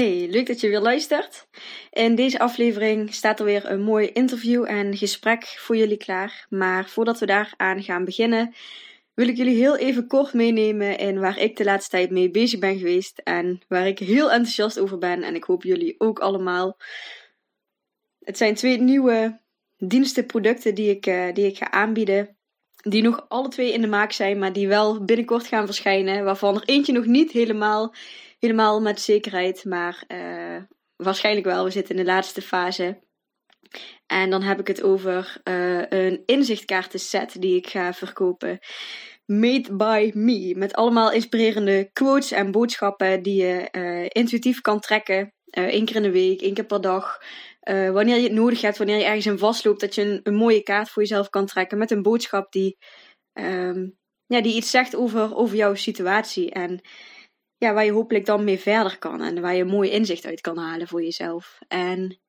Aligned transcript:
Hey, 0.00 0.28
leuk 0.30 0.46
dat 0.46 0.60
je 0.60 0.68
weer 0.68 0.80
luistert. 0.80 1.46
In 1.90 2.14
deze 2.14 2.38
aflevering 2.38 3.14
staat 3.14 3.38
er 3.38 3.44
weer 3.44 3.70
een 3.70 3.82
mooi 3.82 4.06
interview 4.06 4.64
en 4.64 4.96
gesprek 4.96 5.44
voor 5.44 5.76
jullie 5.76 5.96
klaar. 5.96 6.46
Maar 6.48 6.88
voordat 6.88 7.18
we 7.18 7.26
daar 7.26 7.54
aan 7.56 7.82
gaan 7.82 8.04
beginnen, 8.04 8.54
wil 9.14 9.28
ik 9.28 9.36
jullie 9.36 9.56
heel 9.56 9.76
even 9.76 10.06
kort 10.06 10.32
meenemen 10.32 10.98
in 10.98 11.18
waar 11.18 11.38
ik 11.38 11.56
de 11.56 11.64
laatste 11.64 11.90
tijd 11.90 12.10
mee 12.10 12.30
bezig 12.30 12.58
ben 12.58 12.78
geweest 12.78 13.18
en 13.24 13.60
waar 13.68 13.86
ik 13.86 13.98
heel 13.98 14.30
enthousiast 14.30 14.78
over 14.78 14.98
ben. 14.98 15.22
En 15.22 15.34
ik 15.34 15.44
hoop 15.44 15.62
jullie 15.62 15.94
ook 15.98 16.18
allemaal. 16.18 16.76
Het 18.20 18.36
zijn 18.36 18.54
twee 18.54 18.80
nieuwe 18.80 19.40
diensten, 19.78 20.26
producten 20.26 20.74
die 20.74 20.90
ik, 20.90 21.06
uh, 21.06 21.32
die 21.32 21.46
ik 21.46 21.56
ga 21.56 21.70
aanbieden. 21.70 22.36
Die 22.82 23.02
nog 23.02 23.26
alle 23.28 23.48
twee 23.48 23.72
in 23.72 23.80
de 23.80 23.86
maak 23.86 24.12
zijn, 24.12 24.38
maar 24.38 24.52
die 24.52 24.68
wel 24.68 25.04
binnenkort 25.04 25.46
gaan 25.46 25.66
verschijnen. 25.66 26.24
Waarvan 26.24 26.54
er 26.54 26.62
eentje 26.64 26.92
nog 26.92 27.06
niet 27.06 27.30
helemaal 27.30 27.94
helemaal 28.40 28.80
met 28.80 29.00
zekerheid, 29.00 29.64
maar 29.64 30.04
uh, 30.08 30.62
waarschijnlijk 30.96 31.46
wel. 31.46 31.64
We 31.64 31.70
zitten 31.70 31.96
in 31.96 32.04
de 32.04 32.10
laatste 32.10 32.42
fase. 32.42 33.08
En 34.06 34.30
dan 34.30 34.42
heb 34.42 34.60
ik 34.60 34.66
het 34.66 34.82
over 34.82 35.40
uh, 35.44 35.82
een 35.88 36.22
inzichtkaartenset 36.26 37.36
die 37.38 37.56
ik 37.56 37.66
ga 37.66 37.92
verkopen. 37.92 38.58
Made 39.24 39.76
by 39.76 40.10
me. 40.14 40.54
Met 40.56 40.74
allemaal 40.74 41.12
inspirerende 41.12 41.90
quotes 41.92 42.30
en 42.30 42.50
boodschappen 42.50 43.22
die 43.22 43.42
je 43.42 43.68
uh, 43.72 44.06
intuïtief 44.08 44.60
kan 44.60 44.80
trekken. 44.80 45.34
Eén 45.50 45.84
keer 45.84 45.96
in 45.96 46.02
de 46.02 46.10
week, 46.10 46.40
één 46.40 46.54
keer 46.54 46.66
per 46.66 46.80
dag. 46.80 47.18
wanneer 47.92 48.16
je 48.16 48.22
het 48.22 48.32
nodig 48.32 48.60
hebt, 48.60 48.78
wanneer 48.78 48.96
je 48.96 49.04
ergens 49.04 49.26
in 49.26 49.38
vastloopt, 49.38 49.80
dat 49.80 49.94
je 49.94 50.02
een, 50.02 50.20
een 50.22 50.34
mooie 50.34 50.62
kaart 50.62 50.90
voor 50.90 51.02
jezelf 51.02 51.28
kan 51.28 51.46
trekken 51.46 51.78
met 51.78 51.90
een 51.90 52.02
boodschap 52.02 52.52
die, 52.52 52.76
um, 53.32 53.98
ja, 54.26 54.40
die 54.40 54.54
iets 54.54 54.70
zegt 54.70 54.96
over, 54.96 55.36
over 55.36 55.56
jouw 55.56 55.74
situatie. 55.74 56.50
En 56.50 56.80
ja, 57.60 57.72
waar 57.72 57.84
je 57.84 57.92
hopelijk 57.92 58.26
dan 58.26 58.44
mee 58.44 58.58
verder 58.58 58.98
kan 58.98 59.22
en 59.22 59.40
waar 59.40 59.54
je 59.54 59.64
mooi 59.64 59.90
inzicht 59.90 60.24
uit 60.26 60.40
kan 60.40 60.58
halen 60.58 60.88
voor 60.88 61.02
jezelf. 61.02 61.58
En 61.68 62.20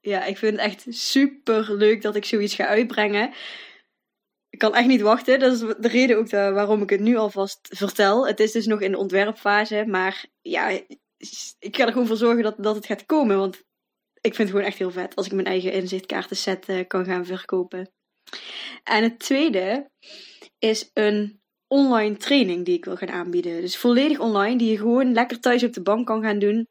ja, 0.00 0.24
ik 0.24 0.38
vind 0.38 0.52
het 0.52 0.60
echt 0.60 0.84
super 0.88 1.74
leuk 1.74 2.02
dat 2.02 2.16
ik 2.16 2.24
zoiets 2.24 2.54
ga 2.54 2.66
uitbrengen. 2.66 3.32
Ik 4.48 4.58
kan 4.58 4.74
echt 4.74 4.86
niet 4.86 5.00
wachten. 5.00 5.38
Dat 5.38 5.52
is 5.52 5.58
de 5.58 5.88
reden 5.88 6.18
ook 6.18 6.30
waarom 6.30 6.82
ik 6.82 6.90
het 6.90 7.00
nu 7.00 7.16
alvast 7.16 7.58
vertel. 7.62 8.26
Het 8.26 8.40
is 8.40 8.52
dus 8.52 8.66
nog 8.66 8.80
in 8.80 8.90
de 8.90 8.98
ontwerpfase, 8.98 9.84
maar 9.86 10.24
ja, 10.40 10.68
ik 11.58 11.76
ga 11.76 11.86
er 11.86 11.92
gewoon 11.92 12.06
voor 12.06 12.16
zorgen 12.16 12.42
dat, 12.42 12.54
dat 12.58 12.74
het 12.74 12.86
gaat 12.86 13.06
komen. 13.06 13.38
Want 13.38 13.56
ik 14.14 14.34
vind 14.34 14.38
het 14.38 14.50
gewoon 14.50 14.66
echt 14.66 14.78
heel 14.78 14.90
vet 14.90 15.16
als 15.16 15.26
ik 15.26 15.32
mijn 15.32 15.46
eigen 15.46 15.72
inzichtkaartenset 15.72 16.68
uh, 16.68 16.86
kan 16.86 17.04
gaan 17.04 17.24
verkopen. 17.26 17.92
En 18.84 19.02
het 19.02 19.18
tweede 19.18 19.90
is 20.58 20.90
een 20.92 21.40
online 21.72 22.16
training 22.16 22.64
die 22.64 22.76
ik 22.76 22.84
wil 22.84 22.96
gaan 22.96 23.10
aanbieden. 23.10 23.60
Dus 23.60 23.76
volledig 23.76 24.18
online, 24.18 24.56
die 24.56 24.70
je 24.70 24.76
gewoon 24.76 25.12
lekker 25.12 25.40
thuis 25.40 25.64
op 25.64 25.72
de 25.72 25.82
bank 25.82 26.06
kan 26.06 26.22
gaan 26.22 26.38
doen. 26.38 26.68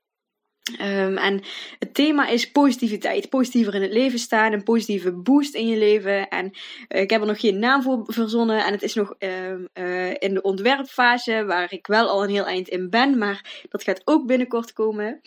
Um, 0.82 1.18
en 1.18 1.42
het 1.80 1.94
thema 1.94 2.28
is 2.28 2.52
positiviteit. 2.52 3.30
Positiever 3.30 3.76
in 3.76 3.82
het 3.82 3.94
leven 3.94 4.20
staan. 4.20 4.54
Een 4.54 4.64
positieve 4.64 5.12
boost 5.12 5.56
in 5.56 5.68
je 5.68 5.78
leven. 5.78 6.28
En 6.28 6.46
uh, 6.46 7.02
ik 7.02 7.10
heb 7.10 7.22
er 7.22 7.28
nog 7.28 7.40
geen 7.40 7.60
naam 7.60 7.82
voor 7.82 8.04
verzonnen. 8.06 8.66
En 8.66 8.72
het 8.72 8.82
is 8.82 8.94
nog 8.94 9.16
uh, 9.20 9.52
uh, 9.74 10.10
in 10.10 10.34
de 10.34 10.42
ontwerpfase. 10.42 11.46
Waar 11.46 11.74
ik 11.74 11.88
wel 11.88 12.08
al 12.08 12.24
een 12.24 12.30
heel 12.30 12.46
eind 12.46 12.68
in 12.68 12.90
ben. 12.90 13.18
Maar 13.18 13.66
dat 13.70 13.84
gaat 13.84 14.02
ook 14.06 14.26
binnenkort 14.26 14.74
komen. 14.74 15.22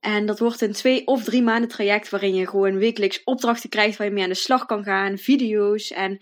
En 0.00 0.26
dat 0.26 0.38
wordt 0.38 0.60
een 0.60 0.72
twee 0.72 1.06
of 1.06 1.24
drie 1.24 1.42
maanden 1.42 1.68
traject. 1.68 2.10
Waarin 2.10 2.34
je 2.34 2.46
gewoon 2.46 2.78
wekelijks 2.78 3.24
opdrachten 3.24 3.70
krijgt. 3.70 3.98
Waar 3.98 4.06
je 4.06 4.12
mee 4.12 4.22
aan 4.22 4.28
de 4.28 4.34
slag 4.34 4.66
kan 4.66 4.84
gaan. 4.84 5.18
Video's. 5.18 5.90
En 5.90 6.18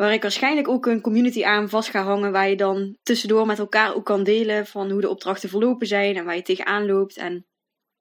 Waar 0.00 0.12
ik 0.12 0.22
waarschijnlijk 0.22 0.68
ook 0.68 0.86
een 0.86 1.00
community 1.00 1.44
aan 1.44 1.68
vast 1.68 1.90
ga 1.90 2.02
hangen. 2.02 2.32
Waar 2.32 2.48
je 2.48 2.56
dan 2.56 2.96
tussendoor 3.02 3.46
met 3.46 3.58
elkaar 3.58 3.94
ook 3.94 4.04
kan 4.04 4.24
delen 4.24 4.66
van 4.66 4.90
hoe 4.90 5.00
de 5.00 5.08
opdrachten 5.08 5.48
verlopen 5.48 5.86
zijn. 5.86 6.16
En 6.16 6.24
waar 6.24 6.36
je 6.36 6.42
tegenaan 6.42 6.86
loopt. 6.86 7.16
En 7.16 7.46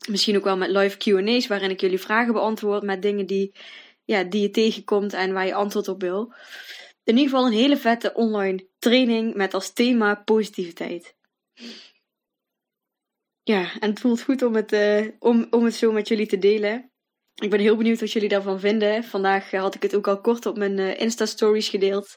misschien 0.10 0.38
ook 0.38 0.44
wel 0.44 0.58
met 0.58 0.70
live 0.70 0.98
QA's. 0.98 1.48
Waarin 1.48 1.70
ik 1.70 1.82
jullie 1.82 2.00
vragen 2.00 2.34
beantwoord 2.34 2.84
met 2.84 3.02
dingen 3.02 3.26
die, 3.26 3.56
ja, 4.04 4.24
die 4.24 4.42
je 4.42 4.50
tegenkomt 4.50 5.14
en 5.14 5.34
waar 5.34 5.46
je 5.46 5.54
antwoord 5.54 5.88
op 5.88 6.02
wil. 6.02 6.34
In 7.04 7.18
ieder 7.18 7.30
geval 7.30 7.46
een 7.46 7.58
hele 7.58 7.78
vette 7.78 8.14
online 8.14 8.68
training 8.78 9.34
met 9.34 9.54
als 9.54 9.74
thema 9.74 10.16
positiviteit. 10.16 11.16
Ja, 13.44 13.80
en 13.80 13.90
het 13.90 14.00
voelt 14.00 14.22
goed 14.22 14.42
om 14.42 14.56
het, 14.56 14.74
uh, 14.74 15.08
om, 15.20 15.48
om 15.50 15.64
het 15.64 15.76
zo 15.76 15.92
met 15.92 16.08
jullie 16.08 16.28
te 16.28 16.38
delen. 16.38 16.92
Ik 17.36 17.50
ben 17.50 17.60
heel 17.60 17.78
benieuwd 17.78 18.00
wat 18.00 18.12
jullie 18.12 18.30
daarvan 18.30 18.60
vinden. 18.60 19.04
Vandaag 19.04 19.52
had 19.52 19.76
ik 19.76 19.82
het 19.82 19.96
ook 19.96 20.08
al 20.08 20.22
kort 20.22 20.46
op 20.46 20.58
mijn 20.58 20.78
uh, 20.78 21.00
Insta-stories 21.00 21.70
gedeeld. 21.70 22.16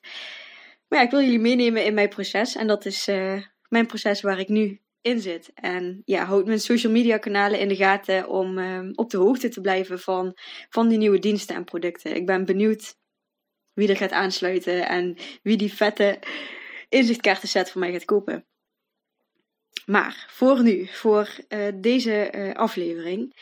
Maar 0.89 0.99
ja, 0.99 1.05
ik 1.05 1.11
wil 1.11 1.21
jullie 1.21 1.39
meenemen 1.39 1.84
in 1.84 1.95
mijn 1.95 2.09
proces. 2.09 2.56
En 2.56 2.67
dat 2.67 2.84
is 2.84 3.09
uh, 3.09 3.43
mijn 3.69 3.87
proces 3.87 4.21
waar 4.21 4.39
ik 4.39 4.49
nu 4.49 4.81
in 5.01 5.21
zit. 5.21 5.51
En 5.55 6.03
ja, 6.05 6.25
houd 6.25 6.47
mijn 6.47 6.61
social 6.61 6.93
media 6.93 7.19
kanalen 7.19 7.59
in 7.59 7.69
de 7.69 7.77
gaten 7.77 8.28
om 8.28 8.59
op 8.95 9.11
de 9.11 9.17
hoogte 9.17 9.49
te 9.49 9.61
blijven 9.61 10.01
van, 10.01 10.37
van 10.69 10.89
die 10.89 10.99
nieuwe 10.99 11.19
diensten 11.19 11.56
en 11.56 11.65
producten. 11.65 12.15
Ik 12.15 12.27
ben 12.27 12.45
benieuwd 12.45 12.95
wie 13.72 13.89
er 13.89 13.97
gaat 13.97 14.12
aansluiten 14.12 14.89
en 14.89 15.17
wie 15.43 15.56
die 15.56 15.72
vette 15.72 16.19
inzichtkaartenset 16.89 17.71
voor 17.71 17.81
mij 17.81 17.93
gaat 17.93 18.05
kopen. 18.05 18.47
Maar 19.87 20.27
voor 20.31 20.62
nu, 20.62 20.87
voor 20.87 21.28
deze 21.75 22.53
aflevering, 22.56 23.34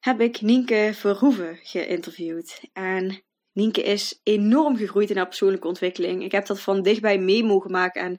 heb 0.00 0.20
ik 0.20 0.40
Nienke 0.40 0.90
Verhoeven 0.94 1.58
geïnterviewd. 1.62 2.60
En 2.72 3.22
Nienke 3.52 3.82
is 3.82 4.20
enorm 4.22 4.76
gegroeid 4.76 5.10
in 5.10 5.16
haar 5.16 5.26
persoonlijke 5.26 5.68
ontwikkeling. 5.68 6.22
Ik 6.22 6.32
heb 6.32 6.46
dat 6.46 6.60
van 6.60 6.82
dichtbij 6.82 7.18
mee 7.18 7.44
mogen 7.44 7.70
maken. 7.70 8.02
En 8.02 8.16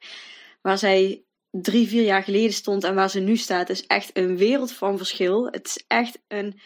waar 0.61 0.77
zij 0.77 1.23
drie, 1.49 1.87
vier 1.87 2.03
jaar 2.03 2.23
geleden 2.23 2.53
stond 2.53 2.83
en 2.83 2.95
waar 2.95 3.09
ze 3.09 3.19
nu 3.19 3.37
staat, 3.37 3.69
is 3.69 3.85
echt 3.85 4.17
een 4.17 4.37
wereld 4.37 4.71
van 4.71 4.97
verschil. 4.97 5.45
Het 5.45 5.65
is 5.65 5.83
echt 5.87 6.21
een, 6.27 6.59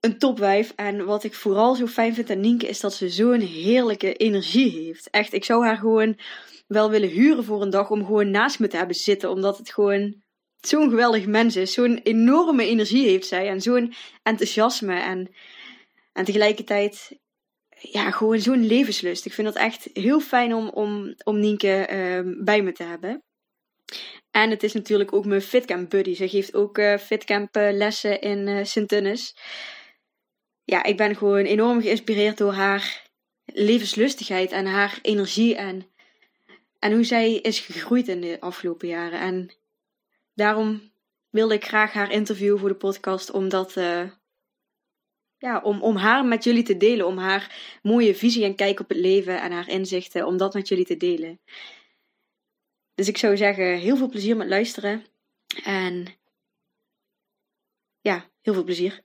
een 0.00 0.18
topwijf. 0.18 0.72
En 0.76 1.04
wat 1.04 1.24
ik 1.24 1.34
vooral 1.34 1.74
zo 1.74 1.86
fijn 1.86 2.14
vind 2.14 2.30
aan 2.30 2.40
Nienke 2.40 2.68
is 2.68 2.80
dat 2.80 2.94
ze 2.94 3.08
zo'n 3.08 3.40
heerlijke 3.40 4.14
energie 4.14 4.70
heeft. 4.70 5.10
Echt, 5.10 5.32
ik 5.32 5.44
zou 5.44 5.64
haar 5.64 5.76
gewoon 5.76 6.18
wel 6.66 6.90
willen 6.90 7.08
huren 7.08 7.44
voor 7.44 7.62
een 7.62 7.70
dag 7.70 7.90
om 7.90 8.04
gewoon 8.04 8.30
naast 8.30 8.58
me 8.58 8.68
te 8.68 8.76
hebben 8.76 8.96
zitten. 8.96 9.30
Omdat 9.30 9.58
het 9.58 9.72
gewoon 9.72 10.22
zo'n 10.68 10.90
geweldig 10.90 11.26
mens 11.26 11.56
is. 11.56 11.72
Zo'n 11.72 12.00
enorme 12.02 12.66
energie 12.66 13.06
heeft 13.08 13.26
zij. 13.26 13.48
En 13.48 13.60
zo'n 13.60 13.94
enthousiasme. 14.22 15.00
En, 15.00 15.34
en 16.12 16.24
tegelijkertijd 16.24 17.18
ja, 17.80 18.10
gewoon 18.10 18.40
zo'n 18.40 18.66
levenslust. 18.66 19.26
Ik 19.26 19.32
vind 19.32 19.46
dat 19.46 19.56
echt 19.56 19.88
heel 19.92 20.20
fijn 20.20 20.54
om, 20.54 20.68
om, 20.68 21.14
om 21.24 21.40
Nienke 21.40 21.88
uh, 21.92 22.44
bij 22.44 22.62
me 22.62 22.72
te 22.72 22.82
hebben. 22.82 23.22
En 24.30 24.50
het 24.50 24.62
is 24.62 24.72
natuurlijk 24.72 25.12
ook 25.12 25.24
mijn 25.24 25.42
fitcamp 25.42 25.90
buddy. 25.90 26.14
Ze 26.14 26.28
geeft 26.28 26.54
ook 26.54 26.78
uh, 26.78 26.98
fitcamp 26.98 27.56
uh, 27.56 27.68
lessen 27.72 28.20
in 28.20 28.46
uh, 28.46 28.64
Sint-Tunnis. 28.64 29.36
Ja, 30.64 30.84
ik 30.84 30.96
ben 30.96 31.16
gewoon 31.16 31.44
enorm 31.44 31.82
geïnspireerd 31.82 32.38
door 32.38 32.52
haar 32.52 33.10
levenslustigheid 33.44 34.52
en 34.52 34.66
haar 34.66 34.98
energie. 35.02 35.54
En, 35.54 35.86
en 36.78 36.92
hoe 36.92 37.04
zij 37.04 37.34
is 37.34 37.60
gegroeid 37.60 38.08
in 38.08 38.20
de 38.20 38.36
afgelopen 38.40 38.88
jaren. 38.88 39.20
En 39.20 39.50
daarom 40.34 40.92
wilde 41.30 41.54
ik 41.54 41.64
graag 41.64 41.92
haar 41.92 42.10
interviewen 42.10 42.58
voor 42.58 42.68
de 42.68 42.74
podcast, 42.74 43.30
omdat, 43.30 43.76
uh, 43.76 44.10
ja, 45.38 45.60
om, 45.60 45.82
om 45.82 45.96
haar 45.96 46.24
met 46.24 46.44
jullie 46.44 46.62
te 46.62 46.76
delen, 46.76 47.06
om 47.06 47.18
haar 47.18 47.78
mooie 47.82 48.14
visie 48.14 48.44
en 48.44 48.54
kijk 48.54 48.80
op 48.80 48.88
het 48.88 48.98
leven 48.98 49.40
en 49.40 49.52
haar 49.52 49.68
inzichten, 49.68 50.26
om 50.26 50.36
dat 50.36 50.54
met 50.54 50.68
jullie 50.68 50.84
te 50.84 50.96
delen. 50.96 51.40
Dus 52.94 53.08
ik 53.08 53.18
zou 53.18 53.36
zeggen, 53.36 53.78
heel 53.78 53.96
veel 53.96 54.08
plezier 54.08 54.36
met 54.36 54.48
luisteren. 54.48 55.04
En 55.64 56.06
ja, 58.00 58.24
heel 58.42 58.54
veel 58.54 58.64
plezier. 58.64 59.00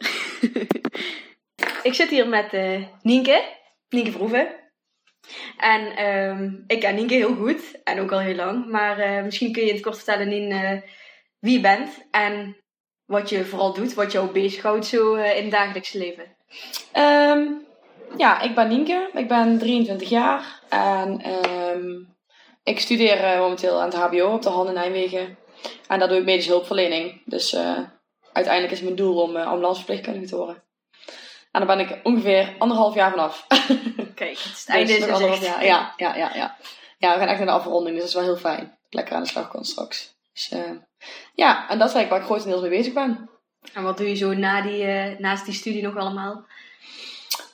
ik 1.90 1.94
zit 1.94 2.10
hier 2.10 2.28
met 2.28 2.54
uh, 2.54 2.86
Nienke, 3.02 3.58
Nienke 3.90 4.12
Verhoeven. 4.12 4.56
En 5.58 6.06
um, 6.06 6.64
ik 6.68 6.80
ken 6.80 6.96
Nienke 6.96 7.14
heel 7.14 7.36
goed 7.36 7.84
en 7.84 8.00
ook 8.00 8.12
al 8.12 8.20
heel 8.20 8.36
lang. 8.36 8.70
Maar 8.70 9.00
uh, 9.00 9.24
misschien 9.24 9.52
kun 9.52 9.66
je 9.66 9.72
het 9.72 9.82
kort 9.82 9.96
vertellen, 9.96 10.28
Nien, 10.28 10.84
wie 11.40 11.54
je 11.54 11.60
bent 11.60 12.08
en 12.12 12.58
wat 13.06 13.30
je 13.30 13.46
vooral 13.46 13.74
doet, 13.74 13.94
wat 13.94 14.12
jou 14.12 14.32
bezighoudt 14.32 14.86
zo 14.86 15.16
uh, 15.16 15.38
in 15.38 15.42
het 15.42 15.52
dagelijks 15.52 15.94
leven. 15.94 16.36
Um, 16.98 17.68
ja, 18.18 18.42
ik 18.42 18.56
ben 18.56 18.68
Nienke. 18.68 19.10
Ik 19.14 19.28
ben 19.28 19.58
23 19.58 20.10
jaar 20.10 20.62
en 20.70 21.32
um, 21.50 22.18
ik 22.64 22.80
studeer 22.80 23.24
uh, 23.24 23.40
momenteel 23.40 23.82
aan 23.82 23.90
het 23.90 23.98
HBO 23.98 24.34
op 24.34 24.42
de 24.42 24.50
Handen 24.50 24.74
Nijmegen. 24.74 25.38
En 25.88 26.00
daar 26.00 26.08
doe 26.08 26.18
ik 26.18 26.24
medische 26.24 26.52
hulpverlening. 26.52 27.22
Dus 27.26 27.54
uh, 27.54 27.80
uiteindelijk 28.34 28.74
is 28.74 28.82
mijn 28.82 28.96
doel 28.96 29.22
om 29.22 29.36
ambulanceverpleegkundige 29.36 30.26
te 30.26 30.36
worden. 30.36 30.64
En 31.52 31.66
daar 31.66 31.78
ben 31.78 31.90
ik 31.90 32.00
ongeveer 32.04 32.56
anderhalf 32.58 32.96
jaar 32.96 33.10
vanaf. 33.10 33.48
Kijk, 34.16 34.38
het 34.38 34.54
is 34.54 34.64
het 34.66 34.70
einde 34.76 34.94
dus 34.94 35.06
is 35.06 35.12
anderhalf 35.12 35.46
jaar. 35.46 35.66
Ja, 35.66 35.94
ja, 35.98 36.16
ja, 36.16 36.32
ja. 36.36 36.58
Ja, 36.98 37.14
we 37.14 37.20
gaan 37.20 37.28
echt 37.28 37.38
naar 37.38 37.48
de 37.48 37.54
afronding, 37.54 37.96
dus 37.96 38.00
dat 38.00 38.08
is 38.08 38.14
wel 38.14 38.24
heel 38.24 38.54
fijn. 38.54 38.80
Lekker 38.90 39.16
aan 39.16 39.24
de 39.24 39.30
slag 39.30 39.48
kan 39.48 39.66
straks. 39.66 40.18
Dus 40.34 40.52
ja, 41.36 41.70
en 41.70 41.78
dat 41.80 41.88
is 41.88 41.96
eigenlijk 41.96 42.10
waar 42.10 42.20
ik 42.20 42.26
grotendeels 42.26 42.62
mee 42.62 42.78
bezig 42.78 42.94
ben. 42.94 43.30
En 43.74 43.84
wat 43.84 43.98
doe 43.98 44.10
je 44.10 44.16
zo 44.16 44.34
na 44.34 44.62
die, 44.62 44.86
uh, 44.86 45.18
naast 45.18 45.46
die 45.46 45.54
studie 45.54 45.82
nog 45.82 45.98
allemaal? 45.98 46.46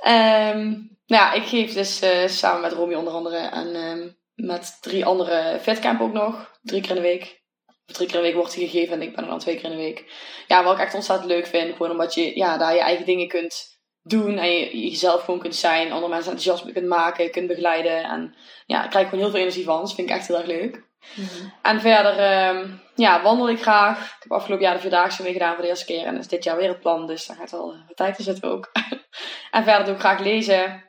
Um, 0.08 0.96
nou 1.08 1.24
ja, 1.24 1.34
ik 1.34 1.44
geef 1.44 1.74
dus 1.74 2.04
uh, 2.04 2.28
samen 2.28 2.62
met 2.62 2.72
Romy 2.72 2.94
onder 2.94 3.14
andere 3.14 3.38
en 3.38 3.76
um, 3.76 4.18
met 4.36 4.78
drie 4.82 5.06
andere 5.06 5.60
fitcamp 5.62 6.02
ook 6.02 6.14
nog. 6.14 6.52
Drie 6.62 6.82
keer 6.82 6.90
in 6.90 6.96
de 6.96 7.02
week. 7.02 7.44
Of 7.88 7.96
drie 7.96 8.08
keer 8.08 8.16
in 8.16 8.22
de 8.22 8.28
week 8.28 8.38
wordt 8.38 8.54
die 8.54 8.70
gegeven 8.70 8.94
en 8.94 9.02
ik 9.02 9.16
ben 9.16 9.24
er 9.24 9.30
dan 9.30 9.40
twee 9.40 9.56
keer 9.56 9.64
in 9.64 9.78
de 9.78 9.84
week. 9.84 10.06
Ja, 10.48 10.64
wat 10.64 10.74
ik 10.74 10.84
echt 10.84 10.94
ontzettend 10.94 11.30
leuk 11.30 11.48
vind. 11.48 11.76
Gewoon 11.76 11.92
omdat 11.92 12.14
je 12.14 12.38
ja, 12.38 12.58
daar 12.58 12.74
je 12.74 12.80
eigen 12.80 13.06
dingen 13.06 13.28
kunt 13.28 13.80
doen 14.02 14.38
en 14.38 14.52
je 14.52 14.90
jezelf 14.90 15.24
gewoon 15.24 15.40
kunt 15.40 15.56
zijn, 15.56 15.92
andere 15.92 16.14
mensen 16.14 16.32
enthousiast 16.32 16.74
kunt 16.74 16.88
maken, 16.88 17.32
kunt 17.32 17.48
begeleiden. 17.48 18.04
En 18.04 18.36
ja, 18.66 18.84
ik 18.84 18.90
krijg 18.90 19.10
gewoon 19.10 19.24
heel 19.24 19.32
veel 19.32 19.40
energie 19.40 19.64
van. 19.64 19.80
Dus 19.80 19.88
dat 19.88 19.96
vind 19.96 20.10
ik 20.10 20.16
echt 20.16 20.28
heel 20.28 20.38
erg 20.38 20.48
leuk. 20.48 20.84
Mhm. 21.16 21.50
En 21.62 21.82
verder 21.82 22.48
um, 22.56 22.82
ja, 22.96 23.22
wandel 23.22 23.50
ik 23.50 23.62
graag. 23.62 24.06
Ik 24.06 24.16
heb 24.20 24.32
afgelopen 24.32 24.66
jaar 24.66 24.74
de 24.74 24.82
Vierdaagse 24.82 25.24
mee 25.24 25.34
gedaan 25.34 25.54
voor 25.54 25.64
de 25.64 25.70
eerste 25.70 25.86
keer. 25.86 26.06
En 26.06 26.14
dat 26.14 26.24
is 26.24 26.30
dit 26.30 26.44
jaar 26.44 26.58
weer 26.58 26.70
het 26.70 26.80
plan, 26.80 27.08
dus 27.08 27.26
daar 27.26 27.38
gaat 27.38 27.52
wel 27.52 27.84
wat 27.88 27.96
tijd 27.98 28.18
in 28.18 28.24
zitten 28.24 28.52
ook. 28.52 28.72
en 29.52 29.64
verder 29.64 29.86
doe 29.86 29.94
ik 29.94 30.00
graag 30.00 30.20
lezen. 30.20 30.84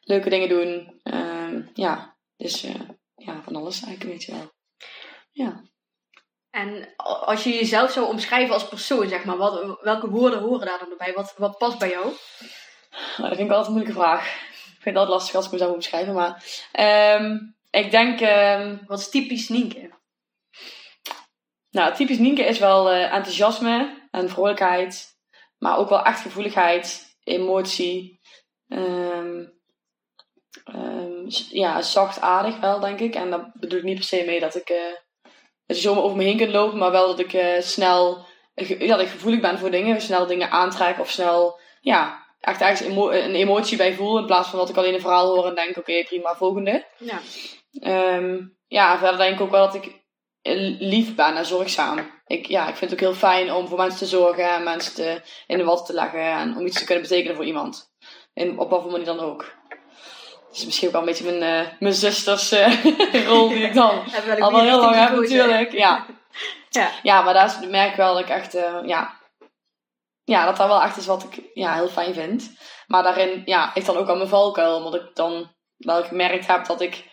Leuke 0.00 0.30
dingen 0.30 0.48
doen. 0.48 1.00
Um, 1.02 1.70
ja, 1.74 2.16
dus 2.36 2.64
uh, 2.64 2.74
ja, 3.14 3.42
van 3.42 3.56
alles 3.56 3.82
eigenlijk 3.82 4.02
een 4.02 4.10
beetje 4.10 4.32
wel. 4.32 4.52
Ja. 5.30 5.62
En 6.50 6.94
als 6.96 7.44
je 7.44 7.50
jezelf 7.50 7.90
zou 7.90 8.06
omschrijven 8.06 8.54
als 8.54 8.68
persoon, 8.68 9.08
zeg 9.08 9.24
maar, 9.24 9.36
wat, 9.36 9.78
welke 9.80 10.10
woorden 10.10 10.40
horen 10.40 10.66
daar 10.66 10.78
dan 10.78 10.94
bij? 10.98 11.12
Wat, 11.12 11.34
wat 11.36 11.58
past 11.58 11.78
bij 11.78 11.90
jou? 11.90 12.04
Nou, 13.16 13.28
dat 13.28 13.36
vind 13.36 13.40
ik 13.40 13.48
altijd 13.50 13.66
een 13.66 13.72
moeilijke 13.72 14.00
vraag. 14.00 14.26
Ik 14.26 14.86
vind 14.86 14.96
het 14.96 14.96
altijd 14.96 15.14
lastig 15.14 15.34
als 15.34 15.46
ik 15.46 15.52
mezelf 15.52 15.72
omschrijven, 15.72 16.14
maar 16.14 16.44
um, 17.20 17.56
ik 17.70 17.90
denk... 17.90 18.20
Um, 18.20 18.82
wat 18.86 18.98
is 18.98 19.08
typisch 19.08 19.48
Nienke? 19.48 19.98
Nou, 21.70 21.94
typisch 21.94 22.18
Nienke 22.18 22.42
is 22.42 22.58
wel 22.58 22.92
uh, 22.92 23.14
enthousiasme 23.14 24.08
en 24.10 24.28
vrolijkheid, 24.28 25.18
maar 25.58 25.78
ook 25.78 25.88
wel 25.88 26.02
echt 26.02 26.20
gevoeligheid, 26.20 27.16
emotie. 27.24 28.20
Um, 28.68 29.58
ja, 31.50 31.82
zachtaardig 31.82 32.58
wel, 32.58 32.80
denk 32.80 33.00
ik. 33.00 33.14
En 33.14 33.30
daar 33.30 33.50
bedoel 33.54 33.78
ik 33.78 33.84
niet 33.84 33.94
per 33.94 34.04
se 34.04 34.22
mee 34.26 34.40
dat 34.40 34.54
ik... 34.54 34.70
Uh, 34.70 34.76
dat 35.66 35.76
je 35.76 35.82
zomaar 35.82 36.02
over 36.02 36.16
me 36.16 36.24
heen 36.24 36.36
kunt 36.36 36.52
lopen, 36.52 36.78
maar 36.78 36.90
wel 36.90 37.06
dat 37.06 37.18
ik 37.18 37.32
uh, 37.32 37.60
snel, 37.60 38.26
ja, 38.54 38.96
dat 38.96 39.00
ik 39.00 39.08
gevoelig 39.08 39.40
ben 39.40 39.58
voor 39.58 39.70
dingen, 39.70 40.00
snel 40.00 40.26
dingen 40.26 40.50
aantrek 40.50 40.98
of 40.98 41.10
snel, 41.10 41.58
ja, 41.80 42.26
echt 42.40 42.60
ergens 42.60 42.80
emo 42.80 43.10
een 43.10 43.34
emotie 43.34 43.76
bij 43.76 43.94
voel, 43.94 44.18
in 44.18 44.26
plaats 44.26 44.48
van 44.48 44.58
dat 44.58 44.68
ik 44.68 44.76
alleen 44.76 44.94
een 44.94 45.00
verhaal 45.00 45.34
hoor 45.34 45.46
en 45.46 45.54
denk, 45.54 45.76
oké, 45.76 46.04
prima, 46.04 46.34
volgende. 46.36 46.86
Ja. 46.98 47.20
Um, 48.16 48.56
ja, 48.66 48.98
verder 48.98 49.18
denk 49.18 49.34
ik 49.34 49.40
ook 49.40 49.50
wel 49.50 49.66
dat 49.66 49.74
ik 49.74 49.99
lief 50.78 51.14
ben 51.14 51.36
en 51.36 51.46
zorgzaam. 51.46 52.20
Ik, 52.26 52.46
ja, 52.46 52.68
ik 52.68 52.76
vind 52.76 52.90
het 52.90 52.92
ook 52.92 53.06
heel 53.06 53.18
fijn 53.18 53.52
om 53.52 53.68
voor 53.68 53.78
mensen 53.78 53.98
te 53.98 54.06
zorgen 54.06 54.54
en 54.54 54.62
mensen 54.62 54.94
te, 54.94 55.22
in 55.46 55.58
de 55.58 55.64
watten 55.64 55.86
te 55.86 55.94
leggen 55.94 56.32
en 56.32 56.56
om 56.56 56.66
iets 56.66 56.78
te 56.78 56.84
kunnen 56.84 57.02
betekenen 57.02 57.36
voor 57.36 57.44
iemand. 57.44 57.90
En 58.34 58.58
op 58.58 58.70
wat 58.70 58.82
voor 58.82 58.90
manier 58.90 59.06
dan 59.06 59.20
ook. 59.20 59.58
Het 60.48 60.58
is 60.58 60.64
misschien 60.64 60.86
ook 60.86 60.92
wel 60.92 61.02
een 61.02 61.08
beetje 61.08 61.32
mijn, 61.32 61.66
uh, 61.66 61.72
mijn 61.78 61.94
zusters 61.94 62.52
uh, 62.52 62.84
rol 63.28 63.48
die 63.48 63.64
ik 63.64 63.74
dan 63.74 63.90
al 64.40 64.52
wel 64.52 64.60
heel 64.60 64.80
lang 64.80 64.94
heb 64.94 65.12
natuurlijk. 65.12 65.72
Ja. 65.72 66.06
ja. 66.68 66.90
ja, 67.02 67.22
maar 67.22 67.34
daar 67.34 67.56
merk 67.68 67.90
ik 67.90 67.96
wel 67.96 68.14
dat 68.14 68.22
ik 68.22 68.28
echt, 68.28 68.54
uh, 68.54 68.78
ja, 68.84 69.20
ja, 70.24 70.44
dat 70.44 70.56
dat 70.56 70.68
wel 70.68 70.82
echt 70.82 70.96
is 70.96 71.06
wat 71.06 71.22
ik 71.22 71.50
ja, 71.54 71.74
heel 71.74 71.88
fijn 71.88 72.14
vind. 72.14 72.52
Maar 72.86 73.02
daarin 73.02 73.42
ja, 73.44 73.74
ik 73.74 73.84
dan 73.84 73.96
ook 73.96 74.08
aan 74.08 74.16
mijn 74.16 74.28
valkuil, 74.28 74.76
omdat 74.76 74.94
ik 74.94 75.14
dan 75.14 75.54
wel 75.76 76.02
gemerkt 76.02 76.46
heb 76.46 76.66
dat 76.66 76.80
ik 76.80 77.09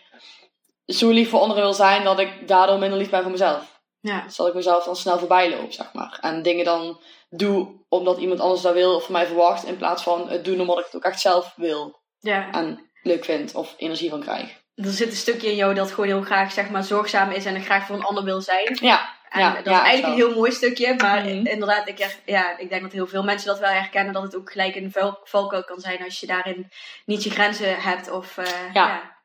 zo 0.88 1.10
lief 1.10 1.30
voor 1.30 1.40
anderen 1.40 1.62
wil 1.62 1.72
zijn, 1.72 2.04
dat 2.04 2.18
ik 2.18 2.48
daardoor 2.48 2.78
minder 2.78 2.98
lief 2.98 3.10
ben 3.10 3.22
voor 3.22 3.30
mezelf. 3.30 3.80
Ja. 4.00 4.22
Dus 4.22 4.36
dat 4.36 4.48
ik 4.48 4.54
mezelf 4.54 4.84
dan 4.84 4.96
snel 4.96 5.18
voorbij 5.18 5.50
loop, 5.50 5.72
zeg 5.72 5.92
maar. 5.92 6.18
En 6.20 6.42
dingen 6.42 6.64
dan 6.64 7.00
doe 7.30 7.68
omdat 7.88 8.18
iemand 8.18 8.40
anders 8.40 8.62
dat 8.62 8.74
wil 8.74 8.94
of 8.94 9.04
van 9.04 9.12
mij 9.12 9.26
verwacht, 9.26 9.64
in 9.64 9.76
plaats 9.76 10.02
van 10.02 10.28
het 10.28 10.44
doen 10.44 10.60
omdat 10.60 10.78
ik 10.78 10.84
het 10.84 10.96
ook 10.96 11.02
echt 11.02 11.20
zelf 11.20 11.52
wil. 11.56 12.00
Ja. 12.18 12.50
En 12.52 12.90
leuk 13.02 13.24
vind 13.24 13.54
of 13.54 13.74
energie 13.76 14.10
van 14.10 14.20
krijg. 14.20 14.56
Er 14.74 14.90
zit 14.90 15.10
een 15.10 15.16
stukje 15.16 15.50
in 15.50 15.56
jou 15.56 15.74
dat 15.74 15.90
gewoon 15.90 16.06
heel 16.06 16.22
graag 16.22 16.52
zeg 16.52 16.70
maar, 16.70 16.84
zorgzaam 16.84 17.30
is 17.30 17.44
en 17.44 17.54
er 17.54 17.60
graag 17.60 17.86
voor 17.86 17.96
een 17.96 18.04
ander 18.04 18.24
wil 18.24 18.40
zijn. 18.40 18.78
Ja. 18.80 19.16
En 19.28 19.40
ja, 19.40 19.54
dat 19.54 19.66
is 19.66 19.80
eigenlijk 19.80 20.06
een 20.06 20.26
heel 20.26 20.34
mooi 20.34 20.52
stukje. 20.52 20.94
Maar 20.94 21.22
mhm. 21.22 21.46
inderdaad, 21.46 21.88
ik, 21.88 22.18
ja, 22.24 22.58
ik 22.58 22.68
denk 22.68 22.82
dat 22.82 22.92
heel 22.92 23.06
veel 23.06 23.22
mensen 23.22 23.48
dat 23.48 23.58
wel 23.58 23.70
herkennen. 23.70 24.12
Dat 24.12 24.22
het 24.22 24.36
ook 24.36 24.52
gelijk 24.52 24.74
een 24.74 24.92
valkuil 25.24 25.64
kan 25.64 25.80
zijn 25.80 26.04
als 26.04 26.20
je 26.20 26.26
daarin 26.26 26.68
niet 27.04 27.22
je 27.22 27.30
grenzen 27.30 27.80
hebt. 27.80 28.10
Of, 28.10 28.36
uh, 28.36 28.44
ja. 28.72 29.17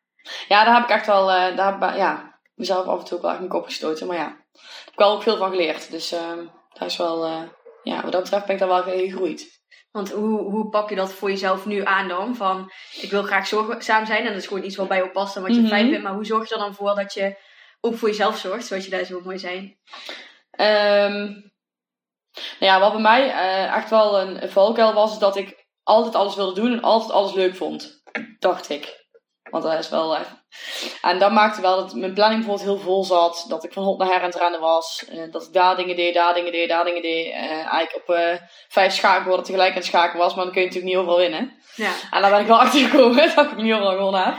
Ja. 0.48 0.64
Daar 0.64 0.76
heb 0.76 0.84
ik 0.84 0.90
echt 0.90 1.06
wel, 1.06 1.30
uh, 1.30 1.56
daar 1.56 1.80
heb, 1.80 1.96
ja, 1.96 2.40
mezelf 2.56 2.86
af 2.86 3.00
en 3.00 3.06
toe 3.06 3.16
ook 3.16 3.22
wel 3.22 3.32
echt 3.32 3.40
mijn 3.40 3.52
kop 3.52 3.66
gestoten. 3.66 4.08
Maar 4.08 4.18
ja, 4.18 4.28
ik 4.54 4.60
heb 4.86 4.96
wel 4.96 5.12
ook 5.12 5.24
veel 5.24 5.38
van 5.38 5.50
geleerd. 5.50 5.92
Dus 5.92 6.14
uh, 6.14 6.38
daar 6.74 6.88
is 6.88 6.98
wel, 6.98 7.28
uh, 7.28 7.42
ja, 7.84 8.02
wat 8.02 8.12
dat 8.12 8.22
betreft 8.24 8.46
ben 8.46 8.56
ik 8.56 8.62
daar 8.62 8.70
wel 8.70 8.84
gegroeid. 8.84 9.62
Want 9.92 10.12
hoe, 10.12 10.40
hoe 10.40 10.70
pak 10.70 10.90
je 10.90 10.96
dat 10.96 11.14
voor 11.14 11.30
jezelf 11.30 11.66
nu 11.66 11.86
aan 11.86 12.08
dan? 12.08 12.36
Van, 12.36 12.72
ik 13.02 13.12
wil 13.12 13.24
graag 13.24 13.48
zorgzaam 13.48 14.06
zijn 14.06 14.26
en 14.26 14.34
dat 14.34 14.42
is 14.42 14.48
gewoon 14.48 14.64
iets 14.64 14.76
wat 14.76 14.88
bij 14.88 14.98
jou 14.98 15.10
past 15.10 15.36
en 15.36 15.42
wat 15.42 15.56
je 15.56 15.60
mhm. 15.60 15.70
fijn 15.70 15.90
vindt. 15.90 16.04
Maar 16.04 16.14
hoe 16.14 16.26
zorg 16.26 16.50
je 16.50 16.54
er 16.54 16.62
dan 16.62 16.74
voor 16.74 16.96
dat 16.96 17.14
je 17.14 17.36
ook 17.82 17.96
voor 17.96 18.08
jezelf 18.08 18.38
zorgt, 18.38 18.66
zoals 18.66 18.84
je 18.84 18.90
daar 18.90 19.04
zo 19.04 19.22
mooi 19.24 19.40
zijn? 19.40 19.78
Um, 20.60 21.52
nou 22.34 22.72
ja, 22.72 22.80
wat 22.80 22.92
bij 22.92 23.02
mij 23.02 23.28
uh, 23.28 23.76
echt 23.76 23.90
wel 23.90 24.22
een, 24.22 24.44
een 24.44 24.52
valkuil 24.52 24.94
was, 24.94 25.12
is 25.12 25.18
dat 25.18 25.36
ik 25.36 25.68
altijd 25.84 26.16
alles 26.16 26.36
wilde 26.36 26.62
doen 26.62 26.72
en 26.72 26.82
altijd 26.82 27.12
alles 27.12 27.34
leuk 27.34 27.56
vond. 27.56 28.04
Dacht 28.40 28.70
ik. 28.70 29.03
Want 29.50 29.64
dat 29.64 29.80
is 29.80 29.90
wel 29.90 30.16
echt. 30.16 30.30
En 31.02 31.20
dat 31.20 31.32
maakte 31.32 31.62
wel 31.62 31.76
dat 31.76 31.94
mijn 31.94 32.14
planning 32.14 32.46
bijvoorbeeld 32.46 32.78
heel 32.78 32.86
vol 32.86 33.04
zat. 33.04 33.46
Dat 33.48 33.64
ik 33.64 33.74
van 33.74 33.84
hond 33.84 34.00
naar 34.00 34.08
her 34.08 34.20
aan 34.20 34.26
het 34.26 34.36
rennen 34.36 34.60
was. 34.60 35.06
Uh, 35.12 35.32
dat 35.32 35.44
ik 35.44 35.54
daar 35.54 35.76
dingen 35.76 35.96
deed, 35.96 36.14
daar 36.14 36.34
dingen 36.34 36.52
deed, 36.52 36.70
daar 36.70 36.86
dingen 36.86 37.02
deed. 37.02 37.28
Uh, 37.28 37.52
eigenlijk 37.52 37.96
op 37.96 38.16
uh, 38.16 38.36
vijf 38.68 38.94
schaakborden 38.94 39.46
tegelijk 39.46 39.70
aan 39.70 39.76
het 39.76 39.86
schaken 39.86 40.20
was. 40.20 40.36
Maar 40.36 40.44
dan 40.44 40.54
kun 40.54 40.62
je 40.62 40.68
natuurlijk 40.68 40.94
niet 40.94 41.04
overal 41.04 41.20
winnen. 41.20 41.54
Ja. 41.76 41.92
En 42.12 42.22
daar 42.22 42.32
ben 42.32 42.40
ik 42.40 42.48
wel 42.48 42.60
achter 42.66 42.80
gekomen 42.80 43.36
dat 43.36 43.52
ik 43.52 43.56
niet 43.56 43.74
overal 43.74 43.96
gewonnen 43.96 44.24
heb. 44.24 44.36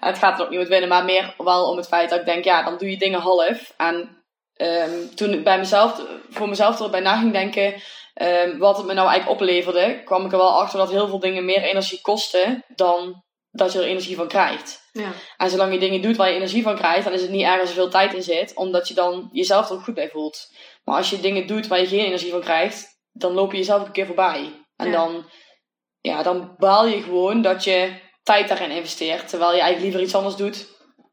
En 0.00 0.08
het 0.08 0.18
gaat 0.18 0.38
er 0.38 0.44
ook 0.44 0.50
niet 0.50 0.58
om 0.58 0.64
het 0.64 0.72
winnen, 0.72 0.88
maar 0.88 1.04
meer 1.04 1.34
wel 1.38 1.70
om 1.70 1.76
het 1.76 1.88
feit 1.88 2.10
dat 2.10 2.18
ik 2.18 2.26
denk, 2.26 2.44
ja, 2.44 2.62
dan 2.62 2.78
doe 2.78 2.90
je 2.90 2.96
dingen 2.96 3.20
half. 3.20 3.74
En 3.76 4.22
um, 4.56 5.14
toen 5.14 5.32
ik 5.32 5.44
bij 5.44 5.58
mezelf, 5.58 6.02
voor 6.30 6.48
mezelf 6.48 6.80
erbij 6.80 7.00
na 7.00 7.16
ging 7.16 7.32
denken, 7.32 7.74
um, 8.14 8.58
wat 8.58 8.76
het 8.76 8.86
me 8.86 8.92
nou 8.92 9.08
eigenlijk 9.08 9.40
opleverde, 9.40 10.02
kwam 10.04 10.24
ik 10.24 10.32
er 10.32 10.38
wel 10.38 10.60
achter 10.60 10.78
dat 10.78 10.90
heel 10.90 11.08
veel 11.08 11.18
dingen 11.18 11.44
meer 11.44 11.62
energie 11.62 12.00
kosten 12.00 12.64
dan 12.68 13.22
dat 13.50 13.72
je 13.72 13.78
er 13.78 13.84
energie 13.84 14.16
van 14.16 14.28
krijgt. 14.28 14.88
Ja. 14.92 15.12
En 15.36 15.50
zolang 15.50 15.72
je 15.72 15.78
dingen 15.78 16.02
doet 16.02 16.16
waar 16.16 16.28
je 16.28 16.34
energie 16.34 16.62
van 16.62 16.76
krijgt, 16.76 17.04
dan 17.04 17.12
is 17.12 17.22
het 17.22 17.30
niet 17.30 17.44
erg 17.44 17.60
als 17.60 17.68
er 17.68 17.74
veel 17.74 17.90
tijd 17.90 18.14
in 18.14 18.22
zit, 18.22 18.54
omdat 18.54 18.88
je 18.88 18.94
dan 18.94 19.28
jezelf 19.32 19.68
er 19.68 19.74
ook 19.74 19.82
goed 19.82 19.94
bij 19.94 20.08
voelt. 20.08 20.52
Maar 20.84 20.96
als 20.96 21.10
je 21.10 21.20
dingen 21.20 21.46
doet 21.46 21.66
waar 21.66 21.80
je 21.80 21.86
geen 21.86 22.04
energie 22.04 22.30
van 22.30 22.40
krijgt, 22.40 22.98
dan 23.12 23.32
loop 23.32 23.50
je 23.52 23.58
jezelf 23.58 23.84
een 23.84 23.92
keer 23.92 24.06
voorbij. 24.06 24.66
En 24.76 24.92
dan, 24.92 25.30
ja, 26.00 26.22
dan 26.22 26.54
baal 26.56 26.86
je 26.86 27.02
gewoon 27.02 27.42
dat 27.42 27.64
je 27.64 28.00
tijd 28.22 28.48
daarin 28.48 28.70
investeert, 28.70 29.28
terwijl 29.28 29.54
je 29.54 29.60
eigenlijk 29.60 29.84
liever 29.84 30.02
iets 30.02 30.14
anders 30.14 30.36
doet, 30.36 30.68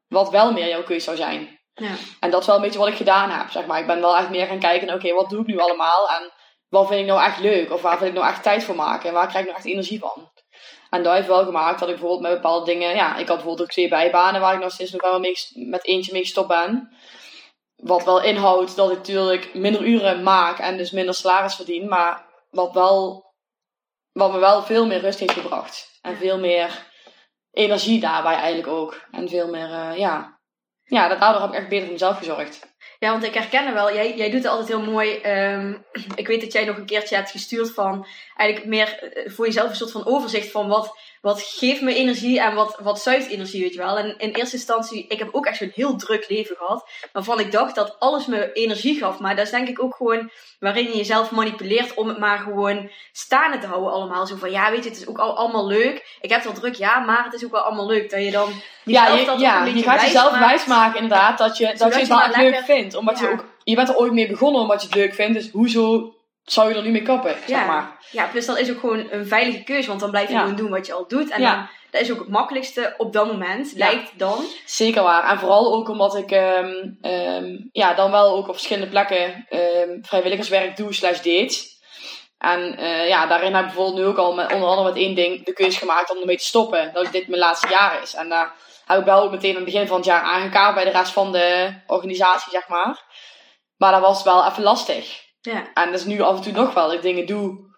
wat 0.07 0.29
wel 0.29 0.51
meer 0.51 0.67
jouw 0.67 0.83
keuze 0.83 1.03
zou 1.03 1.17
zijn. 1.17 1.59
Ja. 1.73 1.95
En 2.19 2.31
dat 2.31 2.41
is 2.41 2.47
wel 2.47 2.55
een 2.55 2.61
beetje 2.61 2.79
wat 2.79 2.87
ik 2.87 2.95
gedaan 2.95 3.29
heb, 3.29 3.49
zeg 3.49 3.65
maar. 3.65 3.79
Ik 3.79 3.87
ben 3.87 4.01
wel 4.01 4.17
echt 4.17 4.29
meer 4.29 4.47
gaan 4.47 4.59
kijken, 4.59 4.93
oké, 4.93 5.13
wat 5.13 5.29
doe 5.29 5.41
ik 5.41 5.47
nu 5.47 5.59
allemaal? 5.59 6.09
En 6.09 6.31
wat 6.69 6.87
vind 6.87 6.99
ik 6.99 7.05
nou 7.05 7.23
echt 7.23 7.39
leuk? 7.39 7.71
Of 7.71 7.81
waar 7.81 7.97
vind 7.97 8.09
ik 8.09 8.15
nou 8.15 8.27
echt 8.27 8.43
tijd 8.43 8.63
voor 8.63 8.75
maken? 8.75 9.07
En 9.09 9.13
waar 9.13 9.27
krijg 9.27 9.45
ik 9.45 9.51
nou 9.51 9.63
echt 9.63 9.73
energie 9.73 9.99
van? 9.99 10.31
En 10.89 11.03
dat 11.03 11.13
heeft 11.13 11.27
wel 11.27 11.45
gemaakt 11.45 11.79
dat 11.79 11.89
ik 11.89 11.95
bijvoorbeeld 11.95 12.21
met 12.31 12.41
bepaalde 12.41 12.65
dingen... 12.65 12.95
Ja, 12.95 13.11
ik 13.11 13.27
had 13.27 13.35
bijvoorbeeld 13.35 13.61
ook 13.61 13.73
twee 13.73 13.89
bijbanen 13.89 14.41
waar 14.41 14.53
ik 14.53 14.59
nog 14.59 14.71
steeds 14.71 14.91
nog 14.91 15.01
wel 15.01 15.19
mee, 15.19 15.35
met 15.53 15.85
eentje 15.85 16.11
mee 16.11 16.21
gestopt 16.21 16.47
ben. 16.47 16.95
Wat 17.75 18.03
wel 18.03 18.21
inhoudt 18.21 18.75
dat 18.75 18.91
ik 18.91 18.97
natuurlijk 18.97 19.53
minder 19.53 19.81
uren 19.81 20.23
maak 20.23 20.59
en 20.59 20.77
dus 20.77 20.91
minder 20.91 21.13
salaris 21.13 21.55
verdien. 21.55 21.87
Maar 21.87 22.25
wat, 22.49 22.73
wel, 22.73 23.25
wat 24.11 24.31
me 24.31 24.39
wel 24.39 24.63
veel 24.63 24.85
meer 24.85 24.99
rust 24.99 25.19
heeft 25.19 25.33
gebracht. 25.33 25.99
En 26.01 26.17
veel 26.17 26.39
meer 26.39 26.91
energie 27.51 27.99
daarbij 27.99 28.35
eigenlijk 28.35 28.67
ook. 28.67 29.01
En 29.11 29.29
veel 29.29 29.47
meer, 29.47 29.69
uh, 29.69 29.97
ja... 29.97 30.33
Ja, 30.87 31.07
daardoor 31.07 31.41
heb 31.41 31.49
ik 31.49 31.55
echt 31.55 31.69
beter 31.69 31.83
voor 31.83 31.93
mezelf 31.93 32.17
gezorgd. 32.17 32.75
Ja, 33.05 33.12
want 33.12 33.24
ik 33.24 33.33
herken 33.33 33.67
er 33.67 33.74
wel. 33.74 33.93
Jij, 33.93 34.15
jij 34.15 34.29
doet 34.29 34.43
het 34.43 34.51
altijd 34.51 34.67
heel 34.67 34.91
mooi. 34.91 35.21
Um, 35.53 35.85
ik 36.15 36.27
weet 36.27 36.41
dat 36.41 36.51
jij 36.51 36.65
nog 36.65 36.77
een 36.77 36.85
keertje 36.85 37.15
hebt 37.15 37.31
gestuurd 37.31 37.71
van 37.71 38.07
eigenlijk 38.35 38.69
meer 38.69 39.00
eh, 39.00 39.31
voor 39.31 39.45
jezelf 39.45 39.69
een 39.69 39.75
soort 39.75 39.91
van 39.91 40.05
overzicht 40.05 40.51
van 40.51 40.67
wat, 40.67 40.97
wat 41.25 41.41
geeft 41.41 41.82
me 41.82 41.94
energie 41.94 42.41
en 42.41 42.55
wat, 42.55 42.77
wat 42.82 43.01
zuigt 43.01 43.27
energie, 43.27 43.62
weet 43.62 43.74
je 43.74 43.79
wel. 43.79 43.98
En 43.98 44.17
in 44.17 44.29
eerste 44.29 44.55
instantie, 44.55 45.05
ik 45.08 45.20
heb 45.20 45.29
ook 45.32 45.46
echt 45.46 45.58
zo'n 45.58 45.72
heel 45.74 45.96
druk 45.96 46.29
leven 46.29 46.55
gehad, 46.55 46.89
waarvan 47.13 47.39
ik 47.39 47.51
dacht 47.51 47.75
dat 47.75 47.96
alles 48.00 48.25
me 48.25 48.53
energie 48.53 48.98
gaf. 48.98 49.20
Maar 49.20 49.36
dat 49.36 49.46
is 49.46 49.51
denk 49.51 49.67
ik 49.67 49.84
ook 49.84 49.96
gewoon 49.96 50.32
waarin 50.60 50.84
je 50.84 50.98
jezelf 50.98 51.32
manipuleert 51.32 51.94
om 51.94 52.08
het 52.08 52.17
maar 52.17 52.38
gewoon 52.38 52.91
staande 53.12 53.58
te 53.58 53.67
houden 53.67 53.91
allemaal. 53.91 54.27
Zo 54.27 54.36
van, 54.36 54.51
ja, 54.51 54.72
weet 54.72 54.84
je, 54.84 54.89
het 54.89 55.00
is 55.00 55.08
ook 55.08 55.17
al, 55.17 55.38
allemaal 55.38 55.67
leuk. 55.67 56.17
Ik 56.22 56.29
heb 56.29 56.44
het 56.44 56.51
wel 56.51 56.62
druk, 56.62 56.75
ja, 56.75 57.00
maar 57.00 57.24
het 57.24 57.34
is 57.34 57.46
ook 57.46 57.51
wel 57.51 57.62
allemaal 57.62 57.88
leuk. 57.88 58.10
Dat 58.10 58.24
je 58.24 58.32
dan 58.32 58.50
ja, 58.84 59.08
je, 59.08 59.25
dat 59.25 59.39
ja, 59.39 59.65
je 59.65 59.84
gaat 59.84 60.01
jezelf 60.01 60.39
wijsmaken 60.39 61.01
inderdaad 61.01 61.38
dat 61.38 61.58
je, 61.58 61.74
dat 61.77 61.94
je 61.94 62.00
het 62.00 62.08
wel 62.08 62.44
leuk 62.44 62.63
vindt. 62.65 62.96
Omdat 62.96 63.20
je 63.20 63.29
ook, 63.29 63.46
je 63.63 63.75
bent 63.75 63.89
er 63.89 63.98
ooit 63.98 64.13
mee 64.13 64.27
begonnen 64.27 64.62
omdat 64.62 64.82
je 64.82 64.88
het 64.88 64.96
leuk 64.96 65.13
vindt. 65.13 65.34
Dus 65.34 65.51
hoezo 65.51 66.14
zou 66.45 66.69
je 66.69 66.75
er 66.75 66.83
niet 66.83 66.91
mee 66.91 67.01
kappen, 67.01 67.31
ja. 67.31 67.47
zeg 67.47 67.65
maar. 67.65 67.97
Ja, 68.11 68.27
plus 68.27 68.45
dat 68.45 68.59
is 68.59 68.71
ook 68.71 68.79
gewoon 68.79 69.11
een 69.11 69.27
veilige 69.27 69.63
keuze, 69.63 69.87
want 69.87 69.99
dan 69.99 70.09
blijf 70.09 70.29
je 70.29 70.37
gewoon 70.37 70.55
doen 70.55 70.69
wat 70.69 70.85
je 70.85 70.93
al 70.93 71.07
doet. 71.07 71.29
En 71.29 71.41
dan, 71.41 71.67
dat 71.91 72.01
is 72.01 72.11
ook 72.11 72.19
het 72.19 72.29
makkelijkste 72.29 72.93
op 72.97 73.13
dat 73.13 73.27
moment, 73.27 73.73
lijkt 73.75 74.19
dan. 74.19 74.45
Zeker 74.65 75.03
waar. 75.03 75.29
En 75.29 75.39
vooral 75.39 75.73
ook 75.73 75.89
omdat 75.89 76.15
ik 76.15 76.31
um, 76.31 76.97
um, 77.01 77.69
ja, 77.71 77.93
dan 77.93 78.11
wel 78.11 78.35
ook 78.35 78.47
op 78.47 78.53
verschillende 78.53 78.89
plekken 78.89 79.47
um, 79.49 79.99
vrijwilligerswerk 80.05 80.77
doe 80.77 80.93
slash 80.93 81.19
deed. 81.19 81.73
En 82.37 82.79
uh, 82.79 83.07
ja, 83.07 83.25
daarin 83.25 83.53
heb 83.53 83.65
ik 83.65 83.67
bijvoorbeeld 83.67 83.97
nu 83.97 84.05
ook 84.05 84.17
al 84.17 84.33
met, 84.33 84.53
onder 84.53 84.69
andere 84.69 84.87
met 84.87 84.97
één 84.97 85.15
ding 85.15 85.45
de 85.45 85.53
keuze 85.53 85.79
gemaakt 85.79 86.11
om 86.11 86.17
ermee 86.17 86.37
te 86.37 86.45
stoppen. 86.45 86.93
Dat 86.93 87.11
dit 87.11 87.27
mijn 87.27 87.41
laatste 87.41 87.67
jaar 87.69 88.01
is. 88.01 88.13
En 88.13 88.29
daar 88.29 88.53
heb 88.85 88.99
ik 88.99 89.05
wel 89.05 89.21
ook 89.21 89.31
meteen 89.31 89.49
aan 89.49 89.55
het 89.55 89.65
begin 89.65 89.87
van 89.87 89.97
het 89.97 90.05
jaar 90.05 90.21
aangekaart 90.21 90.75
bij 90.75 90.83
de 90.83 90.91
rest 90.91 91.11
van 91.11 91.31
de 91.31 91.73
organisatie, 91.87 92.51
zeg 92.51 92.67
maar. 92.67 93.03
Maar 93.77 93.91
dat 93.91 94.01
was 94.01 94.23
wel 94.23 94.45
even 94.45 94.63
lastig. 94.63 95.25
Ja. 95.45 95.73
En 95.73 95.91
dat 95.91 95.99
is 95.99 96.05
nu 96.05 96.21
af 96.21 96.35
en 96.35 96.41
toe 96.41 96.51
nog 96.51 96.73
wel 96.73 96.85
dat 96.85 96.95
ik 96.95 97.01
dingen 97.01 97.25
doe 97.25 97.73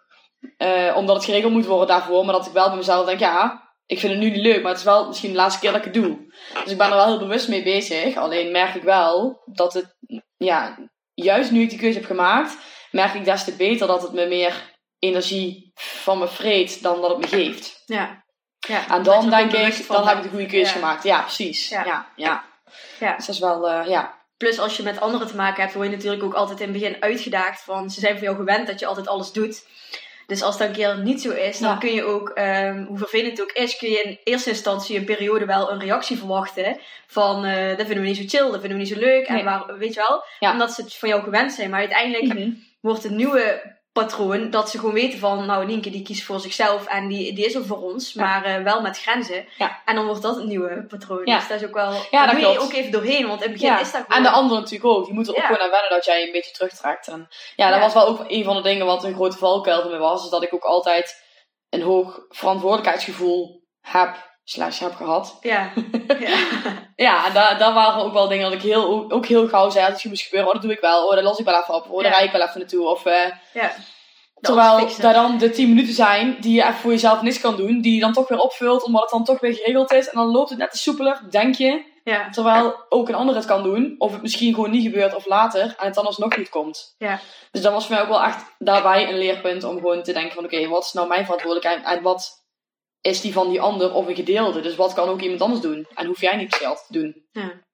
uh, 0.57 0.95
omdat 0.95 1.15
het 1.15 1.25
geregeld 1.25 1.53
moet 1.53 1.65
worden 1.65 1.88
daarvoor. 1.88 2.25
Maar 2.25 2.33
dat 2.33 2.45
ik 2.45 2.51
wel 2.51 2.67
bij 2.67 2.77
mezelf 2.77 3.05
denk, 3.05 3.19
ja, 3.19 3.67
ik 3.86 4.00
vind 4.00 4.12
het 4.12 4.21
nu 4.21 4.29
niet 4.29 4.41
leuk, 4.41 4.62
maar 4.62 4.71
het 4.71 4.79
is 4.79 4.86
wel 4.86 5.07
misschien 5.07 5.31
de 5.31 5.38
laatste 5.38 5.59
keer 5.59 5.71
dat 5.71 5.86
ik 5.86 5.93
het 5.93 6.03
doe. 6.03 6.17
Dus 6.63 6.71
ik 6.71 6.77
ben 6.77 6.88
er 6.88 6.95
wel 6.95 7.05
heel 7.05 7.19
bewust 7.19 7.47
mee 7.47 7.63
bezig. 7.63 8.15
Alleen 8.15 8.51
merk 8.51 8.75
ik 8.75 8.83
wel 8.83 9.41
dat 9.45 9.74
het, 9.74 9.95
ja, 10.38 10.77
juist 11.13 11.51
nu 11.51 11.62
ik 11.62 11.69
die 11.69 11.79
keuze 11.79 11.97
heb 11.97 12.07
gemaakt, 12.07 12.57
merk 12.91 13.13
ik 13.13 13.25
des 13.25 13.43
te 13.43 13.55
beter 13.55 13.88
dat 13.88 14.01
het 14.01 14.13
me 14.13 14.27
meer 14.27 14.75
energie 15.00 15.71
van 15.75 16.17
me 16.17 16.27
vreet 16.27 16.81
dan 16.83 17.01
dat 17.01 17.09
het 17.09 17.19
me 17.19 17.27
geeft. 17.27 17.83
Ja. 17.86 18.24
ja 18.67 18.89
en 18.89 19.03
dan 19.03 19.29
denk 19.29 19.53
ik, 19.53 19.88
dan 19.88 20.07
heb 20.07 20.17
ik 20.17 20.24
de 20.24 20.29
goede 20.29 20.45
keuze 20.45 20.71
gemaakt. 20.71 21.03
Ja, 21.03 21.21
precies. 21.21 21.69
Ja, 21.69 21.86
ja. 21.86 22.12
ja. 22.15 22.43
ja. 23.00 23.15
Dus 23.15 23.25
dat 23.25 23.36
is 23.36 23.41
wel, 23.41 23.69
uh, 23.69 23.88
ja. 23.88 24.16
Plus 24.38 24.60
als 24.60 24.77
je 24.77 24.84
met 24.84 25.00
anderen 25.00 25.27
te 25.27 25.36
maken 25.36 25.62
hebt, 25.62 25.74
word 25.74 25.89
je 25.89 25.96
natuurlijk 25.96 26.24
ook 26.24 26.34
altijd 26.34 26.60
in 26.60 26.70
het 26.70 26.79
begin 26.79 27.01
uitgedaagd 27.01 27.62
van 27.62 27.89
ze 27.89 28.00
zijn 28.00 28.13
van 28.13 28.24
jou 28.24 28.36
gewend 28.36 28.67
dat 28.67 28.79
je 28.79 28.86
altijd 28.86 29.08
alles 29.08 29.32
doet. 29.32 29.65
Dus 30.27 30.41
als 30.41 30.58
dat 30.58 30.67
een 30.67 30.74
keer 30.74 31.00
niet 31.00 31.22
zo 31.22 31.32
is, 31.32 31.60
dan 31.60 31.79
kun 31.79 31.94
je 31.94 32.03
ook, 32.03 32.32
um, 32.36 32.86
hoe 32.86 32.98
vervelend 32.98 33.32
het 33.38 33.41
ook 33.41 33.51
is, 33.51 33.77
kun 33.77 33.89
je 33.89 34.01
in 34.01 34.20
eerste 34.24 34.50
instantie 34.50 34.98
een 34.98 35.06
periode 35.06 35.46
wel 35.46 35.72
een 35.72 35.79
reactie 35.79 36.17
verwachten. 36.17 36.79
Van 37.08 37.46
uh, 37.46 37.67
dat 37.67 37.86
vinden 37.86 38.01
we 38.01 38.10
niet 38.10 38.17
zo 38.17 38.38
chill, 38.38 38.51
dat 38.51 38.60
vinden 38.60 38.77
we 38.77 38.84
niet 38.84 38.94
zo 38.94 39.00
leuk. 39.00 39.27
En 39.27 39.44
waar, 39.44 39.77
weet 39.77 39.94
je 39.94 40.06
wel, 40.08 40.51
omdat 40.51 40.72
ze 40.72 40.82
het 40.82 40.96
van 40.96 41.10
jou 41.10 41.24
gewend 41.24 41.53
zijn. 41.53 41.70
Maar 41.70 41.79
uiteindelijk 41.79 42.34
mhm. 42.34 42.50
wordt 42.79 43.03
het 43.03 43.12
nieuwe 43.12 43.75
patroon 44.00 44.50
dat 44.50 44.70
ze 44.70 44.80
gewoon 44.80 44.94
weten 44.94 45.20
van, 45.20 45.46
nou 45.46 45.66
Nienke 45.66 45.89
die 45.89 46.01
kiest 46.01 46.24
voor 46.24 46.39
zichzelf 46.39 46.86
en 46.86 47.08
die, 47.08 47.34
die 47.34 47.46
is 47.46 47.56
er 47.56 47.66
voor 47.66 47.82
ons, 47.82 48.13
maar 48.13 48.48
uh, 48.48 48.63
wel 48.63 48.82
met 48.82 49.00
grenzen. 49.00 49.46
Ja. 49.58 49.82
En 49.86 49.96
dan 49.96 50.06
wordt 50.06 50.22
dat 50.22 50.38
een 50.38 50.48
nieuwe 50.48 50.86
patroon. 50.88 51.25
Ja. 51.25 51.38
Dus 51.38 51.48
dat 51.48 51.62
is 51.62 51.68
ook 51.68 51.74
wel, 51.74 51.92
ja, 52.12 52.25
daar 52.25 52.36
moet 52.36 52.54
je 52.54 52.60
ook 52.60 52.74
even 52.74 52.92
doorheen, 52.92 53.27
want 53.27 53.44
in 53.44 53.51
het 53.51 53.62
begin 53.62 53.80
is 53.80 53.92
dat 53.92 54.01
gewoon... 54.01 54.18
En 54.18 54.24
de 54.24 54.30
andere 54.30 54.60
natuurlijk 54.60 54.89
ook, 54.89 55.08
je 55.08 55.13
moet 55.13 55.27
er 55.27 55.36
ook 55.36 55.42
gewoon 55.42 55.62
aan 55.62 55.70
wennen 55.70 55.89
dat 55.89 56.06
jij 56.06 56.25
een 56.25 56.32
beetje 56.32 56.54
terugtrekt. 56.54 57.08
En 57.08 57.27
ja, 57.56 57.70
dat 57.70 57.80
was 57.80 57.94
wel 57.94 58.08
ook 58.08 58.25
een 58.27 58.44
van 58.44 58.56
de 58.56 58.62
dingen 58.62 58.86
wat 58.86 59.04
een 59.04 59.13
grote 59.13 59.38
valkuil 59.38 59.82
voor 59.82 59.92
me 59.92 59.98
was, 59.98 60.24
is 60.24 60.30
dat 60.30 60.44
ik 60.44 60.54
ook 60.54 60.63
altijd 60.63 61.25
een 61.70 61.82
hoog 61.82 62.25
verantwoordelijkheidsgevoel 62.30 63.66
heb 63.82 64.26
slash 64.50 64.80
heb 64.80 64.96
gehad. 64.96 65.38
Ja. 65.42 65.72
ja, 66.20 66.38
ja 66.96 67.30
daar, 67.30 67.58
daar 67.58 67.74
waren 67.74 68.04
ook 68.04 68.13
wel 68.13 68.27
dingen 68.27 68.44
dat 68.44 68.54
ik 68.54 68.62
heel, 68.62 69.12
ook 69.12 69.25
heel 69.25 69.48
gauw 69.48 69.70
zei, 69.70 69.86
als 69.86 69.94
iets 69.94 70.04
moest 70.04 70.24
gebeuren, 70.24 70.48
oh 70.48 70.54
dat 70.54 70.63
doe 70.63 70.72
ik 70.72 70.80
wel, 70.80 71.08
oh 71.08 71.16
dat 71.16 71.24
los 71.24 71.39
ik 71.39 71.46
wel 71.46 71.60
even 71.60 71.74
op, 71.74 71.89
oh 71.89 72.01
daar 72.01 72.12
ja. 72.12 72.18
rijd 72.18 72.25
ik 72.25 72.32
wel 72.32 72.48
even 72.48 72.60
naartoe. 72.60 72.88
Of, 72.88 73.06
uh, 73.06 73.13
ja. 73.54 73.72
Terwijl 74.42 74.89
daar 75.00 75.13
dan 75.13 75.38
de 75.38 75.50
10 75.50 75.70
minuten 75.70 75.94
zijn 75.94 76.38
die 76.39 76.56
je 76.56 76.62
even 76.62 76.74
voor 76.74 76.92
jezelf 76.92 77.22
niks 77.22 77.39
kan 77.39 77.56
doen, 77.56 77.82
die 77.82 77.94
je 77.94 78.00
dan 78.00 78.13
toch 78.13 78.27
weer 78.27 78.39
opvult 78.39 78.84
omdat 78.84 79.01
het 79.01 79.10
dan 79.10 79.24
toch 79.24 79.39
weer 79.39 79.54
geregeld 79.54 79.92
is. 79.92 80.10
En 80.10 80.18
dan 80.18 80.32
loopt 80.32 80.50
het 80.50 80.60
net 80.60 80.72
te 80.72 80.77
soepeler, 80.77 81.22
denk 81.30 81.56
je. 81.56 81.84
Ja. 82.04 82.30
Terwijl 82.30 82.86
ook 82.89 83.10
een 83.10 83.16
ander 83.16 83.36
het 83.36 83.46
kan 83.46 83.63
doen, 83.63 83.96
of 83.98 84.12
het 84.12 84.22
misschien 84.22 84.54
gewoon 84.54 84.72
niet 84.72 84.84
gebeurt 84.84 85.16
of 85.16 85.25
later 85.25 85.62
en 85.62 85.86
het 85.86 85.94
dan 85.94 86.06
alsnog 86.06 86.34
goed 86.34 86.50
komt. 86.50 86.96
Ja. 86.98 87.20
Dus 87.51 87.62
dat 87.62 87.74
was 87.74 87.86
voor 87.86 87.96
mij 87.96 88.04
ook 88.04 88.10
wel 88.10 88.24
echt 88.24 88.56
daarbij 88.60 89.10
een 89.10 89.18
leerpunt 89.18 89.63
om 89.63 89.75
gewoon 89.75 90.04
te 90.04 90.13
denken 90.13 90.34
van 90.34 90.46
oké, 90.46 90.68
wat 90.68 90.84
is 90.84 90.94
nou 90.94 91.08
mijn 91.08 91.24
verantwoordelijkheid 91.24 91.86
en 91.86 92.01
wat 92.01 92.46
is 93.01 93.22
die 93.22 93.34
van 93.34 93.50
die 93.50 93.62
ander 93.62 93.94
of 93.94 94.08
een 94.08 94.16
gedeelte. 94.16 94.60
Dus 94.60 94.75
wat 94.75 94.94
kan 94.94 95.10
ook 95.10 95.22
iemand 95.22 95.42
anders 95.42 95.62
doen? 95.62 95.88
En 95.96 96.06
hoef 96.06 96.22
jij 96.22 96.36
niet 96.36 96.54
zelf 96.54 96.86
te 96.86 96.94
doen. 96.94 97.25
Ja. 97.32 97.66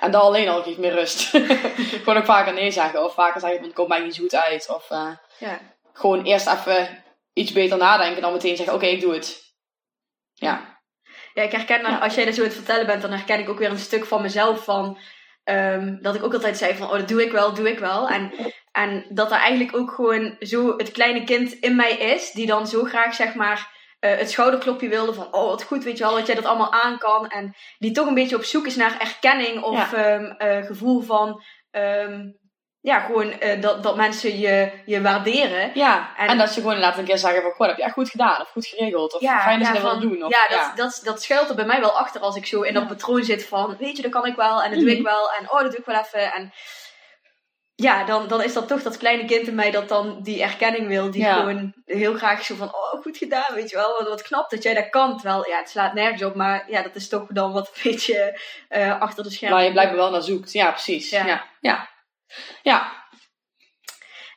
En 0.00 0.10
dat 0.10 0.22
alleen 0.22 0.48
al 0.48 0.62
geeft 0.62 0.78
meer 0.78 0.94
rust. 0.94 1.20
gewoon 2.02 2.16
ook 2.16 2.24
vaker 2.24 2.52
nee 2.52 2.70
zeggen. 2.70 3.04
Of 3.04 3.14
vaker 3.14 3.40
zeggen, 3.40 3.62
het 3.62 3.72
komt 3.72 3.88
mij 3.88 4.00
niet 4.00 4.14
zo 4.14 4.22
goed 4.22 4.34
uit. 4.34 4.68
Of 4.74 4.90
uh, 4.90 5.10
ja. 5.38 5.60
gewoon 5.92 6.24
eerst 6.24 6.46
even 6.46 7.04
iets 7.32 7.52
beter 7.52 7.78
nadenken. 7.78 8.22
Dan 8.22 8.32
meteen 8.32 8.56
zeggen, 8.56 8.74
oké, 8.74 8.86
ik 8.86 9.00
doe 9.00 9.14
het. 9.14 9.54
Ja. 10.34 10.76
Ja, 11.34 11.42
ik 11.42 11.52
herken, 11.52 12.00
als 12.00 12.14
jij 12.14 12.24
dat 12.24 12.34
zo 12.34 12.40
aan 12.40 12.46
het 12.46 12.56
vertellen 12.56 12.86
bent, 12.86 13.02
dan 13.02 13.10
herken 13.10 13.38
ik 13.38 13.48
ook 13.48 13.58
weer 13.58 13.70
een 13.70 13.78
stuk 13.78 14.04
van 14.04 14.22
mezelf 14.22 14.64
van... 14.64 14.98
Um, 15.44 16.02
dat 16.02 16.14
ik 16.14 16.24
ook 16.24 16.32
altijd 16.32 16.58
zei 16.58 16.74
van, 16.74 16.86
oh, 16.86 16.92
dat 16.92 17.08
doe 17.08 17.24
ik 17.24 17.32
wel, 17.32 17.54
doe 17.54 17.70
ik 17.70 17.78
wel. 17.78 18.08
En, 18.08 18.32
en 18.72 19.06
dat 19.08 19.30
er 19.30 19.38
eigenlijk 19.38 19.76
ook 19.76 19.90
gewoon 19.90 20.36
zo 20.40 20.76
het 20.76 20.90
kleine 20.90 21.24
kind 21.24 21.52
in 21.52 21.76
mij 21.76 21.92
is, 21.92 22.30
die 22.30 22.46
dan 22.46 22.66
zo 22.66 22.84
graag, 22.84 23.14
zeg 23.14 23.34
maar 23.34 23.77
uh, 24.00 24.16
het 24.16 24.30
schouderklopje 24.30 24.88
wilde 24.88 25.14
van, 25.14 25.34
oh 25.34 25.48
wat 25.48 25.62
goed, 25.62 25.84
weet 25.84 25.98
je 25.98 26.04
wel, 26.04 26.14
dat 26.14 26.26
jij 26.26 26.34
dat 26.34 26.44
allemaal 26.44 26.72
aan 26.72 26.98
kan. 26.98 27.28
En 27.28 27.54
die 27.78 27.92
toch 27.92 28.06
een 28.06 28.14
beetje 28.14 28.36
op 28.36 28.44
zoek 28.44 28.66
is 28.66 28.76
naar 28.76 29.00
erkenning 29.00 29.62
of 29.62 29.90
ja. 29.90 30.14
um, 30.14 30.36
uh, 30.38 30.66
gevoel 30.66 31.00
van, 31.00 31.42
um, 31.70 32.38
ja, 32.80 33.00
gewoon 33.00 33.32
uh, 33.42 33.60
dat, 33.60 33.82
dat 33.82 33.96
mensen 33.96 34.38
je, 34.38 34.72
je 34.86 35.02
waarderen. 35.02 35.70
Ja, 35.74 36.16
en, 36.16 36.28
en 36.28 36.38
dat 36.38 36.50
ze 36.50 36.60
gewoon 36.60 36.78
laten 36.78 37.00
een 37.00 37.06
keer 37.06 37.18
zeggen 37.18 37.42
van, 37.42 37.50
goh, 37.50 37.66
heb 37.66 37.76
je 37.76 37.82
echt 37.82 37.92
goed 37.92 38.10
gedaan 38.10 38.40
of 38.40 38.48
goed 38.48 38.66
geregeld 38.66 39.14
of 39.14 39.20
ja, 39.20 39.40
fijn 39.40 39.58
dat 39.58 39.68
ja, 39.68 39.74
je 39.74 39.80
dat 39.80 39.90
wil 39.90 40.00
doen. 40.00 40.24
Of, 40.24 40.30
ja, 40.30 40.56
dat, 40.56 40.76
Dat, 40.76 41.00
dat 41.04 41.22
schuilt 41.22 41.48
er 41.48 41.54
bij 41.54 41.64
mij 41.64 41.80
wel 41.80 41.98
achter 41.98 42.20
als 42.20 42.36
ik 42.36 42.46
zo 42.46 42.60
in 42.60 42.74
dat 42.74 42.88
patroon 42.88 43.22
zit 43.22 43.46
van, 43.46 43.76
weet 43.78 43.96
je, 43.96 44.02
dat 44.02 44.12
kan 44.12 44.26
ik 44.26 44.36
wel 44.36 44.62
en 44.62 44.70
dat 44.70 44.80
doe 44.80 44.90
ik 44.90 45.02
wel 45.02 45.30
en 45.38 45.50
oh, 45.50 45.60
dat 45.60 45.70
doe 45.70 45.80
ik 45.80 45.86
wel 45.86 46.00
even. 46.00 46.32
En 46.32 46.52
ja, 47.80 48.04
dan, 48.04 48.28
dan 48.28 48.42
is 48.42 48.52
dat 48.52 48.68
toch 48.68 48.82
dat 48.82 48.96
kleine 48.96 49.24
kind 49.24 49.46
in 49.46 49.54
mij 49.54 49.70
dat 49.70 49.88
dan 49.88 50.22
die 50.22 50.42
erkenning 50.42 50.86
wil. 50.86 51.10
Die 51.10 51.24
gewoon 51.24 51.74
heel 51.84 52.14
graag 52.14 52.44
zo 52.44 52.54
van, 52.54 52.66
oh, 52.66 53.02
goed 53.02 53.16
gedaan, 53.16 53.54
weet 53.54 53.70
je 53.70 53.76
wel. 53.76 53.96
Wat, 53.98 54.08
wat 54.08 54.22
knap 54.22 54.50
dat 54.50 54.62
jij 54.62 54.74
dat 54.74 54.88
kan. 54.88 55.16
Terwijl, 55.16 55.48
ja, 55.48 55.58
het 55.58 55.70
slaat 55.70 55.94
nergens 55.94 56.22
op. 56.22 56.34
Maar 56.34 56.70
ja, 56.70 56.82
dat 56.82 56.94
is 56.94 57.08
toch 57.08 57.26
dan 57.26 57.52
wat 57.52 57.66
een 57.66 57.90
beetje 57.90 58.40
uh, 58.70 59.00
achter 59.00 59.24
de 59.24 59.30
schermen. 59.30 59.58
Waar 59.58 59.66
je 59.66 59.72
blijkbaar 59.72 59.96
wel 59.96 60.10
naar 60.10 60.22
zoekt. 60.22 60.52
Ja, 60.52 60.70
precies. 60.70 61.10
Ja. 61.10 61.26
ja. 61.26 61.44
ja. 61.60 61.88
ja. 62.62 62.92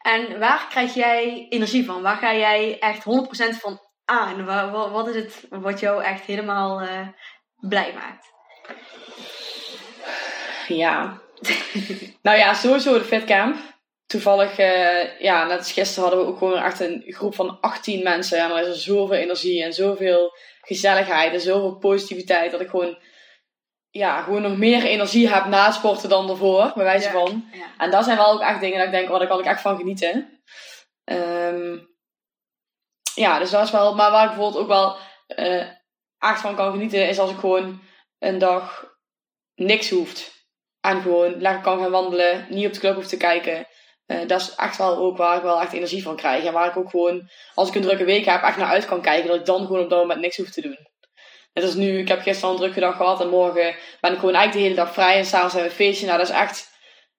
En 0.01 0.39
waar 0.39 0.67
krijg 0.69 0.93
jij 0.93 1.45
energie 1.49 1.85
van? 1.85 2.01
Waar 2.01 2.17
ga 2.17 2.33
jij 2.33 2.79
echt 2.79 3.03
100% 3.03 3.03
van 3.59 3.79
aan? 4.05 4.45
Wat, 4.45 4.91
wat, 4.91 5.07
is 5.07 5.15
het 5.15 5.45
wat 5.49 5.79
jou 5.79 6.03
echt 6.03 6.25
helemaal 6.25 6.81
uh, 6.81 7.07
blij 7.55 7.93
maakt? 7.93 8.27
Ja, 10.67 11.21
nou 12.21 12.37
ja, 12.37 12.53
sowieso 12.53 12.97
de 12.97 13.03
fitcamp. 13.03 13.55
Toevallig, 14.05 14.59
uh, 14.59 15.19
ja, 15.19 15.45
net 15.45 15.57
als 15.57 15.71
gisteren 15.71 16.09
hadden 16.09 16.25
we 16.25 16.31
ook 16.31 16.37
gewoon 16.37 16.63
echt 16.63 16.79
een 16.79 17.03
groep 17.07 17.35
van 17.35 17.59
18 17.61 18.03
mensen. 18.03 18.39
En 18.39 18.51
er 18.51 18.59
is 18.59 18.67
er 18.67 18.75
zoveel 18.75 19.17
energie 19.17 19.63
en 19.63 19.73
zoveel 19.73 20.37
gezelligheid 20.61 21.33
en 21.33 21.41
zoveel 21.41 21.77
positiviteit. 21.77 22.51
Dat 22.51 22.61
ik 22.61 22.69
gewoon, 22.69 22.97
ja, 23.89 24.21
gewoon 24.21 24.41
nog 24.41 24.57
meer 24.57 24.83
energie 24.83 25.29
heb 25.29 25.45
na 25.45 25.71
sporten 25.71 26.09
dan 26.09 26.29
ervoor, 26.29 26.71
bij 26.75 26.83
wijze 26.83 27.09
van. 27.09 27.45
En 27.77 27.91
dat 27.91 28.03
zijn 28.03 28.17
wel 28.17 28.31
ook 28.33 28.41
echt 28.41 28.59
dingen 28.59 28.77
dat 28.77 28.85
ik 28.85 28.93
denk, 28.93 29.09
oh, 29.09 29.19
daar 29.19 29.27
kan 29.27 29.39
ik 29.39 29.45
echt 29.45 29.61
van 29.61 29.77
genieten. 29.77 30.41
Um, 31.05 31.89
ja, 33.15 33.39
dus 33.39 33.49
dat 33.49 33.63
is 33.63 33.71
wel, 33.71 33.95
maar 33.95 34.11
waar 34.11 34.23
ik 34.23 34.29
bijvoorbeeld 34.29 34.61
ook 34.61 34.67
wel 34.67 34.97
uh, 35.45 35.67
echt 36.19 36.41
van 36.41 36.55
kan 36.55 36.71
genieten, 36.71 37.07
is 37.07 37.19
als 37.19 37.31
ik 37.31 37.37
gewoon 37.37 37.81
een 38.19 38.37
dag 38.37 38.95
niks 39.55 39.89
hoeft. 39.89 40.40
En 40.81 41.01
gewoon 41.01 41.41
lekker 41.41 41.61
kan 41.61 41.79
gaan 41.79 41.91
wandelen, 41.91 42.45
niet 42.49 42.65
op 42.65 42.73
de 42.73 42.79
klok 42.79 42.95
hoef 42.95 43.07
te 43.07 43.17
kijken. 43.17 43.67
Uh, 44.07 44.17
dat 44.27 44.41
is 44.41 44.55
echt 44.55 44.77
wel 44.77 44.97
ook 44.97 45.17
waar 45.17 45.37
ik 45.37 45.43
wel 45.43 45.61
echt 45.61 45.73
energie 45.73 46.03
van 46.03 46.15
krijg. 46.15 46.43
En 46.43 46.53
waar 46.53 46.67
ik 46.67 46.77
ook 46.77 46.89
gewoon, 46.89 47.29
als 47.53 47.67
ik 47.67 47.75
een 47.75 47.81
drukke 47.81 48.03
week 48.03 48.25
heb, 48.25 48.43
echt 48.43 48.57
naar 48.57 48.69
uit 48.69 48.85
kan 48.85 49.01
kijken. 49.01 49.27
Dat 49.27 49.39
ik 49.39 49.45
dan 49.45 49.65
gewoon 49.65 49.83
op 49.83 49.89
dat 49.89 49.99
moment 49.99 50.19
niks 50.19 50.37
hoef 50.37 50.49
te 50.49 50.61
doen. 50.61 50.77
Net 51.53 51.63
als 51.63 51.73
nu, 51.73 51.99
ik 51.99 52.07
heb 52.07 52.21
gisteren 52.21 52.51
een 52.51 52.61
drukke 52.61 52.79
dag 52.79 52.95
gehad 52.95 53.21
en 53.21 53.29
morgen 53.29 53.75
ben 54.01 54.11
ik 54.11 54.19
gewoon 54.19 54.35
eigenlijk 54.35 54.51
de 54.53 54.59
hele 54.59 54.75
dag 54.75 54.93
vrij. 54.93 55.17
En 55.17 55.25
s'avonds 55.25 55.53
hebben 55.53 55.71
we 55.71 55.77
een 55.77 55.85
feestje. 55.85 56.05
Nou, 56.05 56.17
dat 56.17 56.29
is 56.29 56.35
echt, 56.35 56.69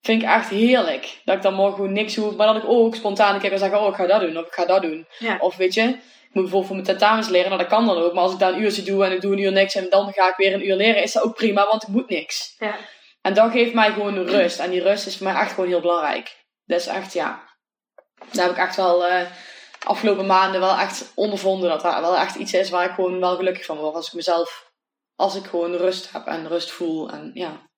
vind 0.00 0.22
ik 0.22 0.28
echt 0.28 0.48
heerlijk. 0.48 1.20
Dat 1.24 1.36
ik 1.36 1.42
dan 1.42 1.54
morgen 1.54 1.74
gewoon 1.74 1.92
niks 1.92 2.16
hoef. 2.16 2.36
Maar 2.36 2.46
dat 2.46 2.62
ik 2.62 2.68
ook 2.68 2.94
spontaan 2.94 3.34
een 3.34 3.40
keer 3.40 3.50
kan 3.50 3.58
zeggen, 3.58 3.80
oh 3.80 3.88
ik 3.88 3.94
ga 3.94 4.06
dat 4.06 4.20
doen 4.20 4.36
of 4.36 4.46
ik 4.46 4.52
ga 4.52 4.64
dat 4.64 4.82
doen. 4.82 5.06
Ja. 5.18 5.36
Of 5.40 5.56
weet 5.56 5.74
je, 5.74 5.82
ik 5.82 5.88
moet 6.32 6.42
bijvoorbeeld 6.42 6.66
voor 6.66 6.74
mijn 6.74 6.88
tentamens 6.88 7.28
leren. 7.28 7.48
Nou, 7.48 7.60
dat 7.60 7.70
kan 7.70 7.86
dan 7.86 7.96
ook. 7.96 8.12
Maar 8.12 8.22
als 8.22 8.32
ik 8.32 8.38
daar 8.38 8.52
een 8.52 8.62
uurtje 8.62 8.82
doe 8.82 9.04
en 9.04 9.12
ik 9.12 9.20
doe 9.20 9.32
een 9.32 9.42
uur 9.42 9.52
niks 9.52 9.74
en 9.74 9.86
dan 9.90 10.12
ga 10.12 10.28
ik 10.28 10.36
weer 10.36 10.54
een 10.54 10.66
uur 10.66 10.76
leren, 10.76 11.02
is 11.02 11.12
dat 11.12 11.22
ook 11.22 11.34
prima, 11.34 11.66
want 11.70 11.82
ik 11.82 11.88
moet 11.88 12.08
niks. 12.08 12.54
Ja. 12.58 12.76
En 13.22 13.34
dat 13.34 13.52
geeft 13.52 13.74
mij 13.74 13.92
gewoon 13.92 14.26
rust. 14.26 14.58
En 14.58 14.70
die 14.70 14.82
rust 14.82 15.06
is 15.06 15.16
voor 15.16 15.26
mij 15.26 15.40
echt 15.40 15.52
gewoon 15.52 15.68
heel 15.68 15.80
belangrijk. 15.80 16.44
Dus 16.64 16.86
echt, 16.86 17.12
ja. 17.12 17.50
Daar 18.32 18.44
heb 18.44 18.54
ik 18.54 18.62
echt 18.62 18.76
wel 18.76 19.10
uh, 19.10 19.30
afgelopen 19.84 20.26
maanden 20.26 20.60
wel 20.60 20.76
echt 20.78 21.12
ondervonden 21.14 21.68
dat 21.68 21.82
dat 21.82 22.00
wel 22.00 22.16
echt 22.16 22.34
iets 22.34 22.52
is 22.52 22.70
waar 22.70 22.84
ik 22.88 22.94
gewoon 22.94 23.20
wel 23.20 23.36
gelukkig 23.36 23.64
van 23.64 23.76
word. 23.76 23.94
Als 23.94 24.06
ik 24.06 24.12
mezelf, 24.12 24.72
als 25.16 25.34
ik 25.34 25.44
gewoon 25.44 25.76
rust 25.76 26.12
heb 26.12 26.26
en 26.26 26.48
rust 26.48 26.70
voel. 26.70 27.10
En 27.10 27.30
ja, 27.34 27.70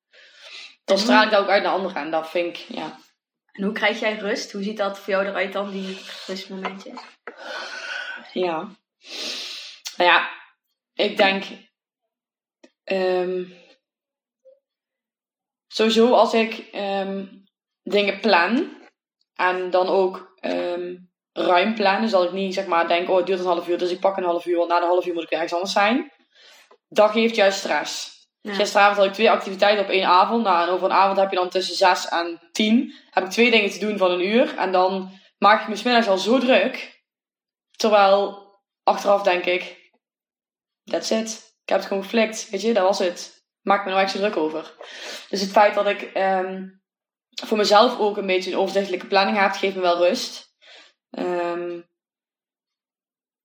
dan 0.85 0.99
straal 0.99 1.25
ik 1.25 1.31
dat 1.31 1.41
ook 1.43 1.49
uit 1.49 1.63
naar 1.63 1.73
anderen. 1.73 1.97
En 1.97 2.11
dat 2.11 2.31
vind 2.31 2.57
ik, 2.57 2.65
ja. 2.69 2.99
En 3.53 3.65
hoe 3.65 3.73
krijg 3.73 4.01
jij 4.01 4.17
rust? 4.17 4.53
Hoe 4.53 4.63
ziet 4.63 4.77
dat 4.77 4.99
voor 4.99 5.13
jou 5.13 5.27
eruit 5.27 5.53
dan, 5.53 5.71
die 5.71 6.01
rustmomentjes? 6.27 7.01
Ja. 8.33 8.69
Nou 9.97 10.11
ja, 10.11 10.29
ik 10.95 11.17
denk... 11.17 11.45
ehm, 12.85 13.43
sowieso 15.75 16.13
als 16.13 16.35
ik 16.35 16.69
ehm, 16.73 17.27
dingen 17.83 18.21
plan 18.21 18.71
en 19.35 19.71
dan 19.71 19.89
ook 19.89 20.37
ehm, 20.41 20.97
ruim 21.33 21.75
plan, 21.75 22.01
dus 22.01 22.11
dat 22.11 22.25
ik 22.25 22.33
niet 22.33 22.55
zeg 22.55 22.67
maar 22.67 22.89
denk, 22.89 23.09
oh 23.09 23.17
het 23.17 23.27
duurt 23.27 23.39
een 23.39 23.47
half 23.47 23.69
uur, 23.69 23.79
dus 23.79 23.91
ik 23.91 24.01
pak 24.01 24.17
een 24.17 24.25
half 24.25 24.47
uur, 24.47 24.57
want 24.57 24.69
na 24.69 24.81
de 24.81 24.87
half 24.87 25.07
uur 25.07 25.15
moet 25.15 25.23
ik 25.23 25.31
ergens 25.31 25.53
anders 25.55 25.73
zijn. 25.73 26.13
Dat 26.89 27.11
geeft 27.11 27.35
juist 27.35 27.59
stress. 27.59 28.13
Ja. 28.41 28.55
Gisteravond 28.55 28.97
had 28.97 29.07
ik 29.07 29.13
twee 29.13 29.31
activiteiten 29.31 29.85
op 29.85 29.91
één 29.91 30.05
avond. 30.05 30.45
Nou, 30.45 30.67
en 30.67 30.75
over 30.75 30.87
een 30.87 30.97
avond 30.97 31.19
heb 31.19 31.31
je 31.31 31.37
dan 31.37 31.49
tussen 31.49 31.77
zes 31.77 32.09
en 32.09 32.49
tien. 32.53 32.95
Heb 33.11 33.25
ik 33.25 33.31
twee 33.31 33.51
dingen 33.51 33.71
te 33.71 33.79
doen 33.79 33.99
van 33.99 34.11
een 34.11 34.27
uur. 34.27 34.57
En 34.57 34.73
dan 34.73 35.11
maak 35.39 35.63
ik 35.63 35.69
me 35.69 35.77
smiddags 35.77 36.09
al 36.09 36.19
zo 36.19 36.39
druk. 36.39 37.03
Terwijl, 37.77 38.49
achteraf 38.83 39.23
denk 39.23 39.45
ik, 39.45 39.91
that's 40.85 41.11
it. 41.11 41.53
Ik 41.63 41.69
heb 41.69 41.79
het 41.79 41.89
gewoon 41.89 42.03
geflikt. 42.03 42.51
Weet 42.51 42.61
je, 42.61 42.73
dat 42.73 42.83
was 42.83 42.99
het. 42.99 43.34
Maak 43.65 43.85
me 43.85 43.91
nou 43.91 44.03
echt 44.03 44.13
zo 44.13 44.19
druk 44.19 44.37
over. 44.37 44.75
Dus 45.29 45.41
het 45.41 45.51
feit 45.51 45.75
dat 45.75 45.87
ik 45.87 46.03
ehm, 46.03 46.69
voor 47.45 47.57
mezelf 47.57 47.99
ook 47.99 48.17
een 48.17 48.27
beetje 48.27 48.51
een 48.51 48.59
overzichtelijke 48.59 49.07
planning 49.07 49.39
heb, 49.39 49.53
geeft 49.53 49.75
me 49.75 49.81
wel 49.81 49.97
rust. 49.97 50.55
Ehm, 51.11 51.81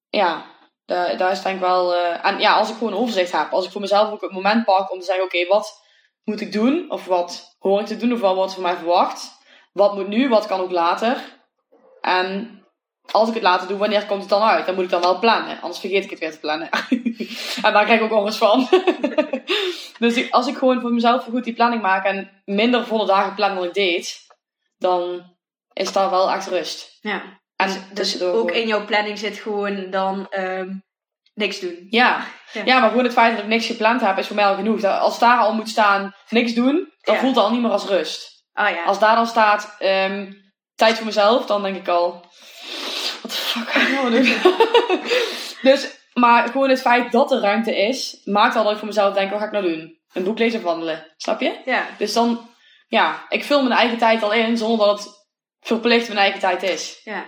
ja, 0.10 0.46
daar, 0.86 1.18
daar 1.18 1.32
is 1.32 1.42
denk 1.42 1.56
ik 1.56 1.62
wel. 1.62 1.96
eh, 1.96 2.26
en 2.26 2.40
ja, 2.40 2.54
als 2.54 2.70
ik 2.70 2.78
gewoon 2.78 2.94
overzicht 2.94 3.32
heb, 3.32 3.52
als 3.52 3.66
ik 3.66 3.72
voor 3.72 3.82
mezelf 3.82 4.12
ook 4.12 4.22
het 4.22 4.32
moment 4.32 4.66
pak 4.66 4.92
om 4.92 5.00
te 5.00 5.06
zeggen: 5.06 5.24
oké, 5.24 5.46
wat 5.46 5.84
moet 6.24 6.42
ik 6.42 6.52
doen? 6.52 6.92
Of 6.92 7.06
wat 7.06 7.56
hoor 7.60 7.80
ik 7.80 7.86
te 7.86 7.98
doen? 7.98 8.14
Of 8.14 8.20
wat 8.20 8.36
wordt 8.36 8.54
van 8.54 8.64
mij 8.64 8.76
verwacht? 8.76 9.38
Wat 9.74 9.96
moet 9.96 10.08
nu? 10.08 10.30
Wat 10.30 10.46
kan 10.46 10.60
ook 10.60 10.72
later? 10.72 11.38
En 12.02 12.60
als 13.12 13.28
ik 13.28 13.34
het 13.34 13.44
later 13.44 13.68
doe, 13.68 13.78
wanneer 13.78 14.06
komt 14.06 14.22
het 14.22 14.30
dan 14.30 14.42
uit? 14.42 14.66
Dan 14.66 14.76
moet 14.76 14.84
ik 14.84 14.90
dan 14.90 15.02
wel 15.02 15.20
plannen, 15.20 15.62
anders 15.62 15.80
vergeet 15.80 16.04
ik 16.04 16.10
het 16.10 16.20
weer 16.20 16.32
te 16.32 16.40
plannen. 16.40 16.70
en 17.66 17.74
daar 17.74 17.84
krijg 17.86 18.00
ik 18.00 18.02
ook 18.02 18.18
onrust 18.20 18.38
van. 18.38 18.68
dus 20.00 20.32
als 20.32 20.48
ik 20.48 20.58
gewoon 20.58 20.82
voor 20.82 20.94
mezelf 20.94 21.24
goed 21.24 21.44
die 21.44 21.54
planning 21.54 21.82
maak 21.82 22.06
en 22.06 22.42
minder 22.46 22.86
volle 22.86 23.06
dagen 23.06 23.36
plan 23.36 23.56
dan 23.56 23.64
ik 23.64 23.74
deed, 23.74 24.18
dan 24.78 25.24
is 25.74 25.92
daar 25.94 26.10
wel 26.10 26.32
echt 26.32 26.48
rust. 26.48 26.98
Ja. 27.02 27.22
En 27.56 27.68
Dus, 27.68 27.80
dus 27.94 28.22
ook 28.22 28.34
gewoon- 28.50 28.62
in 28.62 28.68
jouw 28.68 28.86
planning 28.86 29.20
zit 29.20 29.38
gewoon 29.38 29.90
dan 29.90 30.28
ehm, 30.30 30.70
niks 31.34 31.60
doen. 31.60 31.88
Ja. 31.90 32.20
Ja. 32.52 32.62
ja, 32.66 32.80
maar 32.80 32.90
gewoon 32.90 33.04
het 33.04 33.14
feit 33.14 33.34
dat 33.36 33.44
ik 33.44 33.50
niks 33.50 33.66
gepland 33.66 34.02
heb, 34.02 34.18
is 34.18 34.28
voor 34.28 34.36
mij 34.36 34.46
al 34.46 34.56
genoeg. 34.56 34.80
Dat- 34.80 35.00
Als 35.00 35.20
daar 35.20 35.38
al 35.40 35.54
moet 35.54 35.70
staan, 35.70 36.16
niks 36.30 36.54
doen, 36.54 36.94
dan 37.02 37.16
Ja. 37.16 37.20
voelt 37.22 37.36
het 37.36 37.44
al 37.44 37.52
niet 37.52 37.62
meer 37.62 37.72
als 37.72 37.86
rust. 37.86 38.44
Ah 38.54 38.70
ja. 38.70 38.84
Als 38.84 39.00
daar 39.00 39.16
dan 39.16 39.28
staat, 39.28 39.76
ehm, 39.80 40.32
tijd 40.76 40.96
voor 40.96 41.06
mezelf, 41.06 41.46
dan 41.46 41.64
denk 41.64 41.76
ik 41.76 41.88
al, 41.88 42.26
wat 43.22 43.32
de 43.32 43.38
fuck 43.38 43.70
ga 43.70 43.82
ik 43.82 43.92
nou 43.92 44.12
doen? 44.12 44.34
dus, 45.72 45.88
maar 46.14 46.48
gewoon 46.48 46.70
het 46.70 46.82
feit 46.82 47.12
dat 47.12 47.32
er 47.32 47.40
ruimte 47.40 47.78
is, 47.78 48.22
maakt 48.24 48.56
al 48.56 48.64
dat 48.64 48.72
ik 48.72 48.78
voor 48.78 48.88
mezelf 48.88 49.14
denk, 49.14 49.32
wat 49.32 49.40
ga 49.40 49.46
ik 49.46 49.52
nou 49.52 49.64
doen? 49.64 49.98
Een 50.14 50.24
boek 50.24 50.40
lezen 50.40 50.60
of 50.60 50.66
wandelen, 50.66 51.14
snap 51.18 51.42
je? 51.42 51.62
Ja. 51.66 51.86
Dus 51.98 52.14
dan, 52.14 52.50
ja, 52.88 53.26
ik 53.30 53.44
vul 53.44 53.64
mijn 53.64 53.80
eigen 53.80 53.98
tijd 53.98 54.24
al 54.24 54.34
in, 54.34 54.58
zonder 54.58 54.88
dat 54.88 55.04
het 55.04 55.26
verplicht 55.62 56.08
mijn 56.08 56.20
eigen 56.20 56.40
tijd 56.40 56.64
is. 56.64 57.02
Ja. 57.04 57.26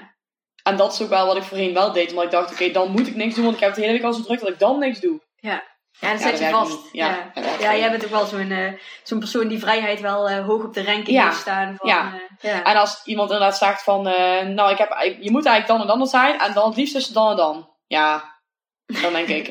En 0.63 0.75
dat 0.75 0.93
is 0.93 1.01
ook 1.01 1.09
wel 1.09 1.25
wat 1.25 1.37
ik 1.37 1.43
voorheen 1.43 1.73
wel 1.73 1.91
deed, 1.91 2.09
omdat 2.09 2.25
ik 2.25 2.31
dacht, 2.31 2.51
oké, 2.51 2.71
dan 2.71 2.91
moet 2.91 3.07
ik 3.07 3.15
niks 3.15 3.35
doen, 3.35 3.43
want 3.43 3.55
ik 3.55 3.61
heb 3.61 3.69
het 3.69 3.79
de 3.79 3.85
hele 3.85 3.97
week 3.97 4.07
al 4.07 4.13
zo 4.13 4.23
druk 4.23 4.39
dat 4.39 4.49
ik 4.49 4.59
dan 4.59 4.79
niks 4.79 4.99
doe. 4.99 5.21
Ja, 5.35 5.63
dan 5.99 6.09
Ja, 6.09 6.17
zit 6.17 6.31
dat 6.31 6.39
je 6.39 6.49
vast. 6.49 6.71
niet. 6.71 6.89
Ja, 6.91 7.31
ja. 7.59 7.75
jij 7.75 7.89
bent 7.89 8.03
ook 8.03 8.09
wel 8.09 8.25
zo'n 8.25 8.51
eh, 8.51 8.71
zo'n 9.03 9.19
persoon 9.19 9.47
die 9.47 9.59
vrijheid 9.59 10.01
wel 10.01 10.29
eh, 10.29 10.45
hoog 10.45 10.63
op 10.63 10.73
de 10.73 10.83
ranking 10.83 11.23
heeft 11.23 11.39
staan. 11.39 11.75
Van, 11.77 11.89
Ja. 11.89 12.13
eh, 12.39 12.51
ja. 12.51 12.63
En 12.63 12.75
als 12.75 13.01
iemand 13.05 13.31
inderdaad 13.31 13.57
zegt 13.57 13.83
van, 13.83 14.01
nou, 14.55 14.71
ik 14.71 14.77
heb, 14.77 14.97
je 15.19 15.31
moet 15.31 15.45
eigenlijk 15.45 15.67
dan 15.67 15.81
en 15.91 15.97
dan 15.99 16.07
zijn, 16.07 16.39
en 16.39 16.53
dan 16.53 16.67
het 16.67 16.77
liefst 16.77 16.93
tussen 16.93 17.13
dan 17.13 17.29
en 17.29 17.35
dan. 17.35 17.69
Ja, 17.87 18.39
dan 18.85 19.13
denk 19.13 19.27
ik, 19.27 19.47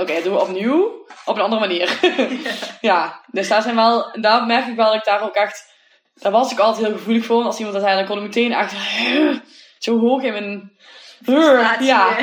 oké, 0.00 0.22
doen 0.22 0.32
we 0.32 0.40
opnieuw, 0.40 1.06
op 1.24 1.36
een 1.36 1.42
andere 1.42 1.60
manier. 1.60 1.98
ja, 2.80 3.20
dus 3.30 3.48
daar 3.48 3.62
zijn 3.62 3.76
wel, 3.76 4.08
daar 4.20 4.46
merk 4.46 4.66
ik 4.66 4.76
wel 4.76 4.86
dat 4.86 4.94
ik 4.94 5.04
daar 5.04 5.22
ook 5.22 5.34
echt, 5.34 5.72
daar 6.14 6.32
was 6.32 6.52
ik 6.52 6.58
altijd 6.58 6.86
heel 6.86 6.96
gevoelig 6.96 7.24
voor. 7.24 7.40
En 7.40 7.46
als 7.46 7.58
iemand 7.58 7.74
dat 7.76 7.84
zei, 7.84 7.96
dan 7.96 8.06
kon 8.06 8.16
ik 8.16 8.22
meteen 8.22 8.52
echt 8.52 8.74
zo 9.78 9.98
hoog 10.08 10.22
in 10.22 10.32
mijn, 10.32 10.76
ja. 11.80 12.16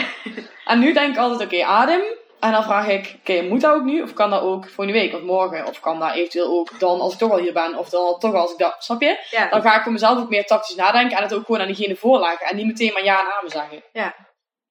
En 0.65 0.79
nu 0.79 0.93
denk 0.93 1.13
ik 1.13 1.19
altijd, 1.21 1.41
oké, 1.53 1.63
adem. 1.65 2.01
En 2.43 2.51
dan 2.51 2.63
vraag 2.63 2.87
ik, 2.87 3.15
oké, 3.19 3.41
moet 3.41 3.61
dat 3.61 3.73
ook 3.75 3.83
nu? 3.83 4.01
Of 4.01 4.13
kan 4.13 4.29
dat 4.29 4.41
ook 4.41 4.69
volgende 4.69 4.99
week 4.99 5.13
of 5.13 5.21
morgen? 5.21 5.65
Of 5.65 5.79
kan 5.79 5.99
dat 5.99 6.13
eventueel 6.13 6.47
ook 6.59 6.79
dan 6.79 6.99
als 6.99 7.13
ik 7.13 7.19
toch 7.19 7.31
al 7.31 7.37
hier 7.37 7.53
ben? 7.53 7.77
Of 7.77 7.89
dan 7.89 8.19
toch 8.19 8.33
als 8.33 8.51
ik 8.51 8.57
dat, 8.57 8.75
snap 8.79 9.01
je? 9.01 9.27
Ja. 9.29 9.49
Dan 9.49 9.61
ga 9.61 9.75
ik 9.75 9.83
voor 9.83 9.91
mezelf 9.91 10.17
ook 10.19 10.29
meer 10.29 10.45
tactisch 10.45 10.75
nadenken 10.75 11.17
en 11.17 11.23
het 11.23 11.33
ook 11.33 11.45
gewoon 11.45 11.61
aan 11.61 11.67
diegene 11.67 11.95
voorleggen. 11.95 12.47
En 12.47 12.55
niet 12.55 12.65
meteen 12.65 12.93
maar 12.93 13.03
ja 13.03 13.19
en 13.19 13.33
amen 13.39 13.51
zeggen. 13.51 13.83
ja, 13.91 14.13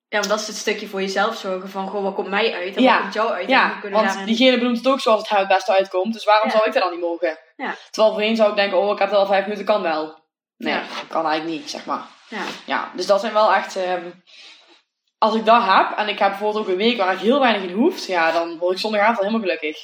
want 0.09 0.29
dat 0.29 0.41
is 0.41 0.47
het 0.47 0.57
stukje 0.57 0.87
voor 0.89 1.01
jezelf 1.01 1.37
zorgen 1.37 1.69
van, 1.71 1.89
goh, 1.89 2.03
wat 2.03 2.15
komt 2.15 2.29
mij 2.29 2.55
uit 2.55 2.77
en 2.77 2.83
Ja. 2.83 2.93
wat 2.93 3.01
komt 3.03 3.15
jou 3.15 3.31
uit? 3.33 3.49
Ja, 3.49 3.79
want 3.83 3.95
daarin- 4.05 4.27
diegene 4.27 4.59
benoemt 4.59 4.77
het 4.77 4.89
ook 4.89 5.01
zoals 5.01 5.21
het 5.21 5.29
haar 5.29 5.39
het 5.39 5.49
beste 5.49 5.73
uitkomt. 5.77 6.13
Dus 6.13 6.25
waarom 6.25 6.49
Ja. 6.49 6.55
zou 6.55 6.67
ik 6.67 6.73
dat 6.73 6.83
dan 6.83 6.93
niet 6.93 7.01
mogen? 7.01 7.39
Ja. 7.57 7.75
Terwijl 7.91 8.15
voorheen 8.15 8.37
zou 8.37 8.51
ik 8.51 8.57
denken, 8.57 8.79
oh, 8.79 8.91
ik 8.93 8.99
heb 8.99 9.11
er 9.11 9.17
al 9.17 9.27
vijf 9.27 9.43
minuten, 9.43 9.65
kan 9.65 9.83
wel. 9.83 10.21
Nee, 10.57 10.75
Ja. 10.75 10.83
kan 11.09 11.27
eigenlijk 11.27 11.61
niet, 11.61 11.71
zeg 11.71 11.85
maar. 11.85 12.03
Ja. 12.29 12.43
Ja, 12.67 12.91
dus 12.95 13.07
dat 13.07 13.21
zijn 13.21 13.33
wel 13.33 13.53
echt... 13.55 13.77
ehm, 13.77 14.11
als 15.23 15.35
ik 15.35 15.45
dat 15.45 15.63
heb, 15.65 15.93
en 15.97 16.09
ik 16.09 16.19
heb 16.19 16.29
bijvoorbeeld 16.29 16.65
ook 16.65 16.71
een 16.71 16.77
week 16.77 16.97
waar 16.97 17.13
ik 17.13 17.19
heel 17.19 17.41
weinig 17.41 17.63
in 17.63 17.77
hoeft, 17.77 18.07
ja, 18.07 18.33
dan 18.33 18.59
word 18.59 18.73
ik 18.73 18.79
zondagavond 18.79 19.19
al 19.19 19.25
helemaal 19.25 19.47
gelukkig. 19.47 19.79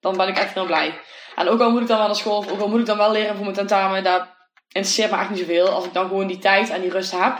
Dan 0.00 0.16
ben 0.16 0.28
ik 0.28 0.38
echt 0.38 0.54
heel 0.54 0.66
blij. 0.66 1.00
En 1.34 1.48
ook 1.48 1.60
al 1.60 1.70
moet 1.70 1.80
ik 1.80 1.86
dan 1.86 1.98
wel 1.98 2.06
naar 2.06 2.16
school, 2.16 2.38
of 2.38 2.50
ook 2.50 2.60
al 2.60 2.68
moet 2.68 2.80
ik 2.80 2.86
dan 2.86 2.96
wel 2.96 3.12
leren 3.12 3.34
voor 3.34 3.44
mijn 3.44 3.56
tentamen, 3.56 4.04
dat 4.04 4.26
interesseert 4.72 5.10
me 5.10 5.16
echt 5.16 5.30
niet 5.30 5.38
zoveel. 5.38 5.68
Als 5.68 5.84
ik 5.84 5.92
dan 5.92 6.08
gewoon 6.08 6.26
die 6.26 6.38
tijd 6.38 6.70
en 6.70 6.80
die 6.80 6.90
rust 6.90 7.10
heb, 7.10 7.36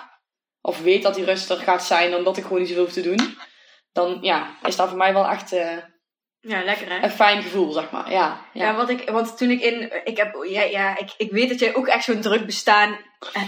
of 0.60 0.80
weet 0.80 1.02
dat 1.02 1.14
die 1.14 1.24
rust 1.24 1.50
er 1.50 1.56
gaat 1.56 1.84
zijn, 1.84 2.10
dan 2.10 2.24
dat 2.24 2.36
ik 2.36 2.42
gewoon 2.42 2.58
niet 2.58 2.68
zoveel 2.68 2.84
hoef 2.84 2.92
te 2.92 3.02
doen, 3.02 3.38
dan 3.92 4.18
ja, 4.20 4.56
is 4.62 4.76
dat 4.76 4.88
voor 4.88 4.98
mij 4.98 5.12
wel 5.12 5.26
echt 5.26 5.52
eh, 5.52 5.76
ja, 6.40 6.64
lekker 6.64 6.88
hè? 6.88 7.02
een 7.02 7.10
fijn 7.10 7.42
gevoel, 7.42 7.72
zeg 7.72 7.90
maar. 7.90 8.10
Ja, 8.10 8.40
Ja, 8.52 8.64
ja. 8.64 8.74
want, 8.74 8.88
ik, 8.88 9.10
want 9.10 9.36
toen 9.36 9.50
ik 9.50 9.60
in. 9.60 9.92
Ik, 10.04 10.16
heb, 10.16 10.44
ja, 10.48 10.62
ja, 10.62 10.98
ik, 10.98 11.14
ik 11.16 11.30
weet 11.30 11.48
dat 11.48 11.58
jij 11.58 11.74
ook 11.74 11.86
echt 11.86 12.04
zo'n 12.04 12.20
druk 12.20 12.46
bestaan 12.46 12.98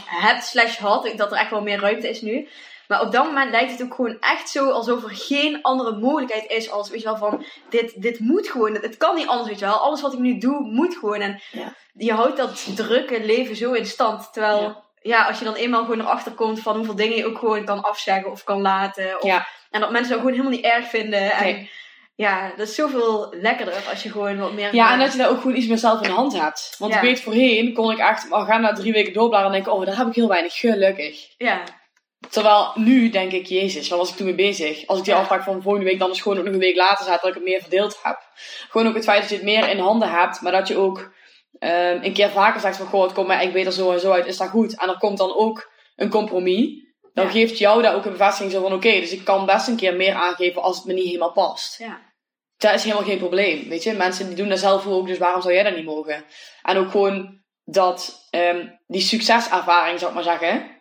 hebt, 0.07 0.45
slash 0.45 0.77
had. 0.77 1.13
Dat 1.17 1.33
er 1.33 1.39
echt 1.39 1.51
wel 1.51 1.63
meer 1.63 1.81
ruimte 1.81 2.09
is 2.09 2.21
nu. 2.21 2.49
Maar 2.89 3.01
op 3.01 3.13
dat 3.13 3.25
moment 3.25 3.51
lijkt 3.51 3.71
het 3.73 3.83
ook 3.83 3.95
gewoon 3.95 4.17
echt 4.21 4.49
zo 4.49 4.71
alsof 4.71 5.03
er 5.03 5.11
geen 5.11 5.63
andere 5.63 5.97
mogelijkheid 5.97 6.51
is. 6.51 6.71
Als, 6.71 6.91
weet 6.91 7.01
je 7.01 7.07
wel, 7.07 7.17
van 7.17 7.45
dit, 7.69 8.03
dit 8.03 8.19
moet 8.19 8.49
gewoon. 8.49 8.75
Het, 8.75 8.97
kan 8.97 9.15
niet 9.15 9.27
anders, 9.27 9.49
weet 9.49 9.59
je 9.59 9.65
wel. 9.65 9.75
Alles 9.79 10.01
wat 10.01 10.13
ik 10.13 10.19
nu 10.19 10.39
doe, 10.39 10.61
moet 10.61 10.95
gewoon. 10.95 11.21
En 11.21 11.41
Ja. 11.51 11.75
je 11.93 12.13
houdt 12.13 12.37
dat 12.37 12.77
drukke 12.77 13.25
leven 13.25 13.57
zo 13.57 13.73
in 13.73 13.87
stand. 13.87 14.33
Terwijl, 14.33 14.61
ja. 14.61 14.83
Ja. 15.03 15.25
als 15.25 15.39
je 15.39 15.45
dan 15.45 15.55
eenmaal 15.55 15.85
gewoon 15.85 16.01
erachter 16.01 16.33
komt 16.33 16.61
van 16.61 16.77
hoeveel 16.77 16.97
dingen 16.97 17.17
je 17.17 17.27
ook 17.27 17.39
gewoon 17.39 17.65
kan 17.65 17.83
afzeggen 17.83 18.31
of 18.31 18.45
kan 18.45 18.61
laten. 18.61 19.17
Of, 19.17 19.23
Ja. 19.23 19.47
En 19.71 19.81
dat 19.81 19.91
mensen 19.91 20.11
dat 20.11 20.19
gewoon 20.19 20.35
helemaal 20.37 20.57
niet 20.57 20.65
erg 20.65 20.89
vinden. 20.89 21.33
En 21.33 21.45
Nee. 21.45 21.71
ja, 22.15 22.51
dat 22.57 22.69
is 22.69 22.75
zoveel 22.75 23.35
lekkerder 23.41 23.75
als 23.91 24.03
je 24.03 24.11
gewoon 24.11 24.39
wat 24.39 24.53
meer... 24.53 24.75
Ja, 24.75 24.93
en 24.93 24.99
dat 24.99 25.13
je 25.13 25.19
daar 25.19 25.29
ook 25.29 25.41
gewoon 25.41 25.57
iets 25.57 25.67
meer 25.67 25.79
zelf 25.79 26.01
in 26.01 26.09
de 26.09 26.15
hand 26.15 26.41
hebt. 26.41 26.75
Want 26.79 26.95
ik 26.95 27.01
weet, 27.01 27.21
voorheen 27.21 27.75
kon 27.75 27.91
ik 27.91 27.99
echt 27.99 28.33
agenda 28.33 28.73
drie 28.73 28.93
weken 28.93 29.13
doorbladeren 29.13 29.55
en 29.57 29.63
denken, 29.63 29.81
oh, 29.81 29.87
daar 29.87 29.97
heb 29.97 30.07
ik 30.07 30.15
heel 30.15 30.29
weinig, 30.29 30.55
gelukkig. 30.55 31.29
Ja, 31.39 31.63
Terwijl 32.31 32.73
nu 32.75 33.11
denk 33.11 33.33
ik, 33.33 33.47
jezus, 33.47 33.89
waar 33.89 33.99
was 33.99 34.11
ik 34.11 34.17
toen 34.17 34.27
mee 34.27 34.35
bezig? 34.35 34.87
Als 34.87 34.99
ik 34.99 35.05
die 35.05 35.15
afspraak 35.15 35.43
van 35.43 35.63
volgende 35.63 35.87
week 35.87 35.99
dan 35.99 36.11
is 36.11 36.21
gewoon 36.21 36.39
ook 36.39 36.45
nog 36.45 36.53
een 36.53 36.61
week 36.61 36.77
later 36.77 37.05
zet, 37.05 37.21
dat 37.21 37.29
ik 37.31 37.35
het 37.35 37.45
meer 37.45 37.61
verdeeld 37.61 37.99
heb. 38.03 38.19
Gewoon 38.69 38.87
ook 38.87 38.95
het 38.95 39.05
feit 39.05 39.21
dat 39.21 39.29
je 39.31 39.35
het 39.37 39.45
meer 39.45 39.69
in 39.69 39.79
handen 39.79 40.11
hebt, 40.11 40.41
maar 40.41 40.53
dat 40.53 40.69
je 40.69 40.77
ook 40.77 41.13
ehm, 41.59 41.99
een 42.03 42.13
keer 42.13 42.31
vaker 42.31 42.61
zegt 42.61 42.77
van, 42.77 42.87
goh, 42.87 43.03
het 43.03 43.13
komt 43.13 43.27
mij, 43.27 43.47
ik 43.47 43.53
weet 43.53 43.67
er 43.67 43.73
zo 43.73 43.93
en 43.93 44.01
zo 44.01 44.13
uit, 44.13 44.27
is 44.27 44.37
dat 44.37 44.49
goed? 44.49 44.81
En 44.81 44.89
er 44.89 44.99
komt 44.99 45.19
dan 45.19 45.35
ook 45.37 45.71
een 45.97 46.09
compromis. 46.11 46.85
Dan 47.13 47.25
Ja. 47.25 47.31
geeft 47.31 47.59
jou 47.59 47.83
daar 47.83 47.95
ook 47.95 48.05
een 48.05 48.11
bevestiging 48.13 48.53
zo 48.53 48.63
van, 48.63 48.73
oké, 48.73 48.91
dus 49.01 49.13
ik 49.13 49.25
kan 49.25 49.47
best 49.47 49.69
een 49.69 49.77
keer 49.77 49.97
meer 49.97 50.15
aangeven 50.15 50.63
als 50.63 50.77
het 50.77 50.85
me 50.87 50.93
niet 50.93 51.07
helemaal 51.07 51.33
past. 51.33 51.79
ja. 51.79 52.05
Dat 52.59 52.75
is 52.75 52.83
helemaal 52.83 53.05
geen 53.05 53.19
probleem, 53.19 53.69
weet 53.69 53.83
je. 53.83 53.93
Mensen 53.93 54.27
die 54.27 54.37
doen 54.37 54.49
dat 54.49 54.59
zelf 54.59 54.87
ook, 54.87 55.07
dus 55.07 55.19
waarom 55.19 55.43
zou 55.43 55.55
jij 55.55 55.63
dat 55.63 55.77
niet 55.77 55.85
mogen? 55.85 56.25
En 56.63 56.77
ook 56.77 56.91
gewoon 56.91 57.41
dat, 57.65 58.27
ehm, 58.31 58.67
die 58.87 59.01
succeservaring, 59.01 59.99
zou 59.99 60.11
ik 60.11 60.15
maar 60.15 60.39
zeggen, 60.39 60.76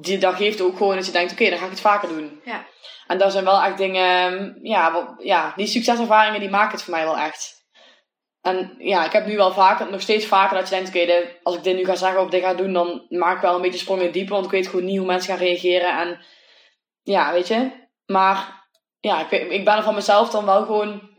die, 0.00 0.18
dat 0.18 0.34
geeft 0.34 0.60
ook 0.60 0.76
gewoon 0.76 0.96
dat 0.96 1.06
je 1.06 1.12
denkt, 1.12 1.32
oké, 1.32 1.50
dan 1.50 1.58
ga 1.58 1.64
ik 1.64 1.70
het 1.70 1.80
vaker 1.80 2.08
doen. 2.08 2.40
Ja. 2.44 2.66
En 3.06 3.18
dat 3.18 3.32
zijn 3.32 3.44
wel 3.44 3.62
echt 3.62 3.76
dingen, 3.78 4.58
ja, 4.62 4.92
wat, 4.92 5.14
ja, 5.18 5.52
die 5.56 5.66
succeservaringen 5.66 6.40
die 6.40 6.50
maken 6.50 6.72
het 6.72 6.82
voor 6.82 6.94
mij 6.94 7.04
wel 7.04 7.18
echt. 7.18 7.54
En 8.40 8.74
ja, 8.78 9.04
ik 9.04 9.12
heb 9.12 9.26
nu 9.26 9.36
wel 9.36 9.52
vaker, 9.52 9.90
nog 9.90 10.00
steeds 10.00 10.26
vaker 10.26 10.56
dat 10.56 10.68
je 10.68 10.74
denkt, 10.74 10.88
oké, 10.88 11.38
als 11.42 11.56
ik 11.56 11.62
dit 11.62 11.76
nu 11.76 11.84
ga 11.84 11.94
zeggen 11.94 12.20
of 12.20 12.30
dit 12.30 12.42
ga 12.42 12.54
doen, 12.54 12.72
dan 12.72 13.06
maak 13.08 13.36
ik 13.36 13.42
wel 13.42 13.54
een 13.54 13.62
beetje 13.62 13.78
sprongen 13.78 14.12
dieper, 14.12 14.32
want 14.34 14.44
ik 14.44 14.50
weet 14.50 14.66
gewoon 14.66 14.84
niet 14.84 14.98
hoe 14.98 15.06
mensen 15.06 15.30
gaan 15.30 15.46
reageren. 15.46 15.98
En 15.98 16.24
ja, 17.02 17.32
weet 17.32 17.48
je. 17.48 17.70
Maar 18.06 18.66
ja, 19.00 19.20
ik, 19.20 19.30
ik 19.30 19.64
ben 19.64 19.76
er 19.76 19.82
van 19.82 19.94
mezelf 19.94 20.30
dan 20.30 20.44
wel 20.44 20.64
gewoon, 20.64 21.10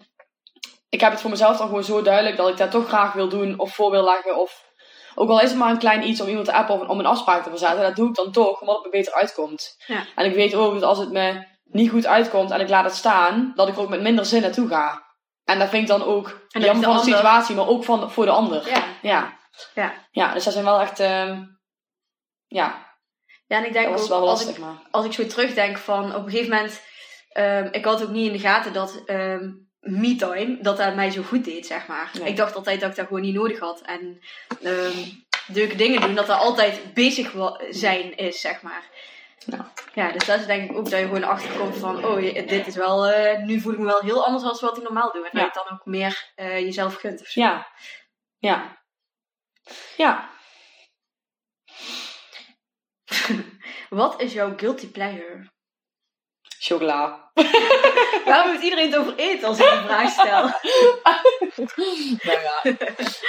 ik 0.89 1.01
heb 1.01 1.11
het 1.11 1.21
voor 1.21 1.29
mezelf 1.29 1.57
dan 1.57 1.67
gewoon 1.67 1.83
zo 1.83 2.01
duidelijk 2.01 2.37
dat 2.37 2.49
ik 2.49 2.57
dat 2.57 2.71
toch 2.71 2.87
graag 2.87 3.13
wil 3.13 3.29
doen 3.29 3.59
of 3.59 3.75
voor 3.75 3.91
wil 3.91 4.03
leggen 4.03 4.37
of 4.37 4.66
Ook 5.19 5.29
al 5.29 5.39
is 5.41 5.49
het 5.49 5.57
maar 5.59 5.69
een 5.69 5.77
klein 5.77 6.07
iets 6.07 6.21
om 6.21 6.27
iemand 6.27 6.45
te 6.45 6.53
appen 6.53 6.75
of 6.81 6.87
om 6.87 6.99
een 6.99 7.05
afspraak 7.05 7.43
te 7.43 7.49
verzetten, 7.49 7.81
dat 7.81 7.95
doe 7.95 8.09
ik 8.09 8.15
dan 8.15 8.31
toch, 8.31 8.61
omdat 8.61 8.75
het 8.75 8.85
me 8.85 8.91
beter 8.91 9.13
uitkomt. 9.13 9.75
Ja. 9.87 10.03
En 10.15 10.25
ik 10.25 10.33
weet 10.35 10.55
ook 10.55 10.73
dat 10.73 10.83
als 10.83 10.97
het 10.97 11.11
me 11.11 11.45
niet 11.63 11.89
goed 11.89 12.05
uitkomt 12.05 12.51
en 12.51 12.59
ik 12.59 12.69
laat 12.69 12.83
het 12.83 12.95
staan, 12.95 13.51
dat 13.55 13.67
ik 13.67 13.75
er 13.75 13.81
ook 13.81 13.89
met 13.89 14.01
minder 14.01 14.25
zin 14.25 14.41
naartoe 14.41 14.67
ga. 14.67 15.05
En 15.43 15.59
dat 15.59 15.69
vind 15.69 15.81
ik 15.81 15.87
dan 15.87 16.03
ook 16.03 16.25
dat 16.47 16.63
jammer 16.63 16.63
de 16.63 16.73
van 16.73 16.81
de 16.81 16.87
ander- 16.87 17.15
situatie, 17.15 17.55
maar 17.55 17.67
ook 17.67 17.83
van, 17.83 18.11
voor 18.11 18.25
de 18.25 18.31
ander. 18.31 18.69
Ja. 18.69 18.83
Ja. 19.01 19.37
Ja. 19.73 19.93
Ja, 20.11 20.33
dus 20.33 20.43
dat 20.43 20.53
zijn 20.53 20.65
wel 20.65 20.79
echt, 20.79 20.99
ehm, 20.99 21.43
ja, 22.47 22.85
Ja, 23.47 23.57
en 23.57 23.65
ik 23.65 23.73
denk 23.73 23.87
ook, 23.87 24.07
wel 24.07 24.19
als 24.19 24.29
lastig, 24.29 24.55
ik, 24.55 24.61
maar. 24.61 24.75
als 24.91 25.05
ik 25.05 25.13
zo 25.13 25.25
terugdenk 25.27 25.77
van 25.77 26.15
op 26.15 26.25
een 26.25 26.31
gegeven 26.31 26.53
moment, 26.55 26.81
ehm, 27.29 27.67
ik 27.71 27.85
had 27.85 28.03
ook 28.03 28.09
niet 28.09 28.27
in 28.27 28.33
de 28.33 28.39
gaten 28.39 28.73
dat 28.73 29.01
ehm 29.05 29.49
me-time, 29.87 30.57
dat 30.61 30.77
dat 30.77 30.95
mij 30.95 31.09
zo 31.09 31.21
goed 31.21 31.45
deed, 31.45 31.65
zeg 31.65 31.87
maar. 31.87 32.11
Nee. 32.19 32.29
Ik 32.29 32.37
dacht 32.37 32.55
altijd 32.55 32.79
dat 32.79 32.89
ik 32.89 32.95
dat 32.95 33.07
gewoon 33.07 33.21
niet 33.21 33.35
nodig 33.35 33.59
had. 33.59 33.81
En 33.81 34.21
ehm 34.63 35.25
leuke 35.47 35.75
dingen 35.75 36.01
doen, 36.01 36.15
dat 36.15 36.27
dat 36.27 36.39
altijd 36.39 36.93
bezig 36.93 37.33
zijn 37.69 38.17
is, 38.17 38.41
zeg 38.41 38.61
maar. 38.61 38.83
Ja. 39.45 39.71
Ja, 39.93 40.11
dus 40.11 40.25
dat 40.25 40.39
is 40.39 40.45
denk 40.45 40.69
ik 40.69 40.77
ook 40.77 40.89
dat 40.89 40.99
je 40.99 41.05
gewoon 41.05 41.23
achterkomt 41.23 41.77
van, 41.77 42.05
oh, 42.05 42.21
dit 42.47 42.67
is 42.67 42.75
wel, 42.75 43.07
eh, 43.07 43.43
nu 43.43 43.59
voel 43.59 43.73
ik 43.73 43.79
me 43.79 43.85
wel 43.85 44.01
heel 44.01 44.25
anders 44.25 44.43
dan 44.43 44.57
wat 44.59 44.77
ik 44.77 44.83
normaal 44.83 45.11
doe. 45.11 45.23
En 45.23 45.29
dat 45.31 45.41
je 45.41 45.59
het 45.59 45.67
dan 45.67 45.79
ook 45.79 45.85
meer 45.85 46.31
eh, 46.35 46.59
jezelf 46.59 46.95
gunt 46.95 47.21
of 47.21 47.27
zo. 47.27 47.41
Ja. 47.41 47.67
Ja. 48.37 48.77
Ja. 49.97 50.29
Wat 53.89 54.21
is 54.21 54.33
jouw 54.33 54.57
guilty 54.57 54.91
pleasure? 54.91 55.51
Chocola. 56.59 57.31
Waarom 58.25 58.51
heeft 58.51 58.63
iedereen 58.63 58.91
het 58.91 58.99
over 58.99 59.15
eten 59.15 59.47
als 59.47 59.59
ik 59.59 59.69
die 59.69 59.79
vraag 59.79 60.09
stel? 60.09 60.41
nou 62.29 62.39
ja. 62.41 62.59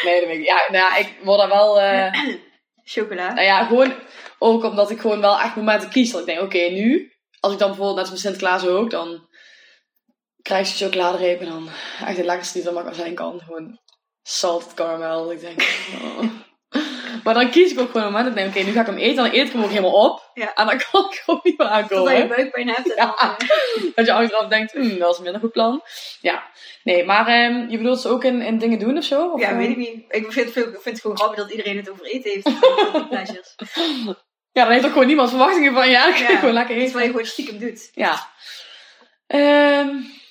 Nee, 0.02 0.20
dat 0.20 0.30
ik. 0.30 0.44
Ja, 0.44 0.56
nou 0.68 0.84
ja, 0.84 0.96
ik 0.96 1.16
word 1.22 1.38
daar 1.38 1.48
wel... 1.48 1.80
eh, 1.80 2.12
Chocola. 2.84 3.32
Nou 3.32 3.46
ja, 3.46 3.64
gewoon 3.64 3.94
ook 4.38 4.64
omdat 4.64 4.90
ik 4.90 5.00
gewoon 5.00 5.20
wel 5.20 5.38
echt 5.40 5.56
momenten 5.56 5.90
kies. 5.90 6.10
Dat 6.10 6.20
ik 6.20 6.26
denk, 6.26 6.40
oké, 6.40 6.58
nu, 6.58 7.12
als 7.40 7.52
ik 7.52 7.58
dan 7.58 7.68
bijvoorbeeld 7.68 7.96
net 7.96 8.04
als 8.04 8.14
met 8.14 8.20
Sinterklaas 8.20 8.66
ook, 8.66 8.90
dan 8.90 9.28
krijg 10.42 10.68
je 10.78 10.84
chocoladereep 10.84 11.40
en 11.40 11.48
dan 11.48 11.68
echt 12.04 12.16
het 12.16 12.26
lekkerste 12.26 12.58
die 12.58 12.68
er 12.68 12.74
maar 12.74 12.94
zijn 12.94 13.14
kan. 13.14 13.40
Gewoon 13.44 13.78
salted 14.22 14.74
caramel. 14.74 15.32
Ik 15.32 15.40
denk, 15.40 15.62
oh. 16.02 16.24
Maar 17.24 17.34
dan 17.34 17.50
kies 17.50 17.72
ik 17.72 17.80
ook 17.80 17.90
gewoon 17.90 18.06
een 18.06 18.12
moment. 18.12 18.28
Ik 18.28 18.34
denk, 18.34 18.48
oké, 18.56 18.64
nu 18.64 18.72
ga 18.72 18.80
ik 18.80 18.86
hem 18.86 18.96
eten. 18.96 19.16
Dan 19.16 19.32
eet 19.32 19.46
ik 19.46 19.52
hem 19.52 19.62
ook 19.62 19.68
helemaal 19.70 20.10
op. 20.10 20.30
Ja. 20.34 20.54
En 20.54 20.66
dan 20.66 20.80
kan 20.90 21.04
ik 21.10 21.22
gewoon 21.24 21.40
niet 21.42 21.58
meer 21.58 21.66
Totdat 21.68 21.88
je 21.90 21.94
aankomen. 21.96 22.28
buikpijn 22.28 22.68
hebt. 22.68 22.94
En 22.94 23.06
Ja. 23.06 23.14
dan, 23.18 23.36
eh, 23.38 23.90
Dat 23.94 24.06
je 24.06 24.12
achteraf 24.12 24.46
denkt, 24.48 24.72
hm, 24.72 24.98
dat 24.98 25.10
is 25.12 25.16
een 25.18 25.22
minder 25.22 25.40
goed 25.40 25.52
plan. 25.52 25.82
Ja, 26.20 26.42
nee, 26.82 27.04
maar 27.04 27.26
ehm, 27.26 27.68
je 27.68 27.76
bedoelt 27.76 28.00
ze 28.00 28.08
ook 28.08 28.24
in, 28.24 28.42
in 28.42 28.58
dingen 28.58 28.78
doen 28.78 28.96
of 28.96 29.04
zo? 29.04 29.28
Of, 29.28 29.40
ja, 29.40 29.50
eh? 29.50 29.56
weet 29.56 29.68
ik 29.70 29.76
niet. 29.76 30.04
Ik 30.08 30.32
vind, 30.32 30.34
het 30.44 30.52
veel- 30.52 30.62
ik 30.68 30.70
vind 30.80 30.84
het 30.84 31.00
gewoon 31.00 31.16
grappig 31.16 31.38
dat 31.38 31.50
iedereen 31.50 31.76
het 31.76 31.90
over 31.90 32.04
eten 32.06 32.30
heeft. 32.30 32.50
Pleasures. 33.08 33.54
Ja, 34.52 34.64
dan 34.64 34.72
heeft 34.72 34.84
ook 34.84 34.92
gewoon 34.92 35.06
niemand 35.06 35.28
verwachtingen 35.28 35.72
van, 35.72 35.90
ja, 35.90 36.04
dan 36.10 36.18
je 36.18 36.32
Ja. 36.32 36.38
gewoon 36.38 36.54
lekker 36.54 36.76
eten. 36.76 36.92
wat 36.94 37.02
je 37.02 37.08
gewoon 37.10 37.26
stiekem 37.26 37.58
doet. 37.58 37.90
Ja. 37.94 38.28
Ehm, 39.26 39.88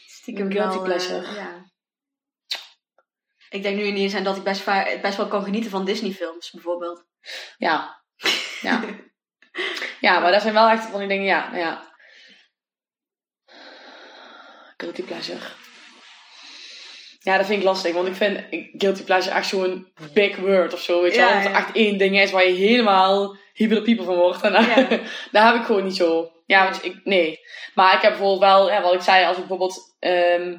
Stiekem 0.07 0.51
Guilty 0.51 0.67
wel, 0.67 0.77
eh, 0.77 0.83
pleasure. 0.83 1.21
ja. 1.35 1.56
Ik 3.49 3.63
denk 3.63 3.77
nu 3.77 3.91
niet 3.91 4.03
eens 4.03 4.15
aan 4.15 4.23
dat 4.23 4.37
ik 4.37 4.43
best, 5.01 5.17
wel 5.17 5.27
kan 5.27 5.43
genieten 5.43 5.71
van 5.71 5.85
Disney 5.85 6.11
films, 6.11 6.51
bijvoorbeeld. 6.51 7.05
ja. 7.57 8.01
Ja. 8.61 8.83
ja, 9.99 10.19
maar 10.19 10.31
dat 10.31 10.41
zijn 10.41 10.53
wel 10.53 10.69
echt 10.69 10.85
van 10.85 10.99
die 10.99 11.07
dingen, 11.07 11.25
ja, 11.25 11.55
ja. 11.55 11.95
Guilty 14.77 15.03
pleasure. 15.03 15.39
Ja, 17.19 17.37
dat 17.37 17.45
vind 17.45 17.59
ik 17.59 17.65
lastig, 17.65 17.93
want 17.93 18.07
ik 18.07 18.15
vind 18.15 18.43
guilty 18.77 19.03
pleasure 19.03 19.35
echt 19.35 19.47
zo'n 19.47 19.91
big 20.13 20.35
word 20.35 20.73
of 20.73 20.81
zo, 20.81 21.01
weet 21.01 21.13
je 21.13 21.19
Ja, 21.19 21.25
wel. 21.25 21.35
Dat 21.35 21.45
er 21.45 21.51
ja. 21.51 21.57
echt 21.57 21.75
één 21.75 21.97
ding 21.97 22.19
is 22.19 22.31
waar 22.31 22.47
je 22.47 22.53
helemaal 22.53 23.35
hyper 23.53 23.81
pieper 23.81 24.05
van 24.05 24.15
wordt. 24.15 24.41
En 24.41 24.51
daar, 24.51 24.79
Ja. 24.79 24.99
daar 25.31 25.51
heb 25.51 25.61
ik 25.61 25.65
gewoon 25.65 25.83
niet 25.83 25.95
zo. 25.95 26.31
Ja, 26.45 26.63
want 26.63 26.85
ik, 26.85 26.99
nee. 27.03 27.39
Maar 27.73 27.93
ik 27.95 28.01
heb 28.01 28.11
bijvoorbeeld 28.11 28.39
wel, 28.39 28.71
ja, 28.71 28.81
wat 28.81 28.93
ik 28.93 29.01
zei, 29.01 29.25
als 29.25 29.37
ik 29.37 29.47
bijvoorbeeld 29.47 29.95
ehm, 29.99 30.57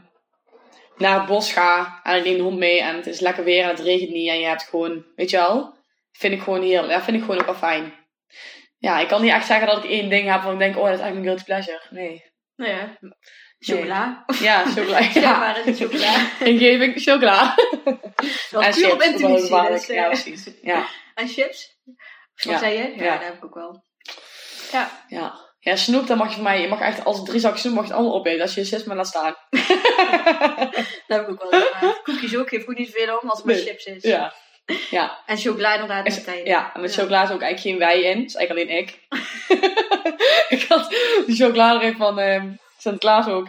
naar 0.99 1.19
het 1.19 1.27
bos 1.29 1.53
ga 1.53 2.01
en 2.03 2.17
ik 2.17 2.25
neem 2.25 2.37
de 2.37 2.43
hond 2.43 2.59
mee 2.59 2.81
en 2.83 2.97
het 2.97 3.07
is 3.07 3.21
lekker 3.21 3.45
weer 3.45 3.63
en 3.63 3.69
het 3.69 3.81
regent 3.81 4.11
niet 4.11 4.29
en 4.29 4.41
je 4.41 4.47
hebt 4.47 4.63
gewoon, 4.63 5.05
weet 5.17 5.31
je 5.31 5.37
wel, 5.37 5.77
vind 6.13 6.33
ik 6.35 6.43
gewoon 6.43 6.63
heerlijk. 6.63 6.93
Dat 6.93 7.03
vind 7.03 7.17
ik 7.17 7.23
gewoon 7.23 7.39
ook 7.41 7.47
wel 7.47 7.55
fijn. 7.55 7.95
Ja, 8.79 8.99
ik 8.99 9.09
kan 9.09 9.23
niet 9.23 9.33
echt 9.33 9.47
zeggen 9.47 9.67
dat 9.67 9.85
ik 9.85 9.91
één 9.91 10.09
ding 10.11 10.23
heb 10.25 10.33
waarvan 10.35 10.53
ik 10.53 10.59
denk, 10.59 10.77
oh, 10.77 10.85
dat 10.85 10.95
is 10.95 11.01
eigenlijk 11.01 11.25
mijn 11.25 11.39
guilty 11.39 11.45
pleasure. 11.45 11.83
Nee. 11.91 12.25
Nou 12.57 12.71
ja, 12.73 12.99
chocola. 13.59 14.25
Ja, 14.41 14.65
chocola. 14.65 14.99
Ja, 15.15 15.21
Ja, 15.21 15.39
maar 15.39 15.57
het 15.57 15.67
is 15.67 15.79
chocola. 15.79 16.29
Ingeving, 16.41 17.01
chocola. 17.01 17.55
Dat 18.51 18.67
is 18.67 18.75
puur 18.77 18.93
op 18.93 19.01
chips, 19.01 19.21
intuïtie. 19.21 19.69
Dus, 19.71 19.89
eh, 19.89 19.97
Ja, 19.97 20.07
precies. 20.07 20.51
Ja, 20.63 20.87
en 21.15 21.29
chips? 21.29 21.77
Wat 21.85 22.53
Ja. 22.53 22.59
zei 22.59 22.77
je? 22.77 22.97
Ja, 22.97 23.05
Ja. 23.05 23.13
dat 23.17 23.23
heb 23.25 23.35
ik 23.35 23.45
ook 23.45 23.55
wel. 23.55 23.85
Ja. 24.73 25.05
ja. 25.09 25.48
Ja, 25.61 25.77
snoep, 25.77 26.07
dan 26.07 26.18
mag 26.18 26.29
je 26.29 26.35
van 26.35 26.42
mij, 26.42 26.61
je 26.61 26.68
mag 26.68 26.81
echt 26.81 27.05
als 27.05 27.25
drie 27.25 27.40
zakjes 27.40 27.61
snoep 27.61 27.75
mag 27.75 27.83
je 27.85 27.90
het 27.90 27.99
allemaal 27.99 28.18
opeten 28.18 28.40
als 28.42 28.55
je 28.55 28.61
je 28.61 28.66
zes 28.66 28.85
maar 28.85 28.97
laat 28.97 29.07
staan. 29.07 29.35
Dat 31.07 31.18
heb 31.18 31.21
ik 31.23 31.29
ook 31.31 31.51
wel 31.51 31.62
gedaan. 31.62 31.94
Koekjes 32.05 32.37
ook, 32.37 32.49
geeft 32.49 32.64
goed 32.64 32.79
niet 32.79 32.90
veel 32.94 33.18
om 33.23 33.29
als 33.29 33.38
het 33.38 33.47
maar 33.47 33.55
chips 33.57 33.85
is. 33.85 34.03
Ja. 34.03 34.35
Ja, 34.90 35.18
En 35.27 35.37
chocola 35.37 35.73
inderdaad 35.73 36.07
En- 36.07 36.25
tijd. 36.25 36.47
ja, 36.47 36.71
en 36.75 36.81
met 36.81 36.94
Ja. 36.94 37.01
chocola 37.03 37.23
is 37.23 37.31
ook 37.31 37.40
eigenlijk 37.42 37.61
geen 37.61 37.79
wij 37.88 38.03
in. 38.03 38.18
Dat 38.18 38.27
is 38.29 38.35
eigenlijk 38.35 38.68
alleen 38.68 38.83
ik. 38.83 38.99
ik 40.59 40.64
had 40.68 40.88
die 41.27 41.37
chocoladereep 41.37 41.97
van 41.97 42.18
ehm 42.18 42.47
Sinterklaas 42.79 43.27
ook 43.27 43.47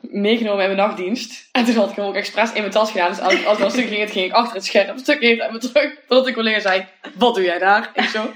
meegenomen 0.00 0.64
in 0.64 0.74
mijn 0.74 0.86
nachtdienst. 0.88 1.48
En 1.52 1.64
toen 1.64 1.74
had 1.74 1.90
ik 1.90 1.96
hem 1.96 2.04
ook 2.04 2.14
expres 2.14 2.52
in 2.52 2.60
mijn 2.60 2.72
tas 2.72 2.90
gedaan. 2.90 3.10
Dus 3.10 3.20
als, 3.20 3.44
als 3.44 3.58
er 3.58 3.64
een 3.64 3.70
stuk 3.70 3.88
ging, 3.88 4.10
ging 4.10 4.24
ik 4.26 4.32
achter 4.32 4.54
het 4.56 4.64
scherm 4.64 4.88
een 4.88 4.98
stuk 4.98 5.22
eten 5.22 5.44
en 5.44 5.50
weer 5.50 5.60
terug. 5.60 5.94
Totdat 6.08 6.26
ik 6.26 6.34
collega 6.34 6.60
zei, 6.60 6.86
wat 7.14 7.34
doe 7.34 7.44
jij 7.44 7.58
daar? 7.58 7.90
Ik 7.94 8.04
zo, 8.08 8.22
"Mm, 8.22 8.32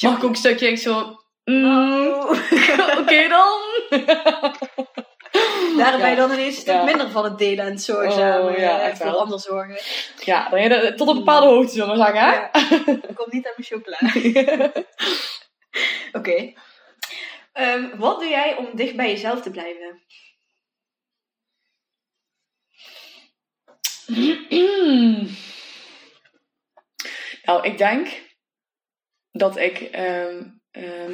mag 0.00 0.16
ik 0.16 0.24
ook 0.24 0.30
een 0.30 0.36
stukje? 0.36 0.68
Ik 0.68 0.78
zo, 0.78 1.20
"Mm, 1.48 1.64
Oh. 1.64 2.30
oké 3.00 3.28
dan. 3.28 3.58
Daar 5.76 5.98
ben 5.98 6.10
je 6.10 6.16
dan 6.16 6.30
ineens 6.32 6.54
een 6.54 6.60
stuk 6.60 6.74
Ja. 6.74 6.84
minder 6.84 7.10
van 7.10 7.24
het 7.24 7.38
delen 7.38 7.64
en 7.64 7.70
het 7.70 7.82
zorgzaam. 7.82 8.46
Oh, 8.46 8.56
ja, 8.58 8.80
eh, 8.80 8.86
echt 8.86 8.96
voor 8.96 9.06
wel. 9.06 9.20
ander 9.20 9.40
zorgen. 9.40 9.78
Ja, 10.24 10.48
dan 10.48 10.62
je 10.62 10.94
tot 10.94 11.08
op 11.08 11.14
een 11.14 11.24
bepaalde 11.24 11.46
hoogte, 11.46 11.72
zullen 11.72 11.96
we 11.96 12.04
zeggen. 12.04 12.20
Hè? 12.20 12.32
Ja. 12.32 12.50
Dat 13.06 13.14
komt 13.14 13.32
niet 13.32 13.46
aan 13.46 13.52
mijn 13.56 13.68
chocola. 13.68 13.98
Oké. 16.12 16.52
Ehm, 17.52 17.96
wat 17.98 18.20
doe 18.20 18.28
jij 18.28 18.56
om 18.56 18.68
dicht 18.74 18.96
bij 18.96 19.10
jezelf 19.10 19.42
te 19.42 19.50
blijven? 19.50 20.02
nou, 27.42 27.64
ik 27.64 27.78
denk 27.78 28.08
dat 29.30 29.56
ik, 29.56 29.78
ehm, 29.80 30.42
ehm, 30.78 31.12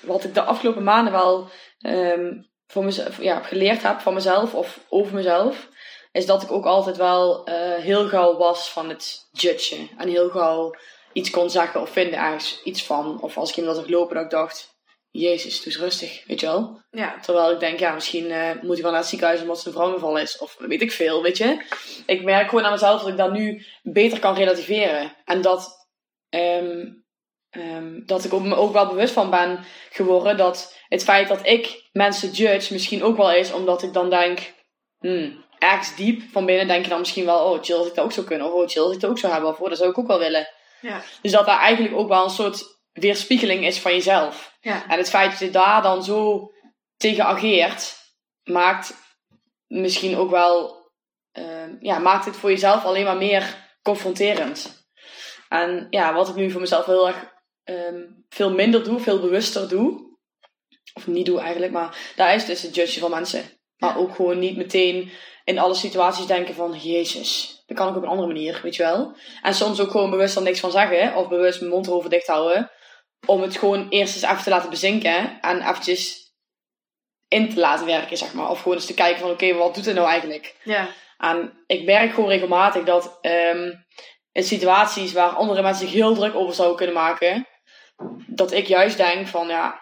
wat 0.00 0.24
ik 0.24 0.34
de 0.34 0.42
afgelopen 0.42 0.82
maanden 0.82 1.12
wel 1.12 1.48
ehm, 1.78 2.32
voor 2.66 2.84
mezelf, 2.84 3.22
ja, 3.22 3.42
geleerd 3.42 3.82
heb 3.82 4.00
van 4.00 4.14
mezelf 4.14 4.54
of 4.54 4.80
over 4.88 5.14
mezelf, 5.14 5.68
is 6.12 6.26
dat 6.26 6.42
ik 6.42 6.52
ook 6.52 6.64
altijd 6.64 6.96
wel 6.96 7.44
eh, 7.44 7.74
heel 7.74 8.08
gauw 8.08 8.36
was 8.36 8.70
van 8.70 8.88
het 8.88 9.28
judgen. 9.30 9.90
En 9.96 10.08
heel 10.08 10.28
gauw 10.28 10.74
iets 11.12 11.30
kon 11.30 11.50
zeggen 11.50 11.80
of 11.80 11.90
vinden 11.90 12.18
ergens 12.18 12.60
iets 12.64 12.84
van. 12.84 13.20
Of 13.20 13.36
als 13.36 13.50
ik 13.50 13.56
iemand 13.56 13.76
zag 13.76 13.88
lopen, 13.88 14.14
dat 14.14 14.24
ik 14.24 14.30
dacht, 14.30 14.76
jezus, 15.10 15.56
doe 15.56 15.64
eens 15.64 15.78
rustig, 15.78 16.24
weet 16.26 16.40
je 16.40 16.46
wel. 16.46 16.82
Ja. 16.90 17.20
Terwijl 17.20 17.52
ik 17.52 17.60
denk, 17.60 17.78
ja, 17.78 17.92
misschien 17.94 18.30
eh, 18.30 18.62
moet 18.62 18.74
hij 18.74 18.82
wel 18.82 18.90
naar 18.90 19.00
het 19.00 19.08
ziekenhuis 19.08 19.40
omdat 19.40 19.60
zijn 19.60 19.74
vrouwenval 19.74 20.18
is. 20.18 20.38
Of 20.38 20.56
weet 20.58 20.82
ik 20.82 20.92
veel, 20.92 21.22
weet 21.22 21.36
je. 21.36 21.64
Ik 22.06 22.22
merk 22.22 22.48
gewoon 22.48 22.64
aan 22.64 22.72
mezelf 22.72 23.00
dat 23.00 23.10
ik 23.10 23.16
dat 23.16 23.32
nu 23.32 23.66
beter 23.82 24.18
kan 24.18 24.34
relativeren. 24.34 25.16
En 25.24 25.40
dat, 25.40 25.88
ehm, 26.28 26.84
ehm, 27.56 28.00
dat 28.06 28.24
ik 28.24 28.32
me 28.32 28.54
ook 28.54 28.72
wel 28.72 28.86
bewust 28.86 29.12
van 29.12 29.30
ben 29.30 29.64
geworden 29.90 30.36
dat 30.36 30.76
het 30.88 31.04
feit 31.04 31.28
dat 31.28 31.46
ik 31.46 31.88
mensen 31.92 32.30
judge 32.30 32.72
misschien 32.72 33.02
ook 33.02 33.16
wel 33.16 33.32
is 33.32 33.52
omdat 33.52 33.82
ik 33.82 33.92
dan 33.92 34.10
denk, 34.10 34.54
hmm, 34.98 35.44
ergens 35.58 35.96
diep 35.96 36.22
van 36.32 36.46
binnen 36.46 36.66
denk 36.66 36.82
je 36.82 36.90
dan 36.90 36.98
misschien 36.98 37.24
wel, 37.24 37.52
oh 37.52 37.62
chill 37.62 37.76
als 37.76 37.86
ik 37.86 37.94
dat 37.94 38.04
ook 38.04 38.12
zou 38.12 38.26
kunnen. 38.26 38.46
Of 38.46 38.52
oh 38.52 38.68
chill 38.68 38.82
als 38.82 38.94
ik 38.94 39.00
dat 39.00 39.10
ook 39.10 39.18
zou 39.18 39.32
hebben. 39.32 39.50
Of 39.50 39.60
oh, 39.60 39.68
dat 39.68 39.78
zou 39.78 39.90
ik 39.90 39.98
ook 39.98 40.06
wel 40.06 40.18
willen. 40.18 40.48
Ja. 40.80 41.02
Dus 41.22 41.32
dat 41.32 41.46
daar 41.46 41.58
eigenlijk 41.58 41.94
ook 41.94 42.08
wel 42.08 42.24
een 42.24 42.30
soort 42.30 42.64
weerspiegeling 42.92 43.66
is 43.66 43.78
van 43.78 43.92
jezelf. 43.92 44.56
Ja. 44.60 44.88
En 44.88 44.98
het 44.98 45.10
feit 45.10 45.30
dat 45.30 45.38
je 45.38 45.50
daar 45.50 45.82
dan 45.82 46.04
zo 46.04 46.50
tegen 46.96 47.24
ageert, 47.24 47.96
maakt 48.42 48.94
misschien 49.66 50.16
ook 50.16 50.30
wel, 50.30 50.84
ehm, 51.32 51.76
ja, 51.80 51.98
maakt 51.98 52.24
het 52.24 52.36
voor 52.36 52.50
jezelf 52.50 52.84
alleen 52.84 53.04
maar 53.04 53.16
meer 53.16 53.68
confronterend. 53.82 54.84
En 55.48 55.86
ja, 55.90 56.14
wat 56.14 56.28
ik 56.28 56.34
nu 56.34 56.50
voor 56.50 56.60
mezelf 56.60 56.86
heel 56.86 57.06
erg 57.06 57.34
ehm, 57.66 58.02
veel 58.28 58.50
minder 58.50 58.84
doe, 58.84 59.00
veel 59.00 59.20
bewuster 59.20 59.68
doe, 59.68 60.16
of 60.94 61.06
niet 61.06 61.26
doe 61.26 61.40
eigenlijk, 61.40 61.72
maar 61.72 62.12
daar 62.16 62.34
is 62.34 62.44
dus 62.44 62.62
het 62.62 62.74
judgen 62.74 63.00
van 63.00 63.10
mensen. 63.10 63.44
Maar 63.76 63.98
ook 63.98 64.14
gewoon 64.14 64.38
niet 64.38 64.56
meteen 64.56 65.10
in 65.44 65.58
alle 65.58 65.74
situaties 65.74 66.26
denken 66.26 66.54
van, 66.54 66.72
jezus, 66.72 67.62
dat 67.66 67.76
kan 67.76 67.88
ik 67.88 67.96
op 67.96 68.02
een 68.02 68.08
andere 68.08 68.28
manier, 68.28 68.60
weet 68.62 68.76
je 68.76 68.82
wel. 68.82 69.16
En 69.42 69.54
soms 69.54 69.80
ook 69.80 69.90
gewoon 69.90 70.10
bewust 70.10 70.36
er 70.36 70.42
niks 70.42 70.60
van 70.60 70.70
zeggen, 70.70 71.14
of 71.14 71.28
bewust 71.28 71.60
mijn 71.60 71.72
mond 71.72 71.86
erover 71.86 72.10
dicht 72.10 72.26
houden, 72.26 72.70
om 73.26 73.42
het 73.42 73.56
gewoon 73.56 73.88
eerst 73.88 74.14
eens 74.14 74.32
even 74.32 74.42
te 74.42 74.50
laten 74.50 74.70
bezinken 74.70 75.40
en 75.40 75.68
eventjes 75.68 76.32
in 77.28 77.50
te 77.50 77.60
laten 77.60 77.86
werken, 77.86 78.16
zeg 78.16 78.34
maar. 78.34 78.50
Of 78.50 78.62
gewoon 78.62 78.76
eens 78.76 78.86
te 78.86 78.94
kijken 78.94 79.20
van, 79.20 79.30
oké, 79.30 79.54
wat 79.54 79.74
doet 79.74 79.84
het 79.84 79.94
nou 79.94 80.08
eigenlijk? 80.08 80.56
Ja. 80.62 80.88
En 81.18 81.62
ik 81.66 81.84
merk 81.84 82.14
gewoon 82.14 82.28
regelmatig 82.28 82.84
dat 82.84 83.18
ehm, 83.20 83.72
in 84.32 84.44
situaties 84.44 85.12
waar 85.12 85.30
andere 85.30 85.62
mensen 85.62 85.86
zich 85.86 85.94
heel 85.94 86.14
druk 86.14 86.34
over 86.34 86.54
zouden 86.54 86.76
kunnen 86.76 86.94
maken, 86.94 87.46
dat 88.26 88.52
ik 88.52 88.66
juist 88.66 88.96
denk 88.96 89.26
van 89.26 89.48
ja, 89.48 89.80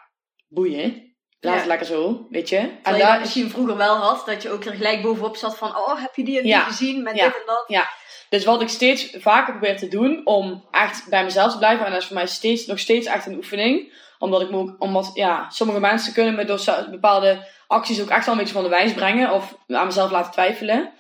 boeien. 0.48 1.02
Laat 1.40 1.52
Ja. 1.52 1.58
het 1.58 1.68
lekker 1.68 1.86
zo, 1.86 2.26
weet 2.30 2.48
je. 2.48 2.56
En 2.56 2.92
je 2.94 3.00
daar 3.00 3.12
dat 3.12 3.20
misschien 3.20 3.50
vroeger 3.50 3.76
wel 3.76 3.96
had, 3.96 4.26
dat 4.26 4.42
je 4.42 4.50
ook 4.50 4.64
er 4.64 4.74
gelijk 4.74 5.02
bovenop 5.02 5.36
zat 5.36 5.58
van, 5.58 5.68
oh, 5.76 6.00
heb 6.00 6.14
je 6.14 6.24
die 6.24 6.36
en 6.36 6.42
die 6.42 6.52
Ja. 6.52 6.60
gezien 6.64 7.02
met 7.02 7.16
Ja. 7.16 7.24
dit 7.24 7.34
en 7.34 7.42
dat? 7.46 7.86
Dus 8.28 8.44
wat 8.44 8.60
ik 8.62 8.68
steeds 8.68 9.16
vaker 9.18 9.52
probeer 9.52 9.76
te 9.76 9.88
doen 9.88 10.20
om 10.26 10.68
echt 10.70 11.08
bij 11.08 11.24
mezelf 11.24 11.52
te 11.52 11.58
blijven, 11.58 11.84
en 11.86 11.92
dat 11.92 12.00
is 12.00 12.06
voor 12.06 12.16
mij 12.16 12.26
steeds, 12.26 12.66
nog 12.66 12.78
steeds 12.78 13.06
echt 13.06 13.26
een 13.26 13.36
oefening. 13.36 14.02
Omdat 14.18 14.42
ik 14.42 14.50
me 14.50 14.56
ook, 14.56 14.74
omdat 14.78 15.10
ja, 15.14 15.50
sommige 15.50 15.80
mensen 15.80 16.12
kunnen 16.12 16.34
me 16.34 16.44
door 16.44 16.86
bepaalde 16.90 17.48
acties 17.66 18.02
ook 18.02 18.08
echt 18.08 18.24
wel 18.24 18.34
een 18.34 18.40
beetje 18.40 18.54
van 18.54 18.62
de 18.62 18.68
wijs 18.68 18.92
brengen 18.92 19.32
of 19.32 19.56
aan 19.66 19.86
mezelf 19.86 20.10
laten 20.10 20.32
twijfelen. 20.32 20.92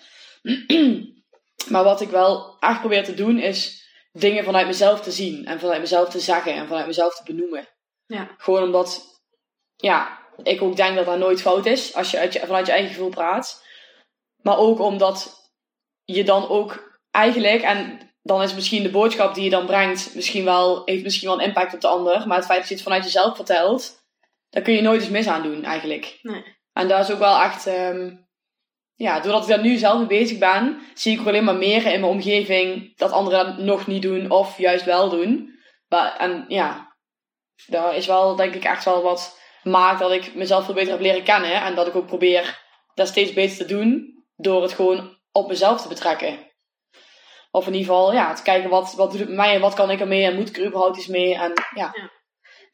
maar 1.72 1.84
wat 1.84 2.00
ik 2.00 2.08
wel 2.08 2.56
echt 2.60 2.80
probeer 2.80 3.04
te 3.04 3.14
doen 3.14 3.38
is 3.38 3.83
dingen 4.18 4.44
vanuit 4.44 4.66
mezelf 4.66 5.00
te 5.00 5.10
zien 5.10 5.46
en 5.46 5.60
vanuit 5.60 5.80
mezelf 5.80 6.08
te 6.08 6.20
zeggen 6.20 6.54
en 6.54 6.66
vanuit 6.66 6.86
mezelf 6.86 7.14
te 7.14 7.32
benoemen. 7.32 7.68
Ja. 8.06 8.34
Gewoon 8.36 8.62
omdat, 8.62 9.20
ja, 9.76 10.18
ik 10.42 10.62
ook 10.62 10.76
denk 10.76 10.96
dat 10.96 11.06
dat 11.06 11.18
nooit 11.18 11.40
fout 11.40 11.66
is 11.66 11.94
als 11.94 12.10
je, 12.10 12.18
uit 12.18 12.32
je 12.32 12.40
vanuit 12.40 12.66
je 12.66 12.72
eigen 12.72 12.90
gevoel 12.90 13.08
praat. 13.08 13.64
Maar 14.42 14.58
ook 14.58 14.78
omdat 14.80 15.50
je 16.04 16.24
dan 16.24 16.48
ook 16.48 17.00
eigenlijk, 17.10 17.62
en 17.62 18.10
dan 18.22 18.42
is 18.42 18.54
misschien 18.54 18.82
de 18.82 18.90
boodschap 18.90 19.34
die 19.34 19.44
je 19.44 19.50
dan 19.50 19.66
brengt, 19.66 20.14
misschien 20.14 20.44
wel, 20.44 20.82
heeft 20.84 21.02
misschien 21.02 21.28
wel 21.28 21.38
een 21.38 21.46
impact 21.46 21.74
op 21.74 21.80
de 21.80 21.88
ander. 21.88 22.26
Maar 22.26 22.36
het 22.36 22.46
feit 22.46 22.58
dat 22.58 22.68
je 22.68 22.74
het 22.74 22.82
vanuit 22.82 23.04
jezelf 23.04 23.36
vertelt, 23.36 24.02
daar 24.50 24.62
kun 24.62 24.74
je 24.74 24.82
nooit 24.82 25.00
eens 25.00 25.10
mis 25.10 25.26
aan 25.26 25.42
doen 25.42 25.64
eigenlijk. 25.64 26.18
Nee. 26.22 26.44
En 26.72 26.88
daar 26.88 27.00
is 27.00 27.10
ook 27.10 27.18
wel 27.18 27.40
echt, 27.40 27.66
ehm, 27.66 28.16
ja, 28.96 29.20
doordat 29.20 29.42
ik 29.42 29.48
daar 29.48 29.60
nu 29.60 29.76
zelf 29.76 29.98
mee 29.98 30.06
bezig 30.06 30.38
ben, 30.38 30.80
zie 30.94 31.20
ik 31.20 31.26
alleen 31.26 31.44
maar 31.44 31.56
meer 31.56 31.86
in 31.86 32.00
mijn 32.00 32.12
omgeving 32.12 32.96
dat 32.96 33.10
anderen 33.10 33.46
dat 33.46 33.58
nog 33.58 33.86
niet 33.86 34.02
doen 34.02 34.30
of 34.30 34.58
juist 34.58 34.84
wel 34.84 35.08
doen. 35.08 35.58
Maar, 35.88 36.16
en 36.16 36.44
ja, 36.48 36.96
daar 37.66 37.96
is 37.96 38.06
wel 38.06 38.36
denk 38.36 38.54
ik 38.54 38.64
echt 38.64 38.84
wel 38.84 39.02
wat 39.02 39.40
maakt 39.62 39.98
dat 39.98 40.12
ik 40.12 40.34
mezelf 40.34 40.64
veel 40.64 40.74
beter 40.74 40.92
heb 40.92 41.00
leren 41.00 41.22
kennen. 41.22 41.62
En 41.62 41.74
dat 41.74 41.86
ik 41.86 41.94
ook 41.94 42.06
probeer 42.06 42.62
dat 42.94 43.08
steeds 43.08 43.32
beter 43.32 43.56
te 43.56 43.64
doen 43.64 44.14
door 44.36 44.62
het 44.62 44.72
gewoon 44.72 45.18
op 45.32 45.48
mezelf 45.48 45.82
te 45.82 45.88
betrekken. 45.88 46.52
Of 47.50 47.66
in 47.66 47.72
ieder 47.72 47.88
geval, 47.88 48.12
ja, 48.12 48.32
te 48.32 48.42
kijken 48.42 48.70
wat, 48.70 48.94
wat 48.94 49.10
doet 49.10 49.20
het 49.20 49.28
met 49.28 49.38
mij 49.38 49.54
en 49.54 49.60
wat 49.60 49.74
kan 49.74 49.90
ik 49.90 50.00
ermee 50.00 50.24
en 50.24 50.34
moet 50.34 50.48
ik 50.48 50.56
er 50.56 50.66
überhaupt 50.66 50.96
iets 50.96 51.06
mee. 51.06 51.34
En 51.34 51.52
ja, 51.74 51.94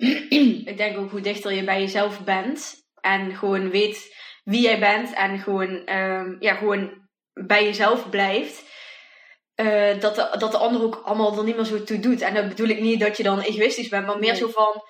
Ik 0.70 0.76
denk 0.76 0.98
ook 0.98 1.10
hoe 1.10 1.20
dichter 1.20 1.52
je 1.52 1.64
bij 1.64 1.80
jezelf 1.80 2.24
bent 2.24 2.74
en 3.00 3.34
gewoon 3.34 3.70
weet 3.70 4.16
wie 4.50 4.60
jij 4.62 4.78
bent 4.78 5.12
en 5.14 5.38
gewoon, 5.38 5.86
ehm, 5.86 6.36
ja, 6.40 6.54
gewoon 6.54 7.08
bij 7.32 7.64
jezelf 7.64 8.10
blijft. 8.10 8.68
eh, 9.54 10.00
dat, 10.00 10.14
de, 10.14 10.34
dat 10.38 10.50
de 10.52 10.58
ander 10.58 10.82
ook 10.82 11.00
allemaal 11.04 11.36
er 11.38 11.44
niet 11.44 11.56
meer 11.56 11.64
zo 11.64 11.82
toe 11.84 12.00
doet. 12.00 12.20
En 12.20 12.34
dat 12.34 12.48
bedoel 12.48 12.68
ik 12.68 12.80
niet 12.80 13.00
dat 13.00 13.16
je 13.16 13.22
dan 13.22 13.40
egoïstisch 13.40 13.88
bent, 13.88 14.06
maar 14.06 14.18
meer 14.18 14.30
Nee. 14.32 14.40
zo 14.40 14.48
van 14.48 14.82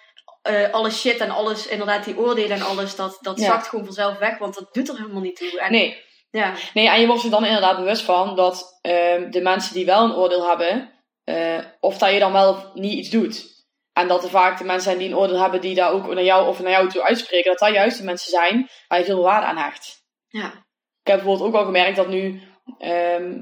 eh 0.42 0.70
alle 0.72 0.90
shit 0.90 1.16
en 1.20 1.30
alles, 1.30 1.66
inderdaad 1.66 2.04
die 2.04 2.18
oordelen 2.18 2.56
en 2.56 2.62
alles, 2.62 2.96
dat, 2.96 3.18
dat 3.20 3.38
Ja. 3.38 3.44
zakt 3.44 3.66
gewoon 3.68 3.84
vanzelf 3.84 4.18
weg, 4.18 4.38
want 4.38 4.54
dat 4.54 4.68
doet 4.74 4.88
er 4.88 4.96
helemaal 4.96 5.20
niet 5.20 5.36
toe. 5.36 5.60
En, 5.60 5.72
nee, 5.72 6.02
Ja, 6.30 6.52
Nee, 6.74 6.88
en 6.88 7.00
je 7.00 7.06
wordt 7.06 7.24
er 7.24 7.30
dan 7.30 7.44
inderdaad 7.44 7.76
bewust 7.76 8.02
van 8.02 8.36
dat 8.36 8.78
ehm, 8.82 9.30
de 9.30 9.40
mensen 9.40 9.74
die 9.74 9.86
wel 9.86 10.04
een 10.04 10.14
oordeel 10.14 10.48
hebben, 10.48 10.92
eh, 11.24 11.58
of 11.80 11.98
dat 11.98 12.12
je 12.12 12.18
dan 12.18 12.32
wel 12.32 12.50
of 12.50 12.74
niet 12.74 12.92
iets 12.92 13.10
doet. 13.10 13.59
En 13.92 14.08
dat 14.08 14.24
er 14.24 14.30
vaak 14.30 14.58
de 14.58 14.64
mensen 14.64 14.82
zijn 14.82 14.98
die 14.98 15.08
een 15.08 15.16
oordeel 15.16 15.40
hebben, 15.40 15.60
die 15.60 15.74
daar 15.74 15.92
ook 15.92 16.14
naar 16.14 16.24
jou 16.24 16.48
of 16.48 16.60
naar 16.60 16.70
jou 16.70 16.88
toe 16.88 17.02
uitspreken, 17.02 17.50
dat 17.50 17.58
dat 17.58 17.72
juist 17.72 17.98
de 17.98 18.04
mensen 18.04 18.30
zijn 18.30 18.68
waar 18.88 18.98
je 18.98 19.04
veel 19.04 19.22
waarde 19.22 19.46
aan 19.46 19.56
hecht. 19.56 20.02
ja, 20.28 20.46
Ik 21.02 21.06
heb 21.06 21.16
bijvoorbeeld 21.16 21.48
ook 21.48 21.54
al 21.54 21.64
gemerkt 21.64 21.96
dat 21.96 22.08
nu 22.08 22.42
ehm, 22.78 23.40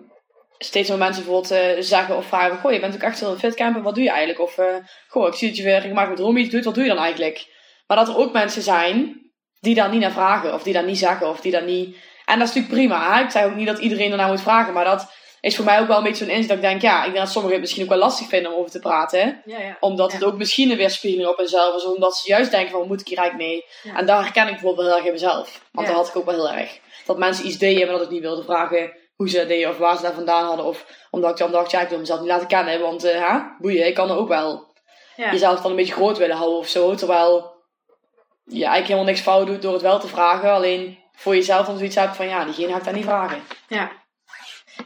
steeds 0.59 0.89
meer 0.89 0.99
mensen 0.99 1.25
bijvoorbeeld 1.25 1.51
eh, 1.51 1.83
zeggen 1.83 2.17
of 2.17 2.27
vragen: 2.27 2.59
Goh, 2.59 2.73
je 2.73 2.81
bent 2.81 2.95
ook 2.95 3.01
echt 3.01 3.21
heel 3.21 3.37
fit 3.37 3.55
camper, 3.55 3.83
wat 3.83 3.95
doe 3.95 4.05
je 4.05 4.11
eigenlijk? 4.11 4.41
Of 4.41 4.59
eh, 4.59 4.77
Goh, 5.09 5.27
ik 5.27 5.35
zie 5.35 5.49
dat 5.49 5.57
je 5.57 5.63
weer 5.63 5.79
regelmatig 5.79 6.11
met 6.11 6.19
Romy 6.19 6.49
doet, 6.49 6.65
wat 6.65 6.75
doe 6.75 6.83
je 6.83 6.89
dan 6.89 6.99
eigenlijk? 6.99 7.47
Maar 7.87 7.97
dat 7.97 8.09
er 8.09 8.17
ook 8.17 8.33
mensen 8.33 8.63
zijn 8.63 9.23
die 9.61 9.75
daar 9.75 9.91
niet 9.91 10.01
naar 10.01 10.13
vragen, 10.13 10.55
of 10.55 10.63
die 10.63 10.73
dat 10.73 10.85
niet 10.85 10.99
zeggen, 10.99 11.29
of 11.29 11.41
die 11.41 11.53
dat 11.53 11.65
niet. 11.65 11.97
En 12.25 12.39
dat 12.39 12.49
is 12.49 12.55
natuurlijk 12.55 12.75
prima. 12.75 13.17
Hè? 13.17 13.25
Ik 13.25 13.31
zeg 13.31 13.45
ook 13.45 13.55
niet 13.55 13.67
dat 13.67 13.79
iedereen 13.79 14.11
ernaar 14.11 14.29
moet 14.29 14.41
vragen, 14.41 14.73
maar 14.73 14.85
dat 14.85 15.13
is 15.41 15.57
voor 15.57 15.65
mij 15.65 15.81
ook 15.81 15.87
wel 15.87 15.97
een 15.97 16.03
beetje 16.03 16.25
zo'n 16.25 16.33
inzicht 16.33 16.49
dat 16.49 16.57
ik 16.57 16.63
denk: 16.63 16.83
ja, 16.83 16.99
ik 16.99 17.13
denk 17.13 17.25
dat 17.25 17.33
sommigen 17.33 17.53
het 17.53 17.61
misschien 17.61 17.83
ook 17.85 17.91
wel 17.91 17.99
lastig 17.99 18.29
vinden 18.29 18.53
om 18.53 18.59
over 18.59 18.71
te 18.71 18.79
praten. 18.79 19.43
ja, 19.45 19.61
ja. 19.61 19.77
Omdat 19.81 20.13
het 20.13 20.25
ook 20.25 20.37
misschien 20.37 20.71
een 20.71 20.77
weerspiegeling 20.77 21.29
op 21.29 21.37
henzelf 21.37 21.77
is, 21.77 21.85
omdat 21.85 22.17
ze 22.17 22.29
juist 22.29 22.51
denken: 22.51 22.71
van, 22.71 22.87
moet 22.87 23.01
ik 23.01 23.09
hier 23.09 23.19
eigenlijk 23.19 23.49
mee? 23.49 23.65
En 23.95 24.07
daar 24.07 24.23
herken 24.23 24.47
ik 24.47 24.53
bijvoorbeeld 24.53 24.87
heel 24.87 24.97
erg 24.97 25.07
in 25.07 25.13
mezelf. 25.13 25.61
Want 25.73 25.87
dat 25.87 25.97
had 25.97 26.09
ik 26.09 26.17
ook 26.17 26.25
wel 26.25 26.35
heel 26.35 26.59
erg. 26.59 26.79
Dat 27.07 27.19
mensen 27.19 27.47
iets 27.47 27.59
deden, 27.59 27.87
maar 27.87 27.97
dat 27.97 28.07
ik 28.07 28.11
niet 28.11 28.21
wilde 28.21 28.43
vragen 28.43 28.93
hoe 29.15 29.29
ze 29.29 29.37
dat 29.37 29.49
deden 29.49 29.71
of 29.71 29.79
waar 29.79 29.97
ze 29.97 30.03
dat 30.03 30.15
vandaan 30.15 30.47
hadden. 30.47 30.67
Of 30.67 30.87
omdat 31.11 31.31
ik 31.31 31.37
dan 31.37 31.53
dacht, 31.53 31.71
ja, 31.71 31.81
ik 31.81 31.89
wil 31.89 31.99
mezelf 31.99 32.21
niet 32.21 32.29
laten 32.29 32.47
kennen, 32.47 32.81
want 32.81 33.05
eh 33.05 33.29
hè, 33.29 33.39
boeien, 33.59 33.87
ik 33.87 33.95
kan 33.95 34.11
er 34.11 34.17
ook 34.17 34.29
wel 34.29 34.67
jezelf 35.17 35.61
dan 35.61 35.71
een 35.71 35.77
beetje 35.77 35.93
groot 35.93 36.19
willen 36.19 36.37
houden 36.37 36.59
of 36.59 36.69
zo. 36.69 36.95
Terwijl 36.95 37.57
je 38.45 38.55
eigenlijk 38.55 38.87
helemaal 38.87 39.05
niks 39.05 39.21
fout 39.21 39.47
doet 39.47 39.63
door 39.63 39.73
het 39.73 39.83
wel 39.83 39.99
te 39.99 40.09
vragen. 40.09 40.51
Alleen 40.51 40.99
voor 41.13 41.35
jezelf 41.35 41.67
dan 41.67 41.77
zoiets 41.77 41.95
hebt 41.95 42.17
van, 42.17 42.29
ja, 42.29 42.45
diegene 42.45 42.73
ga 42.73 42.79
ik 42.79 42.85
dat 42.85 42.95
niet 42.95 43.05
vragen. 43.05 43.43
Ja. 43.69 43.91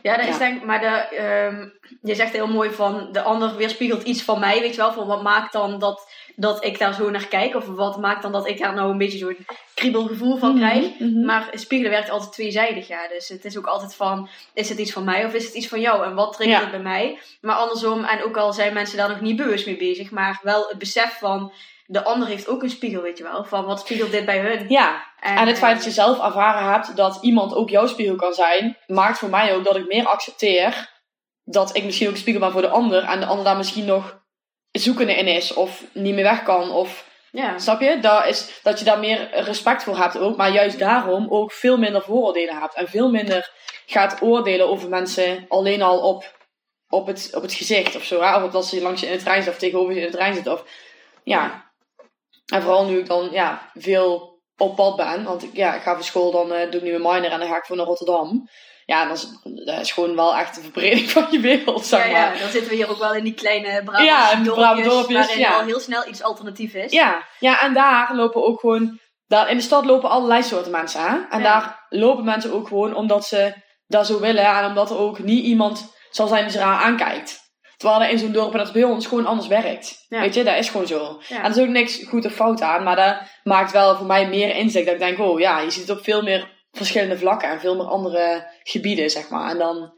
Ja, 0.02 0.16
dat 0.16 0.26
is 0.26 0.32
Ja. 0.32 0.38
denk 0.38 0.56
ik, 0.56 0.64
maar 0.64 0.80
de, 0.80 1.16
ehm, 1.16 1.68
je 2.02 2.14
zegt 2.14 2.32
heel 2.32 2.46
mooi 2.46 2.70
van 2.70 3.08
de 3.12 3.22
ander 3.22 3.56
weerspiegelt 3.56 4.02
iets 4.02 4.22
van 4.22 4.40
mij, 4.40 4.60
weet 4.60 4.74
je 4.74 4.80
wel, 4.80 4.92
van 4.92 5.06
wat 5.06 5.22
maakt 5.22 5.52
dan 5.52 5.78
dat, 5.78 6.10
dat 6.36 6.64
ik 6.64 6.78
daar 6.78 6.94
zo 6.94 7.10
naar 7.10 7.26
kijk, 7.26 7.54
of 7.54 7.66
wat 7.66 8.00
maakt 8.00 8.22
dan 8.22 8.32
dat 8.32 8.48
ik 8.48 8.58
daar 8.58 8.74
nou 8.74 8.90
een 8.90 8.98
beetje 8.98 9.18
zo'n 9.18 9.46
kriebelgevoel 9.74 10.36
van 10.36 10.56
krijg. 10.56 10.98
Mhm. 10.98 11.24
Maar 11.24 11.48
spiegelen 11.52 11.92
werkt 11.92 12.10
altijd 12.10 12.32
tweezijdig, 12.32 12.88
ja. 12.88 13.08
Dus 13.08 13.28
het 13.28 13.44
is 13.44 13.58
ook 13.58 13.66
altijd 13.66 13.94
van, 13.94 14.28
is 14.54 14.68
het 14.68 14.78
iets 14.78 14.92
van 14.92 15.04
mij 15.04 15.24
of 15.24 15.34
is 15.34 15.44
het 15.44 15.54
iets 15.54 15.68
van 15.68 15.80
jou? 15.80 16.04
En 16.04 16.14
wat 16.14 16.32
triggert 16.32 16.58
Ja. 16.58 16.70
het 16.70 16.82
bij 16.82 16.92
mij? 16.92 17.18
Maar 17.40 17.56
andersom, 17.56 18.04
en 18.04 18.24
ook 18.24 18.36
al 18.36 18.52
zijn 18.52 18.72
mensen 18.74 18.96
daar 18.96 19.08
nog 19.08 19.20
niet 19.20 19.36
bewust 19.36 19.66
mee 19.66 19.76
bezig, 19.76 20.10
maar 20.10 20.40
wel 20.42 20.66
het 20.68 20.78
besef 20.78 21.18
van, 21.18 21.52
de 21.86 22.04
ander 22.04 22.28
heeft 22.28 22.48
ook 22.48 22.62
een 22.62 22.70
spiegel, 22.70 23.02
weet 23.02 23.18
je 23.18 23.24
wel. 23.24 23.44
Van 23.44 23.64
wat 23.64 23.80
spiegelt 23.80 24.10
dit 24.10 24.24
bij 24.24 24.38
hun? 24.40 24.64
Ja, 24.68 25.04
en 25.22 25.46
het 25.46 25.58
feit 25.58 25.72
dat 25.76 25.86
eh, 25.86 25.88
je 25.88 25.94
zelf 25.94 26.24
ervaren 26.24 26.72
hebt 26.72 26.96
dat 26.96 27.18
iemand 27.20 27.54
ook 27.54 27.70
jouw 27.70 27.86
spiegel 27.86 28.16
kan 28.16 28.32
zijn, 28.32 28.76
maakt 28.86 29.18
voor 29.18 29.28
mij 29.28 29.54
ook 29.54 29.64
dat 29.64 29.76
ik 29.76 29.86
meer 29.86 30.06
accepteer 30.06 30.90
dat 31.44 31.76
ik 31.76 31.84
misschien 31.84 32.08
ook 32.08 32.16
spiegel 32.16 32.40
ben 32.40 32.52
voor 32.52 32.60
de 32.60 32.68
ander 32.68 33.04
en 33.04 33.20
de 33.20 33.26
ander 33.26 33.44
daar 33.44 33.56
misschien 33.56 33.84
nog 33.84 34.20
zoekende 34.70 35.14
in 35.14 35.26
is 35.26 35.54
of 35.54 35.84
niet 35.92 36.14
meer 36.14 36.24
weg 36.24 36.42
kan 36.42 36.70
of 36.70 37.10
Ja, 37.30 37.58
snap 37.58 37.80
je? 37.80 37.98
Dat, 38.00 38.26
is, 38.26 38.60
dat 38.62 38.78
je 38.78 38.84
daar 38.84 38.98
meer 38.98 39.28
respect 39.32 39.82
voor 39.82 39.96
hebt 39.96 40.18
ook, 40.18 40.36
maar 40.36 40.52
juist 40.52 40.78
daarom 40.78 41.26
ook 41.30 41.52
veel 41.52 41.78
minder 41.78 42.02
vooroordelen 42.02 42.60
hebt 42.60 42.74
en 42.74 42.88
veel 42.88 43.10
minder 43.10 43.50
gaat 43.86 44.22
oordelen 44.22 44.68
over 44.68 44.88
mensen 44.88 45.44
alleen 45.48 45.82
al 45.82 46.00
op, 46.00 46.36
op, 46.88 47.06
het, 47.06 47.30
op 47.34 47.42
het 47.42 47.52
gezicht 47.52 47.96
of 47.96 48.04
zo, 48.04 48.20
hè? 48.20 48.44
of 48.44 48.52
dat 48.52 48.66
ze 48.66 48.82
langs 48.82 49.00
je 49.00 49.06
in 49.06 49.12
de 49.12 49.18
trein 49.18 49.42
zitten 49.42 49.52
of 49.52 49.58
tegenover 49.58 49.94
je 49.94 50.00
in 50.00 50.06
de 50.06 50.16
trein 50.16 50.34
zitten 50.34 50.52
of 50.52 50.64
ja. 51.24 51.70
En 52.46 52.62
vooral 52.62 52.84
nu 52.84 52.98
ik 52.98 53.06
dan 53.06 53.30
ja, 53.30 53.70
veel 53.74 54.31
op 54.62 54.76
pad 54.76 54.96
ben. 54.96 55.24
Want 55.24 55.42
ik, 55.42 55.50
ja, 55.52 55.74
ik 55.74 55.82
ga 55.82 55.94
van 55.94 56.04
school, 56.04 56.30
dan 56.30 56.52
eh, 56.52 56.70
doe 56.70 56.80
ik 56.80 56.86
nu 56.86 56.94
een 56.94 57.02
minor 57.02 57.30
en 57.30 57.38
dan 57.38 57.48
ga 57.48 57.56
ik 57.56 57.64
voor 57.64 57.76
naar 57.76 57.86
Rotterdam. 57.86 58.48
Ja, 58.84 59.04
dat 59.06 59.16
is, 59.16 59.26
dat 59.64 59.80
is 59.80 59.92
gewoon 59.92 60.14
wel 60.16 60.36
echt 60.36 60.56
een 60.56 60.62
verbreding 60.62 61.10
van 61.10 61.26
je 61.30 61.40
wereld, 61.40 61.86
zeg 61.86 62.06
ja, 62.06 62.12
maar. 62.12 62.34
ja, 62.34 62.40
dan 62.40 62.50
zitten 62.50 62.70
we 62.70 62.76
hier 62.76 62.90
ook 62.90 62.98
wel 62.98 63.14
in 63.14 63.24
die 63.24 63.34
kleine 63.34 63.82
Brabantse 63.84 64.04
Ja, 64.04 64.34
dorpjes, 64.42 65.06
waarin 65.06 65.38
ja. 65.38 65.56
al 65.56 65.64
heel 65.64 65.80
snel 65.80 66.08
iets 66.08 66.22
alternatief 66.22 66.74
is. 66.74 66.92
Ja, 66.92 67.26
ja, 67.38 67.60
en 67.60 67.74
daar 67.74 68.14
lopen 68.14 68.44
ook 68.44 68.60
gewoon... 68.60 69.00
Daar, 69.26 69.50
in 69.50 69.56
de 69.56 69.62
stad 69.62 69.84
lopen 69.84 70.10
allerlei 70.10 70.42
soorten 70.42 70.72
mensen 70.72 71.00
aan. 71.00 71.26
En 71.30 71.38
Ja. 71.40 71.44
daar 71.44 71.86
lopen 71.88 72.24
mensen 72.24 72.52
ook 72.52 72.68
gewoon 72.68 72.94
omdat 72.94 73.24
ze 73.26 73.52
dat 73.86 74.06
zo 74.06 74.20
willen. 74.20 74.44
En 74.44 74.66
omdat 74.66 74.90
er 74.90 74.98
ook 74.98 75.18
niet 75.18 75.44
iemand 75.44 75.92
zal 76.10 76.26
zijn 76.26 76.42
die 76.42 76.52
ze 76.52 76.58
raar 76.58 76.82
aankijkt. 76.82 77.40
Terwijl 77.82 78.02
er 78.02 78.10
in 78.10 78.18
zo'n 78.18 78.32
dorp, 78.32 78.52
dat 78.52 78.66
is 78.66 78.72
bij 78.72 78.84
ons 78.84 79.06
gewoon 79.06 79.26
anders 79.26 79.48
werkt. 79.48 80.04
Ja. 80.08 80.20
Weet 80.20 80.34
je, 80.34 80.44
dat 80.44 80.56
is 80.56 80.68
gewoon 80.68 80.86
zo. 80.86 81.20
Ja. 81.28 81.36
En 81.36 81.44
er 81.44 81.50
is 81.50 81.58
ook 81.62 81.68
niks 81.68 82.02
goed 82.08 82.24
of 82.26 82.32
fout 82.32 82.60
aan. 82.60 82.82
Maar 82.82 82.96
dat 82.96 83.16
maakt 83.44 83.72
wel 83.72 83.96
voor 83.96 84.06
mij 84.06 84.28
meer 84.28 84.56
inzicht. 84.56 84.84
Dat 84.84 84.94
ik 84.94 85.00
denk, 85.00 85.18
oh 85.18 85.40
ja, 85.40 85.60
je 85.60 85.70
ziet 85.70 85.88
het 85.88 85.98
op 85.98 86.04
veel 86.04 86.22
meer 86.22 86.66
verschillende 86.70 87.18
vlakken. 87.18 87.48
En 87.48 87.60
veel 87.60 87.76
meer 87.76 87.86
andere 87.86 88.50
gebieden, 88.62 89.10
zeg 89.10 89.28
maar. 89.28 89.50
En 89.50 89.58
dan, 89.58 89.92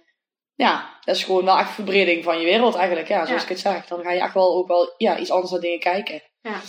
ja, 0.54 0.98
dat 1.04 1.16
is 1.16 1.24
gewoon 1.24 1.44
wel 1.44 1.58
echt 1.58 1.70
verbreding 1.70 2.24
van 2.24 2.38
je 2.38 2.44
wereld 2.44 2.74
eigenlijk. 2.74 3.08
Ja, 3.08 3.26
zoals 3.26 3.30
Ja. 3.42 3.42
ik 3.42 3.48
het 3.48 3.60
zeg. 3.60 3.86
Dan 3.86 4.02
ga 4.02 4.10
je 4.12 4.20
echt 4.20 4.34
wel 4.34 4.54
ook 4.56 4.68
wel 4.68 4.94
ja, 4.96 5.18
iets 5.18 5.30
anders 5.30 5.50
naar 5.50 5.60
dingen 5.60 5.80
kijken. 5.80 6.22
Ja. 6.40 6.60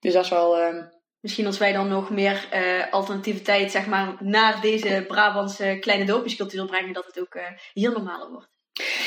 Dus 0.00 0.12
dat 0.12 0.24
is 0.24 0.30
wel... 0.30 0.58
ehm, 0.58 0.82
Misschien 1.20 1.46
als 1.46 1.58
wij 1.58 1.72
dan 1.72 1.88
nog 1.88 2.10
meer 2.10 2.46
eh, 2.50 2.92
alternativiteit, 2.92 3.70
zeg 3.70 3.86
maar, 3.86 4.16
naar 4.18 4.60
deze 4.60 5.04
Brabantse 5.08 5.76
kleine 5.80 6.04
dorpjescultuur 6.04 6.66
brengen, 6.66 6.92
dat 6.92 7.06
het 7.06 7.20
ook 7.20 7.34
eh, 7.34 7.44
hier 7.72 7.90
normaler 7.92 8.30
wordt. 8.30 8.48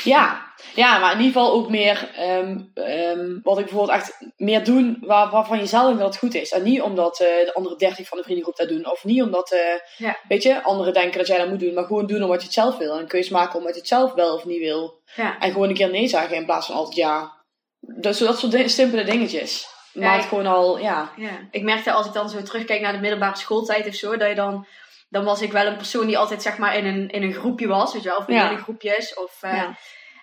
Ja, 0.04 0.44
ja, 0.74 0.98
maar 0.98 1.12
in 1.12 1.18
ieder 1.20 1.32
geval 1.32 1.52
ook 1.52 1.68
meer 1.70 2.10
ehm, 2.16 2.58
ehm, 2.74 3.38
wat 3.42 3.58
ik 3.58 3.64
bijvoorbeeld 3.64 3.98
echt 3.98 4.18
meer 4.36 4.64
doen 4.64 4.96
waar, 5.00 5.30
waarvan 5.30 5.58
je 5.58 5.66
zelf 5.66 5.84
denkt 5.84 5.98
dat 6.00 6.08
het 6.08 6.18
goed 6.18 6.34
is. 6.34 6.50
En 6.52 6.62
niet 6.62 6.80
omdat 6.82 7.20
eh, 7.20 7.26
de 7.44 7.54
andere 7.54 7.76
dertig 7.76 8.08
van 8.08 8.18
de 8.18 8.24
vriendengroep 8.24 8.56
dat 8.56 8.68
doen. 8.68 8.90
Of 8.90 9.04
niet 9.04 9.22
omdat, 9.22 9.52
eh, 9.52 9.58
Ja. 10.06 10.16
weet 10.28 10.42
je, 10.42 10.62
anderen 10.62 10.92
denken 10.92 11.18
dat 11.18 11.26
jij 11.26 11.38
dat 11.38 11.48
moet 11.48 11.60
doen. 11.60 11.74
Maar 11.74 11.84
gewoon 11.84 12.06
doen 12.06 12.22
omdat 12.22 12.38
je 12.40 12.44
het 12.46 12.54
zelf 12.54 12.76
wil. 12.76 12.92
En 12.92 12.98
een 12.98 13.06
keuze 13.06 13.32
maken 13.32 13.58
omdat 13.58 13.74
je 13.74 13.80
het 13.80 13.88
zelf 13.88 14.12
wel 14.12 14.34
of 14.34 14.44
niet 14.44 14.58
wil. 14.60 15.00
Ja, 15.14 15.38
En 15.38 15.52
gewoon 15.52 15.68
een 15.68 15.74
keer 15.74 15.90
nee 15.90 16.08
zeggen 16.08 16.36
in 16.36 16.44
plaats 16.44 16.66
van 16.66 16.74
altijd 16.74 16.96
ja. 16.96 17.34
Dus 17.80 18.18
dat 18.18 18.38
soort 18.38 18.52
di- 18.52 18.68
simpele 18.68 19.04
dingetjes. 19.04 19.66
Ja, 19.92 20.00
Maakt 20.02 20.22
ik- 20.22 20.28
gewoon 20.28 20.46
al, 20.46 20.78
ja. 20.78 21.10
ja. 21.16 21.30
Ik 21.50 21.62
merkte 21.62 21.92
als 21.92 22.06
ik 22.06 22.12
dan 22.12 22.28
zo 22.28 22.42
terugkijk 22.42 22.80
naar 22.80 22.92
de 22.92 22.98
middelbare 22.98 23.36
schooltijd 23.36 23.86
of 23.86 23.94
zo, 23.94 24.16
dat 24.16 24.28
je 24.28 24.34
dan, 24.34 24.66
dan 25.08 25.24
was 25.24 25.42
ik 25.42 25.52
wel 25.52 25.66
een 25.66 25.76
persoon 25.76 26.06
die 26.06 26.18
altijd 26.18 26.42
zeg 26.42 26.58
maar 26.58 26.76
in 26.76 26.86
een, 26.86 27.08
in 27.10 27.22
een 27.22 27.34
groepje 27.34 27.66
was, 27.66 27.92
weet 27.92 28.02
je 28.02 28.08
wel, 28.08 28.18
of 28.18 28.28
in 28.28 28.34
Ja. 28.34 28.48
hele 28.48 28.62
groepjes. 28.62 29.14
Of, 29.14 29.38
eh, 29.42 29.52
Ja. 29.56 29.76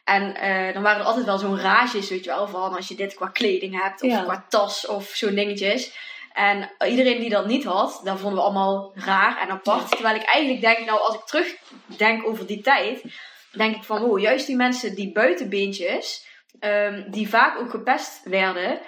En 0.03 0.35
eh, 0.35 0.73
dan 0.73 0.83
waren 0.83 0.99
er 0.99 1.05
altijd 1.07 1.25
wel 1.25 1.37
zo'n 1.37 1.59
rages, 1.59 2.09
weet 2.09 2.23
je 2.23 2.29
wel, 2.29 2.47
van 2.47 2.75
als 2.75 2.87
je 2.87 2.95
dit 2.95 3.13
qua 3.13 3.27
kleding 3.27 3.81
hebt 3.83 4.01
of 4.01 4.09
Ja. 4.09 4.23
qua 4.23 4.45
tas 4.49 4.87
of 4.87 5.05
zo'n 5.05 5.35
dingetjes. 5.35 6.11
En 6.33 6.71
iedereen 6.87 7.19
die 7.19 7.29
dat 7.29 7.45
niet 7.45 7.63
had, 7.63 8.01
dat 8.03 8.19
vonden 8.19 8.39
we 8.39 8.45
allemaal 8.45 8.91
raar 8.95 9.37
en 9.41 9.49
apart. 9.49 9.89
Terwijl 9.89 10.15
ik 10.15 10.23
eigenlijk 10.23 10.61
denk, 10.63 10.85
nou 10.85 10.99
als 10.99 11.15
ik 11.15 11.21
terugdenk 11.21 12.27
over 12.27 12.45
die 12.47 12.61
tijd, 12.61 13.03
denk 13.51 13.75
ik 13.75 13.83
van, 13.83 14.03
oh, 14.03 14.19
juist 14.19 14.47
die 14.47 14.55
mensen 14.55 14.95
die 14.95 15.11
buitenbeentjes, 15.11 16.25
ehm, 16.59 17.03
die 17.11 17.29
vaak 17.29 17.59
ook 17.59 17.69
gepest 17.69 18.21
werden, 18.23 18.79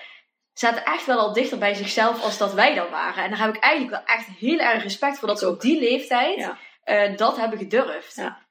zaten 0.60 0.84
echt 0.86 1.06
wel 1.06 1.20
al 1.20 1.34
dichter 1.34 1.58
bij 1.58 1.74
zichzelf 1.74 2.24
als 2.24 2.38
dat 2.38 2.54
wij 2.54 2.76
dan 2.76 2.90
waren. 2.92 3.24
En 3.24 3.30
daar 3.30 3.40
heb 3.40 3.56
ik 3.56 3.64
eigenlijk 3.64 3.94
wel 4.06 4.16
echt 4.16 4.28
heel 4.40 4.60
erg 4.60 4.84
respect 4.84 5.20
voor 5.20 5.28
dat 5.28 5.40
ze 5.40 5.48
op 5.50 5.62
die 5.62 5.80
leeftijd 5.80 6.36
Ja. 6.38 6.58
eh, 6.84 7.18
dat 7.18 7.38
hebben 7.38 7.58
gedurfd. 7.58 8.16
Ja. 8.16 8.44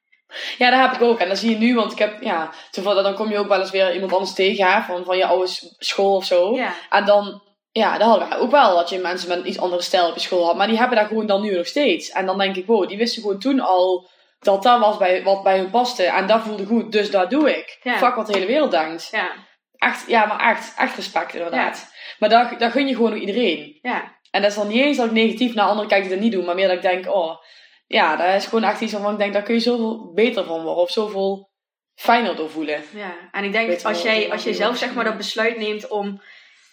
Ja, 0.58 0.70
dat 0.70 0.80
heb 0.80 0.92
ik 1.00 1.08
ook. 1.08 1.18
En 1.18 1.28
dat 1.28 1.38
zie 1.38 1.50
je 1.50 1.56
nu, 1.56 1.74
want 1.74 1.92
ik 1.92 1.98
heb, 1.98 2.22
ja, 2.22 2.50
toevallig, 2.70 3.02
dan 3.02 3.14
kom 3.14 3.30
je 3.30 3.38
ook 3.38 3.48
wel 3.48 3.60
eens 3.60 3.70
weer 3.70 3.94
iemand 3.94 4.12
anders 4.12 4.32
tegen, 4.34 4.72
hè, 4.72 4.82
van, 4.82 5.04
van 5.04 5.16
je 5.16 5.26
oude 5.26 5.50
school 5.78 6.14
of 6.16 6.24
zo. 6.24 6.56
Ja. 6.56 6.72
En 6.90 7.04
dan, 7.04 7.42
ja, 7.72 7.98
dat 7.98 8.08
hadden 8.08 8.28
wij 8.28 8.38
ook 8.38 8.50
wel, 8.50 8.74
dat 8.76 8.88
je 8.88 8.98
mensen 8.98 9.28
met 9.28 9.38
een 9.38 9.48
iets 9.48 9.58
andere 9.58 9.82
stijl 9.82 10.08
op 10.08 10.14
je 10.14 10.20
school 10.20 10.44
had. 10.46 10.56
Maar 10.56 10.66
die 10.66 10.78
hebben 10.78 10.98
dat 10.98 11.06
gewoon 11.06 11.26
dan 11.26 11.42
nu 11.42 11.56
nog 11.56 11.66
steeds. 11.66 12.10
En 12.10 12.26
dan 12.26 12.38
denk 12.38 12.56
ik, 12.56 12.66
wow, 12.66 12.88
die 12.88 12.98
wisten 12.98 13.22
gewoon 13.22 13.38
toen 13.38 13.60
al 13.60 14.08
dat 14.38 14.62
dat 14.62 14.80
was 14.80 14.96
bij, 14.96 15.22
wat 15.22 15.42
bij 15.42 15.58
hun 15.58 15.70
paste. 15.70 16.04
En 16.04 16.26
dat 16.26 16.40
voelde 16.40 16.66
goed, 16.66 16.92
dus 16.92 17.10
dat 17.10 17.30
doe 17.30 17.56
ik. 17.58 17.78
Ja. 17.82 17.96
Fuck 17.96 18.14
wat 18.14 18.26
de 18.26 18.32
hele 18.32 18.46
wereld 18.46 18.70
denkt. 18.70 19.08
Ja, 19.10 19.30
Echt, 19.78 20.04
ja, 20.06 20.24
maar 20.26 20.50
echt, 20.50 20.74
echt 20.76 20.96
respect 20.96 21.34
inderdaad. 21.34 21.92
Maar 22.28 22.48
dat, 22.48 22.58
dat 22.58 22.72
gun 22.72 22.86
je 22.86 22.94
gewoon 22.94 23.12
ook 23.12 23.18
iedereen. 23.18 23.78
ja, 23.82 24.18
En 24.30 24.42
dat 24.42 24.50
is 24.50 24.56
dan 24.56 24.68
niet 24.68 24.82
eens 24.82 24.96
dat 24.96 25.06
ik 25.06 25.12
negatief 25.12 25.54
naar 25.54 25.66
anderen 25.66 25.88
kijk 25.88 26.02
die 26.02 26.10
dat 26.10 26.20
niet 26.20 26.32
doen, 26.32 26.44
maar 26.44 26.54
meer 26.54 26.66
dat 26.66 26.76
ik 26.76 26.82
denk, 26.82 27.14
oh, 27.14 27.36
ja, 27.86 28.16
dat 28.16 28.34
is 28.34 28.46
gewoon 28.46 28.64
echt 28.64 28.80
iets 28.80 28.92
waarvan 28.92 29.12
ik 29.12 29.18
denk, 29.18 29.32
daar 29.32 29.42
kun 29.42 29.54
je 29.54 29.60
zoveel 29.60 30.12
beter 30.14 30.44
van 30.44 30.62
worden 30.62 30.82
of 30.82 30.90
zoveel 30.90 31.50
fijner 31.94 32.36
door 32.36 32.50
voelen. 32.50 32.82
ja. 32.94 33.14
En 33.32 33.44
ik 33.44 33.52
denk 33.52 33.70
dat 33.70 33.84
als 33.84 34.02
jij, 34.02 34.30
als 34.30 34.44
jij 34.44 34.52
zelf 34.52 34.76
zeg 34.76 34.94
maar 34.94 35.04
dat 35.04 35.16
besluit 35.16 35.56
neemt 35.58 35.88
om, 35.88 36.22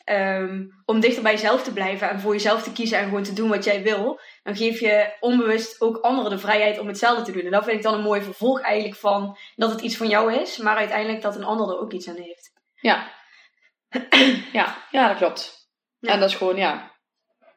ehm, 0.04 0.66
om 0.86 1.00
dichter 1.00 1.24
bij 1.24 1.32
jezelf 1.32 1.64
te 1.64 1.74
blijven 1.74 2.10
en 2.10 2.20
voor 2.20 2.34
jezelf 2.34 2.64
te 2.64 2.72
kiezen 2.72 2.98
en 2.98 3.04
gewoon 3.04 3.24
te 3.24 3.34
doen 3.34 3.50
wat 3.50 3.64
jij 3.64 3.84
wil, 3.84 4.20
dan 4.44 4.56
geef 4.56 4.80
je 4.80 5.14
onbewust 5.20 5.82
ook 5.82 5.98
anderen 5.98 6.32
de 6.32 6.40
vrijheid 6.40 6.80
om 6.80 6.88
hetzelfde 6.88 7.24
te 7.24 7.32
doen. 7.32 7.46
En 7.46 7.52
dat 7.52 7.64
vind 7.64 7.78
ik 7.78 7.84
dan 7.84 7.94
een 7.94 8.02
mooi 8.02 8.22
vervolg 8.22 8.62
eigenlijk 8.62 8.96
van 8.96 9.38
dat 9.56 9.72
het 9.72 9.82
iets 9.82 9.98
van 9.98 10.08
jou 10.08 10.34
is, 10.34 10.58
maar 10.58 10.76
uiteindelijk 10.76 11.22
dat 11.22 11.36
een 11.36 11.44
ander 11.44 11.70
er 11.70 11.80
ook 11.80 11.94
iets 11.94 12.10
aan 12.10 12.16
heeft. 12.16 12.52
Ja. 12.76 13.20
ja, 14.60 14.77
ja, 14.91 15.08
dat 15.08 15.17
klopt. 15.17 15.69
Ja. 15.99 16.12
En 16.13 16.19
dat 16.19 16.30
is 16.30 16.36
gewoon, 16.36 16.56
ja. 16.56 16.91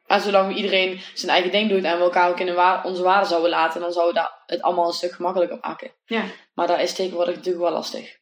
En 0.07 0.21
zolang 0.21 0.55
iedereen 0.55 1.01
zijn 1.13 1.31
eigen 1.31 1.51
ding 1.51 1.69
doet 1.69 1.83
en 1.83 1.97
we 1.97 2.03
elkaar 2.03 2.29
ook 2.29 2.39
in 2.39 2.53
wa- 2.55 2.81
onze 2.83 3.03
waarde 3.03 3.27
zouden 3.27 3.49
laten, 3.49 3.81
dan 3.81 3.91
zouden 3.91 4.13
we 4.13 4.19
dat 4.19 4.41
het 4.45 4.61
allemaal 4.61 4.87
een 4.87 4.93
stuk 4.93 5.11
gemakkelijker 5.11 5.57
maken. 5.61 5.91
Ja. 6.05 6.23
Maar 6.53 6.67
dat 6.67 6.79
is 6.79 6.93
tegenwoordig 6.93 7.35
natuurlijk 7.35 7.63
wel 7.63 7.73
lastig. 7.73 8.17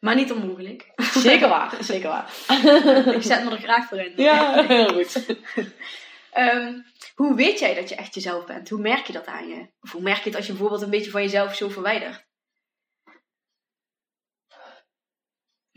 Maar 0.00 0.14
niet 0.14 0.32
onmogelijk. 0.32 0.92
Zeker 0.96 1.48
waar, 1.48 1.76
zeker 1.84 2.08
waar. 2.08 2.30
ik 3.14 3.22
zet 3.22 3.44
me 3.44 3.50
er 3.50 3.58
graag 3.58 3.88
voor 3.88 3.98
in. 3.98 4.12
Ja, 4.16 4.62
heel 4.66 4.88
goed. 4.92 5.26
Ehm, 6.32 6.78
hoe 7.14 7.34
weet 7.34 7.58
jij 7.58 7.74
dat 7.74 7.88
je 7.88 7.94
echt 7.94 8.14
jezelf 8.14 8.44
bent? 8.46 8.68
Hoe 8.68 8.80
merk 8.80 9.06
je 9.06 9.12
dat 9.12 9.26
aan 9.26 9.48
je? 9.48 9.68
Of 9.80 9.92
hoe 9.92 10.02
merk 10.02 10.18
je 10.18 10.24
het 10.28 10.36
als 10.36 10.46
je 10.46 10.52
bijvoorbeeld 10.52 10.82
een 10.82 10.90
beetje 10.90 11.10
van 11.10 11.22
jezelf 11.22 11.54
zo 11.54 11.68
verwijdert? 11.68 12.24
Nog 13.04 13.12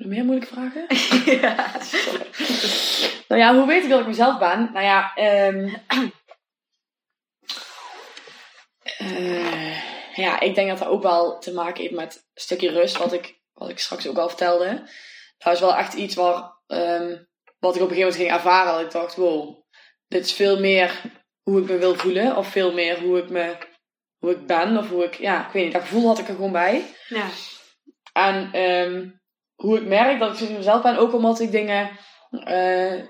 meer 0.05 0.23
moeilijke 0.25 0.53
vragen? 0.53 0.85
ja. 1.41 1.71
Nou 3.27 3.41
ja, 3.41 3.55
hoe 3.55 3.67
weet 3.67 3.83
ik 3.83 3.89
dat 3.89 3.99
ik 3.99 4.07
mezelf 4.07 4.39
ben? 4.39 4.69
Nou 4.73 4.85
ja, 4.85 5.15
ehm 5.15 5.69
eh, 8.97 10.15
ja, 10.15 10.39
ik 10.39 10.55
denk 10.55 10.69
dat 10.69 10.77
dat 10.77 10.87
ook 10.87 11.03
wel 11.03 11.39
te 11.39 11.53
maken 11.53 11.81
heeft 11.81 11.93
met 11.93 12.15
een 12.15 12.41
stukje 12.41 12.71
rust, 12.71 12.97
wat 12.97 13.13
ik, 13.13 13.39
wat 13.53 13.69
ik 13.69 13.79
straks 13.79 14.07
ook 14.07 14.17
al 14.17 14.27
vertelde. 14.27 14.89
Dat 15.37 15.53
is 15.53 15.59
wel 15.59 15.75
echt 15.75 15.93
iets 15.93 16.15
waar, 16.15 16.53
ehm, 16.67 17.17
wat 17.59 17.75
ik 17.75 17.81
op 17.81 17.89
een 17.89 17.95
gegeven 17.95 17.97
moment 17.97 18.15
ging 18.15 18.31
ervaren. 18.31 18.73
Dat 18.73 18.81
ik 18.81 18.91
dacht, 18.91 19.15
wow, 19.15 19.63
dit 20.07 20.25
is 20.25 20.33
veel 20.33 20.59
meer 20.59 21.01
hoe 21.41 21.61
ik 21.61 21.69
me 21.69 21.77
wil 21.77 21.95
voelen. 21.95 22.35
Of 22.35 22.47
veel 22.47 22.73
meer 22.73 22.99
hoe 22.99 23.17
ik, 23.17 23.29
me, 23.29 23.57
hoe 24.17 24.31
ik 24.31 24.45
ben. 24.47 24.77
Of 24.77 24.89
hoe 24.89 25.03
ik, 25.03 25.13
ja, 25.13 25.45
ik 25.45 25.51
weet 25.51 25.63
niet, 25.63 25.73
dat 25.73 25.81
gevoel 25.81 26.07
had 26.07 26.19
ik 26.19 26.27
er 26.27 26.35
gewoon 26.35 26.51
bij. 26.51 26.93
ja. 27.07 27.27
En 28.13 28.49
ehm, 28.51 29.09
hoe 29.57 29.77
ik 29.77 29.85
merk 29.85 30.19
dat 30.19 30.31
ik 30.31 30.47
zo 30.47 30.53
mezelf 30.53 30.81
ben, 30.81 30.97
ook 30.97 31.13
omdat 31.13 31.39
ik 31.39 31.51
dingen 31.51 31.89
eh, 32.31 33.01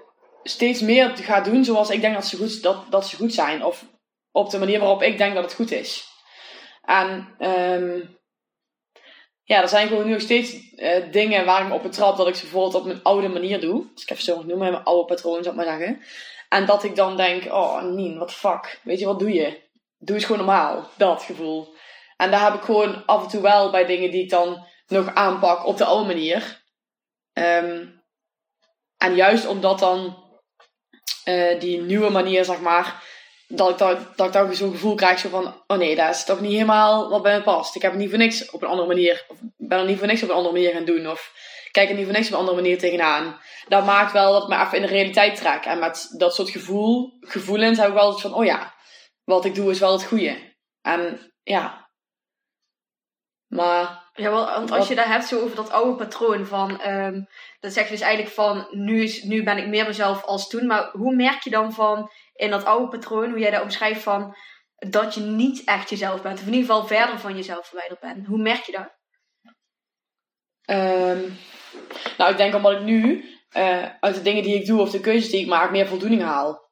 steeds 0.44 0.82
meer 0.82 1.18
ga 1.18 1.42
doen 1.42 1.66
zoals 1.66 1.90
ik 1.90 2.02
denk 2.02 2.14
dat 2.14 2.26
ze, 2.26 2.38
goed, 2.38 2.64
dat, 2.64 2.92
dat 2.92 3.08
ze 3.08 3.16
goed 3.16 3.34
zijn. 3.34 3.64
Of 3.64 3.86
op 4.32 4.50
de 4.50 4.60
manier 4.60 4.80
waarop 4.80 5.02
ik 5.02 5.18
denk 5.18 5.34
dat 5.34 5.44
het 5.44 5.54
goed 5.54 5.72
is. 5.72 6.08
En 6.86 7.36
ehm, 7.38 8.00
ja, 9.44 9.62
er 9.62 9.68
zijn 9.68 9.88
gewoon 9.88 10.06
nu 10.06 10.12
nog 10.12 10.22
steeds 10.22 10.76
eh, 10.76 11.12
dingen 11.12 11.46
waar 11.46 11.62
ik 11.62 11.68
me 11.68 11.74
op 11.74 11.84
betrap 11.84 12.18
dat 12.18 12.28
ik 12.28 12.36
ze 12.36 12.42
bijvoorbeeld 12.42 12.76
op 12.76 12.86
mijn 12.86 13.04
oude 13.04 13.28
manier 13.28 13.62
doe. 13.62 13.86
Dus 13.94 14.04
ik 14.04 14.10
heb 14.10 14.20
zo 14.20 14.36
noemen, 14.36 14.72
mijn 14.72 14.84
oude 14.84 15.06
patroon, 15.06 15.44
zou 15.44 15.56
ik 15.60 15.66
maar 15.66 15.78
zeggen. 15.78 16.02
En 16.50 16.66
dat 16.66 16.84
ik 16.84 16.96
dan 16.96 17.18
denk, 17.18 17.46
oh 17.46 17.84
Nien, 17.84 18.18
wat 18.18 18.34
fuck. 18.34 18.80
Weet 18.84 19.00
je, 19.00 19.06
wat 19.06 19.20
doe 19.20 19.34
je? 19.34 19.62
Doe 19.98 20.16
eens 20.16 20.26
gewoon 20.26 20.46
normaal. 20.46 20.90
Dat 20.98 21.24
gevoel. 21.24 21.76
En 22.18 22.32
daar 22.32 22.44
heb 22.44 22.54
ik 22.54 22.62
gewoon 22.62 23.06
af 23.06 23.24
en 23.24 23.30
toe 23.30 23.42
wel 23.42 23.72
bij 23.72 23.86
dingen 23.86 24.12
die 24.12 24.24
ik 24.24 24.30
dan 24.30 24.66
nog 24.88 25.14
aanpak 25.14 25.66
op 25.66 25.78
de 25.78 25.86
oude 25.86 26.08
manier. 26.08 26.64
Ehm, 27.34 27.86
en 28.98 29.16
juist 29.16 29.48
omdat 29.48 29.80
dan 29.80 30.26
eh, 31.24 31.60
die 31.60 31.82
nieuwe 31.82 32.10
manier, 32.10 32.46
zeg 32.46 32.60
maar, 32.60 33.04
dat 33.48 33.70
ik, 33.70 33.78
dan, 33.78 34.08
dat 34.16 34.28
ik 34.28 34.34
dan 34.34 34.54
zo'n 34.54 34.72
gevoel 34.72 34.96
krijg 34.96 35.20
zo 35.20 35.30
van, 35.30 35.64
oh 35.68 35.78
nee, 35.78 35.96
dat 35.96 36.16
is 36.16 36.24
toch 36.24 36.42
niet 36.42 36.52
helemaal 36.52 37.10
wat 37.10 37.22
bij 37.22 37.38
me 37.38 37.44
past. 37.44 37.76
Ik 37.76 37.82
heb 37.82 37.94
niet 37.94 38.10
voor 38.10 38.18
niks 38.18 38.50
op 38.50 38.62
een 38.62 38.68
andere 38.68 38.88
manier, 38.88 39.26
of 39.28 39.38
ben 39.58 39.80
er 39.80 39.86
niet 39.86 39.98
voor 39.98 40.08
niks 40.08 40.24
op 40.24 40.30
een 40.30 40.36
andere 40.36 40.54
manier 40.54 40.72
gaan 40.72 40.86
doen, 40.86 41.10
of 41.10 41.34
kijk 41.72 41.90
er 41.90 41.96
niet 41.96 42.06
voor 42.06 42.14
niks 42.14 42.28
op 42.28 42.34
een 42.34 42.40
andere 42.40 42.56
manier 42.58 42.78
tegenaan. 42.78 43.42
Dat 43.68 43.86
maakt 43.86 44.12
wel 44.12 44.32
dat 44.32 44.44
ik 44.44 44.50
me 44.50 44.64
even 44.64 44.76
in 44.76 44.82
de 44.82 44.88
realiteit 44.88 45.36
trek. 45.36 45.66
En 45.66 45.80
met 45.80 46.14
dat 46.18 46.36
soort 46.36 46.50
gevoel, 46.50 47.18
gevoelens 47.22 47.78
heb 47.78 47.88
ik 47.88 47.94
wel 47.94 48.18
van, 48.18 48.34
oh 48.34 48.46
ja, 48.46 48.74
wat 49.24 49.46
ik 49.46 49.56
doe 49.56 49.72
is 49.72 49.80
wel 49.80 49.92
het 49.92 50.04
goede. 50.04 50.56
En 50.82 51.32
ja. 51.44 51.90
Maar 53.48 54.07
Ja, 54.18 54.30
want 54.30 54.72
als 54.72 54.88
je 54.88 54.96
daar 54.96 55.08
hebt 55.08 55.26
zo 55.26 55.42
over 55.42 55.56
dat 55.56 55.72
oude 55.72 55.96
patroon 55.96 56.46
van, 56.46 56.82
ehm, 56.82 57.22
dat 57.60 57.74
zeg 57.74 57.84
je 57.84 57.92
dus 57.92 58.02
eigenlijk 58.02 58.34
van, 58.34 58.68
nu, 58.72 59.04
is, 59.04 59.24
nu 59.24 59.44
ben 59.44 59.58
ik 59.58 59.68
meer 59.68 59.86
mezelf 59.86 60.24
als 60.24 60.48
toen. 60.48 60.66
Maar 60.66 60.90
hoe 60.92 61.16
merk 61.16 61.44
je 61.44 61.50
dan 61.50 61.74
van, 61.74 62.12
in 62.34 62.50
dat 62.50 62.66
oude 62.66 62.88
patroon, 62.88 63.30
hoe 63.30 63.40
jij 63.40 63.52
dat 63.52 63.62
omschrijft 63.62 64.04
van, 64.04 64.36
dat 64.76 65.14
je 65.14 65.22
niet 65.22 65.64
echt 65.64 65.90
jezelf 65.90 66.22
bent? 66.22 66.40
Of 66.40 66.46
in 66.46 66.54
ieder 66.54 66.70
geval 66.70 66.88
verder 66.88 67.20
van 67.20 67.36
jezelf 67.36 67.68
verwijderd 67.68 68.00
bent. 68.00 68.28
Hoe 68.28 68.42
merk 68.42 68.64
je 68.64 68.72
dat? 68.72 68.96
Ehm, 70.62 71.22
nou, 72.18 72.32
ik 72.32 72.38
denk 72.38 72.56
omdat 72.56 72.72
ik 72.72 72.82
nu 72.82 73.26
eh, 73.50 73.86
uit 74.00 74.16
de 74.16 74.22
dingen 74.22 74.44
die 74.44 74.56
ik 74.56 74.66
doe 74.66 74.82
of 74.82 74.92
de 74.92 75.00
keuzes 75.00 75.30
die 75.32 75.42
ik 75.42 75.48
maak, 75.48 75.72
meer 75.72 75.88
voldoening 75.88 76.22
haal. 76.22 76.70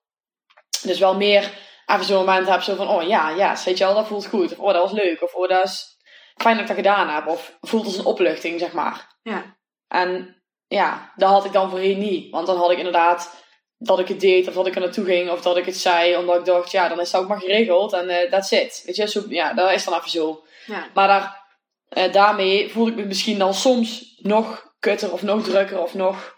Dus 0.81 0.99
wel 0.99 1.15
meer 1.15 1.51
even 1.86 2.05
zo'n 2.05 2.17
moment 2.17 2.47
heb 2.47 2.62
zo 2.62 2.75
van, 2.75 2.88
oh 2.88 3.08
ja, 3.08 3.29
ja, 3.29 3.58
weet 3.65 3.77
je 3.77 3.84
wel, 3.84 3.93
dat 3.93 4.08
voelt 4.08 4.25
goed. 4.25 4.51
Of 4.51 4.60
oh, 4.60 4.73
dat 4.73 4.81
was 4.81 5.03
leuk. 5.03 5.23
Of 5.23 5.34
oh, 5.34 5.49
dat 5.49 5.63
is 5.63 5.94
fijn 6.41 6.58
dat 6.58 6.62
ik 6.62 6.67
dat 6.67 6.86
gedaan 6.86 7.10
heb. 7.10 7.28
Of 7.28 7.58
voelt 7.62 7.86
als 7.86 7.98
een 7.98 8.06
opluchting, 8.06 8.60
zeg 8.60 8.74
maar. 8.74 9.17
Ja. 9.21 9.58
En 9.88 10.41
ja, 10.67 11.13
dat 11.15 11.30
had 11.30 11.45
ik 11.45 11.52
dan 11.52 11.69
voorheen 11.69 12.00
niet. 12.00 12.32
Want 12.32 12.48
dan 12.48 12.58
had 12.58 12.71
ik 12.71 12.78
inderdaad 12.78 13.43
dat 13.78 14.00
ik 14.00 14.08
het 14.08 14.19
deed, 14.19 14.48
of 14.48 14.54
dat 14.54 14.67
ik 14.67 14.76
er 14.76 14.82
naartoe 14.82 15.06
ging, 15.06 15.30
of 15.30 15.41
dat 15.41 15.58
ik 15.58 15.65
het 15.65 15.78
zei, 15.78 16.17
omdat 16.17 16.36
ik 16.39 16.45
dacht, 16.45 16.71
ja, 16.71 16.89
dan 16.89 17.00
is 17.00 17.12
het 17.12 17.21
ook 17.21 17.28
maar 17.28 17.39
geregeld 17.39 17.93
en 17.93 18.08
dat 18.08 18.30
that's 18.30 18.52
it. 18.52 18.84
Weet 18.86 18.95
je, 18.95 19.08
zo, 19.08 19.24
ja, 19.30 19.54
dat 19.54 19.71
is 19.71 19.84
dan 19.84 19.93
even 19.93 20.10
zo. 20.10 20.43
Ja. 20.65 20.88
Maar 20.93 21.08
daar, 21.08 21.43
eh, 21.89 22.12
daarmee 22.12 22.69
voel 22.69 22.88
ik 22.88 22.95
me 22.95 23.06
misschien 23.06 23.38
dan 23.38 23.54
soms 23.54 24.17
nog 24.17 24.74
kutter 24.80 25.12
of 25.12 25.21
nog 25.21 25.43
drukker 25.43 25.82
of 25.82 25.93
nog. 25.93 26.34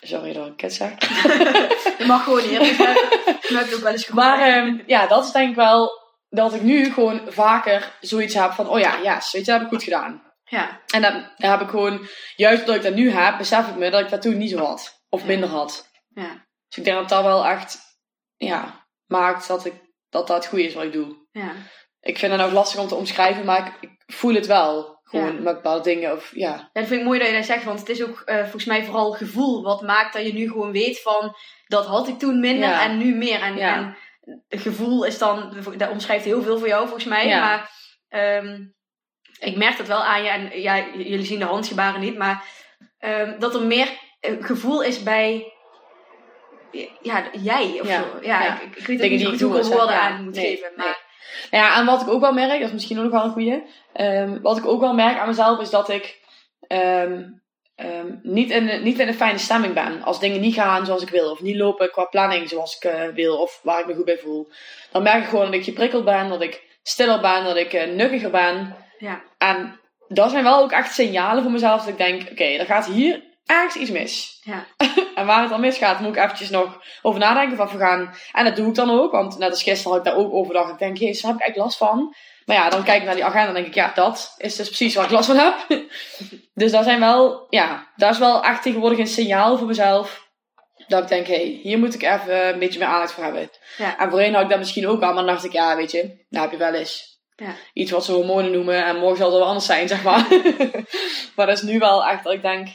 Sorry 0.00 0.32
dat 0.32 0.46
ik 0.46 0.60
het 0.60 0.74
zeg. 0.74 0.92
Je 1.98 2.04
mag 2.06 2.24
gewoon 2.24 2.40
eerlijk 2.40 2.74
zijn. 2.74 2.94
Dat 3.24 3.48
heb 3.48 3.66
ik 3.66 3.74
ook 3.74 3.80
wel 3.80 3.92
eens. 3.92 4.08
Maar 4.08 4.40
ehm, 4.40 4.78
ja, 4.86 5.06
dat 5.06 5.24
is 5.24 5.32
denk 5.32 5.50
ik 5.50 5.56
wel 5.56 5.90
dat 6.28 6.54
ik 6.54 6.62
nu 6.62 6.92
gewoon 6.92 7.20
vaker 7.26 7.96
zoiets 8.00 8.34
heb 8.34 8.52
van: 8.52 8.68
oh 8.68 8.78
ja, 8.78 8.96
ja, 8.96 9.14
yes, 9.14 9.32
weet 9.32 9.44
je, 9.44 9.50
dat 9.50 9.60
heb 9.60 9.62
ik 9.70 9.74
goed 9.74 9.82
gedaan. 9.82 10.26
Ja. 10.44 10.80
En 10.94 11.02
dan 11.02 11.24
heb 11.36 11.60
ik 11.60 11.68
gewoon, 11.68 12.06
juist 12.36 12.60
omdat 12.60 12.76
ik 12.76 12.82
dat 12.82 12.94
nu 12.94 13.10
heb, 13.10 13.38
besef 13.38 13.68
ik 13.68 13.76
me 13.76 13.90
dat 13.90 14.00
ik 14.00 14.08
dat 14.10 14.22
toen 14.22 14.36
niet 14.38 14.50
zo 14.50 14.58
had. 14.58 15.02
Of 15.08 15.24
minder 15.24 15.48
had. 15.48 15.90
Ja. 16.14 16.46
Dus 16.68 16.78
ik 16.78 16.84
denk 16.84 16.96
dat 16.98 17.08
dat 17.08 17.22
wel 17.24 17.44
echt, 17.46 17.78
ja, 18.36 18.86
maakt 19.06 19.48
dat 19.48 19.64
ik, 19.64 19.74
dat 20.08 20.26
dat 20.26 20.36
het 20.36 20.46
goede 20.46 20.64
is 20.64 20.74
wat 20.74 20.84
ik 20.84 20.92
doe. 20.92 21.26
Ja. 21.30 21.52
Ik 22.00 22.18
vind 22.18 22.32
het 22.32 22.40
ook 22.40 22.52
lastig 22.52 22.80
om 22.80 22.88
te 22.88 22.94
omschrijven, 22.94 23.44
maar 23.44 23.66
ik, 23.66 23.90
ik 23.90 24.14
voel 24.14 24.34
het 24.34 24.46
wel. 24.46 24.96
Gewoon 25.02 25.26
Ja. 25.26 25.32
met 25.32 25.54
bepaalde 25.54 25.82
dingen. 25.82 26.12
Of, 26.12 26.30
ja. 26.34 26.48
Ja, 26.50 26.70
dat 26.72 26.86
vind 26.86 27.00
ik 27.00 27.06
mooi 27.06 27.18
dat 27.18 27.28
je 27.28 27.34
dat 27.34 27.44
zegt, 27.44 27.64
want 27.64 27.78
het 27.78 27.88
is 27.88 28.02
ook 28.02 28.20
eh, 28.20 28.40
volgens 28.40 28.64
mij 28.64 28.84
vooral 28.84 29.12
gevoel 29.12 29.62
wat 29.62 29.82
maakt 29.82 30.12
dat 30.12 30.26
je 30.26 30.32
nu 30.32 30.48
gewoon 30.48 30.72
weet 30.72 31.00
van 31.02 31.36
dat 31.66 31.86
had 31.86 32.08
ik 32.08 32.18
toen 32.18 32.40
minder 32.40 32.68
Ja. 32.68 32.82
en 32.82 32.98
nu 32.98 33.14
meer. 33.14 33.40
En, 33.42 33.58
en 33.58 33.96
gevoel 34.48 35.04
is 35.04 35.18
dan, 35.18 35.56
dat 35.76 35.90
omschrijft 35.90 36.24
heel 36.24 36.42
veel 36.42 36.58
voor 36.58 36.68
jou 36.68 36.82
volgens 36.84 37.04
mij. 37.04 37.26
Ja. 37.26 37.40
Maar 37.40 37.70
ehm, 38.08 38.60
ik 39.38 39.56
merk 39.56 39.76
dat 39.76 39.86
wel 39.86 40.02
aan 40.04 40.22
je 40.22 40.28
en 40.28 40.60
ja, 40.60 40.76
jullie 40.94 41.24
zien 41.24 41.38
de 41.38 41.44
handgebaren 41.44 42.00
niet, 42.00 42.18
maar 42.18 42.44
ehm, 42.98 43.38
dat 43.38 43.54
er 43.54 43.62
meer 43.62 43.88
eh, 44.20 44.32
gevoel 44.40 44.82
is 44.82 45.02
bij 45.02 45.52
ja, 47.02 47.24
jij 47.32 47.78
of 47.80 47.88
Ja. 47.88 48.02
zo. 48.02 48.18
Ja, 48.20 48.42
Ja. 48.44 48.60
Ik, 48.60 48.76
ik 48.76 48.86
weet 48.86 48.98
Dingen 48.98 49.18
niet 49.18 49.26
goed 49.28 49.40
hoe 49.40 49.50
ik 49.52 49.58
er 49.58 49.64
zeg, 49.64 49.76
woorden 49.76 50.00
aan 50.00 50.24
moet 50.24 50.34
Nee, 50.34 50.46
geven. 50.46 50.72
nee. 50.76 50.86
Maar 50.86 51.06
Ja, 51.50 51.76
en 51.78 51.86
wat 51.86 52.00
ik 52.02 52.08
ook 52.08 52.20
wel 52.20 52.32
merk, 52.32 52.58
dat 52.58 52.68
is 52.68 52.72
misschien 52.72 52.96
ook 52.98 53.02
nog 53.04 53.12
wel 53.12 53.24
een 53.24 53.30
goeie. 53.30 53.62
ehm, 53.92 54.40
wat 54.40 54.56
ik 54.58 54.66
ook 54.66 54.80
wel 54.80 54.94
merk 54.94 55.18
aan 55.18 55.26
mezelf 55.28 55.60
is 55.60 55.70
dat 55.70 55.88
ik 55.88 56.20
ehm, 57.78 58.06
niet, 58.22 58.50
in, 58.50 58.66
de- 58.66 58.72
niet 58.72 58.98
in 58.98 59.08
een 59.08 59.14
fijne 59.14 59.38
stemming 59.38 59.74
ben. 59.74 60.02
Als 60.02 60.20
dingen 60.20 60.40
niet 60.40 60.54
gaan 60.54 60.86
zoals 60.86 61.02
ik 61.02 61.08
wil. 61.08 61.30
Of 61.30 61.40
niet 61.40 61.56
lopen 61.56 61.90
qua 61.90 62.04
planning 62.04 62.48
zoals 62.48 62.76
ik 62.76 62.84
eh, 62.84 63.08
wil. 63.14 63.36
Of 63.36 63.60
waar 63.62 63.80
ik 63.80 63.86
me 63.86 63.94
goed 63.94 64.04
bij 64.04 64.18
voel. 64.18 64.48
Dan 64.92 65.02
merk 65.02 65.22
ik 65.22 65.28
gewoon 65.28 65.44
dat 65.44 65.54
ik 65.54 65.64
geprikkeld 65.64 66.04
ben. 66.04 66.28
Dat 66.28 66.42
ik 66.42 66.62
stiller 66.82 67.20
ben. 67.20 67.44
Dat 67.44 67.56
ik 67.56 67.72
eh, 67.72 67.94
nukkiger 67.94 68.30
ben. 68.30 68.76
Ja. 68.98 69.22
En 69.38 69.80
dat 70.08 70.30
zijn 70.30 70.44
wel 70.44 70.62
ook 70.62 70.72
echt 70.72 70.94
signalen 70.94 71.42
voor 71.42 71.52
mezelf. 71.52 71.80
Dat 71.80 71.88
ik 71.88 71.98
denk, 71.98 72.30
oké, 72.30 72.44
er 72.44 72.66
gaat 72.66 72.86
hier 72.86 73.22
ergens 73.46 73.76
iets 73.76 73.90
mis. 73.90 74.40
Ja. 74.44 74.66
en 75.14 75.26
waar 75.26 75.40
het 75.40 75.50
dan 75.50 75.60
misgaat, 75.60 76.00
moet 76.00 76.16
ik 76.16 76.22
eventjes 76.22 76.50
nog 76.50 76.82
over 77.02 77.20
nadenken 77.20 77.60
of 77.60 77.66
even 77.66 77.80
gaan. 77.80 78.14
En 78.32 78.44
dat 78.44 78.56
doe 78.56 78.68
ik 78.68 78.74
dan 78.74 78.90
ook. 78.90 79.12
Want 79.12 79.38
net 79.38 79.50
als 79.50 79.62
gisteren 79.62 79.92
had 79.96 80.06
ik 80.06 80.12
daar 80.12 80.22
ook 80.22 80.32
over 80.32 80.54
gedacht. 80.54 80.72
Ik 80.72 80.78
denk, 80.78 80.96
jezus, 80.96 81.22
daar 81.22 81.30
heb 81.30 81.40
ik 81.40 81.46
echt 81.46 81.56
last 81.56 81.78
van. 81.78 82.14
Maar 82.48 82.56
ja, 82.56 82.70
dan 82.70 82.84
kijk 82.84 82.98
ik 82.98 83.04
naar 83.04 83.14
die 83.14 83.24
agenda 83.24 83.48
en 83.48 83.54
denk 83.54 83.66
ik, 83.66 83.74
ja, 83.74 83.92
dat 83.94 84.34
is 84.38 84.56
dus 84.56 84.66
precies 84.66 84.94
waar 84.94 85.04
ik 85.04 85.10
last 85.10 85.26
van 85.26 85.36
heb. 85.36 85.66
dus 86.54 86.70
daar 86.70 86.82
zijn 86.82 87.00
wel, 87.00 87.46
ja, 87.50 87.88
daar 87.96 88.10
is 88.10 88.18
wel 88.18 88.44
echt 88.44 88.62
tegenwoordig 88.62 88.98
een 88.98 89.06
signaal 89.06 89.58
voor 89.58 89.66
mezelf. 89.66 90.28
Dat 90.86 91.02
ik 91.02 91.08
denk, 91.08 91.26
hé, 91.26 91.34
hey, 91.34 91.60
hier 91.62 91.78
moet 91.78 91.94
ik 91.94 92.02
even 92.02 92.48
een 92.48 92.58
beetje 92.58 92.78
meer 92.78 92.88
aandacht 92.88 93.12
voor 93.12 93.24
hebben. 93.24 93.50
Ja. 93.76 93.98
En 93.98 94.10
voorheen 94.10 94.34
had 94.34 94.42
ik 94.42 94.48
dat 94.48 94.58
misschien 94.58 94.88
ook 94.88 95.02
al, 95.02 95.06
maar 95.06 95.24
dan 95.24 95.26
dacht 95.26 95.44
ik, 95.44 95.52
ja, 95.52 95.76
weet 95.76 95.90
je, 95.90 96.24
daar 96.28 96.42
heb 96.42 96.50
je 96.50 96.56
wel 96.56 96.74
eens. 96.74 97.20
Ja. 97.36 97.54
Iets 97.72 97.90
wat 97.90 98.04
ze 98.04 98.12
hormonen 98.12 98.52
noemen 98.52 98.84
en 98.84 98.96
morgen 98.96 99.16
zal 99.16 99.30
het 99.30 99.38
wel 99.38 99.46
anders 99.46 99.66
zijn, 99.66 99.88
zeg 99.88 100.02
maar. 100.02 100.26
maar 101.36 101.46
dat 101.46 101.56
is 101.56 101.62
nu 101.62 101.78
wel 101.78 102.06
echt 102.06 102.24
dat 102.24 102.32
ik 102.32 102.42
denk, 102.42 102.68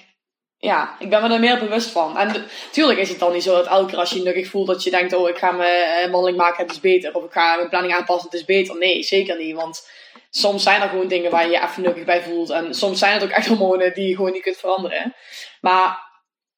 ja, 0.63 0.95
ik 0.99 1.09
ben 1.09 1.21
me 1.21 1.33
er 1.33 1.39
meer 1.39 1.59
bewust 1.59 1.89
van. 1.89 2.17
En 2.17 2.45
tuurlijk 2.71 2.99
is 2.99 3.09
het 3.09 3.19
dan 3.19 3.33
niet 3.33 3.43
zo 3.43 3.55
dat 3.55 3.67
elke 3.67 3.89
keer 3.89 3.99
als 3.99 4.09
je 4.09 4.21
nukkig 4.21 4.47
voelt 4.47 4.67
dat 4.67 4.83
je 4.83 4.89
denkt, 4.89 5.13
oh, 5.13 5.29
ik 5.29 5.37
ga 5.37 5.51
mijn 5.51 6.11
wandeling 6.11 6.37
maken, 6.37 6.63
het 6.63 6.71
is 6.71 6.79
beter. 6.79 7.13
Of 7.13 7.23
ik 7.23 7.31
ga 7.31 7.55
mijn 7.55 7.69
planning 7.69 7.95
aanpassen, 7.95 8.29
het 8.29 8.39
is 8.39 8.45
beter. 8.45 8.77
Nee, 8.77 9.03
zeker 9.03 9.37
niet. 9.37 9.55
Want 9.55 9.89
soms 10.29 10.63
zijn 10.63 10.81
er 10.81 10.89
gewoon 10.89 11.07
dingen 11.07 11.31
waar 11.31 11.45
je 11.45 11.51
je 11.51 11.61
even 11.63 11.83
nukkig 11.83 12.05
bij 12.05 12.21
voelt. 12.21 12.49
En 12.49 12.73
soms 12.73 12.99
zijn 12.99 13.13
het 13.13 13.23
ook 13.23 13.29
echt 13.29 13.47
hormonen 13.51 13.93
die 13.93 14.07
je 14.07 14.15
gewoon 14.15 14.31
niet 14.31 14.41
kunt 14.41 14.57
veranderen. 14.57 15.15
Maar 15.61 15.99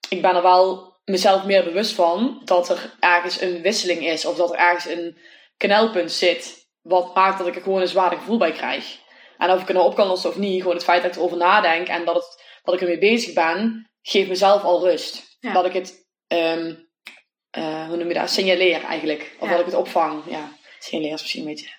ik 0.10 0.22
ben 0.22 0.36
er 0.36 0.42
wel 0.42 0.94
mezelf 1.06 1.44
meer 1.44 1.64
bewust 1.64 1.94
van 1.94 2.42
dat 2.44 2.70
er 2.70 2.94
ergens 3.00 3.42
een 3.42 3.62
wisseling 3.62 4.06
is. 4.06 4.26
Of 4.26 4.36
dat 4.36 4.52
er 4.52 4.60
ergens 4.60 4.86
een 4.86 5.18
knelpunt 5.58 6.12
zit. 6.12 6.68
Wat 6.82 7.16
maakt 7.16 7.38
dat 7.38 7.48
ik 7.48 7.56
er 7.56 7.62
gewoon 7.62 7.82
een 7.82 7.88
zwaarder 7.88 8.20
gevoel 8.20 8.38
bij 8.38 8.52
krijg. 8.52 8.98
En 9.38 9.52
of 9.52 9.62
ik 9.62 9.68
er 9.68 9.74
nou 9.74 9.86
op 9.86 9.96
kan 9.96 10.08
lossen 10.08 10.30
of 10.30 10.38
niet, 10.38 10.62
gewoon 10.62 10.76
het 10.76 10.86
feit 10.86 11.02
dat 11.02 11.12
ik 11.12 11.18
erover 11.18 11.38
nadenk 11.38 11.88
en 11.88 12.06
dat, 12.06 12.16
het, 12.16 12.44
dat 12.64 12.74
ik 12.74 12.82
ermee 12.82 12.98
bezig 12.98 13.34
ben, 13.34 13.90
geeft 14.08 14.28
mezelf 14.30 14.64
al 14.64 14.84
rust. 14.84 15.38
Ja. 15.40 15.54
Dat 15.54 15.66
ik 15.66 15.74
het, 15.74 16.06
ehm, 16.28 16.74
eh, 17.50 17.88
hoe 17.88 17.98
noem 17.98 18.08
je 18.08 18.14
dat, 18.14 18.30
signaleer 18.30 18.84
eigenlijk. 18.84 19.36
Of 19.40 19.46
Ja. 19.46 19.52
dat 19.52 19.60
ik 19.60 19.66
het 19.66 19.76
opvang. 19.76 20.24
Ja, 20.30 20.52
signaleer 20.80 21.14
is 21.14 21.22
misschien 21.22 21.42
een 21.42 21.48
beetje 21.48 21.70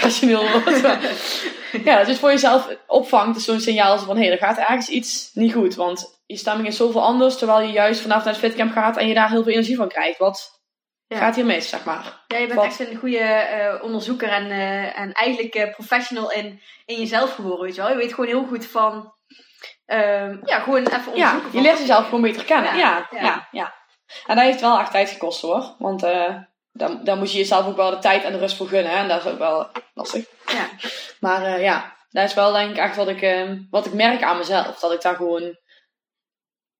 woord. 0.36 0.82
maar- 0.82 1.02
ja, 1.84 1.98
het 1.98 2.18
voor 2.18 2.30
jezelf 2.30 2.76
opvangt. 2.86 3.36
is 3.36 3.44
zo'n 3.44 3.60
signaal 3.60 3.98
van, 3.98 4.16
hé, 4.16 4.22
hey, 4.22 4.32
er 4.32 4.38
gaat 4.38 4.58
ergens 4.58 4.88
iets 4.88 5.30
niet 5.32 5.52
goed. 5.52 5.74
Want 5.74 6.20
je 6.26 6.36
stemming 6.36 6.68
is 6.68 6.76
zoveel 6.76 7.02
anders, 7.02 7.38
terwijl 7.38 7.60
je 7.66 7.72
juist 7.72 8.00
vanaf 8.00 8.24
naar 8.24 8.32
het 8.32 8.42
fitcamp 8.42 8.72
gaat 8.72 8.96
en 8.96 9.08
je 9.08 9.14
daar 9.14 9.30
heel 9.30 9.42
veel 9.42 9.52
energie 9.52 9.76
van 9.76 9.88
krijgt. 9.88 10.18
Wat 10.18 10.58
Ja. 11.06 11.18
gaat 11.18 11.36
hier 11.36 11.44
mis, 11.46 11.68
zeg 11.68 11.84
maar? 11.84 12.24
Ja, 12.28 12.36
je 12.38 12.46
bent 12.46 12.58
Wat- 12.58 12.64
echt 12.64 12.80
een 12.80 12.96
goede 12.96 13.18
eh, 13.18 13.82
onderzoeker 13.84 14.28
en, 14.28 14.50
eh, 14.50 14.98
en 15.00 15.12
eigenlijk 15.12 15.70
professional 15.72 16.30
in, 16.32 16.60
in 16.86 16.98
jezelf 16.98 17.34
geworden, 17.34 17.64
weet 17.64 17.74
je 17.74 17.80
wel. 17.80 17.90
Je 17.90 17.96
weet 17.96 18.14
gewoon 18.14 18.30
heel 18.30 18.44
goed 18.46 18.66
van, 18.66 19.14
ehm, 19.90 20.36
ja, 20.44 20.58
gewoon 20.58 20.86
even 20.86 21.12
onderzoeken. 21.12 21.50
Ja, 21.52 21.58
je 21.58 21.60
leert 21.60 21.78
jezelf 21.78 22.04
gewoon 22.04 22.20
beter 22.20 22.44
kennen. 22.44 22.76
Ja, 22.76 23.08
Ja, 23.10 23.48
ja. 23.50 23.74
En 24.26 24.36
dat 24.36 24.44
heeft 24.44 24.60
wel 24.60 24.78
echt 24.78 24.90
tijd 24.90 25.10
gekost 25.10 25.40
hoor. 25.40 25.74
Want 25.78 26.02
eh 26.02 26.34
dan, 26.72 27.04
dan 27.04 27.18
moet 27.18 27.32
je 27.32 27.38
jezelf 27.38 27.66
ook 27.66 27.76
wel 27.76 27.90
de 27.90 27.98
tijd 27.98 28.24
en 28.24 28.32
de 28.32 28.38
rust 28.38 28.56
voor 28.56 28.68
gunnen. 28.68 28.92
hè. 28.92 28.98
En 28.98 29.08
dat 29.08 29.24
is 29.24 29.32
ook 29.32 29.38
wel 29.38 29.68
lastig. 29.94 30.24
Ja. 30.46 30.68
Maar 31.20 31.42
eh, 31.44 31.62
ja, 31.62 31.96
dat 32.10 32.24
is 32.24 32.34
wel 32.34 32.52
denk 32.52 32.70
ik 32.70 32.76
echt 32.76 32.96
wat 32.96 33.08
ik, 33.08 33.22
eh, 33.22 33.50
wat 33.70 33.86
ik 33.86 33.92
merk 33.92 34.22
aan 34.22 34.38
mezelf. 34.38 34.78
Dat 34.78 34.92
ik 34.92 35.02
daar 35.02 35.14
gewoon... 35.14 35.58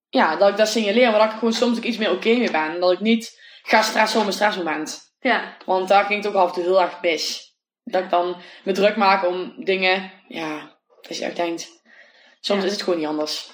Ja, 0.09 0.35
dat 0.35 0.49
ik 0.49 0.57
dat 0.57 0.67
signaleer. 0.67 1.09
Maar 1.09 1.19
dat 1.19 1.25
ik 1.25 1.31
er 1.31 1.37
gewoon 1.37 1.53
soms 1.53 1.77
ook 1.77 1.83
iets 1.83 1.97
meer 1.97 2.11
oké 2.11 2.29
mee 2.29 2.51
ben. 2.51 2.79
Dat 2.79 2.91
ik 2.91 2.99
niet 2.99 3.39
ga 3.63 3.81
stressen 3.81 4.17
op 4.17 4.23
mijn 4.25 4.35
stressmoment. 4.35 4.99
Ja, 5.19 5.55
Want 5.65 5.87
daar 5.87 6.05
ging 6.05 6.23
het 6.23 6.33
ook 6.33 6.41
af 6.41 6.47
en 6.47 6.53
toe 6.53 6.63
heel 6.63 6.81
erg 6.81 7.01
mis. 7.01 7.55
Dat 7.83 8.03
ik 8.03 8.09
dan 8.09 8.41
me 8.63 8.71
druk 8.71 8.95
maak 8.95 9.25
om 9.25 9.53
dingen, 9.57 10.11
ja, 10.27 10.75
dat 11.01 11.17
je 11.17 11.25
echt 11.25 11.35
denkt, 11.35 11.80
soms 12.41 12.59
Ja. 12.61 12.65
is 12.65 12.71
het 12.73 12.81
gewoon 12.83 12.99
niet 12.99 13.07
anders. 13.07 13.49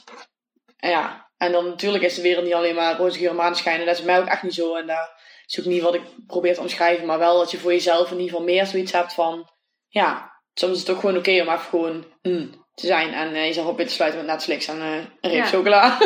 En 0.77 0.89
ja, 0.89 1.29
en 1.37 1.51
dan 1.51 1.65
natuurlijk 1.65 2.03
is 2.03 2.15
de 2.15 2.21
wereld 2.21 2.43
niet 2.45 2.53
alleen 2.53 2.75
maar 2.75 2.97
roze 2.97 3.17
geur 3.17 3.29
en 3.29 3.35
maneschijn. 3.35 3.79
En 3.79 3.85
dat 3.85 3.97
is 3.97 4.03
mij 4.03 4.19
ook 4.19 4.27
echt 4.27 4.43
niet 4.43 4.53
zo. 4.53 4.75
En 4.75 4.87
dat 4.87 5.11
is 5.45 5.59
ook 5.59 5.65
niet 5.65 5.81
wat 5.81 5.93
ik 5.93 6.01
probeer 6.27 6.53
te 6.53 6.59
omschrijven. 6.61 7.05
Maar 7.05 7.19
wel 7.19 7.37
dat 7.37 7.51
je 7.51 7.57
voor 7.59 7.71
jezelf 7.71 8.05
in 8.11 8.17
ieder 8.19 8.29
geval 8.29 8.45
meer 8.45 8.65
zoiets 8.65 8.91
hebt 8.91 9.13
van, 9.13 9.49
ja, 9.87 10.31
soms 10.53 10.73
is 10.73 10.79
het 10.79 10.89
ook 10.89 10.99
gewoon 10.99 11.17
oké 11.17 11.31
om 11.41 11.47
even 11.49 11.59
gewoon 11.59 12.05
mm, 12.21 12.65
te 12.73 12.85
zijn. 12.85 13.13
En 13.13 13.33
eh, 13.33 13.45
jezelf 13.45 13.67
op 13.67 13.79
in 13.79 13.87
te 13.87 13.93
sluiten 13.93 14.19
met 14.25 14.29
Netflix 14.29 14.67
en 14.67 14.81
eh, 14.81 14.93
een 14.95 15.09
reep 15.21 15.43
Ja. 15.43 15.45
chocola. 15.45 15.97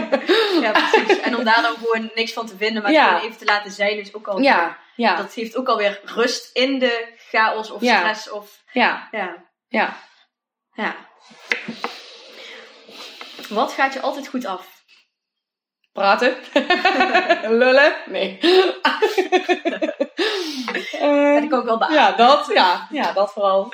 ja, 0.62 0.70
precies. 0.70 1.20
En 1.20 1.36
om 1.36 1.44
daar 1.44 1.62
dan 1.62 1.76
gewoon 1.76 2.10
niks 2.14 2.32
van 2.32 2.46
te 2.46 2.56
vinden, 2.56 2.82
maar 2.82 2.92
Ja. 2.92 3.06
gewoon 3.08 3.24
even 3.26 3.38
te 3.38 3.44
laten 3.44 3.70
zijn, 3.70 3.98
is 3.98 4.14
ook 4.14 4.26
al... 4.28 4.38
ja, 4.38 4.78
ja, 4.96 5.16
Dat 5.16 5.32
geeft 5.32 5.56
ook 5.56 5.68
alweer 5.68 6.00
rust 6.04 6.50
in 6.56 6.78
de 6.78 7.14
chaos 7.16 7.70
of 7.70 7.82
stress 7.82 8.30
of... 8.30 8.62
ja, 8.72 9.08
Ja, 9.10 9.44
ja. 9.68 9.96
ja. 10.72 10.96
Wat 13.50 13.72
gaat 13.72 13.92
je 13.92 14.00
altijd 14.00 14.28
goed 14.28 14.44
af? 14.46 14.78
Praten. 15.92 16.34
Lullen. 17.58 17.94
Nee. 18.06 18.38
Eh, 21.00 21.34
Dat 21.34 21.42
ik 21.42 21.54
ook 21.54 21.64
wel 21.64 21.78
beamen. 21.78 21.96
ja, 21.96 22.12
dat. 22.12 22.50
Ja, 22.54 22.86
ja, 22.90 23.12
dat 23.12 23.32
vooral. 23.32 23.72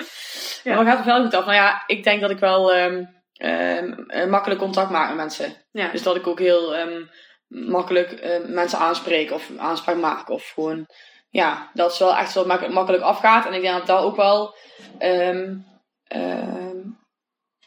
Ja. 0.64 0.74
Maar 0.74 0.84
gaat 0.84 0.96
het 0.96 1.06
wel 1.06 1.22
goed 1.22 1.34
af? 1.34 1.44
Nou 1.44 1.56
ja, 1.56 1.82
ik 1.86 2.04
denk 2.04 2.20
dat 2.20 2.30
ik 2.30 2.38
wel 2.38 2.72
ehm, 2.72 3.04
ehm, 3.32 3.92
eh, 4.06 4.26
makkelijk 4.26 4.60
contact 4.60 4.90
maak 4.90 5.08
met 5.08 5.16
mensen. 5.16 5.54
Ja. 5.70 5.88
Dus 5.88 6.02
dat 6.02 6.16
ik 6.16 6.26
ook 6.26 6.38
heel 6.38 6.74
ehm, 6.74 7.02
makkelijk 7.46 8.40
mensen 8.46 8.78
aanspreek 8.78 9.30
of 9.30 9.50
aanspraak 9.58 9.96
maak. 9.96 10.28
Of 10.30 10.50
gewoon, 10.54 10.86
ja, 11.30 11.70
dat 11.74 11.92
is 11.92 11.98
wel 11.98 12.16
echt 12.16 12.32
zo 12.32 12.44
mak- 12.44 12.68
makkelijk 12.68 13.02
afgaat. 13.02 13.46
En 13.46 13.52
ik 13.54 13.62
denk 13.62 13.76
dat 13.78 13.86
dat 13.86 14.02
ook 14.02 14.16
wel 14.16 14.54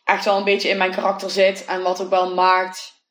echt 0.09 0.25
wel 0.25 0.37
een 0.37 0.43
beetje 0.43 0.69
in 0.69 0.77
mijn 0.77 0.91
karakter 0.91 1.29
zit. 1.29 1.65
En 1.65 1.81
wat 1.81 2.01
ook 2.01 2.09
wel 2.09 2.33
maakt 2.33 3.03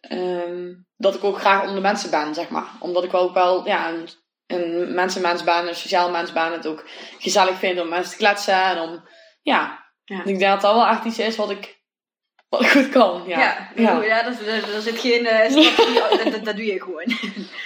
ehm, 0.00 0.74
dat 0.96 1.14
ik 1.14 1.24
ook 1.24 1.38
graag 1.38 1.60
onder 1.60 1.74
de 1.74 1.80
mensen 1.80 2.10
ben, 2.10 2.34
zeg 2.34 2.48
maar. 2.48 2.68
Omdat 2.80 3.04
ik 3.04 3.10
wel 3.10 3.22
ook 3.22 3.34
wel, 3.34 3.66
ja, 3.66 3.88
een, 3.88 4.08
een 4.46 4.94
mensenmens 4.94 5.44
ben, 5.44 5.68
een 5.68 5.74
sociaal 5.74 6.10
mens 6.10 6.32
ben. 6.32 6.52
Het 6.52 6.66
ook 6.66 6.84
gezellig 7.18 7.58
vind 7.58 7.80
om 7.80 7.88
mensen 7.88 8.12
te 8.12 8.18
kletsen 8.18 8.62
en 8.62 8.78
om, 8.78 9.08
ja. 9.42 9.86
Ja. 10.04 10.18
Ik 10.18 10.24
denk 10.24 10.40
dat 10.40 10.60
dat 10.60 10.74
wel 10.74 10.86
echt 10.86 11.04
iets 11.04 11.18
is 11.18 11.36
wat 11.36 11.50
ik, 11.50 11.82
wat 12.48 12.60
ik 12.60 12.68
goed 12.68 12.88
kan, 12.88 13.24
ja. 13.26 13.38
Ja, 13.38 13.70
ja. 13.74 14.02
ja. 14.02 14.22
dat, 14.22 14.38
dat, 14.44 14.72
dat 14.72 14.82
zit 14.82 14.98
geen 14.98 15.26
eh, 15.26 15.50
strategie, 15.50 16.00
dat, 16.22 16.32
dat, 16.32 16.44
dat 16.44 16.56
doe 16.56 16.64
je 16.64 16.80
gewoon. 16.80 17.04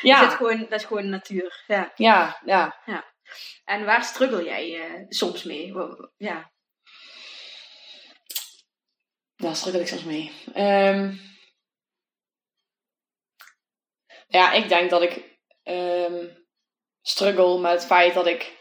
Dat, 0.02 0.10
Ja, 0.10 0.28
zit 0.28 0.36
gewoon, 0.36 0.58
dat 0.58 0.80
is 0.80 0.84
gewoon 0.84 1.08
natuur. 1.08 1.64
Ja. 1.66 1.92
ja, 1.94 2.38
ja. 2.44 2.80
En 3.64 3.84
waar 3.84 4.04
struggle 4.04 4.44
jij 4.44 4.80
eh, 4.80 5.04
soms 5.08 5.44
mee? 5.44 5.72
Ja. 6.16 6.51
Daar 9.42 9.56
struggle 9.56 9.80
ik 9.80 9.86
soms 9.86 10.04
mee. 10.04 10.32
Ehm, 10.54 11.14
ja, 14.26 14.52
ik 14.52 14.68
denk 14.68 14.90
dat 14.90 15.02
ik 15.02 15.38
ehm, 15.62 16.26
struggle 17.00 17.58
met 17.58 17.72
het 17.72 17.86
feit 17.86 18.14
dat 18.14 18.26
ik 18.26 18.56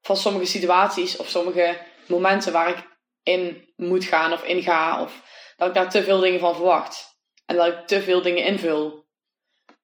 van 0.00 0.16
sommige 0.16 0.44
situaties 0.44 1.16
of 1.16 1.28
sommige 1.28 1.78
momenten 2.06 2.52
waar 2.52 2.68
ik 2.68 2.88
in 3.22 3.72
moet 3.76 4.04
gaan 4.04 4.32
of 4.32 4.44
in 4.44 4.62
ga, 4.62 5.02
of 5.02 5.22
dat 5.56 5.68
ik 5.68 5.74
daar 5.74 5.90
te 5.90 6.02
veel 6.02 6.20
dingen 6.20 6.40
van 6.40 6.54
verwacht. 6.54 7.20
En 7.46 7.56
dat 7.56 7.66
ik 7.66 7.86
te 7.86 8.02
veel 8.02 8.22
dingen 8.22 8.44
invul. 8.44 9.06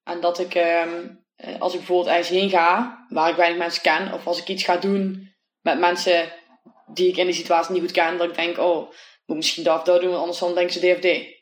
En 0.03 0.21
dat 0.21 0.39
ik, 0.39 0.55
ehm, 0.55 1.09
eh, 1.37 1.61
als 1.61 1.73
ik 1.73 1.79
bijvoorbeeld 1.79 2.09
ergens 2.09 2.29
heen 2.29 2.51
ga, 2.51 2.99
waar 3.09 3.31
ik 3.31 3.37
weinig 3.37 3.59
mensen 3.59 3.83
ken, 3.83 4.13
of 4.13 4.27
als 4.27 4.41
ik 4.41 4.49
iets 4.49 4.65
ga 4.65 4.77
doen 4.77 5.35
met 5.61 5.79
mensen 5.79 6.33
die 6.87 7.09
ik 7.09 7.17
in 7.17 7.27
die 7.27 7.35
situatie 7.35 7.73
niet 7.73 7.83
goed 7.83 7.93
ken, 7.93 8.19
dat 8.19 8.29
ik 8.29 8.37
denk, 8.37 8.59
oh, 8.59 8.93
moet 9.27 9.37
misschien 9.37 9.65
dat 9.65 9.79
of 9.79 9.85
dat 9.85 10.01
doen, 10.01 10.19
anders 10.19 10.39
dan 10.39 10.55
denken 10.55 10.73
ze 10.73 10.81
DFD. 10.81 11.35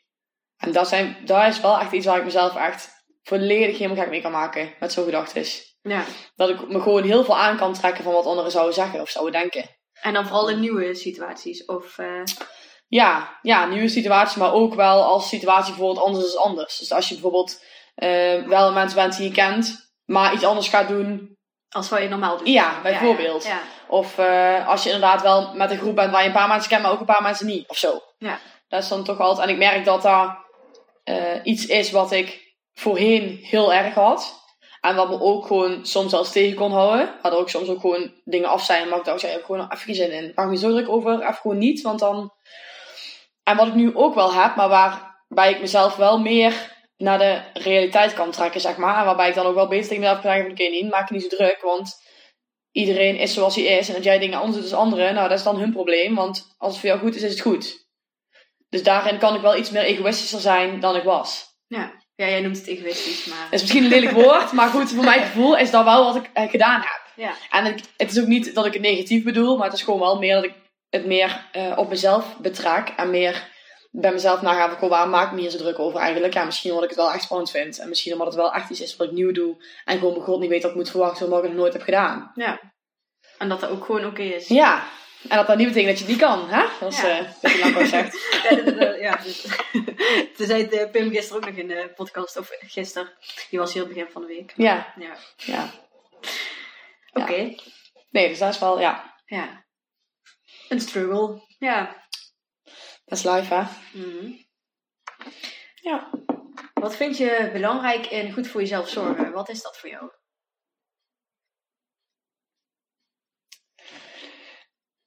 En 0.57 0.71
dat, 0.71 0.87
zijn, 0.87 1.17
dat 1.25 1.47
is 1.47 1.61
wel 1.61 1.79
echt 1.79 1.91
iets 1.91 2.05
waar 2.05 2.17
ik 2.17 2.23
mezelf 2.23 2.55
echt 2.55 2.89
volledig 3.23 3.77
helemaal 3.77 3.97
gek 4.03 4.09
mee 4.09 4.21
kan 4.21 4.31
maken, 4.31 4.73
met 4.79 4.91
zo'n 4.91 5.05
gedachtes. 5.05 5.77
ja. 5.81 6.03
Dat 6.35 6.49
ik 6.49 6.67
me 6.67 6.81
gewoon 6.81 7.03
heel 7.03 7.23
veel 7.23 7.37
aan 7.37 7.57
kan 7.57 7.73
trekken 7.73 8.03
van 8.03 8.13
wat 8.13 8.25
anderen 8.25 8.51
zouden 8.51 8.73
zeggen 8.73 9.01
of 9.01 9.09
zouden 9.09 9.41
denken. 9.41 9.69
En 10.01 10.13
dan 10.13 10.25
vooral 10.25 10.49
in 10.49 10.59
nieuwe 10.59 10.95
situaties. 10.95 11.65
Of, 11.65 11.97
eh, 11.97 12.23
Ja, 12.87 13.39
ja, 13.41 13.65
nieuwe 13.65 13.87
situaties, 13.87 14.35
maar 14.35 14.53
ook 14.53 14.73
wel 14.73 15.03
als 15.03 15.29
situatie 15.29 15.73
bijvoorbeeld 15.73 16.05
anders 16.05 16.25
is 16.25 16.37
anders. 16.37 16.77
Dus 16.77 16.91
als 16.91 17.07
je 17.07 17.13
bijvoorbeeld 17.13 17.63
eh, 17.95 18.43
wel 18.43 18.71
mensen 18.71 18.97
bent 18.97 19.17
die 19.17 19.27
je 19.27 19.33
kent, 19.33 19.93
maar 20.05 20.33
iets 20.33 20.43
anders 20.43 20.67
gaat 20.69 20.87
doen. 20.87 21.37
Als 21.69 21.89
wat 21.89 22.01
je 22.01 22.07
normaal 22.07 22.37
doet. 22.37 22.47
Ja, 22.47 22.81
bijvoorbeeld. 22.81 23.45
Ja, 23.45 23.59
Of 23.87 24.17
eh, 24.17 24.67
als 24.67 24.83
je 24.83 24.91
inderdaad 24.91 25.21
wel 25.21 25.53
met 25.53 25.71
een 25.71 25.77
groep 25.77 25.95
bent 25.95 26.11
waar 26.11 26.21
je 26.21 26.27
een 26.27 26.33
paar 26.33 26.47
mensen 26.47 26.69
kent, 26.69 26.81
maar 26.81 26.91
ook 26.91 26.99
een 26.99 27.05
paar 27.05 27.21
mensen 27.21 27.45
niet. 27.45 27.67
Of 27.67 27.77
zo. 27.77 28.01
Ja. 28.17 28.39
Dat 28.67 28.83
is 28.83 28.89
dan 28.89 29.03
toch 29.03 29.19
altijd. 29.19 29.47
En 29.47 29.53
ik 29.53 29.59
merk 29.59 29.85
dat 29.85 30.01
dat 30.01 30.37
eh, 31.03 31.39
iets 31.43 31.65
is 31.65 31.91
wat 31.91 32.11
ik 32.11 32.55
voorheen 32.73 33.39
heel 33.41 33.73
erg 33.73 33.93
had. 33.93 34.43
En 34.81 34.95
wat 34.95 35.09
me 35.09 35.21
ook 35.21 35.45
gewoon 35.45 35.85
soms 35.85 36.09
zelfs 36.09 36.31
tegen 36.31 36.55
kon 36.55 36.71
houden. 36.71 37.13
Waardoor 37.21 37.39
ook 37.39 37.49
soms 37.49 37.69
ook 37.69 37.79
gewoon 37.79 38.13
dingen 38.23 38.49
af 38.49 38.63
zijn. 38.63 38.89
Maar 38.89 38.97
ik 38.97 39.05
dacht, 39.05 39.21
ja, 39.21 39.27
ik 39.27 39.33
heb 39.33 39.45
gewoon 39.45 39.71
even 39.71 39.77
geen 39.77 39.95
zin 39.95 40.11
in. 40.11 40.31
Maak 40.35 40.47
me 40.47 40.57
zo 40.57 40.69
druk 40.69 40.89
over. 40.89 41.21
Even 41.21 41.33
gewoon 41.33 41.57
niet. 41.57 41.81
Want 41.81 41.99
dan 41.99 42.33
en 43.45 43.57
wat 43.57 43.67
ik 43.67 43.73
nu 43.73 43.95
ook 43.95 44.15
wel 44.15 44.33
heb, 44.33 44.55
maar 44.55 44.69
waarbij 44.69 45.51
ik 45.51 45.59
mezelf 45.59 45.95
wel 45.95 46.19
meer 46.19 46.74
naar 46.97 47.17
de 47.17 47.41
realiteit 47.53 48.13
kan 48.13 48.31
trekken, 48.31 48.61
zeg 48.61 48.77
maar. 48.77 49.05
Waarbij 49.05 49.29
ik 49.29 49.35
dan 49.35 49.45
ook 49.45 49.55
wel 49.55 49.67
beter 49.67 49.87
tegen 49.87 49.99
mezelf 49.99 50.21
kan 50.21 50.31
zeggen: 50.31 50.51
oké, 50.51 50.63
niet, 50.63 50.89
maak 50.89 51.07
je 51.07 51.13
niet 51.13 51.23
zo 51.29 51.37
druk, 51.37 51.61
want 51.61 52.03
iedereen 52.71 53.17
is 53.17 53.33
zoals 53.33 53.55
hij 53.55 53.63
is. 53.63 53.87
En 53.87 53.93
dat 53.93 54.03
jij 54.03 54.19
dingen 54.19 54.39
anders 54.39 54.61
doet 54.61 54.69
dan 54.69 54.79
anderen, 54.79 55.13
nou, 55.13 55.29
dat 55.29 55.37
is 55.37 55.43
dan 55.43 55.59
hun 55.59 55.71
probleem. 55.71 56.15
Want 56.15 56.55
als 56.57 56.71
het 56.71 56.79
voor 56.79 56.89
jou 56.89 57.01
goed 57.01 57.15
is, 57.15 57.21
is 57.21 57.31
het 57.31 57.41
goed. 57.41 57.85
Dus 58.69 58.83
daarin 58.83 59.17
kan 59.17 59.35
ik 59.35 59.41
wel 59.41 59.57
iets 59.57 59.69
meer 59.69 59.83
egoïstischer 59.83 60.39
zijn 60.39 60.79
dan 60.79 60.95
ik 60.95 61.03
was. 61.03 61.45
Ja, 61.67 61.91
ja 62.15 62.27
jij 62.27 62.41
noemt 62.41 62.57
het 62.57 62.67
egoïstisch, 62.67 63.25
maar... 63.25 63.43
Dat 63.43 63.53
is 63.53 63.61
misschien 63.61 63.83
een 63.83 63.89
lelijk 63.89 64.11
woord, 64.11 64.51
maar 64.51 64.69
goed, 64.69 64.91
voor 64.91 65.03
mijn 65.03 65.21
gevoel 65.27 65.57
is 65.57 65.71
dat 65.71 65.83
wel 65.83 66.03
wat 66.03 66.15
ik 66.15 66.29
eh, 66.33 66.49
gedaan 66.49 66.81
heb. 66.81 67.01
Ja. 67.15 67.33
En 67.49 67.65
het, 67.65 67.89
het 67.97 68.11
is 68.11 68.19
ook 68.21 68.27
niet 68.27 68.55
dat 68.55 68.65
ik 68.65 68.73
het 68.73 68.81
negatief 68.81 69.23
bedoel, 69.23 69.57
maar 69.57 69.65
het 69.65 69.75
is 69.75 69.83
gewoon 69.83 69.99
wel 69.99 70.17
meer 70.17 70.35
dat 70.35 70.43
ik 70.43 70.53
het 70.89 71.05
meer 71.05 71.49
uh, 71.55 71.77
op 71.77 71.89
mezelf 71.89 72.37
betrek 72.37 72.93
en 72.95 73.09
meer 73.09 73.53
bij 73.97 74.11
mezelf 74.11 74.41
nagaan 74.41 74.77
van 74.79 74.89
waar 74.89 75.09
maak 75.09 75.27
ik 75.27 75.33
me 75.33 75.39
hier 75.39 75.49
zo 75.49 75.57
druk 75.57 75.79
over 75.79 75.99
eigenlijk. 75.99 76.33
Ja, 76.33 76.43
misschien 76.43 76.69
omdat 76.69 76.83
ik 76.83 76.95
het 76.95 76.99
wel 76.99 77.11
echt 77.11 77.23
spannend 77.23 77.51
vind. 77.51 77.79
En 77.79 77.89
misschien 77.89 78.11
omdat 78.11 78.27
het 78.27 78.35
wel 78.35 78.53
echt 78.53 78.69
iets 78.69 78.81
is 78.81 78.95
wat 78.95 79.07
ik 79.07 79.13
nieuw 79.13 79.31
doe. 79.31 79.65
En 79.85 79.97
gewoon 79.97 80.13
mijn 80.13 80.25
god 80.25 80.39
niet 80.39 80.49
weet 80.49 80.61
wat 80.61 80.71
ik 80.71 80.77
moet 80.77 80.89
verwachten 80.89 81.25
omdat 81.25 81.43
ik 81.43 81.49
het 81.49 81.57
nooit 81.57 81.73
heb 81.73 81.81
gedaan. 81.81 82.31
Ja. 82.35 82.73
En 83.37 83.49
dat 83.49 83.59
dat 83.59 83.69
ook 83.69 83.85
gewoon 83.85 84.05
oké 84.05 84.21
is. 84.21 84.47
Ja. 84.47 84.83
En 85.27 85.37
dat 85.37 85.47
dat 85.47 85.57
niet 85.57 85.67
betekent 85.67 85.97
dat 85.97 85.99
je 85.99 86.03
het 86.03 86.13
niet 86.13 86.23
kan, 86.23 86.49
hè? 86.49 86.65
Zoals 86.79 87.01
ja. 87.01 87.19
uh, 87.19 87.27
Bishop 87.41 87.85
zegt. 87.85 88.17
ja, 88.49 88.55
dat, 88.55 88.79
dat, 88.79 88.99
ja 88.99 89.17
Toen 90.35 90.47
zei 90.47 90.67
uh, 90.71 90.91
Pim 90.91 91.11
gisteren 91.11 91.41
ook 91.41 91.49
nog 91.49 91.57
in 91.57 91.67
de 91.67 91.91
podcast, 91.95 92.37
of 92.37 92.49
gisteren. 92.59 93.11
Die 93.49 93.59
was 93.59 93.73
hier 93.73 93.83
het 93.83 93.93
begin 93.93 94.11
van 94.11 94.21
de 94.21 94.27
week. 94.27 94.53
Ja. 94.55 94.93
Ja. 94.99 95.15
ja. 95.35 95.71
Oké. 97.13 97.31
Okay. 97.31 97.59
Nee, 98.09 98.27
dus 98.27 98.39
dat 98.39 98.53
is 98.53 98.59
wel, 98.59 98.79
ja. 98.79 99.13
Ja. 99.25 99.65
Een 100.69 100.79
struggle. 100.79 101.41
Ja. 101.59 102.04
Dat 103.05 103.17
is 103.17 103.23
live, 103.23 103.53
hè? 103.53 103.63
Mm. 103.93 104.45
Ja. 105.75 106.09
Wat 106.73 106.95
vind 106.95 107.17
je 107.17 107.49
belangrijk 107.53 108.05
in 108.05 108.33
goed 108.33 108.47
voor 108.47 108.61
jezelf 108.61 108.89
zorgen? 108.89 109.31
Wat 109.31 109.49
is 109.49 109.61
dat 109.61 109.77
voor 109.77 109.89
jou? 109.89 110.11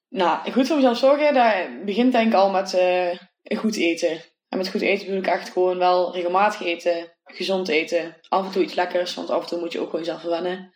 Nou, 0.08 0.52
goed 0.52 0.66
voor 0.66 0.76
mezelf 0.76 0.98
zorgen, 0.98 1.34
dat 1.34 1.84
begint 1.84 2.12
denk 2.12 2.26
ik 2.26 2.34
al 2.34 2.50
met 2.50 2.72
uh, 2.72 3.18
goed 3.58 3.76
eten. 3.76 4.22
En 4.48 4.58
met 4.58 4.68
goed 4.68 4.80
eten 4.80 5.06
bedoel 5.06 5.20
ik 5.20 5.26
echt 5.26 5.48
gewoon 5.48 5.78
wel 5.78 6.14
regelmatig 6.14 6.60
eten, 6.60 7.16
gezond 7.24 7.68
eten, 7.68 8.16
af 8.28 8.44
en 8.46 8.52
toe 8.52 8.62
iets 8.62 8.74
lekkers, 8.74 9.14
want 9.14 9.30
af 9.30 9.42
en 9.42 9.48
toe 9.48 9.58
moet 9.58 9.72
je 9.72 9.78
ook 9.78 9.90
gewoon 9.90 10.04
jezelf 10.04 10.20
verwennen. 10.20 10.72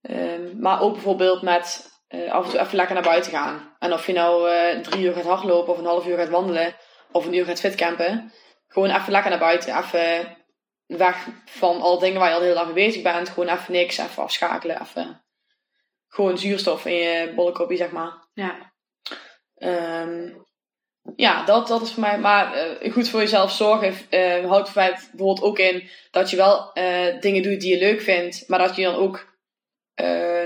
Um, 0.00 0.60
maar 0.60 0.80
ook 0.80 0.92
bijvoorbeeld 0.92 1.42
met 1.42 1.91
uh, 2.14 2.32
af 2.32 2.44
en 2.44 2.50
toe 2.50 2.60
even 2.60 2.76
lekker 2.76 2.94
naar 2.94 3.04
buiten 3.04 3.32
gaan. 3.32 3.76
En 3.78 3.92
of 3.92 4.06
je 4.06 4.12
nou 4.12 4.50
uh, 4.50 4.80
drie 4.80 5.04
uur 5.04 5.12
gaat 5.12 5.24
hardlopen 5.24 5.72
of 5.72 5.78
een 5.78 5.84
half 5.84 6.06
uur 6.06 6.16
gaat 6.16 6.28
wandelen 6.28 6.74
of 7.12 7.26
een 7.26 7.34
uur 7.34 7.44
gaat 7.44 7.60
fitcampen. 7.60 8.32
Gewoon 8.68 8.90
even 8.90 9.12
lekker 9.12 9.30
naar 9.30 9.38
buiten. 9.38 9.78
Even 9.78 10.36
weg 10.86 11.26
van 11.44 11.80
al 11.80 11.98
dingen 11.98 12.20
waar 12.20 12.28
je 12.28 12.34
al 12.34 12.40
de 12.40 12.46
hele 12.46 12.58
dag 12.58 12.66
mee 12.66 12.86
bezig 12.86 13.02
bent. 13.02 13.28
Gewoon 13.28 13.48
even 13.48 13.72
niks, 13.72 13.98
even 13.98 14.22
afschakelen. 14.22 14.80
Even 14.80 15.24
gewoon 16.08 16.38
zuurstof 16.38 16.86
in 16.86 16.94
je 16.94 17.32
bolle 17.34 17.52
kopje, 17.52 17.76
zeg 17.76 17.90
maar. 17.90 18.12
Ja. 18.32 18.72
Um, 19.58 20.46
ja, 21.16 21.44
dat, 21.44 21.68
dat 21.68 21.82
is 21.82 21.92
voor 21.92 22.00
mij. 22.00 22.18
Maar 22.18 22.56
uh, 22.82 22.92
goed 22.92 23.08
voor 23.08 23.20
jezelf 23.20 23.52
zorgen 23.52 23.94
uh, 24.10 24.48
houdt 24.48 24.70
voor 24.70 24.82
mij 24.82 24.90
bijvoorbeeld 24.90 25.42
ook 25.42 25.58
in 25.58 25.88
dat 26.10 26.30
je 26.30 26.36
wel 26.36 26.70
uh, 26.74 27.20
dingen 27.20 27.42
doet 27.42 27.60
die 27.60 27.70
je 27.74 27.84
leuk 27.84 28.00
vindt, 28.00 28.48
maar 28.48 28.58
dat 28.58 28.76
je 28.76 28.82
dan 28.82 28.94
ook 28.94 29.30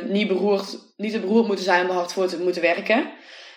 niet, 0.04 0.28
beroerd, 0.28 0.78
niet 0.96 1.12
te 1.12 1.20
beroerd 1.20 1.46
moeten 1.46 1.64
zijn 1.64 1.82
om 1.82 1.88
er 1.88 1.94
hard 1.94 2.12
voor 2.12 2.26
te 2.26 2.42
moeten 2.42 2.62
werken. 2.62 3.12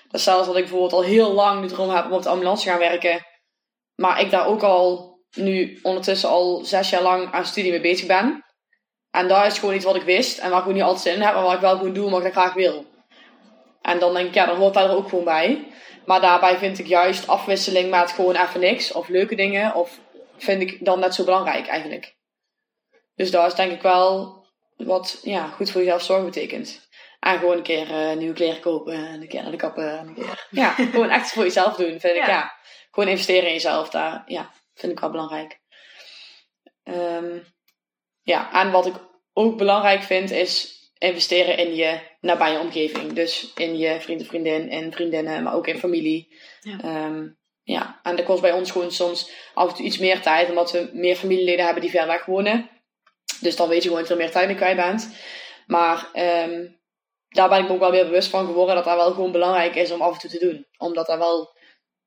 Dat 0.10 0.22
zelfs 0.22 0.48
wat 0.48 0.56
ik 0.56 0.62
bijvoorbeeld 0.62 0.94
al 0.94 1.04
heel 1.04 1.34
lang 1.34 1.62
nu 1.62 1.68
erom 1.68 1.90
heb 1.90 2.06
om 2.06 2.12
op 2.12 2.24
de 2.24 2.30
ambulance 2.30 2.64
te 2.64 2.70
gaan 2.70 2.80
werken. 2.80 3.26
Maar 3.96 4.22
ik 4.22 4.32
daar 4.32 4.48
ook 4.48 4.64
al 4.64 5.18
nu 5.36 5.80
ondertussen 5.82 6.30
al 6.30 6.66
zes 6.66 6.90
jaar 6.90 7.02
lang 7.02 7.32
aan 7.32 7.46
studie 7.46 7.72
mee 7.72 7.82
bezig 7.82 8.08
ben. 8.08 8.44
En 9.12 9.28
daar 9.28 9.46
is 9.46 9.60
gewoon 9.60 9.76
iets 9.76 9.86
wat 9.86 9.96
ik 9.96 10.04
wist 10.04 10.38
en 10.38 10.50
waar 10.50 10.60
ik 10.62 10.68
ook 10.68 10.74
niet 10.74 10.82
altijd 10.82 11.02
zin 11.02 11.14
in 11.14 11.22
heb, 11.22 11.34
maar 11.34 11.44
wat 11.44 11.54
ik 11.54 11.60
wel 11.60 11.78
gewoon 11.78 11.94
doe 11.94 12.06
omdat 12.06 12.20
ik 12.20 12.26
dat 12.26 12.44
graag 12.44 12.54
wil. 12.54 12.86
En 13.82 14.00
dan 14.00 14.14
denk 14.14 14.28
ik, 14.28 14.34
ja, 14.34 14.46
dan 14.46 14.58
hoort 14.58 14.74
daar 14.74 14.90
er 14.90 14.96
ook 14.96 15.10
gewoon 15.10 15.24
bij. 15.24 15.68
Maar 16.06 16.22
daarbij 16.22 16.58
vind 16.58 16.80
ik 16.80 16.88
juist 16.88 17.28
afwisseling 17.28 17.90
met 17.90 18.12
gewoon 18.12 18.36
even 18.36 18.60
niks 18.60 18.92
of 18.92 19.08
leuke 19.08 19.36
dingen, 19.36 19.76
of 19.76 20.00
vind 20.38 20.62
ik 20.62 20.86
dan 20.86 21.00
net 21.00 21.16
zo 21.16 21.24
belangrijk 21.24 21.68
eigenlijk. 21.68 22.16
Dus 23.16 23.32
daar 23.32 23.48
is 23.48 23.54
denk 23.54 23.72
ik 23.72 23.82
wel 23.82 24.39
wat 24.86 25.20
ja, 25.24 25.48
goed 25.48 25.72
voor 25.72 25.82
jezelf 25.82 26.04
zorgen 26.04 26.26
betekent. 26.26 26.88
En 27.20 27.40
gewoon 27.40 27.58
een 27.58 27.64
keer 27.64 27.90
uh, 27.90 28.18
nieuwe 28.18 28.34
kleren 28.34 28.62
kopen 28.62 28.94
en 28.94 29.22
een 29.22 29.28
keer 29.28 29.42
naar 29.42 29.52
de 29.52 29.58
kappen. 29.58 29.98
En 29.98 30.08
een 30.08 30.14
keer, 30.14 30.48
ja, 30.50 30.72
gewoon 30.92 31.10
echt 31.10 31.32
voor 31.32 31.44
jezelf 31.44 31.76
doen, 31.76 32.00
vind 32.00 32.16
ik. 32.16 32.26
Ja. 32.26 32.58
Gewoon 32.92 33.10
investeren 33.10 33.48
in 33.48 33.54
jezelf, 33.54 33.90
daar 33.90 34.24
ja, 34.26 34.52
vind 34.74 34.92
ik 34.92 35.00
wel 35.00 35.12
belangrijk. 35.12 35.60
Um, 36.84 37.44
ja, 38.22 38.54
en 38.54 38.72
wat 38.72 38.86
ik 38.86 38.96
ook 39.34 39.58
belangrijk 39.58 40.04
vind 40.04 40.32
is 40.32 40.78
investeren 40.98 41.58
in 41.58 41.76
je 41.76 42.00
nabije 42.22 42.60
omgeving. 42.60 43.14
Dus 43.14 43.54
in 43.56 43.78
je 43.78 44.02
vrienden, 44.02 44.28
vriendin, 44.28 44.70
en 44.70 44.92
vriendinnen, 44.92 45.44
maar 45.44 45.54
ook 45.54 45.68
in 45.68 45.80
familie. 45.80 46.40
Ja. 46.60 47.06
Um, 47.06 47.38
ja, 47.64 48.00
en 48.04 48.16
dat 48.16 48.26
kost 48.26 48.42
bij 48.42 48.52
ons 48.52 48.72
gewoon 48.72 48.92
soms 48.92 49.32
af 49.54 49.70
en 49.70 49.76
toe 49.76 49.86
iets 49.86 49.98
meer 49.98 50.22
tijd, 50.22 50.50
omdat 50.50 50.72
we 50.72 50.90
meer 50.94 51.16
familieleden 51.16 51.66
hebben 51.66 51.82
die 51.82 51.92
ver 51.92 52.08
weg 52.08 52.26
wonen. 52.26 52.70
Dus 53.42 53.56
dan 53.56 53.70
weet 53.70 53.84
je 53.84 53.90
gewoon 53.90 54.08
er 54.08 54.18
meer 54.18 54.32
tijd 54.32 54.48
mee 54.48 54.56
kwijt 54.56 54.76
bent. 54.76 55.16
Maar 55.66 56.10
um, 56.14 56.80
daar 57.30 57.50
ben 57.50 57.60
ik 57.60 57.68
me 57.68 57.74
ook 57.74 57.80
wel 57.80 57.92
weer 57.92 58.06
bewust 58.06 58.30
van 58.30 58.46
geworden 58.46 58.76
dat 58.76 58.84
dat 58.84 58.96
wel 58.96 59.12
gewoon 59.12 59.32
belangrijk 59.32 59.76
is 59.76 59.92
om 59.92 60.02
af 60.02 60.14
en 60.14 60.20
toe 60.20 60.30
te 60.30 60.46
doen. 60.46 60.68
Omdat 60.78 61.08
dat 61.08 61.18
wel, 61.18 61.56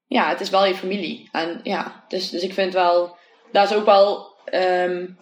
ja, 0.07 0.29
het 0.29 0.41
is 0.41 0.51
wel 0.51 0.67
je 0.67 0.75
familie. 0.75 1.29
En 1.33 1.61
ja, 1.63 2.05
dus, 2.09 2.31
dus 2.31 2.43
ik 2.43 2.53
vind 2.53 2.73
wel, 2.73 3.17
daar 3.53 3.65
is 3.65 3.75
ook 3.75 3.85
wel, 3.85 4.37
um, 4.53 5.19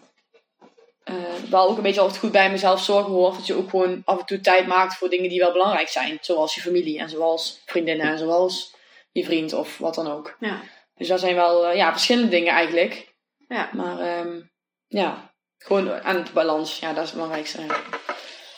uh, 1.04 1.50
wel 1.50 1.68
ook 1.68 1.76
een 1.76 1.82
beetje 1.82 2.00
altijd 2.00 2.18
goed 2.18 2.32
bij 2.32 2.50
mezelf 2.50 2.82
zorgen 2.82 3.12
hoort. 3.12 3.36
Dat 3.36 3.46
je 3.46 3.54
ook 3.54 3.70
gewoon 3.70 4.02
af 4.04 4.18
en 4.18 4.26
toe 4.26 4.40
tijd 4.40 4.66
maakt 4.66 4.94
voor 4.94 5.08
dingen 5.08 5.28
die 5.28 5.40
wel 5.40 5.52
belangrijk 5.52 5.88
zijn. 5.88 6.18
Zoals 6.20 6.54
je 6.54 6.60
familie 6.60 6.98
en 6.98 7.08
zoals 7.08 7.62
vriendinnen 7.66 8.06
en 8.06 8.18
zoals 8.18 8.74
je 9.12 9.24
vriend 9.24 9.52
of 9.52 9.78
wat 9.78 9.94
dan 9.94 10.10
ook. 10.10 10.36
Ja. 10.40 10.60
Dus 10.94 11.08
dat 11.08 11.20
zijn 11.20 11.34
wel, 11.34 11.70
uh, 11.70 11.76
ja, 11.76 11.92
verschillende 11.92 12.30
dingen 12.30 12.52
eigenlijk. 12.52 13.14
Ja. 13.48 13.70
Maar 13.72 14.18
um, 14.18 14.50
ja, 14.86 15.29
gewoon 15.64 16.02
aan 16.02 16.16
het 16.16 16.32
balans, 16.32 16.78
ja, 16.78 16.88
dat 16.92 17.02
is 17.02 17.10
het 17.10 17.14
belangrijkste. 17.18 17.60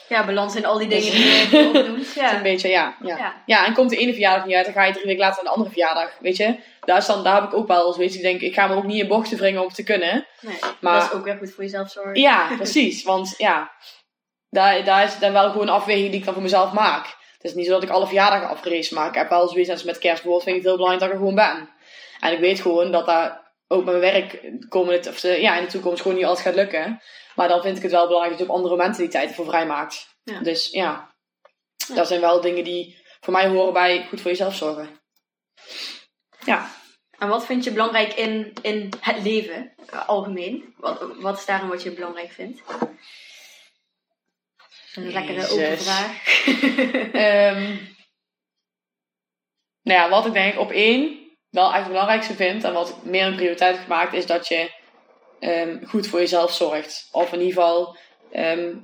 Ja, 0.08 0.26
balans 0.26 0.54
in 0.54 0.66
al 0.66 0.78
die 0.78 0.88
dingen 0.88 1.10
die 1.12 1.24
je 1.24 1.66
opnoemt. 1.66 2.12
Ja. 2.22 2.36
een 2.36 2.42
beetje, 2.42 2.68
ja, 2.68 2.96
ja. 3.00 3.16
Ja. 3.16 3.42
ja. 3.46 3.66
en 3.66 3.74
komt 3.74 3.90
de 3.90 3.96
ene 3.96 4.12
verjaardag 4.12 4.46
niet 4.46 4.54
uit, 4.54 4.64
dan 4.64 4.74
ga 4.74 4.84
je 4.84 4.92
drie 4.92 5.04
weken 5.04 5.20
later 5.20 5.38
aan 5.38 5.44
de 5.44 5.50
andere 5.50 5.70
verjaardag, 5.70 6.10
weet 6.20 6.36
je. 6.36 6.56
Daar, 6.80 6.98
is 6.98 7.06
dan, 7.06 7.24
daar 7.24 7.34
heb 7.34 7.44
ik 7.44 7.54
ook 7.54 7.66
wel 7.66 7.86
eens, 7.86 7.96
weet 7.96 8.12
je, 8.12 8.16
ik 8.16 8.24
denk, 8.24 8.40
ik 8.40 8.54
ga 8.54 8.66
me 8.66 8.74
ook 8.74 8.84
niet 8.84 9.02
in 9.02 9.08
bochten 9.08 9.38
wringen 9.38 9.62
om 9.62 9.68
te 9.68 9.82
kunnen. 9.82 10.26
Nee, 10.40 10.58
Maar- 10.80 11.00
dat 11.00 11.10
is 11.10 11.16
ook 11.18 11.24
weer 11.24 11.36
goed 11.36 11.52
voor 11.54 11.64
jezelf 11.64 11.90
zorgen. 11.90 12.20
Ja, 12.20 12.48
precies, 12.56 13.02
want 13.02 13.34
ja, 13.38 13.70
daar, 14.50 14.84
daar 14.84 15.04
is 15.04 15.18
dan 15.18 15.32
wel 15.32 15.50
gewoon 15.50 15.66
een 15.68 15.74
afweging 15.74 16.10
die 16.10 16.18
ik 16.18 16.24
dan 16.24 16.34
voor 16.34 16.42
mezelf 16.42 16.72
maak. 16.72 17.06
Het 17.32 17.50
is 17.50 17.54
niet 17.54 17.66
zo 17.66 17.72
dat 17.72 17.82
ik 17.82 17.90
alle 17.90 18.06
verjaardagen 18.06 18.48
afgerezen 18.48 18.96
maar 18.96 19.08
ik 19.08 19.14
heb 19.14 19.28
wel 19.28 19.48
zoiets 19.48 19.70
als 19.70 19.84
met 19.84 19.98
kerst 19.98 20.22
bijvoorbeeld, 20.22 20.42
vind 20.42 20.56
ik 20.56 20.62
het 20.62 20.70
heel 20.70 20.80
belangrijk 20.80 21.00
dat 21.00 21.20
ik 21.20 21.24
er 21.24 21.28
gewoon 21.28 21.56
ben. 21.56 21.70
En 22.20 22.32
ik 22.32 22.38
weet 22.38 22.60
gewoon 22.60 22.92
dat 22.92 23.06
dat 23.06 23.41
ook 23.72 23.84
mijn 23.84 23.98
werk 23.98 24.52
komende, 24.68 25.08
of 25.08 25.22
ja, 25.22 25.56
in 25.56 25.64
de 25.64 25.70
toekomst 25.70 26.02
gewoon 26.02 26.16
niet 26.16 26.26
altijd 26.26 26.46
gaat 26.46 26.54
lukken. 26.54 27.02
Maar 27.34 27.48
dan 27.48 27.62
vind 27.62 27.76
ik 27.76 27.82
het 27.82 27.92
wel 27.92 28.06
belangrijk 28.06 28.30
dat 28.38 28.46
je 28.46 28.52
op 28.52 28.56
andere 28.56 28.76
momenten 28.76 29.02
die 29.02 29.10
tijd 29.10 29.28
ervoor 29.28 29.44
vrijmaakt. 29.44 30.16
Ja. 30.22 30.40
Dus 30.40 30.68
ja, 30.70 31.14
Ja. 31.88 31.94
dat 31.94 32.06
zijn 32.06 32.20
wel 32.20 32.40
dingen 32.40 32.64
die 32.64 33.00
voor 33.20 33.32
mij 33.32 33.48
horen 33.48 33.72
bij 33.72 34.06
goed 34.08 34.20
voor 34.20 34.30
jezelf 34.30 34.54
zorgen. 34.54 35.00
Ja. 36.44 36.70
En 37.18 37.28
wat 37.28 37.46
vind 37.46 37.64
je 37.64 37.72
belangrijk 37.72 38.12
in, 38.14 38.52
in 38.62 38.92
het 39.00 39.22
leven, 39.22 39.74
eh, 39.90 40.08
algemeen? 40.08 40.74
Wat, 40.76 41.16
wat 41.16 41.38
is 41.38 41.44
daarin 41.44 41.68
wat 41.68 41.82
je 41.82 41.92
belangrijk 41.92 42.30
vindt? 42.30 42.62
Een 44.94 45.12
lekkere 45.12 45.48
open 45.48 45.78
vraag. 45.78 46.24
Ehm, 47.12 47.76
nou 49.82 50.00
ja, 50.00 50.08
wat 50.08 50.26
ik 50.26 50.32
denk 50.32 50.58
op 50.58 50.70
één 50.70 51.21
wel 51.52 51.68
echt 51.68 51.78
het 51.78 51.88
belangrijkste 51.88 52.34
vind 52.34 52.64
en 52.64 52.72
wat 52.72 53.04
meer 53.04 53.26
een 53.26 53.34
prioriteit 53.34 53.78
gemaakt, 53.78 54.12
is 54.12 54.26
dat 54.26 54.48
je 54.48 54.70
ehm, 55.40 55.84
goed 55.84 56.06
voor 56.06 56.18
jezelf 56.18 56.52
zorgt. 56.52 57.08
Of 57.12 57.32
in 57.32 57.40
ieder 57.40 57.54
geval 57.54 57.96
ehm, 58.30 58.74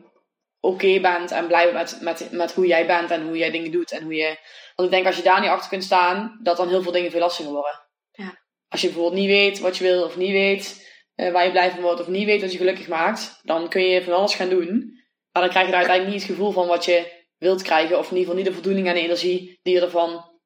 oké 0.60 1.00
bent 1.00 1.30
en 1.30 1.46
blij 1.46 1.72
bent 1.72 2.00
met, 2.00 2.00
met, 2.00 2.32
met 2.32 2.52
hoe 2.52 2.66
jij 2.66 2.86
bent 2.86 3.10
en 3.10 3.26
hoe 3.26 3.36
jij 3.36 3.50
dingen 3.50 3.70
doet. 3.70 3.92
En 3.92 4.02
hoe 4.02 4.14
je, 4.14 4.36
want 4.74 4.88
ik 4.88 4.94
denk 4.94 5.06
als 5.06 5.16
je 5.16 5.22
daar 5.22 5.40
niet 5.40 5.50
achter 5.50 5.68
kunt 5.70 5.84
staan, 5.84 6.38
dat 6.42 6.56
dan 6.56 6.68
heel 6.68 6.82
veel 6.82 6.92
dingen 6.92 7.10
veel 7.10 7.20
lastiger 7.20 7.52
worden. 7.52 7.86
Ja. 8.12 8.38
Als 8.68 8.80
je 8.80 8.86
bijvoorbeeld 8.86 9.20
niet 9.20 9.30
weet 9.30 9.58
wat 9.58 9.76
je 9.76 9.84
wil 9.84 10.04
of 10.04 10.16
niet 10.16 10.30
weet 10.30 10.88
eh, 11.14 11.32
waar 11.32 11.44
je 11.44 11.50
blij 11.50 11.70
van 11.70 11.80
wordt 11.80 12.00
of 12.00 12.06
niet 12.06 12.24
weet 12.24 12.40
wat 12.40 12.52
je 12.52 12.58
gelukkig 12.58 12.88
maakt, 12.88 13.40
dan 13.42 13.68
kun 13.68 13.82
je 13.82 14.02
van 14.02 14.12
alles 14.12 14.34
gaan 14.34 14.48
doen. 14.48 14.96
Maar 15.32 15.42
dan 15.42 15.50
krijg 15.50 15.66
je 15.66 15.72
er 15.72 15.78
uiteindelijk 15.78 16.16
niet 16.16 16.26
het 16.26 16.36
gevoel 16.36 16.52
van 16.52 16.66
wat 16.66 16.84
je 16.84 17.26
wilt 17.38 17.62
krijgen. 17.62 17.98
Of 17.98 18.10
in 18.10 18.16
ieder 18.16 18.18
geval 18.18 18.34
niet 18.34 18.46
de 18.46 18.52
voldoening 18.52 18.86
en 18.86 18.94
de 18.94 19.00
energie 19.00 19.58
die 19.62 19.74
je 19.74 19.80
ervan 19.80 20.37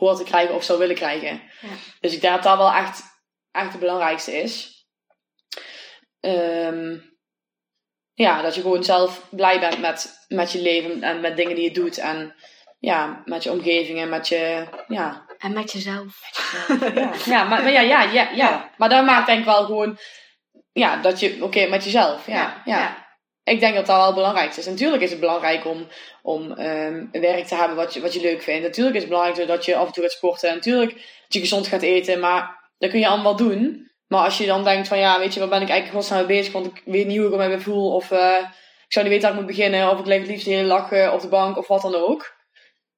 hoort 0.00 0.16
te 0.16 0.24
krijgen 0.24 0.54
of 0.54 0.64
zou 0.64 0.78
willen 0.78 0.94
krijgen. 0.94 1.42
Ja. 1.60 1.68
Dus 2.00 2.14
ik 2.14 2.20
denk 2.20 2.34
dat 2.34 2.42
dat 2.42 2.56
wel 2.56 2.72
echt, 2.72 3.02
echt 3.50 3.70
het 3.70 3.80
belangrijkste 3.80 4.32
is. 4.32 4.84
Ehm, 6.20 6.98
ja, 8.14 8.42
dat 8.42 8.54
je 8.54 8.60
gewoon 8.60 8.84
zelf 8.84 9.26
blij 9.30 9.60
bent 9.60 9.80
met, 9.80 10.26
met 10.28 10.52
je 10.52 10.62
leven 10.62 11.02
en 11.02 11.20
met 11.20 11.36
dingen 11.36 11.54
die 11.54 11.64
je 11.64 11.70
doet. 11.70 11.98
En 11.98 12.34
ja, 12.78 13.22
met 13.24 13.42
je 13.42 13.50
omgeving 13.50 13.98
en 13.98 14.08
met 14.08 14.28
je, 14.28 14.66
ja, 14.88 15.26
En 15.38 15.52
met 15.52 15.72
jezelf. 15.72 16.20
ja, 16.94 17.12
ja, 17.34 17.44
maar, 17.44 17.62
maar 17.62 17.72
ja, 17.72 17.80
ja, 17.80 18.02
ja, 18.02 18.30
ja. 18.30 18.70
Maar 18.76 18.88
dat 18.88 19.04
maakt 19.04 19.26
denk 19.26 19.38
ik 19.38 19.44
wel 19.44 19.64
gewoon... 19.64 19.98
Ja, 20.72 20.96
dat 20.96 21.20
je... 21.20 21.44
Oké, 21.44 21.66
met 21.66 21.84
jezelf. 21.84 22.26
Ja, 22.26 22.62
ja. 22.64 23.09
Ik 23.44 23.60
denk 23.60 23.74
dat 23.74 23.86
dat 23.86 23.96
wel 23.96 24.14
belangrijk 24.14 24.56
is. 24.56 24.66
Natuurlijk 24.66 25.02
is 25.02 25.10
het 25.10 25.20
belangrijk 25.20 25.64
om, 25.64 25.86
om 26.22 26.50
um, 26.50 27.08
werk 27.12 27.46
te 27.46 27.54
hebben 27.54 27.76
wat 27.76 27.94
je, 27.94 28.00
wat 28.00 28.14
je 28.14 28.20
leuk 28.20 28.42
vindt. 28.42 28.62
Natuurlijk 28.62 28.96
is 28.96 29.02
het 29.02 29.10
belangrijk 29.10 29.48
dat 29.48 29.64
je 29.64 29.76
af 29.76 29.86
en 29.86 29.92
toe 29.92 30.02
gaat 30.02 30.12
sporten. 30.12 30.54
Natuurlijk 30.54 30.92
dat 30.92 31.02
je 31.28 31.40
gezond 31.40 31.66
gaat 31.66 31.82
eten. 31.82 32.20
Maar 32.20 32.70
dat 32.78 32.90
kun 32.90 33.00
je 33.00 33.08
allemaal 33.08 33.36
doen. 33.36 33.90
Maar 34.06 34.24
als 34.24 34.38
je 34.38 34.46
dan 34.46 34.64
denkt 34.64 34.88
van 34.88 34.98
ja, 34.98 35.18
weet 35.18 35.34
je, 35.34 35.40
waar 35.40 35.48
ben 35.48 35.62
ik 35.62 35.68
eigenlijk 35.68 35.98
godsnaam 35.98 36.26
mee 36.26 36.36
bezig? 36.36 36.52
Want 36.52 36.66
ik 36.66 36.82
weet 36.84 37.06
niet 37.06 37.18
hoe 37.18 37.42
ik 37.42 37.48
me 37.48 37.60
voel. 37.60 37.94
Of 37.94 38.10
uh, 38.10 38.36
ik 38.86 38.92
zou 38.92 39.04
niet 39.04 39.14
weten 39.14 39.20
waar 39.20 39.30
ik 39.30 39.46
moet 39.46 39.56
beginnen. 39.56 39.90
Of 39.90 39.98
ik 39.98 40.06
leg 40.06 40.18
het 40.18 40.28
liefst 40.28 40.46
heel 40.46 40.62
lachen 40.62 41.12
op 41.12 41.20
de 41.20 41.28
bank 41.28 41.56
of 41.56 41.68
wat 41.68 41.82
dan 41.82 41.94
ook. 41.94 42.38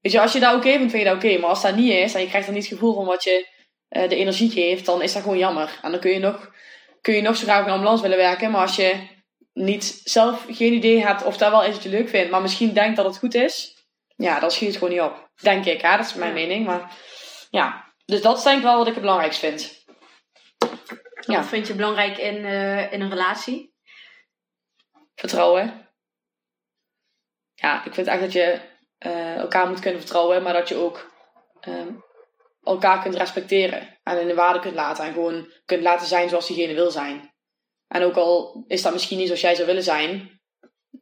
Weet 0.00 0.12
je, 0.12 0.20
als 0.20 0.32
je 0.32 0.40
dat 0.40 0.54
oké 0.54 0.70
vindt, 0.70 0.90
vind 0.90 1.02
je 1.02 1.08
dat 1.08 1.24
oké. 1.24 1.38
Maar 1.38 1.50
als 1.50 1.62
dat 1.62 1.76
niet 1.76 1.92
is 1.92 2.14
en 2.14 2.20
je 2.20 2.28
krijgt 2.28 2.46
dan 2.46 2.54
niet 2.54 2.68
het 2.68 2.72
gevoel 2.72 2.94
van 2.94 3.04
wat 3.04 3.24
je 3.24 3.46
uh, 3.90 4.08
de 4.08 4.16
energie 4.16 4.50
geeft, 4.50 4.86
dan 4.86 5.02
is 5.02 5.12
dat 5.12 5.22
gewoon 5.22 5.38
jammer. 5.38 5.78
En 5.82 5.90
dan 5.90 6.00
kun 6.00 6.10
je 6.10 6.18
nog, 6.18 6.50
kun 7.00 7.14
je 7.14 7.22
nog 7.22 7.36
zo 7.36 7.44
graag 7.44 7.60
op 7.60 7.66
een 7.66 7.72
ambulance 7.72 8.02
willen 8.02 8.16
werken. 8.16 8.50
Maar 8.50 8.60
als 8.60 8.76
je 8.76 8.94
niet 9.52 10.00
zelf 10.04 10.44
geen 10.48 10.72
idee 10.72 11.04
hebt 11.04 11.24
of 11.24 11.36
dat 11.36 11.50
wel 11.50 11.64
is 11.64 11.74
wat 11.74 11.82
je 11.82 11.88
leuk 11.88 12.08
vindt, 12.08 12.30
maar 12.30 12.42
misschien 12.42 12.72
denkt 12.72 12.96
dat 12.96 13.06
het 13.06 13.18
goed 13.18 13.34
is, 13.34 13.82
ja, 14.16 14.40
dan 14.40 14.50
schiet 14.50 14.68
het 14.68 14.76
gewoon 14.76 14.92
niet 14.92 15.02
op. 15.02 15.30
Denk 15.40 15.64
ik, 15.64 15.80
hè? 15.80 15.96
dat 15.96 16.06
is 16.06 16.14
mijn 16.14 16.32
mening. 16.32 16.66
Maar 16.66 16.96
ja, 17.50 17.92
dus 18.04 18.22
dat 18.22 18.36
is 18.36 18.42
denk 18.42 18.56
ik 18.56 18.62
wel 18.62 18.76
wat 18.76 18.86
ik 18.86 18.92
het 18.92 19.02
belangrijkst 19.02 19.38
vind. 19.38 19.84
Ja. 21.20 21.36
Wat 21.36 21.46
vind 21.46 21.66
je 21.66 21.74
belangrijk 21.74 22.18
in, 22.18 22.36
uh, 22.36 22.92
in 22.92 23.00
een 23.00 23.10
relatie? 23.10 23.74
Vertrouwen. 25.14 25.90
Ja, 27.54 27.84
ik 27.84 27.94
vind 27.94 28.06
echt 28.06 28.20
dat 28.20 28.32
je 28.32 28.60
uh, 28.98 29.36
elkaar 29.36 29.68
moet 29.68 29.80
kunnen 29.80 30.00
vertrouwen, 30.00 30.42
maar 30.42 30.52
dat 30.52 30.68
je 30.68 30.76
ook 30.76 31.12
um, 31.68 32.04
elkaar 32.62 33.02
kunt 33.02 33.14
respecteren 33.14 33.98
en 34.02 34.20
in 34.20 34.26
de 34.26 34.34
waarde 34.34 34.60
kunt 34.60 34.74
laten 34.74 35.04
en 35.04 35.12
gewoon 35.12 35.52
kunt 35.64 35.82
laten 35.82 36.06
zijn 36.06 36.28
zoals 36.28 36.46
diegene 36.46 36.74
wil 36.74 36.90
zijn. 36.90 37.31
En 37.92 38.02
ook 38.02 38.16
al 38.16 38.64
is 38.66 38.82
dat 38.82 38.92
misschien 38.92 39.18
niet 39.18 39.26
zoals 39.26 39.40
jij 39.40 39.54
zou 39.54 39.66
willen 39.66 39.82
zijn, 39.82 40.40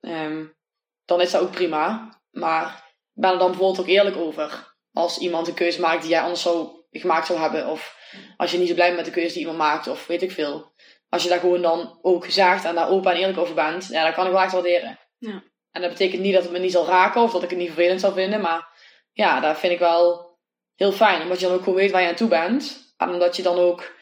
um, 0.00 0.56
dan 1.04 1.20
is 1.20 1.30
dat 1.30 1.42
ook 1.42 1.50
prima. 1.50 2.14
Maar 2.30 2.94
ben 3.12 3.32
er 3.32 3.38
dan 3.38 3.50
bijvoorbeeld 3.50 3.80
ook 3.80 3.94
eerlijk 3.94 4.16
over. 4.16 4.74
Als 4.92 5.18
iemand 5.18 5.48
een 5.48 5.54
keuze 5.54 5.80
maakt 5.80 6.02
die 6.02 6.10
jij 6.10 6.20
anders 6.20 6.42
zou 6.42 6.68
gemaakt 6.90 7.26
zou 7.26 7.38
hebben, 7.38 7.66
of 7.66 7.96
als 8.36 8.50
je 8.50 8.58
niet 8.58 8.68
zo 8.68 8.74
blij 8.74 8.86
bent 8.86 8.96
met 8.96 9.06
de 9.06 9.20
keuze 9.20 9.32
die 9.32 9.40
iemand 9.40 9.58
maakt, 9.58 9.86
of 9.86 10.06
weet 10.06 10.22
ik 10.22 10.30
veel. 10.30 10.72
Als 11.08 11.22
je 11.22 11.28
daar 11.28 11.40
gewoon 11.40 11.62
dan 11.62 11.98
ook 12.02 12.26
zaagt 12.26 12.64
en 12.64 12.74
daar 12.74 12.90
open 12.90 13.12
en 13.12 13.18
eerlijk 13.18 13.38
over 13.38 13.54
bent, 13.54 13.86
ja, 13.86 14.04
dan 14.04 14.12
kan 14.12 14.26
ik 14.26 14.32
wel 14.32 14.42
echt 14.42 14.52
waarderen. 14.52 14.98
Ja. 15.18 15.42
En 15.70 15.80
dat 15.80 15.90
betekent 15.90 16.22
niet 16.22 16.34
dat 16.34 16.42
het 16.42 16.52
me 16.52 16.58
niet 16.58 16.72
zal 16.72 16.86
raken 16.86 17.22
of 17.22 17.32
dat 17.32 17.42
ik 17.42 17.50
het 17.50 17.58
niet 17.58 17.72
vervelend 17.72 18.00
zal 18.00 18.12
vinden, 18.12 18.40
maar 18.40 18.68
ja, 19.12 19.40
dat 19.40 19.58
vind 19.58 19.72
ik 19.72 19.78
wel 19.78 20.38
heel 20.74 20.92
fijn. 20.92 21.22
Omdat 21.22 21.40
je 21.40 21.46
dan 21.46 21.54
ook 21.54 21.62
gewoon 21.62 21.78
weet 21.78 21.90
waar 21.90 22.02
je 22.02 22.08
aan 22.08 22.14
toe 22.14 22.28
bent. 22.28 22.94
En 22.96 23.08
omdat 23.08 23.36
je 23.36 23.42
dan 23.42 23.58
ook 23.58 23.94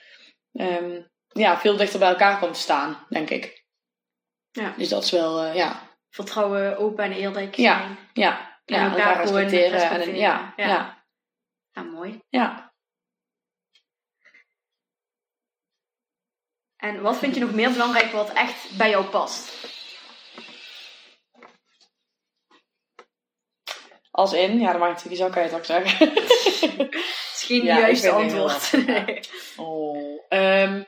um, 0.53 1.11
ja, 1.29 1.59
veel 1.59 1.77
dichter 1.77 1.99
bij 1.99 2.09
elkaar 2.09 2.39
komt 2.39 2.55
te 2.55 2.61
staan, 2.61 3.07
denk 3.09 3.31
ik. 3.31 3.65
Ja. 4.51 4.75
Dus 4.77 4.89
dat 4.89 5.05
is 5.05 5.11
wel, 5.11 5.45
uh, 5.45 5.55
ja. 5.55 5.87
Vertrouwen, 6.11 6.79
open 6.79 7.05
en 7.05 7.13
eerlijk 7.13 7.55
zijn. 7.55 7.67
Ja, 7.67 7.97
ja. 8.13 8.61
ja 8.65 8.77
en 8.77 8.91
elkaar, 8.91 9.17
respecteren. 9.21 9.71
respecteren. 9.71 10.15
En, 10.15 10.17
ja, 10.17 10.53
ja. 10.57 10.67
ja. 10.67 11.05
ja 11.71 11.83
mooi. 11.83 12.23
Ja. 12.29 12.73
En 16.77 17.03
wat 17.03 17.19
vind 17.19 17.35
je 17.35 17.41
nog 17.41 17.55
meer 17.55 17.73
belangrijk 17.73 18.13
wat 18.13 18.33
echt 18.33 18.77
bij 18.77 18.91
jou 18.91 19.05
past? 19.05 19.67
Als 24.11 24.33
in? 24.33 24.59
Ja, 24.59 24.71
dan 24.71 24.81
maak 24.81 24.89
ik 24.89 24.95
natuurlijk 24.95 25.23
zo 25.23 25.31
kan 25.31 25.43
je 25.43 25.49
het 25.49 25.59
ook 25.59 25.65
zeggen. 25.65 26.09
Het 26.09 26.95
is 27.35 27.43
geen 27.47 27.65
ja, 27.65 27.79
juiste 27.79 28.11
antwoord. 28.11 28.87
Nee. 28.87 29.21
Oh. 29.57 30.25
Um, 30.29 30.87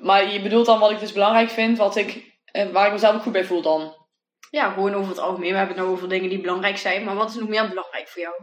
maar 0.00 0.32
je 0.32 0.42
bedoelt 0.42 0.66
dan 0.66 0.78
wat 0.78 0.90
ik 0.90 0.98
dus 0.98 1.12
belangrijk 1.12 1.50
vind, 1.50 1.78
wat 1.78 1.96
ik, 1.96 2.38
eh, 2.44 2.70
waar 2.70 2.86
ik 2.86 2.92
mezelf 2.92 3.14
ook 3.14 3.22
goed 3.22 3.32
bij 3.32 3.44
voel 3.44 3.62
dan? 3.62 4.06
Ja, 4.50 4.72
gewoon 4.72 4.94
over 4.94 5.08
het 5.08 5.18
algemeen. 5.18 5.50
We 5.50 5.56
hebben 5.56 5.76
het 5.76 5.84
nou 5.84 5.96
over 5.96 6.08
dingen 6.08 6.28
die 6.28 6.40
belangrijk 6.40 6.76
zijn. 6.76 7.04
Maar 7.04 7.14
wat 7.14 7.30
is 7.30 7.36
nog 7.36 7.48
meer 7.48 7.68
belangrijk 7.68 8.08
voor 8.08 8.22
jou? 8.22 8.34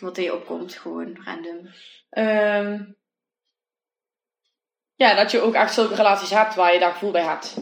Wat 0.00 0.16
er 0.16 0.22
je 0.22 0.34
opkomt, 0.34 0.74
gewoon 0.74 1.18
random. 1.24 1.70
Um, 2.10 2.98
ja, 4.94 5.14
dat 5.14 5.30
je 5.30 5.40
ook 5.40 5.54
echt 5.54 5.74
zulke 5.74 5.94
relaties 5.94 6.30
hebt 6.30 6.54
waar 6.54 6.72
je 6.72 6.78
daar 6.78 6.92
gevoel 6.92 7.10
bij 7.10 7.22
hebt. 7.22 7.56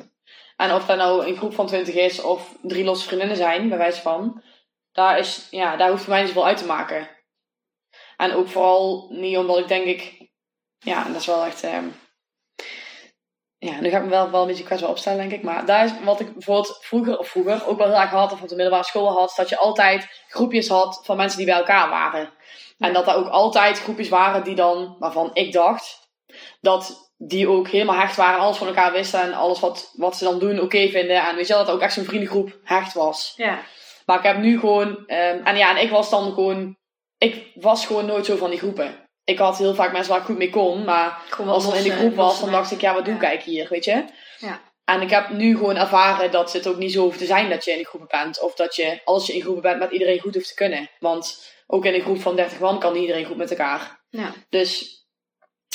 En 0.57 0.73
of 0.75 0.87
dat 0.87 0.97
nou 0.97 1.27
een 1.27 1.37
groep 1.37 1.55
van 1.55 1.67
twintig 1.67 1.95
is 1.95 2.21
of 2.21 2.57
drie 2.63 2.85
losse 2.85 3.07
vriendinnen 3.07 3.37
zijn, 3.37 3.69
bij 3.69 3.79
wijze 3.79 4.01
van. 4.01 4.43
Daar, 4.93 5.19
is, 5.19 5.49
ja, 5.51 5.77
daar 5.77 5.91
hoeft 5.91 6.03
voor 6.03 6.13
mij 6.13 6.21
niet 6.21 6.29
zoveel 6.29 6.47
uit 6.47 6.57
te 6.57 6.67
maken. 6.67 7.09
En 8.17 8.33
ook 8.33 8.49
vooral 8.49 9.09
niet 9.11 9.37
omdat 9.37 9.59
ik 9.59 9.69
denk 9.69 9.85
ik... 9.87 10.31
Ja, 10.79 11.05
dat 11.05 11.17
is 11.17 11.27
wel 11.27 11.45
echt... 11.45 11.63
Eh, 11.63 11.87
ja, 13.59 13.81
nu 13.81 13.91
ga 13.91 13.97
ik 13.97 14.05
me 14.05 14.11
wel, 14.11 14.31
wel 14.31 14.41
een 14.41 14.47
beetje 14.47 14.65
kwetsbaar 14.65 14.91
opstellen, 14.91 15.19
denk 15.19 15.33
ik. 15.33 15.43
Maar 15.43 15.67
daar 15.67 15.85
is 15.85 15.93
wat 16.05 16.21
ik 16.21 16.33
bijvoorbeeld 16.33 16.79
vroeger, 16.81 17.19
of 17.19 17.29
vroeger 17.29 17.67
ook 17.67 17.79
wel 17.79 17.87
heel 17.87 18.01
erg 18.01 18.11
had, 18.11 18.33
of 18.33 18.43
op 18.43 18.49
de 18.49 18.55
middelbare 18.55 18.85
school 18.85 19.13
had, 19.13 19.33
dat 19.37 19.49
je 19.49 19.59
altijd 19.59 20.25
groepjes 20.29 20.69
had 20.69 21.01
van 21.05 21.17
mensen 21.17 21.39
die 21.39 21.47
bij 21.47 21.57
elkaar 21.57 21.89
waren. 21.89 22.33
En 22.79 22.93
dat 22.93 23.07
er 23.07 23.15
ook 23.15 23.29
altijd 23.29 23.81
groepjes 23.81 24.09
waren 24.09 24.45
die 24.45 24.55
dan, 24.55 24.97
waarvan 24.99 25.31
ik 25.33 25.53
dacht, 25.53 26.09
dat 26.61 27.11
die 27.17 27.49
ook 27.49 27.69
helemaal 27.69 27.99
hecht 27.99 28.17
waren, 28.17 28.41
alles 28.41 28.57
van 28.57 28.67
elkaar 28.67 28.93
wisten 28.93 29.21
en 29.21 29.35
alles 29.35 29.61
wat, 29.61 29.93
wat 29.97 30.17
ze 30.17 30.25
dan 30.25 30.39
doen 30.39 30.61
oké 30.61 30.89
vinden. 30.89 31.27
En 31.27 31.37
weet 31.37 31.47
je 31.47 31.55
wel, 31.55 31.65
dat 31.65 31.75
ook 31.75 31.81
echt 31.81 31.93
zo'n 31.93 32.05
vriendengroep 32.05 32.59
hecht 32.65 32.93
was. 32.93 33.33
Ja. 33.37 33.59
Maar 34.07 34.19
ik 34.19 34.25
heb 34.25 34.37
nu 34.39 34.59
gewoon, 34.59 34.89
um, 34.89 35.07
en 35.45 35.57
ja, 35.57 35.77
en 35.77 35.83
ik 35.83 35.91
was 35.91 36.11
dan 36.11 36.33
gewoon, 36.33 36.77
ik 37.19 37.51
was 37.55 37.87
gewoon 37.87 38.07
nooit 38.07 38.27
zo 38.27 38.37
van 38.37 38.51
die 38.51 38.59
groepen. 38.59 39.08
Ik 39.29 39.39
had 39.39 39.59
heel 39.59 39.75
vaak 39.75 39.93
mensen 39.93 40.11
waar 40.13 40.21
ik 40.21 40.27
goed 40.27 40.39
mee 40.39 40.51
kon, 40.51 40.85
maar 40.85 41.23
als 41.47 41.69
ik 41.69 41.75
in 41.75 41.83
de 41.83 41.97
groep 41.97 42.15
was, 42.15 42.41
dan 42.41 42.51
dacht 42.51 42.71
ik, 42.71 42.81
ja, 42.81 42.95
wat 42.95 43.05
doe 43.05 43.15
ik 43.15 43.43
hier, 43.43 43.67
weet 43.69 43.85
je? 43.85 44.05
Ja. 44.39 44.61
En 44.85 45.01
ik 45.01 45.11
heb 45.11 45.29
nu 45.29 45.57
gewoon 45.57 45.77
ervaren 45.77 46.31
dat 46.31 46.53
het 46.53 46.67
ook 46.67 46.77
niet 46.77 46.93
zo 46.93 47.03
hoeft 47.03 47.19
te 47.19 47.27
zijn 47.27 47.51
dat 47.51 47.65
je 47.65 47.73
in 47.73 47.79
een 47.79 47.85
groepen 47.85 48.09
bent. 48.23 48.43
Of 48.43 48.55
dat 48.55 48.77
je, 48.77 49.01
als 49.05 49.27
je 49.27 49.35
in 49.35 49.41
groepen 49.41 49.63
bent, 49.63 49.79
met 49.79 49.91
iedereen 49.91 50.21
goed 50.21 50.35
hoeft 50.35 50.49
te 50.49 50.55
kunnen. 50.55 50.91
Want 50.99 51.53
ook 51.67 51.85
in 51.85 51.95
een 51.95 52.01
groep 52.01 52.21
van 52.21 52.37
30 52.37 52.59
man 52.59 52.79
kan 52.79 52.97
iedereen 52.97 53.25
goed 53.25 53.37
met 53.37 53.51
elkaar. 53.51 54.01
Ja. 54.11 54.33
Dus 54.49 54.99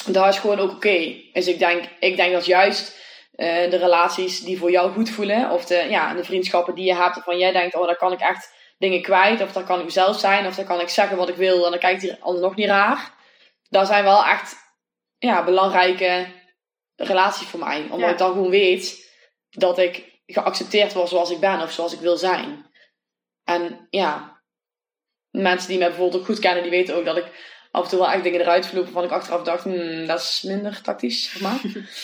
dat 0.06 0.28
is 0.28 0.40
gewoon 0.40 0.60
ook 0.60 0.72
oké. 0.72 1.16
Dus 1.34 1.48
ik 1.48 1.60
denk, 1.60 1.84
ik 2.00 2.16
denk 2.16 2.34
dat 2.34 2.46
juist 2.46 3.00
uh, 3.36 3.70
de 3.70 3.78
relaties 3.78 4.40
die 4.40 4.58
voor 4.58 4.72
jou 4.72 4.92
goed 4.92 5.10
voelen, 5.10 5.50
of 5.50 5.66
de, 5.66 5.86
ja, 5.90 6.14
de 6.14 6.24
vriendschappen 6.24 6.76
die 6.76 6.86
je 6.86 6.96
hebt, 6.96 7.16
waarvan 7.16 7.38
jij 7.38 7.52
denkt, 7.52 7.76
oh, 7.76 7.86
daar 7.86 7.98
kan 7.98 8.12
ik 8.12 8.20
echt 8.20 8.54
dingen 8.78 9.02
kwijt, 9.02 9.42
of 9.42 9.52
daar 9.52 9.64
kan 9.64 9.80
ik 9.80 9.86
mezelf 9.86 10.20
zijn, 10.20 10.46
of 10.48 10.56
daar 10.56 10.66
kan 10.66 10.80
ik 10.80 10.90
zeggen 10.90 11.18
wat 11.18 11.30
ik 11.30 11.36
wil 11.36 11.66
en 11.66 11.72
dan 11.72 11.80
kijkt 11.80 12.02
die 12.02 12.16
ander 12.20 12.42
nog 12.42 12.56
niet 12.56 12.68
raar. 12.68 13.22
Dat 13.74 13.88
zijn 13.88 14.04
wel 14.04 14.26
echt 14.26 14.56
ja, 15.18 15.44
belangrijke 15.44 16.28
relaties 16.96 17.48
voor 17.48 17.60
mij. 17.60 17.88
Omdat 17.90 18.10
ik 18.10 18.18
dan 18.18 18.32
gewoon 18.32 18.50
weet 18.50 19.12
dat 19.50 19.78
ik 19.78 20.22
geaccepteerd 20.26 20.94
word 20.94 21.10
zoals 21.10 21.30
ik 21.30 21.40
ben 21.40 21.62
of 21.62 21.72
zoals 21.72 21.94
ik 21.94 22.00
wil 22.00 22.18
zijn. 22.18 22.72
En 23.44 23.88
ja, 23.90 24.42
mensen 25.30 25.70
die 25.70 25.78
mij 25.78 25.88
bijvoorbeeld 25.88 26.22
ook 26.22 26.28
goed 26.28 26.40
kennen, 26.40 26.62
die 26.62 26.72
weten 26.72 26.96
ook 26.96 27.06
dat 27.06 27.18
ik 27.18 27.26
af 27.72 27.84
en 27.84 27.90
toe 27.90 28.00
wel 28.00 28.12
echt 28.12 28.24
dingen 28.24 28.42
eruit 28.42 28.66
vloepen 28.66 28.92
van 28.92 29.04
ik 29.04 29.12
achteraf 29.12 29.42
dacht, 29.42 29.64
hmm, 29.64 30.08
dat 30.08 30.20
is 30.20 30.42
minder 30.42 30.82
tactisch, 30.82 31.24
zeg 31.24 31.42
maar. 31.42 31.62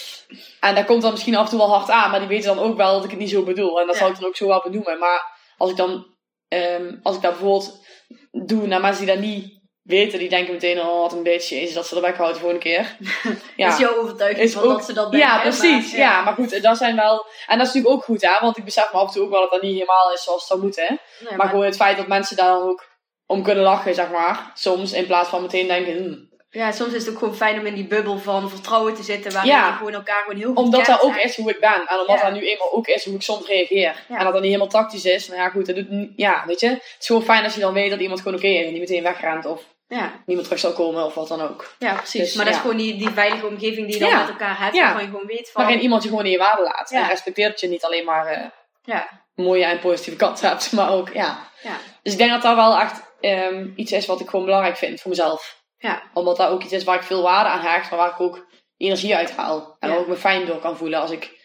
en 0.69 0.75
daar 0.75 0.85
komt 0.85 1.01
dan 1.01 1.11
misschien 1.11 1.35
af 1.35 1.43
en 1.43 1.49
toe 1.49 1.59
wel 1.59 1.75
hard 1.75 1.89
aan, 1.89 2.11
maar 2.11 2.19
die 2.19 2.27
weten 2.29 2.55
dan 2.55 2.65
ook 2.65 2.77
wel 2.77 2.93
dat 2.93 3.03
ik 3.03 3.09
het 3.09 3.19
niet 3.19 3.29
zo 3.29 3.43
bedoel. 3.43 3.81
En 3.81 3.87
dat 3.87 3.95
zal 3.95 4.09
ik 4.09 4.15
dan 4.15 4.25
ook 4.25 4.35
zo 4.35 4.47
wel 4.47 4.61
benoemen. 4.61 4.99
Maar 4.99 5.53
als 5.57 5.69
ik 5.69 5.75
dan, 5.75 6.15
um, 6.47 6.99
als 7.03 7.15
ik 7.15 7.21
dat 7.21 7.31
bijvoorbeeld 7.31 7.85
doe 8.31 8.67
naar 8.67 8.81
mensen 8.81 9.05
die 9.05 9.15
dat 9.15 9.23
niet 9.23 9.58
weten, 9.89 10.19
die 10.19 10.29
denken 10.29 10.53
meteen, 10.53 10.79
oh 10.79 11.01
wat 11.01 11.13
een 11.13 11.23
beetje 11.23 11.61
is 11.61 11.73
dat 11.73 11.87
ze 11.87 11.95
er 11.95 12.01
weghouden 12.01 12.33
de 12.33 12.41
volgende 12.41 12.63
keer. 12.63 12.95
ja. 13.55 13.67
Is 13.67 13.77
jouw 13.77 13.97
overtuiging 13.97 14.51
van 14.51 14.63
ook, 14.63 14.69
dat 14.69 14.85
ze 14.85 14.93
dat 14.93 15.11
denken? 15.11 15.29
Ja, 15.29 15.39
precies. 15.41 15.91
Maar, 15.91 15.99
ja. 15.99 16.11
ja. 16.11 16.21
maar 16.21 16.33
goed, 16.33 16.61
dat 16.61 16.77
zijn 16.77 16.95
wel... 16.95 17.25
En 17.47 17.57
dat 17.57 17.67
is 17.67 17.73
natuurlijk 17.73 17.93
ook 17.93 18.03
goed, 18.03 18.21
hè. 18.21 18.37
Want 18.41 18.57
ik 18.57 18.65
besef 18.65 18.91
me 18.91 18.99
af 18.99 19.07
en 19.07 19.13
toe 19.13 19.23
ook 19.23 19.29
wel 19.29 19.41
dat 19.41 19.51
dat 19.51 19.61
niet 19.61 19.73
helemaal 19.73 20.13
is 20.13 20.23
zoals 20.23 20.39
het 20.39 20.47
zou 20.47 20.61
moeten. 20.61 20.87
Nee, 20.87 20.99
maar, 21.29 21.37
maar, 21.37 21.47
gewoon 21.47 21.65
het 21.65 21.75
feit 21.75 21.97
dat 21.97 22.07
mensen 22.07 22.35
daar 22.35 22.51
dan 22.51 22.69
ook 22.69 22.87
om 23.25 23.43
kunnen 23.43 23.63
lachen, 23.63 23.93
zeg 23.93 24.09
maar. 24.09 24.51
Soms, 24.53 24.93
in 24.93 25.05
plaats 25.05 25.29
van 25.29 25.41
meteen 25.41 25.67
denken... 25.67 25.97
Hmm. 25.97 26.27
Ja, 26.51 26.71
soms 26.71 26.93
is 26.93 27.05
het 27.05 27.13
ook 27.13 27.19
gewoon 27.19 27.35
fijn 27.35 27.59
om 27.59 27.65
in 27.65 27.75
die 27.75 27.87
bubbel 27.87 28.17
van 28.17 28.49
vertrouwen 28.49 28.93
te 28.93 29.03
zitten. 29.03 29.31
Waarin 29.31 29.51
je 29.51 29.73
gewoon 29.77 29.93
elkaar 29.93 30.23
gewoon 30.23 30.39
heel 30.39 30.47
goed 30.47 30.57
Omdat 30.57 30.85
dat 30.85 31.01
ook 31.01 31.15
is 31.15 31.35
hoe 31.35 31.49
ik 31.49 31.59
ben. 31.59 31.85
En 31.87 31.99
omdat 31.99 32.21
dat 32.21 32.33
nu 32.33 32.49
eenmaal 32.49 32.73
ook 32.73 32.87
is 32.87 33.05
hoe 33.05 33.15
ik 33.15 33.21
soms 33.21 33.47
reageer. 33.47 34.05
En 34.07 34.23
dat 34.23 34.33
dat 34.33 34.41
niet 34.41 34.43
helemaal 34.43 34.67
tactisch 34.67 35.05
is. 35.05 35.27
Nou 35.27 35.39
ja, 35.39 35.49
goed, 35.49 35.65
dat 35.65 35.75
doet... 35.75 35.87
Ja, 36.15 36.43
weet 36.45 36.59
je. 36.59 36.67
Het 36.67 36.95
is 36.99 37.05
gewoon 37.05 37.23
fijn 37.23 37.43
als 37.43 37.53
je 37.53 37.59
dan 37.59 37.73
weet 37.73 37.89
dat 37.89 37.99
iemand 37.99 38.21
gewoon 38.21 38.37
oké 38.37 38.47
is. 38.47 38.65
En 38.65 38.71
niet 38.71 38.79
meteen 38.79 39.03
wegrent 39.03 39.45
of 39.45 39.63
ja. 39.89 40.23
niemand 40.25 40.47
terug 40.47 40.61
zal 40.61 40.73
komen 40.73 41.05
of 41.05 41.13
wat 41.13 41.27
dan 41.27 41.41
ook. 41.41 41.75
Ja, 41.79 41.93
precies. 41.93 42.21
Dus, 42.21 42.33
maar 42.33 42.45
dat 42.45 42.53
is 42.53 42.59
gewoon 42.59 42.77
die, 42.77 42.97
die 42.97 43.09
veilige 43.09 43.47
omgeving 43.47 43.87
die 43.87 43.99
je 43.99 44.09
dan 44.09 44.19
met 44.19 44.29
elkaar 44.29 44.59
hebt. 44.59 44.79
Waarvan 44.79 45.01
je 45.01 45.09
gewoon 45.09 45.25
weet 45.25 45.51
van... 45.51 45.63
Waarin 45.63 45.81
iemand 45.81 46.03
je 46.03 46.09
gewoon 46.09 46.25
in 46.25 46.31
je 46.31 46.37
waarde 46.37 46.63
laat. 46.63 46.91
En 46.91 47.07
respecteert 47.07 47.51
dat 47.51 47.59
je 47.59 47.67
niet 47.67 47.83
alleen 47.83 48.05
maar... 48.05 48.31
Uh, 48.31 48.45
ja. 48.83 49.25
mooie 49.35 49.65
en 49.65 49.79
positieve 49.79 50.17
kant 50.17 50.41
hebt. 50.41 50.71
Maar 50.77 50.91
ook, 50.91 51.13
ja. 51.13 51.49
ja. 51.61 51.77
Dus 52.03 52.13
ik 52.13 52.19
denk 52.19 52.31
dat 52.31 52.41
dat 52.41 52.55
wel 52.55 52.79
echt 52.79 53.01
um, 53.21 53.73
iets 53.75 53.91
is 53.91 54.05
wat 54.05 54.19
ik 54.19 54.29
gewoon 54.29 54.45
belangrijk 54.45 54.77
vind 54.77 55.01
voor 55.01 55.09
mezelf. 55.09 55.63
Ja. 55.77 56.03
Omdat 56.13 56.37
dat 56.37 56.49
ook 56.49 56.63
iets 56.63 56.73
is 56.73 56.83
waar 56.83 56.95
ik 56.95 57.03
veel 57.03 57.21
waarde 57.21 57.49
aan 57.49 57.65
hecht, 57.65 57.89
maar 57.89 57.99
waar 57.99 58.11
ik 58.11 58.19
ook 58.19 58.47
energie 58.77 59.15
uit 59.15 59.35
haal. 59.35 59.75
En 59.79 59.87
ja. 59.89 59.93
waar 59.93 60.03
ik 60.03 60.09
me 60.09 60.15
fijn 60.15 60.45
door 60.45 60.59
kan 60.59 60.77
voelen 60.77 60.99
als 60.99 61.11
ik 61.11 61.37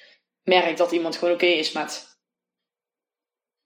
merk 0.42 0.76
dat 0.76 0.92
iemand 0.92 1.16
gewoon 1.16 1.34
oké 1.34 1.46
is 1.46 1.72
met, 1.72 2.18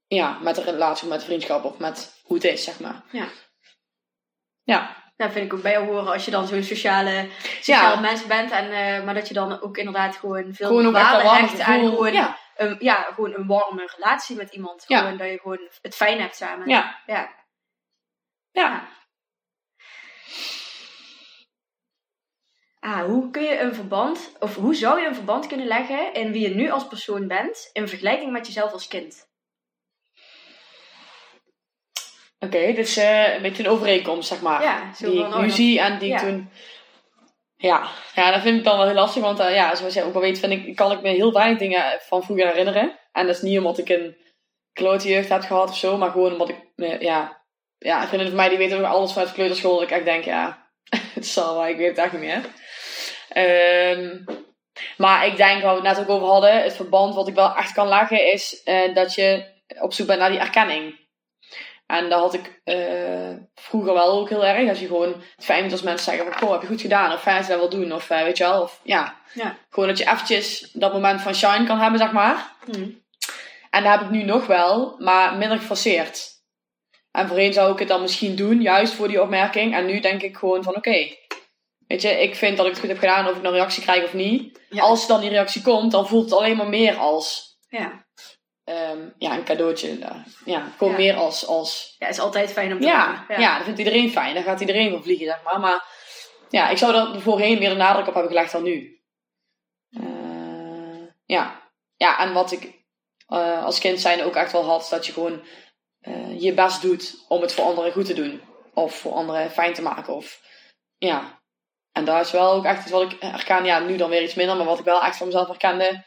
ja, 0.07 0.39
met 0.39 0.57
een 0.57 0.65
relatie 0.65 1.09
met 1.09 1.21
een 1.21 1.27
vriendschap 1.27 1.65
of 1.65 1.79
met 1.79 2.21
hoe 2.23 2.37
het 2.37 2.45
is, 2.45 2.65
zeg 2.65 2.81
maar. 2.81 3.05
Ja. 3.13 3.29
Ja. 4.69 4.97
Dat 5.17 5.33
vind 5.33 5.45
ik 5.47 5.53
ook 5.53 5.63
bij 5.63 5.73
jou 5.73 5.87
horen 5.87 6.13
als 6.13 6.25
je 6.25 6.31
dan 6.31 6.47
zo'n 6.47 6.63
sociale, 6.63 7.29
sociale 7.61 8.01
mens 8.01 8.27
bent. 8.27 8.51
En, 8.51 8.65
uh, 8.65 9.05
maar 9.05 9.15
dat 9.15 9.29
je 9.29 9.35
dan 9.35 9.63
ook 9.63 9.77
inderdaad 9.77 10.17
gewoon 10.17 10.55
veel 10.55 10.67
gewoon 10.67 10.93
waarde 10.93 11.29
hecht 11.29 11.61
aan 11.61 11.79
gewoon, 11.79 12.13
ja. 12.13 12.39
Een, 12.57 12.77
ja, 12.79 12.95
gewoon 13.15 13.35
een 13.35 13.47
warme 13.47 13.91
relatie 13.97 14.37
met 14.37 14.55
iemand. 14.55 14.85
Ja. 14.87 14.99
Gewoon 14.99 15.17
dat 15.17 15.29
je 15.29 15.39
gewoon 15.39 15.69
het 15.83 15.95
fijn 15.95 16.21
hebt 16.21 16.37
samen. 16.37 16.69
Ja. 16.69 16.99
Ja. 17.07 17.35
ja. 18.51 18.89
Ah, 22.81 23.05
hoe 23.05 23.31
kun 23.31 23.43
je 23.43 23.61
een 23.61 23.75
verband, 23.75 24.33
of 24.39 24.55
hoe 24.55 24.75
zou 24.75 25.01
je 25.01 25.07
een 25.07 25.15
verband 25.15 25.47
kunnen 25.47 25.67
leggen 25.67 26.15
in 26.15 26.33
wie 26.33 26.49
je 26.49 26.55
nu 26.55 26.71
als 26.71 26.87
persoon 26.87 27.27
bent 27.27 27.71
in 27.73 27.89
vergelijking 27.89 28.33
met 28.33 28.47
jezelf 28.47 28.73
als 28.73 28.89
kind? 28.89 29.28
Oké, 32.41 32.57
okay, 32.57 32.75
dus 32.75 32.99
uh, 32.99 33.35
een 33.35 33.43
beetje 33.43 33.65
een 33.65 33.71
overeenkomst, 33.71 34.29
zeg 34.29 34.41
maar. 34.41 34.63
Ja, 34.63 34.95
zo 34.95 35.11
die 35.11 35.25
ik 35.25 35.37
nu 35.37 35.51
zie 35.51 35.81
en 35.81 35.99
die 35.99 36.09
ja. 36.09 36.19
toen... 36.19 36.51
Ja. 37.57 37.89
ja, 38.15 38.31
dat 38.31 38.43
vind 38.43 38.59
ik 38.59 38.65
dan 38.65 38.77
wel 38.77 38.87
heel 38.87 38.95
lastig. 38.95 39.23
Want 39.23 39.41
uh, 39.41 39.55
ja, 39.55 39.75
zoals 39.75 39.95
jij 39.95 40.05
ook 40.05 40.15
al 40.15 40.21
weet, 40.21 40.39
vind 40.39 40.53
ik, 40.53 40.77
kan 40.77 40.93
ik 40.93 41.01
me 41.01 41.09
heel 41.09 41.33
weinig 41.33 41.59
dingen 41.59 41.99
van 42.01 42.23
vroeger 42.23 42.47
herinneren. 42.47 42.99
En 43.13 43.27
dat 43.27 43.37
is 43.37 43.43
niet 43.43 43.59
omdat 43.59 43.79
ik 43.79 43.89
een 43.89 44.17
klote 44.73 45.09
jeugd 45.09 45.29
heb 45.29 45.43
gehad 45.43 45.69
of 45.69 45.77
zo. 45.77 45.97
Maar 45.97 46.11
gewoon 46.11 46.33
omdat 46.33 46.49
ik... 46.49 46.57
eh, 46.77 47.01
ja, 47.01 47.43
ja, 47.79 48.07
vrienden 48.07 48.29
van 48.29 48.37
mij 48.37 48.49
die 48.49 48.59
weten 48.59 48.79
ook 48.79 48.85
alles 48.85 49.13
vanuit 49.13 49.33
kleuterschool. 49.33 49.75
Dat 49.75 49.83
ik 49.83 49.91
echt 49.91 50.05
denk, 50.05 50.25
ja, 50.25 50.69
het 51.15 51.27
zal 51.27 51.55
wel. 51.55 51.67
Ik 51.67 51.77
weet 51.77 51.89
het 51.89 51.99
echt 51.99 52.13
niet 52.13 52.21
meer. 52.21 52.45
Ehm, 53.29 54.25
maar 54.97 55.27
ik 55.27 55.37
denk, 55.37 55.63
waar 55.63 55.81
we 55.81 55.89
het 55.89 55.97
net 55.97 56.07
ook 56.07 56.15
over 56.17 56.29
hadden. 56.29 56.63
Het 56.63 56.77
verband 56.77 57.15
wat 57.15 57.29
ik 57.29 57.35
wel 57.35 57.55
echt 57.55 57.73
kan 57.73 57.89
leggen 57.89 58.33
is 58.33 58.63
eh, 58.63 58.95
dat 58.95 59.15
je 59.15 59.57
op 59.81 59.93
zoek 59.93 60.07
bent 60.07 60.19
naar 60.19 60.31
die 60.31 60.39
erkenning. 60.39 61.08
En 61.89 62.09
dat 62.09 62.21
had 62.21 62.35
ik 62.35 62.61
eh, 62.65 63.37
vroeger 63.55 63.93
wel 63.93 64.13
ook 64.13 64.29
heel 64.29 64.47
erg. 64.47 64.69
Als 64.69 64.81
je 64.81 64.87
gewoon 64.87 65.13
het 65.37 65.45
fijn 65.45 65.59
vindt 65.59 65.73
als 65.73 65.83
mensen 65.83 66.05
zeggen 66.05 66.33
van... 66.33 66.41
Goh, 66.41 66.53
heb 66.53 66.61
je 66.61 66.67
goed 66.67 66.81
gedaan? 66.81 67.13
Of 67.13 67.23
fijn 67.23 67.37
dat 67.37 67.47
je 67.47 67.53
dat 67.53 67.61
wil 67.61 67.81
doen. 67.81 67.93
Of 67.93 68.11
eh, 68.11 68.23
weet 68.23 68.39
je 68.39 68.45
wel. 68.45 68.63
Of 68.63 68.81
ja. 68.83 69.17
Ja. 69.33 69.57
Gewoon 69.71 69.89
dat 69.89 69.99
je 69.99 70.05
eventjes 70.05 70.71
dat 70.73 70.93
moment 70.93 71.21
van 71.21 71.35
shine 71.35 71.67
kan 71.67 71.79
hebben, 71.79 72.01
zeg 72.01 72.13
maar. 72.13 72.53
Hm. 72.65 72.89
En 73.71 73.83
dat 73.83 73.93
heb 73.93 74.01
ik 74.01 74.11
nu 74.11 74.23
nog 74.23 74.47
wel. 74.47 74.95
Maar 74.99 75.37
minder 75.37 75.59
geforceerd. 75.59 76.29
En 77.11 77.29
voorheen 77.29 77.53
zou 77.53 77.73
ik 77.73 77.79
het 77.79 77.89
dan 77.89 78.03
misschien 78.03 78.37
doen. 78.37 78.63
Juist 78.63 78.93
voor 78.93 79.09
die 79.09 79.23
opmerking. 79.23 79.75
En 79.75 79.87
nu 79.87 80.01
denk 80.01 80.23
ik 80.23 80.37
gewoon 80.37 80.63
van 80.63 80.77
oké. 80.77 81.15
weet 81.87 82.03
je, 82.03 82.23
ik 82.23 82.35
vind 82.35 82.57
dat 82.57 82.67
ik 82.67 82.73
het 82.73 82.81
goed 82.81 82.91
heb 82.91 82.99
gedaan. 82.99 83.29
Of 83.29 83.37
ik 83.37 83.45
een 83.45 83.51
reactie 83.51 83.83
krijg 83.83 84.05
of 84.05 84.15
niet. 84.15 84.61
Ja. 84.69 84.83
Als 84.83 85.07
dan 85.07 85.21
die 85.21 85.31
reactie 85.31 85.63
komt, 85.63 85.93
dan 85.93 86.09
voelt 86.09 86.25
het 86.25 86.39
alleen 86.39 86.57
maar 86.57 86.69
meer 86.69 86.97
als... 86.97 87.57
Ja. 87.69 88.07
Ehm, 88.69 89.09
ja, 89.19 89.33
een 89.35 89.45
cadeautje. 89.45 89.99
eh, 89.99 90.17
Ja, 90.45 90.67
gewoon 90.77 90.93
Ja. 90.93 90.99
meer 90.99 91.15
als... 91.15 91.47
als 91.47 91.95
ja, 91.99 92.09
is 92.09 92.19
altijd 92.19 92.53
fijn 92.53 92.73
om 92.73 92.81
te 92.81 92.87
ja, 92.87 93.25
ja. 93.29 93.55
dat 93.57 93.65
vindt 93.65 93.79
iedereen 93.79 94.11
fijn. 94.11 94.35
Daar 94.35 94.43
gaat 94.43 94.61
iedereen 94.61 94.91
voor 94.91 95.03
vliegen, 95.03 95.27
zeg 95.27 95.43
maar. 95.43 95.61
Maar 95.61 95.85
ja, 96.51 96.69
ik 96.69 96.77
zou 96.79 96.95
er 96.95 97.21
voorheen 97.21 97.59
meer 97.59 97.69
de 97.69 97.75
nadruk 97.77 98.07
op 98.07 98.15
hebben 98.15 98.33
gelegd 98.33 98.53
dan 98.53 98.63
nu. 98.63 99.01
Eh, 99.91 101.07
ja. 101.25 101.71
ja, 101.97 102.19
en 102.19 102.33
wat 102.33 102.53
ik 102.53 102.77
eh, 103.27 103.65
als 103.65 103.79
kind 103.79 104.01
zijn 104.01 104.23
ook 104.23 104.37
echt 104.37 104.53
wel 104.53 104.65
had, 104.65 104.87
dat 104.91 105.07
je 105.07 105.13
gewoon 105.13 105.43
je 106.39 106.53
best 106.55 106.83
doet 106.83 107.25
om 107.29 107.41
het 107.41 107.53
voor 107.53 107.65
anderen 107.65 107.93
goed 107.93 108.07
te 108.07 108.15
doen. 108.15 108.41
Of 108.75 108.95
voor 108.95 109.13
anderen 109.13 109.51
fijn 109.51 109.75
te 109.75 109.83
maken. 109.83 110.15
Of, 110.15 110.41
ja. 110.99 111.41
En 111.93 112.05
daar 112.05 112.21
is 112.21 112.31
wel 112.31 112.53
ook 112.53 112.65
echt 112.65 112.83
iets 112.83 112.91
wat 112.91 113.13
ik 113.13 113.17
herken. 113.21 113.65
Ja, 113.65 113.79
nu 113.79 113.97
dan 113.97 114.11
weer 114.11 114.23
iets 114.23 114.35
minder, 114.35 114.57
maar 114.57 114.67
wat 114.67 114.79
ik 114.79 114.85
wel 114.85 115.03
echt 115.03 115.17
van 115.17 115.27
mezelf 115.27 115.47
herkende 115.47 116.05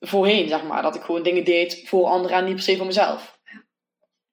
voorheen, 0.00 0.48
zeg 0.48 0.62
maar. 0.62 0.82
Dat 0.82 0.94
ik 0.94 1.02
gewoon 1.02 1.22
dingen 1.22 1.44
deed 1.44 1.82
voor 1.86 2.06
anderen 2.06 2.36
en 2.36 2.44
niet 2.44 2.54
per 2.54 2.62
se 2.62 2.76
voor 2.76 2.86
mezelf. 2.86 3.38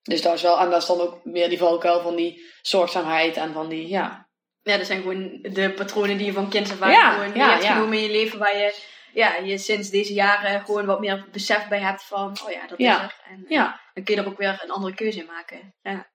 Dus 0.02 0.22
dat 0.22 0.34
is 0.34 0.42
wel, 0.42 0.60
en 0.60 0.70
dat 0.70 0.82
is 0.82 0.88
dan 0.88 1.02
ook 1.02 1.20
meer 1.26 1.50
die 1.50 1.58
valkuil 1.58 2.02
van 2.02 2.16
die 2.16 2.44
zorgzaamheid 2.62 3.38
en 3.38 3.54
van 3.54 3.70
die, 3.70 3.88
ja. 3.88 4.30
Ja, 4.62 4.78
dat 4.78 4.86
zijn 4.86 5.02
gewoon 5.02 5.40
de 5.42 5.72
patronen 5.76 6.18
die 6.18 6.26
je 6.26 6.34
van 6.34 6.50
kinds 6.50 6.72
af 6.72 6.82
aan 6.82 6.92
Ja, 6.92 7.12
gewoon 7.12 7.36
ja, 7.36 7.50
hebt 7.50 7.64
ja. 7.64 7.74
genomen 7.74 7.98
in 7.98 8.04
je 8.04 8.10
leven. 8.12 8.40
Waar 8.40 8.58
je, 8.58 8.76
ja, 9.14 9.36
je 9.36 9.58
sinds 9.58 9.90
deze 9.90 10.14
jaren 10.14 10.66
gewoon 10.66 10.86
wat 10.86 11.00
meer 11.00 11.28
besef 11.32 11.68
bij 11.68 11.80
hebt 11.80 12.04
van, 12.04 12.38
oh 12.46 12.52
ja, 12.52 12.68
dat 12.68 12.78
Ja. 12.78 12.96
is 12.96 13.02
er. 13.02 13.16
En 13.30 13.46
Ja. 13.48 13.82
dan 13.94 14.04
kun 14.04 14.16
je 14.16 14.22
er 14.22 14.28
ook 14.28 14.38
weer 14.38 14.60
een 14.64 14.72
andere 14.72 14.96
keuze 14.96 15.20
in 15.20 15.26
maken. 15.26 15.76
Ja. 15.82 16.08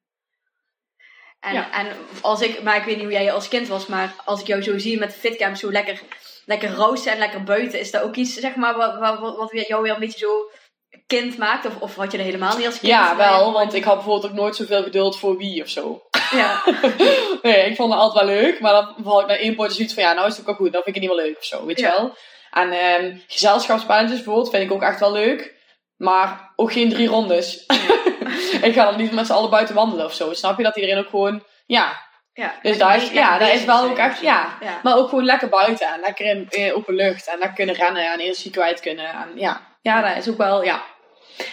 En, 1.40 1.52
Ja. 1.54 1.72
en 1.72 1.96
als 2.20 2.40
ik, 2.40 2.62
maar 2.62 2.76
ik 2.76 2.84
weet 2.84 2.94
niet 2.96 3.04
hoe 3.04 3.12
jij 3.12 3.32
als 3.32 3.48
kind 3.48 3.68
was, 3.68 3.86
maar 3.86 4.14
als 4.24 4.40
ik 4.40 4.46
jou 4.46 4.62
zo 4.62 4.78
zie 4.78 4.98
met 4.98 5.12
de 5.12 5.18
fitcamp 5.18 5.56
zo 5.56 5.72
lekker, 5.72 6.00
lekker 6.50 6.74
roosten 6.74 7.12
en 7.12 7.18
lekker 7.18 7.42
buiten, 7.44 7.80
is 7.80 7.90
dat 7.90 8.02
ook 8.02 8.16
iets, 8.16 8.34
zeg 8.34 8.54
maar, 8.54 8.76
wat, 8.76 8.98
wat, 8.98 9.36
wat 9.36 9.66
jou 9.66 9.82
weer 9.82 9.92
een 9.94 10.00
beetje 10.00 10.18
zo 10.18 10.50
kind 11.06 11.38
maakt? 11.38 11.66
Of, 11.66 11.80
of 11.80 11.94
wat 11.94 12.12
je 12.12 12.18
er 12.18 12.24
helemaal 12.24 12.56
niet 12.56 12.66
als 12.66 12.78
kind 12.78 12.92
Ja, 12.92 13.16
wel, 13.16 13.52
want 13.52 13.74
ik 13.74 13.84
had 13.84 13.94
bijvoorbeeld 13.94 14.32
ook 14.32 14.38
nooit 14.38 14.56
zoveel 14.56 14.82
geduld 14.82 15.18
voor 15.18 15.36
wie 15.36 15.62
of 15.62 15.68
zo. 15.68 16.02
Ja, 16.30 16.62
nee, 17.42 17.70
ik 17.70 17.76
vond 17.76 17.92
het 17.92 18.00
altijd 18.02 18.24
wel 18.26 18.34
leuk, 18.36 18.60
maar 18.60 18.72
dan 18.72 18.94
had 19.04 19.20
ik 19.20 19.26
na 19.26 19.36
één 19.36 19.54
potje 19.54 19.74
zoiets 19.74 19.94
van, 19.94 20.02
ja, 20.02 20.12
nou 20.12 20.26
is 20.26 20.32
het 20.32 20.40
ook 20.40 20.46
wel 20.46 20.56
goed, 20.56 20.72
dan 20.72 20.82
vind 20.82 20.96
ik 20.96 21.02
het 21.02 21.10
niet 21.10 21.18
meer 21.18 21.26
leuk 21.26 21.38
of 21.38 21.44
zo, 21.44 21.66
weet 21.66 21.78
je 21.78 21.84
Ja. 21.86 21.94
wel. 21.96 22.14
En 22.50 22.72
ehm 22.72 23.16
gezelschapsspelletjes 23.28 24.16
bijvoorbeeld 24.16 24.50
vind 24.50 24.62
ik 24.62 24.72
ook 24.72 24.82
echt 24.82 25.00
wel 25.00 25.12
leuk, 25.12 25.54
maar 25.96 26.52
ook 26.56 26.72
geen 26.72 26.88
drie 26.90 27.08
rondes. 27.08 27.64
ik 28.68 28.74
ga 28.74 28.84
dan 28.84 28.96
niet 28.96 29.12
met 29.12 29.26
z'n 29.26 29.32
allen 29.32 29.50
buiten 29.50 29.74
wandelen 29.74 30.04
of 30.04 30.14
zo, 30.14 30.32
snap 30.32 30.56
je? 30.56 30.62
Dat 30.62 30.76
iedereen 30.76 30.98
ook 30.98 31.08
gewoon, 31.10 31.42
ja. 31.66 32.08
Ja. 32.32 32.54
Dus 32.62 32.78
daar 32.78 32.96
is, 32.96 33.10
ja, 33.10 33.38
daar 33.38 33.52
is 33.52 33.64
wel 33.64 33.84
ook 33.84 33.98
echt, 33.98 34.20
ja. 34.20 34.56
ja. 34.60 34.80
Maar 34.82 34.96
ook 34.96 35.08
gewoon 35.08 35.24
lekker 35.24 35.48
buiten 35.48 35.86
en 35.86 36.00
lekker 36.00 36.26
in, 36.26 36.46
in 36.48 36.74
open 36.74 36.94
lucht 36.94 37.28
en 37.28 37.38
lekker 37.38 37.56
kunnen 37.56 37.74
rennen 37.74 38.12
en 38.12 38.20
energie 38.20 38.50
kwijt 38.50 38.80
kunnen. 38.80 39.08
En 39.08 39.32
ja, 39.34 39.60
ja, 39.82 40.00
dat 40.00 40.16
is 40.16 40.28
ook 40.28 40.36
wel, 40.36 40.64
ja. 40.64 40.82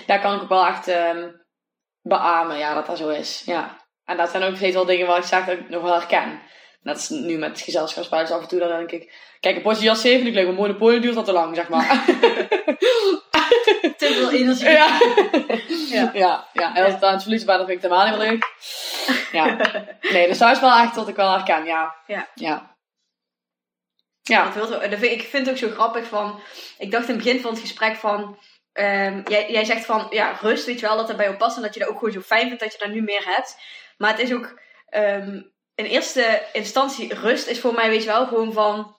Daar 0.06 0.22
kan 0.22 0.36
ik 0.36 0.42
ook 0.42 0.50
wel 0.50 0.66
echt 0.66 0.88
ehm 0.88 1.30
beamen, 2.02 2.58
ja, 2.58 2.74
dat 2.74 2.86
dat 2.86 2.98
zo 2.98 3.10
is. 3.10 3.42
Ja. 3.46 3.86
En 4.06 4.18
dat 4.18 4.30
zijn 4.30 4.44
ook 4.44 4.56
steeds 4.56 4.76
wel 4.76 4.86
dingen 4.86 5.08
waar 5.08 5.18
ik 5.18 5.24
zeg 5.24 5.46
dat 5.46 5.58
ik 5.58 5.70
nog 5.70 5.82
wel 5.82 5.94
herken. 5.94 6.42
Dat 6.82 6.98
is 6.98 7.10
nu 7.10 7.38
met 7.38 7.62
gezelschapsspelletjes 7.62 8.38
af 8.38 8.42
en 8.42 8.48
toe, 8.48 8.60
dan 8.60 8.70
denk 8.70 8.92
ik... 8.92 9.14
Kijk, 9.40 9.56
een 9.56 9.62
potje 9.62 9.84
jas 9.84 10.02
7 10.02 10.18
vind 10.18 10.30
ik 10.30 10.36
leuk, 10.36 10.46
maar 10.46 10.56
Monopoly 10.56 11.00
duurt 11.00 11.16
al 11.16 11.24
te 11.24 11.32
lang, 11.32 11.56
zeg 11.56 11.70
maar. 11.70 11.86
Te 13.98 14.14
veel 14.14 14.32
energie. 14.32 14.70
ja. 14.70 15.00
Ja. 15.90 16.12
ja. 16.14 16.48
Ja, 16.54 16.76
En 16.76 16.84
als 16.84 16.94
het 16.94 17.04
aan 17.04 17.12
het 17.14 17.22
verliezen 17.22 17.48
ben, 17.48 17.58
dan 17.58 17.68
vind 17.68 17.84
ik 17.84 17.90
het 17.90 17.92
helemaal 17.92 18.18
niet 18.18 18.28
meer 18.28 18.32
leuk. 18.32 18.46
Ja. 19.32 19.58
Nee, 20.12 20.28
dus 20.28 20.38
dat 20.38 20.52
is 20.52 20.60
wel 20.60 20.78
echt 20.78 20.96
wat 20.96 21.08
ik 21.08 21.16
wel 21.16 21.32
herken, 21.32 21.66
ja. 21.66 21.96
Ja. 22.08 22.28
Ja. 22.34 22.76
Ja. 24.22 24.54
Ik 25.02 25.22
vind 25.24 25.46
het 25.46 25.50
ook 25.50 25.58
zo 25.70 25.76
grappig 25.76 26.06
van. 26.08 26.40
Ik 26.78 26.92
dacht 26.92 27.08
in 27.08 27.16
het 27.16 27.24
begin 27.24 27.42
van 27.42 27.52
het 27.52 27.60
gesprek 27.60 27.96
van. 27.96 28.38
ehm, 28.74 29.22
jij, 29.26 29.52
jij 29.52 29.66
zegt 29.66 29.86
van 29.86 30.08
ja, 30.10 30.38
rust, 30.42 30.66
weet 30.66 30.80
je 30.80 30.86
wel, 30.88 30.98
dat 30.98 31.08
dat 31.08 31.16
bij 31.18 31.26
jou 31.26 31.38
past 31.38 31.56
en 31.56 31.62
dat 31.62 31.74
je 31.74 31.80
dat 31.80 31.90
ook 31.90 31.98
gewoon 31.98 32.14
zo 32.14 32.22
fijn 32.22 32.48
vindt 32.48 32.60
dat 32.64 32.72
je 32.72 32.78
dat 32.80 32.90
nu 32.90 33.02
meer 33.02 33.26
hebt. 33.26 33.58
Maar 33.98 34.10
het 34.12 34.20
is 34.20 34.34
ook 34.34 34.60
ehm, 34.90 35.42
in 35.76 35.86
eerste 35.86 36.44
instantie 36.54 37.14
rust 37.14 37.48
is 37.48 37.60
voor 37.60 37.74
mij, 37.74 37.90
weet 37.90 38.04
je 38.04 38.10
wel, 38.10 38.28
gewoon 38.28 38.54
van 38.54 38.97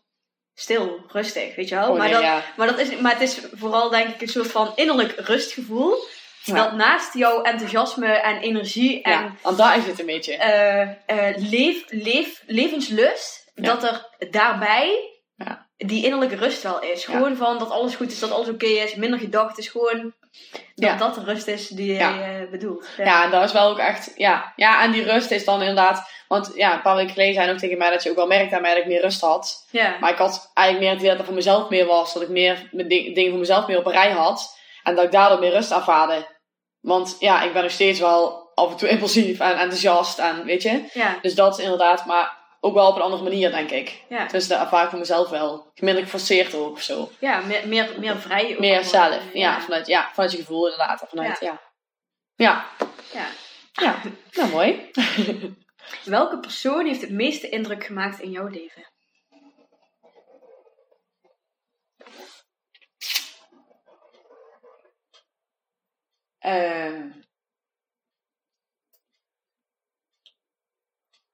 stil, 0.61 1.01
rustig, 1.09 1.55
weet 1.55 1.69
je 1.69 1.75
wel. 1.75 1.91
Oh, 1.91 1.97
maar, 1.97 2.05
nee, 2.07 2.13
dat, 2.15 2.23
ja. 2.23 2.43
maar, 2.57 2.67
dat 2.67 2.79
is, 2.79 2.97
maar 2.97 3.13
het 3.13 3.21
is 3.23 3.41
vooral 3.53 3.91
denk 3.91 4.09
ik 4.15 4.21
een 4.21 4.29
soort 4.29 4.51
van 4.51 4.73
innerlijk 4.75 5.13
rustgevoel. 5.17 5.95
Ja. 6.43 6.55
Dat 6.55 6.73
naast 6.73 7.15
jouw 7.15 7.43
enthousiasme 7.43 8.07
en 8.07 8.41
energie 8.41 9.03
en 9.03 9.11
ja. 9.13 9.35
Want 9.43 9.57
daar 9.59 9.79
is 9.79 9.87
het 9.87 10.01
een 10.01 10.07
beetje. 10.07 10.37
eh, 10.37 10.81
eh, 11.07 11.37
leef, 11.37 11.85
leef, 11.89 12.43
levenslust, 12.47 13.51
Ja. 13.55 13.63
dat 13.63 13.83
er 13.85 14.29
daarbij 14.31 15.11
Ja. 15.37 15.67
die 15.77 16.05
innerlijke 16.05 16.37
rust 16.37 16.63
wel 16.63 16.81
is. 16.81 17.05
Gewoon 17.05 17.37
van 17.37 17.59
dat 17.59 17.71
alles 17.71 17.95
goed 17.95 18.13
is, 18.13 18.19
dat 18.19 18.31
alles 18.31 18.49
oké 18.49 18.67
is, 18.67 18.95
minder 18.95 19.19
gedacht 19.19 19.59
is. 19.59 19.69
Gewoon 19.69 20.15
dat 20.75 20.89
Ja. 20.91 20.97
dat 20.97 21.15
de 21.15 21.25
rust 21.25 21.47
is 21.47 21.69
die 21.69 21.93
Ja. 21.93 22.15
jij 22.15 22.41
eh, 22.43 22.51
bedoelt. 22.51 22.89
Ja, 22.97 23.25
en 23.25 23.31
dat 23.31 23.45
is 23.45 23.53
wel 23.53 23.69
ook 23.71 23.79
echt, 23.79 24.13
ja. 24.17 24.53
Ja, 24.57 24.83
en 24.83 24.91
die 24.91 25.03
rust 25.05 25.31
is 25.31 25.45
dan 25.45 25.61
inderdaad, 25.61 26.09
want 26.29 26.51
ja, 26.55 26.75
een 26.75 26.83
paar 26.83 26.97
weken 26.97 27.13
geleden 27.13 27.35
zei 27.35 27.51
ook 27.51 27.59
tegen 27.59 27.79
mij 27.79 27.91
dat 27.91 28.03
je 28.03 28.11
ook 28.11 28.17
wel 28.17 28.27
merkte 28.27 28.55
aan 28.57 28.63
mij 28.63 28.71
dat 28.75 28.83
ik 28.83 28.89
meer 28.89 29.01
rust 29.01 29.21
had. 29.21 29.67
Ja. 29.71 29.97
Maar 30.01 30.11
ik 30.11 30.19
had 30.19 30.51
eigenlijk 30.55 30.87
meer 30.87 30.89
het 30.95 30.99
idee 30.99 31.11
dat 31.11 31.19
er 31.21 31.25
voor 31.27 31.35
mezelf 31.35 31.69
meer 31.69 31.87
was, 31.87 32.13
dat 32.15 32.23
ik 32.23 32.29
meer 32.29 32.69
met 32.73 32.89
ding- 32.89 33.15
dingen 33.15 33.31
voor 33.31 33.39
mezelf 33.41 33.67
meer 33.67 33.79
op 33.79 33.87
een 33.87 33.93
rij 33.93 34.11
had. 34.11 34.57
En 34.83 34.95
dat 34.95 35.05
ik 35.05 35.13
daardoor 35.13 35.39
meer 35.39 35.53
rust 35.53 35.71
ervaarde. 35.73 36.27
Want 36.81 37.17
ja, 37.19 37.43
ik 37.43 37.53
ben 37.53 37.63
nog 37.63 37.71
steeds 37.73 38.01
wel 38.01 38.51
af 38.55 38.71
en 38.71 38.77
toe 38.77 38.89
impulsief 38.95 39.41
en 39.41 39.51
enthousiast 39.59 40.19
en 40.19 40.45
weet 40.45 40.63
je. 40.63 40.89
Ja. 40.93 41.19
Dus 41.23 41.35
dat 41.35 41.59
is 41.59 41.65
inderdaad, 41.65 42.07
maar 42.07 42.37
ook 42.61 42.75
wel 42.75 42.89
op 42.89 42.97
een 42.97 43.03
andere 43.03 43.23
manier 43.23 43.51
denk 43.51 43.71
ik. 43.71 44.05
Ja. 44.09 44.27
Dus 44.27 44.49
dat 44.49 44.61
ervaar 44.61 44.85
ik 44.85 44.91
voor 44.91 44.99
mezelf 44.99 45.29
wel. 45.29 45.73
Minder 45.81 46.03
geforceerd 46.03 46.55
ook 46.55 46.73
of 46.73 46.83
zo. 46.83 47.11
ja, 47.19 47.41
meer, 47.41 47.69
meer, 47.69 47.95
meer 47.99 48.17
vrij. 48.17 48.53
ook 48.53 48.59
Meer 48.59 48.85
zelf, 48.85 49.23
ja, 49.33 49.61
vanuit, 49.61 49.87
ja, 49.87 50.11
vanuit 50.13 50.33
je 50.33 50.39
gevoel 50.39 50.65
inderdaad. 50.69 51.05
Vanuit, 51.09 51.41
ja. 51.41 51.61
Ja, 52.35 52.67
Ja. 53.13 53.27
ja. 53.73 54.01
nou 54.33 54.51
mooi. 54.51 54.91
Welke 56.05 56.39
persoon 56.39 56.87
heeft 56.87 57.01
het 57.01 57.11
meeste 57.11 57.49
indruk 57.49 57.85
gemaakt 57.85 58.21
in 58.21 58.31
jouw 58.31 58.47
leven? 58.47 58.87
Ehm. 66.39 67.09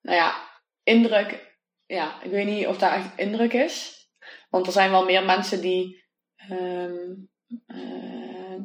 nou 0.01 0.17
ja, 0.17 0.54
indruk. 0.85 1.53
Ja, 1.87 2.23
ik 2.23 2.31
weet 2.31 2.47
niet 2.47 2.67
of 2.67 2.79
dat 2.79 2.93
echt 2.93 3.09
indruk 3.17 3.53
is. 3.53 4.03
Want 4.51 4.67
er 4.67 4.73
zijn 4.73 4.91
wel 4.91 5.05
meer 5.05 5.25
mensen 5.25 5.61
die 5.61 6.05
ehm 6.37 7.13
eh, 7.67 8.61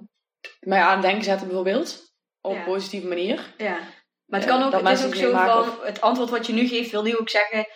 mij 0.60 0.82
aan 0.82 0.92
het 0.94 1.02
denken 1.02 1.24
zetten 1.24 1.48
bijvoorbeeld. 1.48 2.08
Op 2.42 2.52
Ja. 2.54 2.58
een 2.60 2.64
positieve 2.66 3.08
manier. 3.08 3.54
Ja. 3.58 3.80
Maar 4.26 4.40
het 4.40 4.50
kan 4.50 4.60
eh, 4.60 4.66
ook, 4.66 4.72
dat 4.72 4.88
het 4.88 5.00
is 5.00 5.06
ook 5.06 5.16
zo 5.16 5.32
van, 5.32 5.58
of- 5.60 5.82
het 5.84 6.02
antwoord 6.02 6.30
wat 6.30 6.48
je 6.48 6.54
nu 6.54 6.68
geeft 6.68 6.92
wil 6.92 7.04
nu 7.04 7.18
ook 7.18 7.30
zeggen, 7.30 7.68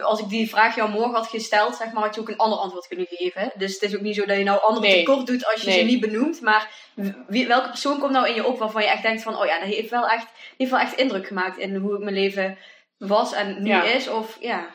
als 0.00 0.20
ik 0.20 0.28
die 0.28 0.48
vraag 0.48 0.74
jou 0.76 0.90
morgen 0.90 1.14
had 1.14 1.26
gesteld, 1.26 1.76
zeg 1.76 1.92
maar, 1.92 2.02
had 2.02 2.14
je 2.14 2.20
ook 2.20 2.28
een 2.28 2.36
ander 2.36 2.58
antwoord 2.58 2.86
kunnen 2.86 3.06
geven. 3.10 3.52
Dus 3.56 3.72
het 3.72 3.82
is 3.82 3.94
ook 3.96 4.00
niet 4.02 4.14
zo 4.14 4.24
dat 4.26 4.36
je 4.38 4.44
nou 4.44 4.60
anderen 4.60 4.90
Nee. 4.90 5.04
tekort 5.04 5.26
doet 5.26 5.46
als 5.46 5.60
je 5.62 5.68
Nee. 5.68 5.78
ze 5.78 5.84
niet 5.84 6.00
benoemt. 6.00 6.40
Maar 6.40 6.70
wie, 7.26 7.46
welke 7.46 7.68
persoon 7.68 7.98
komt 7.98 8.12
nou 8.12 8.28
in 8.28 8.34
je 8.34 8.46
op 8.46 8.58
waarvan 8.58 8.82
je 8.82 8.88
echt 8.88 9.02
denkt 9.02 9.22
van, 9.22 9.36
oh 9.38 9.46
ja, 9.46 9.58
dat 9.58 9.68
heeft 9.68 9.90
wel 9.90 10.08
echt, 10.08 10.26
die 10.34 10.54
heeft 10.56 10.70
wel 10.70 10.80
echt 10.80 10.96
indruk 10.96 11.26
gemaakt 11.26 11.58
in 11.58 11.76
hoe 11.76 11.94
ik 11.96 12.02
mijn 12.02 12.14
leven 12.14 12.58
was 12.98 13.32
en 13.32 13.62
nu 13.62 13.68
Ja. 13.68 13.82
is. 13.82 14.08
Of 14.08 14.36
ja, 14.40 14.66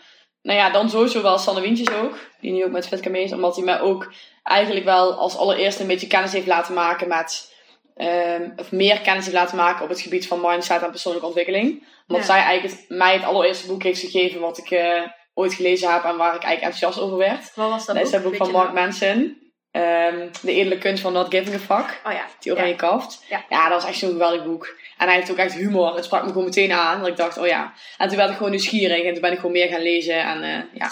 Nou 0.42 0.58
ja, 0.60 0.70
dan 0.70 0.90
sowieso 0.90 1.22
wel 1.22 1.38
Sanne 1.38 1.62
Wientjes 1.62 1.92
ook. 1.96 2.18
Die 2.40 2.52
nu 2.52 2.64
ook 2.66 2.72
met 2.72 2.88
Fitka 2.88 3.10
mee 3.10 3.24
is. 3.24 3.32
Omdat 3.32 3.56
hij 3.56 3.66
mij 3.66 3.80
ook 3.80 4.14
eigenlijk 4.44 4.86
wel 4.86 5.14
als 5.14 5.38
allereerste 5.38 5.82
een 5.82 5.88
beetje 5.88 6.08
kennis 6.08 6.32
heeft 6.32 6.48
laten 6.48 6.74
maken 6.74 7.08
met... 7.08 7.54
ehm, 7.96 8.50
of 8.56 8.72
meer 8.72 9.00
kennis 9.00 9.24
heeft 9.26 9.38
laten 9.38 9.58
maken 9.58 9.84
op 9.84 9.90
het 9.90 10.00
gebied 10.02 10.28
van 10.28 10.42
mindset 10.42 10.82
en 10.82 10.90
persoonlijke 10.90 11.28
ontwikkeling. 11.28 11.88
Omdat 12.08 12.28
Ja. 12.28 12.34
zij 12.34 12.42
eigenlijk 12.44 12.76
het, 12.80 12.90
mij 12.98 13.14
het 13.14 13.24
allereerste 13.24 13.68
boek 13.68 13.84
heeft 13.84 14.00
gegeven 14.00 14.40
wat 14.42 14.58
ik 14.58 14.72
eh, 14.72 15.02
ooit 15.34 15.54
gelezen 15.54 15.94
heb 15.94 16.04
en 16.04 16.18
waar 16.18 16.36
ik 16.36 16.44
eigenlijk 16.44 16.74
enthousiast 16.74 17.00
over 17.00 17.18
werd. 17.18 17.52
wat 17.56 17.70
was 17.70 17.86
dat 17.86 17.96
Dat 17.96 18.06
is 18.06 18.12
het 18.12 18.22
boek 18.24 18.32
Weet 18.32 18.42
van 18.42 18.52
Mark? 18.52 18.74
Manson. 18.74 19.40
Ehm, 19.72 20.28
de 20.42 20.52
edele 20.52 20.78
kunst 20.78 21.02
van 21.02 21.14
not 21.14 21.34
giving 21.36 21.56
a 21.56 21.60
fuck. 21.60 22.02
Oh 22.06 22.12
ja. 22.14 22.26
Die 22.40 22.52
oranje 22.52 22.76
kaft. 22.76 23.24
Ja. 23.30 23.44
ja, 23.50 23.70
dat 23.70 23.82
was 23.82 23.90
echt 23.90 24.00
zo'n 24.00 24.12
geweldig 24.12 24.44
boek. 24.44 24.76
En 25.02 25.08
hij 25.08 25.16
heeft 25.16 25.32
ook 25.32 25.38
echt 25.38 25.54
humor. 25.54 25.96
Het 25.96 26.06
sprak 26.06 26.22
me 26.24 26.28
gewoon 26.28 26.44
meteen 26.44 26.72
aan. 26.72 27.00
Dat 27.00 27.08
ik 27.08 27.18
dacht, 27.18 27.38
oh 27.38 27.48
ja. 27.48 27.74
En 27.98 28.08
toen 28.08 28.18
werd 28.18 28.30
ik 28.30 28.36
gewoon 28.36 28.52
nieuwsgierig. 28.52 29.04
En 29.04 29.12
toen 29.12 29.22
ben 29.22 29.32
ik 29.32 29.38
gewoon 29.38 29.52
meer 29.52 29.68
gaan 29.68 29.82
lezen. 29.82 30.20
En 30.24 30.44
eh, 30.44 30.64
ja. 30.74 30.92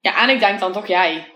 Ja, 0.00 0.22
en 0.22 0.28
ik 0.28 0.40
denk 0.40 0.60
dan 0.60 0.72
toch 0.72 0.86
jij. 0.86 1.32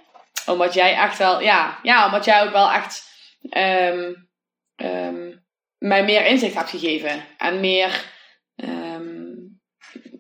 Omdat 0.47 0.75
jij 0.75 0.95
echt 0.95 1.19
wel, 1.19 1.41
ja. 1.41 1.79
Ja, 1.83 2.05
omdat 2.05 2.25
jij 2.25 2.43
ook 2.43 2.53
wel 2.53 2.71
echt 2.71 3.05
ehm, 3.51 4.13
ehm, 4.77 5.37
mij 5.79 6.05
meer 6.05 6.27
inzicht 6.27 6.55
hebt 6.55 6.71
gegeven. 6.71 7.25
En 7.39 7.61
meer, 7.61 8.05
ehm, 8.57 9.27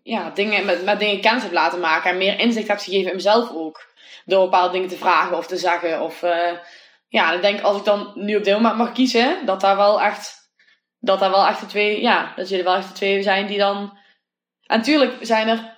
ja, 0.02 0.30
dingen, 0.30 0.64
met, 0.64 0.84
met 0.84 0.98
dingen 0.98 1.20
kennis 1.20 1.42
hebt 1.42 1.54
laten 1.54 1.80
maken. 1.80 2.10
En 2.10 2.18
meer 2.18 2.38
inzicht 2.38 2.68
hebt 2.68 2.82
gegeven 2.82 3.10
in 3.10 3.16
mezelf 3.16 3.50
ook. 3.50 3.86
Door 4.24 4.44
bepaalde 4.44 4.72
dingen 4.72 4.88
te 4.88 4.96
vragen 4.96 5.36
of 5.36 5.46
te 5.46 5.56
zeggen. 5.56 6.02
Of, 6.02 6.22
eh, 6.22 6.52
ja, 7.08 7.32
ik 7.32 7.42
denk 7.42 7.60
als 7.60 7.76
ik 7.76 7.84
dan 7.84 8.12
nu 8.14 8.36
op 8.36 8.46
moment 8.46 8.76
mag 8.76 8.92
kiezen, 8.92 9.46
dat 9.46 9.60
daar 9.60 9.76
wel 9.76 10.00
echt, 10.00 10.37
dat 11.00 11.18
daar 11.18 11.30
wel 11.30 11.46
echt 11.46 11.60
de 11.60 11.66
twee, 11.66 12.00
ja, 12.00 12.32
dat 12.36 12.48
jullie 12.48 12.64
wel 12.64 12.76
echt 12.76 12.88
de 12.88 12.94
twee 12.94 13.22
zijn 13.22 13.46
die 13.46 13.58
dan. 13.58 13.98
En 14.66 14.78
natuurlijk 14.78 15.14
zijn 15.20 15.48
er 15.48 15.76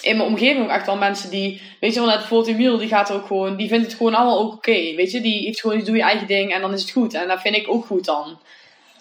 in 0.00 0.16
mijn 0.16 0.28
omgeving 0.28 0.64
ook 0.64 0.70
echt 0.70 0.86
wel 0.86 0.96
mensen 0.96 1.30
die, 1.30 1.62
weet 1.80 1.94
je 1.94 2.00
wel, 2.00 2.08
net 2.08 2.18
bijvoorbeeld 2.18 2.54
Emiel, 2.54 2.78
die 2.78 2.88
gaat 2.88 3.12
ook 3.12 3.26
gewoon, 3.26 3.56
die 3.56 3.68
vindt 3.68 3.86
het 3.86 3.96
gewoon 3.96 4.14
allemaal 4.14 4.38
ook 4.38 4.52
oké, 4.52 4.94
weet 4.94 5.10
je, 5.10 5.20
die 5.20 5.44
heeft 5.44 5.60
gewoon, 5.60 5.84
doe 5.84 5.96
je 5.96 6.02
eigen 6.02 6.26
ding 6.26 6.52
en 6.52 6.60
dan 6.60 6.72
is 6.72 6.80
het 6.80 6.90
goed. 6.90 7.14
En 7.14 7.28
dat 7.28 7.40
vind 7.40 7.56
ik 7.56 7.68
ook 7.68 7.86
goed 7.86 8.04
dan. 8.04 8.40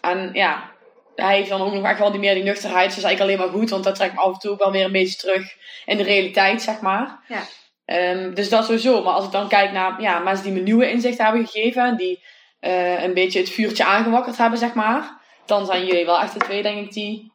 En 0.01 0.29
ja, 0.33 0.71
hij 1.15 1.35
heeft 1.35 1.49
dan 1.49 1.61
ook 1.61 1.73
nog 1.73 1.85
echt 1.85 1.99
wel 1.99 2.11
die 2.11 2.19
meer 2.19 2.33
die 2.33 2.43
nuchterheid, 2.43 2.95
dus 2.95 3.03
eigenlijk 3.03 3.21
alleen 3.21 3.51
maar 3.51 3.59
goed, 3.59 3.69
want 3.69 3.83
dat 3.83 3.95
trekt 3.95 4.13
me 4.13 4.19
af 4.19 4.33
en 4.33 4.39
toe 4.39 4.51
ook 4.51 4.59
wel 4.59 4.71
weer 4.71 4.85
een 4.85 4.91
beetje 4.91 5.17
terug 5.17 5.55
in 5.85 5.97
de 5.97 6.03
realiteit, 6.03 6.61
zeg 6.61 6.79
maar. 6.79 7.19
Ja. 7.27 7.41
Ehm, 7.85 8.33
dus 8.33 8.49
dat 8.49 8.65
sowieso. 8.65 9.03
Maar 9.03 9.13
als 9.13 9.25
ik 9.25 9.31
dan 9.31 9.47
kijk 9.47 9.71
naar 9.71 10.01
ja, 10.01 10.19
mensen 10.19 10.45
die 10.45 10.53
me 10.53 10.59
nieuwe 10.59 10.89
inzichten 10.89 11.25
hebben 11.25 11.47
gegeven. 11.47 11.85
En 11.85 11.95
die 11.95 12.23
eh, 12.59 13.03
een 13.03 13.13
beetje 13.13 13.39
het 13.39 13.49
vuurtje 13.49 13.85
aangewakkerd 13.85 14.37
hebben, 14.37 14.59
zeg 14.59 14.73
maar. 14.73 15.20
Dan 15.45 15.65
zijn 15.65 15.85
jullie 15.85 16.05
wel 16.05 16.19
echt 16.19 16.33
de 16.33 16.39
twee, 16.39 16.61
denk 16.61 16.85
ik, 16.85 16.93
die, 16.93 17.31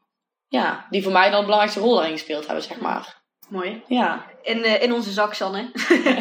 ja, 0.48 0.86
die 0.90 1.02
voor 1.02 1.12
mij 1.12 1.30
dan 1.30 1.38
de 1.38 1.44
belangrijkste 1.44 1.80
rol 1.80 1.94
daarin 1.94 2.12
gespeeld 2.12 2.46
hebben, 2.46 2.64
zeg 2.64 2.80
maar. 2.80 3.24
Mooi. 3.48 3.82
Ja. 3.86 4.26
In, 4.42 4.64
eh, 4.64 4.82
in 4.82 4.92
onze 4.92 5.11
zak, 5.11 5.34
Sanne. 5.34 5.70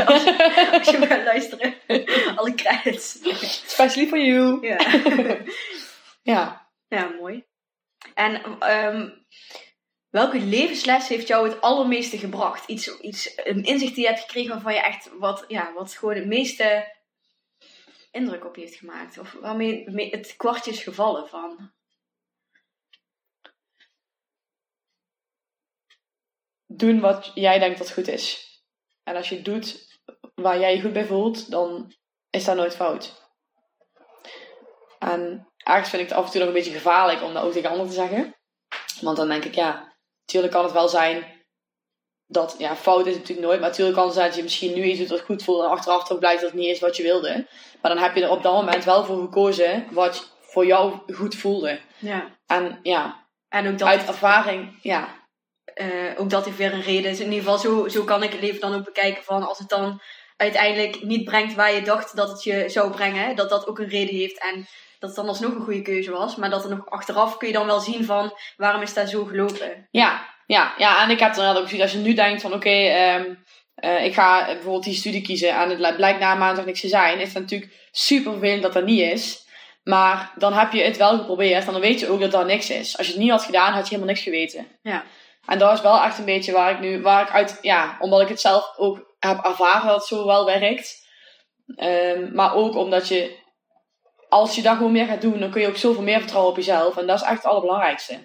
als, 0.06 0.26
als 0.78 0.90
je 0.90 1.06
gaat 1.08 1.24
luisteren. 1.24 1.74
Alle 2.38 2.54
credits. 2.56 3.22
Especially 3.22 4.08
for 4.08 4.20
you. 4.20 4.68
ja. 4.68 4.78
Ja. 6.22 6.70
Ja, 6.88 7.12
mooi. 7.20 7.46
En 8.14 8.42
ehm, 8.60 9.10
welke 10.10 10.40
levensles 10.40 11.08
heeft 11.08 11.28
jou 11.28 11.50
het 11.50 11.62
allermeeste 11.62 12.18
gebracht? 12.18 12.68
Iets, 12.68 13.00
iets, 13.00 13.42
een 13.44 13.64
inzicht 13.64 13.96
die 13.96 14.04
je 14.04 14.10
hebt 14.10 14.22
gekregen 14.22 14.50
waarvan 14.50 14.74
je 14.74 14.80
echt 14.80 15.10
wat, 15.20 15.46
ja, 15.48 15.74
wat 15.74 15.94
gewoon 15.94 16.16
het 16.16 16.26
meeste 16.26 16.94
indruk 18.16 18.46
op 18.46 18.56
je 18.56 18.62
heeft 18.62 18.76
gemaakt? 18.76 19.18
Of 19.18 19.32
waarmee 19.32 19.90
me- 19.90 20.10
het 20.10 20.36
kwartje 20.36 20.72
is 20.72 20.84
gevallen 20.84 21.28
van? 21.28 21.72
Doen 26.66 27.00
wat 27.00 27.32
jij 27.34 27.60
denkt 27.60 27.78
dat 27.78 27.92
goed 27.92 28.08
is. 28.08 28.54
En 29.04 29.16
als 29.16 29.30
je 29.30 29.42
doet 29.42 30.00
waar 30.36 30.60
jij 30.60 30.76
je 30.76 30.82
goed 30.82 30.94
bij 30.94 31.06
voelt, 31.06 31.52
dan 31.52 31.94
is 32.30 32.46
dat 32.46 32.56
nooit 32.56 32.76
fout. 32.76 33.24
En 35.00 35.52
ergens 35.58 35.90
vind 35.90 36.02
ik 36.02 36.10
het 36.10 36.18
af 36.18 36.26
en 36.26 36.32
toe 36.32 36.40
nog 36.40 36.48
een 36.48 36.56
beetje 36.56 36.72
gevaarlijk 36.72 37.22
om 37.22 37.34
dat 37.34 37.44
ook 37.44 37.52
tegen 37.52 37.70
anderen 37.70 37.90
te 37.90 37.98
zeggen. 37.98 38.36
Want 39.02 39.18
dan 39.18 39.28
denk 39.28 39.46
ik, 39.46 39.56
ja, 39.56 39.96
natuurlijk 40.20 40.54
kan 40.54 40.64
het 40.64 40.74
wel 40.74 40.90
zijn 40.90 41.35
dat, 42.28 42.56
ja, 42.58 42.76
fout 42.76 43.06
is 43.06 43.16
natuurlijk 43.16 43.48
nooit, 43.48 43.60
maar 43.60 43.70
natuurlijk 43.70 43.98
kan 43.98 44.06
het 44.06 44.16
zijn 44.16 44.28
dat 44.28 44.36
je 44.36 44.44
misschien 44.44 44.74
nu 44.74 44.84
iets 44.84 45.00
doet 45.00 45.10
wat 45.10 45.22
goed 45.22 45.44
voelt 45.44 45.64
en 45.64 45.70
achteraf 45.70 46.04
toch 46.04 46.20
blijkt 46.20 46.42
dat 46.42 46.52
het 46.52 46.60
niet 46.60 46.70
is 46.72 46.80
wat 46.80 46.98
je 46.98 47.04
wilde. 47.04 47.48
Maar 47.82 47.94
dan 47.94 48.04
heb 48.04 48.16
je 48.16 48.24
er 48.24 48.30
op 48.30 48.44
dat 48.44 48.54
moment 48.54 48.84
wel 48.84 49.06
voor 49.06 49.20
gekozen 49.20 49.88
wat 49.92 50.34
voor 50.42 50.66
jou 50.66 50.94
goed 51.14 51.36
voelde. 51.36 51.80
Ja. 51.98 52.32
En 52.48 52.80
ja, 52.84 53.26
En 53.50 53.68
ook 53.68 53.78
dat, 53.78 53.88
uit 53.88 54.08
ervaring, 54.08 54.80
ja, 54.82 55.26
eh, 55.74 55.88
ook 56.18 56.30
dat 56.30 56.46
heeft 56.46 56.58
weer 56.58 56.74
een 56.74 56.82
reden. 56.82 57.12
Dus 57.12 57.20
in 57.20 57.32
ieder 57.32 57.40
geval, 57.40 57.58
zo, 57.58 57.88
zo 57.88 58.04
kan 58.04 58.24
ik 58.24 58.32
het 58.32 58.42
leven 58.42 58.60
dan 58.60 58.74
ook 58.74 58.84
bekijken 58.84 59.24
van 59.24 59.48
als 59.48 59.60
het 59.60 59.70
dan 59.70 60.02
uiteindelijk 60.38 61.04
niet 61.04 61.24
brengt 61.24 61.56
waar 61.56 61.74
je 61.74 61.82
dacht 61.82 62.16
dat 62.16 62.30
het 62.30 62.44
je 62.44 62.70
zou 62.70 62.92
brengen. 62.92 63.36
Dat 63.36 63.50
dat 63.50 63.68
ook 63.68 63.80
een 63.80 63.90
reden 63.90 64.16
heeft 64.16 64.42
en 64.42 64.68
dat 65.00 65.10
het 65.10 65.16
dan 65.16 65.28
alsnog 65.28 65.56
een 65.56 65.64
goede 65.64 65.82
keuze 65.82 66.12
was. 66.12 66.36
Maar 66.36 66.50
dat 66.50 66.64
er 66.64 66.70
nog 66.70 66.90
achteraf 66.90 67.38
kun 67.38 67.48
je 67.48 67.54
dan 67.54 67.66
wel 67.66 67.80
zien 67.80 68.06
van 68.06 68.38
waarom 68.58 68.82
is 68.82 68.94
dat 68.94 69.10
zo 69.10 69.26
gelopen. 69.26 69.88
Ja, 69.92 70.35
ja, 70.46 70.74
ja, 70.78 71.04
en 71.04 71.10
ik 71.10 71.20
heb 71.20 71.34
dan 71.34 71.56
ook 71.58 71.64
gezien, 71.64 71.82
als 71.82 71.92
je 71.92 71.98
nu 71.98 72.14
denkt 72.14 72.42
van 72.42 72.54
oké, 72.54 72.70
ehm, 72.70 73.34
eh, 73.76 74.06
ik 74.06 74.14
ga 74.14 74.46
bijvoorbeeld 74.46 74.84
die 74.84 74.94
studie 74.94 75.22
kiezen 75.22 75.50
en 75.50 75.70
het 75.70 75.96
blijkt 75.96 76.20
na 76.20 76.32
een 76.32 76.38
maand 76.38 76.58
nog 76.58 76.66
niks 76.66 76.82
te 76.82 76.88
zijn, 76.88 77.20
is 77.20 77.34
het 77.34 77.42
natuurlijk 77.42 77.88
super 77.92 78.32
vervelend 78.32 78.62
dat 78.62 78.74
dat 78.74 78.86
niet 78.86 79.02
is. 79.02 79.44
Maar 79.84 80.32
dan 80.36 80.54
heb 80.54 80.72
je 80.72 80.82
het 80.82 80.98
wel 80.98 81.18
geprobeerd 81.18 81.66
en 81.66 81.72
dan 81.72 81.82
weet 81.82 82.00
je 82.00 82.10
ook 82.10 82.20
dat 82.20 82.32
dat 82.32 82.46
niks 82.46 82.70
is. 82.70 82.98
Als 82.98 83.08
je 83.08 83.14
het 83.14 83.22
niet 83.22 83.32
had 83.32 83.44
gedaan, 83.44 83.74
had 83.74 83.84
je 83.84 83.96
helemaal 83.96 84.14
niks 84.14 84.24
geweten. 84.24 84.68
Ja. 84.82 85.04
En 85.46 85.60
dat 85.60 85.74
is 85.74 85.82
wel 85.82 86.04
echt 86.04 86.18
een 86.18 86.26
beetje 86.26 86.52
waar 86.52 86.72
ik 86.72 86.80
nu, 86.80 87.02
waar 87.02 87.22
ik 87.22 87.34
uit, 87.34 87.58
ja, 87.62 87.98
omdat 88.00 88.22
ik 88.22 88.28
het 88.28 88.40
zelf 88.40 88.74
ook 88.78 89.16
heb 89.20 89.46
ervaren 89.46 89.88
dat 89.88 89.96
het 89.96 90.06
zo 90.06 90.26
wel 90.26 90.46
werkt. 90.46 91.08
Ehm, 91.76 92.34
maar 92.34 92.54
ook 92.54 92.76
omdat 92.76 93.08
je, 93.08 93.38
als 94.30 94.56
je 94.56 94.62
dat 94.62 94.78
gewoon 94.78 94.92
meer 94.92 95.06
gaat 95.06 95.22
doen, 95.22 95.40
dan 95.40 95.52
kun 95.52 95.62
je 95.62 95.68
ook 95.68 95.78
zoveel 95.78 96.04
meer 96.04 96.20
vertrouwen 96.20 96.52
op 96.52 96.58
jezelf. 96.58 96.98
En 96.98 97.08
dat 97.08 97.16
is 97.16 97.28
echt 97.28 97.44
het 97.44 97.46
allerbelangrijkste. 97.46 98.20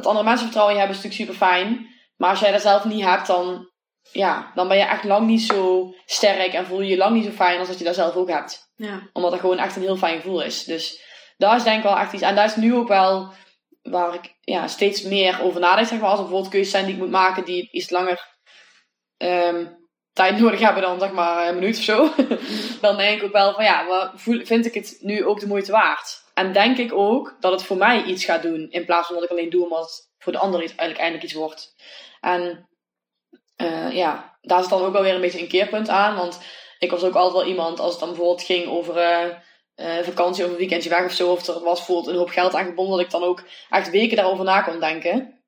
Dat 0.00 0.08
andere 0.08 0.28
mensen 0.28 0.44
vertrouwen 0.46 0.74
in 0.74 0.80
je 0.80 0.86
hebben 0.86 1.04
is 1.04 1.10
natuurlijk 1.10 1.30
super 1.30 1.48
fijn. 1.48 1.88
Maar 2.16 2.30
als 2.30 2.40
jij 2.40 2.52
dat 2.52 2.60
zelf 2.60 2.84
niet 2.84 3.04
hebt, 3.04 3.26
dan, 3.26 3.70
ja, 4.12 4.50
dan 4.54 4.68
ben 4.68 4.76
je 4.76 4.82
echt 4.82 5.04
lang 5.04 5.26
niet 5.26 5.42
zo 5.42 5.94
sterk 6.06 6.52
en 6.52 6.66
voel 6.66 6.80
je 6.80 6.90
je 6.90 6.96
lang 6.96 7.14
niet 7.14 7.24
zo 7.24 7.30
fijn 7.30 7.58
als 7.58 7.68
dat 7.68 7.78
je 7.78 7.84
dat 7.84 7.94
zelf 7.94 8.14
ook 8.14 8.28
hebt. 8.28 8.70
Ja. 8.76 9.08
Omdat 9.12 9.32
het 9.32 9.40
gewoon 9.40 9.58
echt 9.58 9.76
een 9.76 9.82
heel 9.82 9.96
fijn 9.96 10.20
gevoel 10.20 10.42
is. 10.42 10.64
Dus 10.64 11.02
daar 11.36 11.56
is 11.56 11.62
denk 11.62 11.76
ik 11.76 11.82
wel 11.82 11.98
echt 11.98 12.12
iets. 12.12 12.22
En 12.22 12.34
daar 12.34 12.44
is 12.44 12.56
nu 12.56 12.74
ook 12.74 12.88
wel 12.88 13.32
waar 13.82 14.14
ik 14.14 14.36
ja, 14.40 14.66
steeds 14.66 15.02
meer 15.02 15.42
over 15.42 15.60
nadenk. 15.60 15.88
Zeg 15.88 15.98
maar, 16.00 16.08
als 16.08 16.18
er 16.18 16.24
bijvoorbeeld 16.24 16.52
keuzes 16.52 16.72
zijn 16.72 16.84
die 16.84 16.94
ik 16.94 17.00
moet 17.00 17.10
maken 17.10 17.44
die 17.44 17.68
iets 17.70 17.90
langer 17.90 18.28
ehm, 19.16 19.66
tijd 20.12 20.38
nodig 20.38 20.60
hebben 20.60 20.82
dan 20.82 21.00
zeg 21.00 21.12
maar 21.12 21.48
een 21.48 21.54
minuut 21.54 21.76
of 21.76 21.82
zo. 21.82 22.10
dan 22.86 22.96
denk 22.96 23.18
ik 23.18 23.26
ook 23.26 23.32
wel 23.32 23.54
van 23.54 23.64
ja, 23.64 24.12
vind 24.24 24.66
ik 24.66 24.74
het 24.74 24.96
nu 25.00 25.24
ook 25.24 25.40
de 25.40 25.46
moeite 25.46 25.72
waard? 25.72 26.22
En 26.40 26.52
denk 26.52 26.78
ik 26.78 26.92
ook 26.92 27.36
dat 27.40 27.52
het 27.52 27.62
voor 27.62 27.76
mij 27.76 28.02
iets 28.02 28.24
gaat 28.24 28.42
doen. 28.42 28.70
In 28.70 28.84
plaats 28.84 29.06
van 29.06 29.14
dat 29.14 29.24
ik 29.24 29.30
alleen 29.30 29.50
doe 29.50 29.62
omdat 29.62 29.80
het 29.80 30.10
voor 30.18 30.32
de 30.32 30.38
ander 30.38 30.62
iets, 30.62 30.74
eigenlijk 30.74 31.00
eindelijk 31.00 31.24
iets 31.24 31.34
wordt. 31.40 31.74
En 32.20 32.68
eh, 33.56 33.92
ja, 33.92 34.38
daar 34.40 34.60
zit 34.60 34.70
dan 34.70 34.82
ook 34.82 34.92
wel 34.92 35.02
weer 35.02 35.14
een 35.14 35.20
beetje 35.20 35.40
een 35.40 35.48
keerpunt 35.48 35.88
aan. 35.88 36.16
Want 36.16 36.40
ik 36.78 36.90
was 36.90 37.02
ook 37.02 37.14
altijd 37.14 37.42
wel 37.42 37.52
iemand, 37.52 37.80
als 37.80 37.90
het 37.90 38.00
dan 38.00 38.08
bijvoorbeeld 38.08 38.42
ging 38.42 38.66
over 38.66 38.96
eh, 38.96 39.26
eh, 39.74 40.04
vakantie 40.04 40.44
of 40.44 40.50
een 40.50 40.56
weekendje 40.56 40.90
weg 40.90 41.04
of 41.04 41.12
zo, 41.12 41.30
of 41.32 41.46
er 41.46 41.60
was 41.60 41.76
bijvoorbeeld 41.76 42.06
een 42.06 42.20
hoop 42.20 42.30
geld 42.30 42.54
aangebonden, 42.54 42.96
dat 42.96 43.04
ik 43.04 43.10
dan 43.10 43.22
ook 43.22 43.42
echt 43.70 43.90
weken 43.90 44.16
daarover 44.16 44.44
na 44.44 44.62
kon 44.62 44.80
denken. 44.80 45.42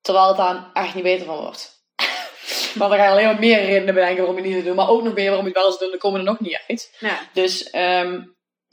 Terwijl 0.00 0.28
het 0.28 0.36
daar 0.36 0.70
echt 0.72 0.94
niet 0.94 1.04
beter 1.04 1.26
van 1.26 1.38
wordt. 1.38 1.84
maar 2.78 2.88
dan 2.88 2.98
ga 2.98 3.04
je 3.04 3.10
alleen 3.10 3.26
maar 3.26 3.38
meer 3.38 3.64
redenen 3.64 3.94
bedenken 3.94 4.16
waarom 4.16 4.36
je 4.36 4.42
het 4.42 4.50
niet 4.50 4.62
zou 4.62 4.64
doen, 4.64 4.84
maar 4.84 4.94
ook 4.94 5.02
nog 5.02 5.14
meer 5.14 5.28
waarom 5.28 5.46
je 5.46 5.52
het 5.52 5.62
wel 5.62 5.70
zou 5.70 5.80
doen, 5.80 5.90
dan 5.90 5.98
komen 5.98 6.20
er 6.20 6.26
nog 6.26 6.40
niet 6.40 6.60
uit. 6.68 6.96
Ja. 6.98 7.18
Dus 7.32 7.70
ehm, 7.70 8.20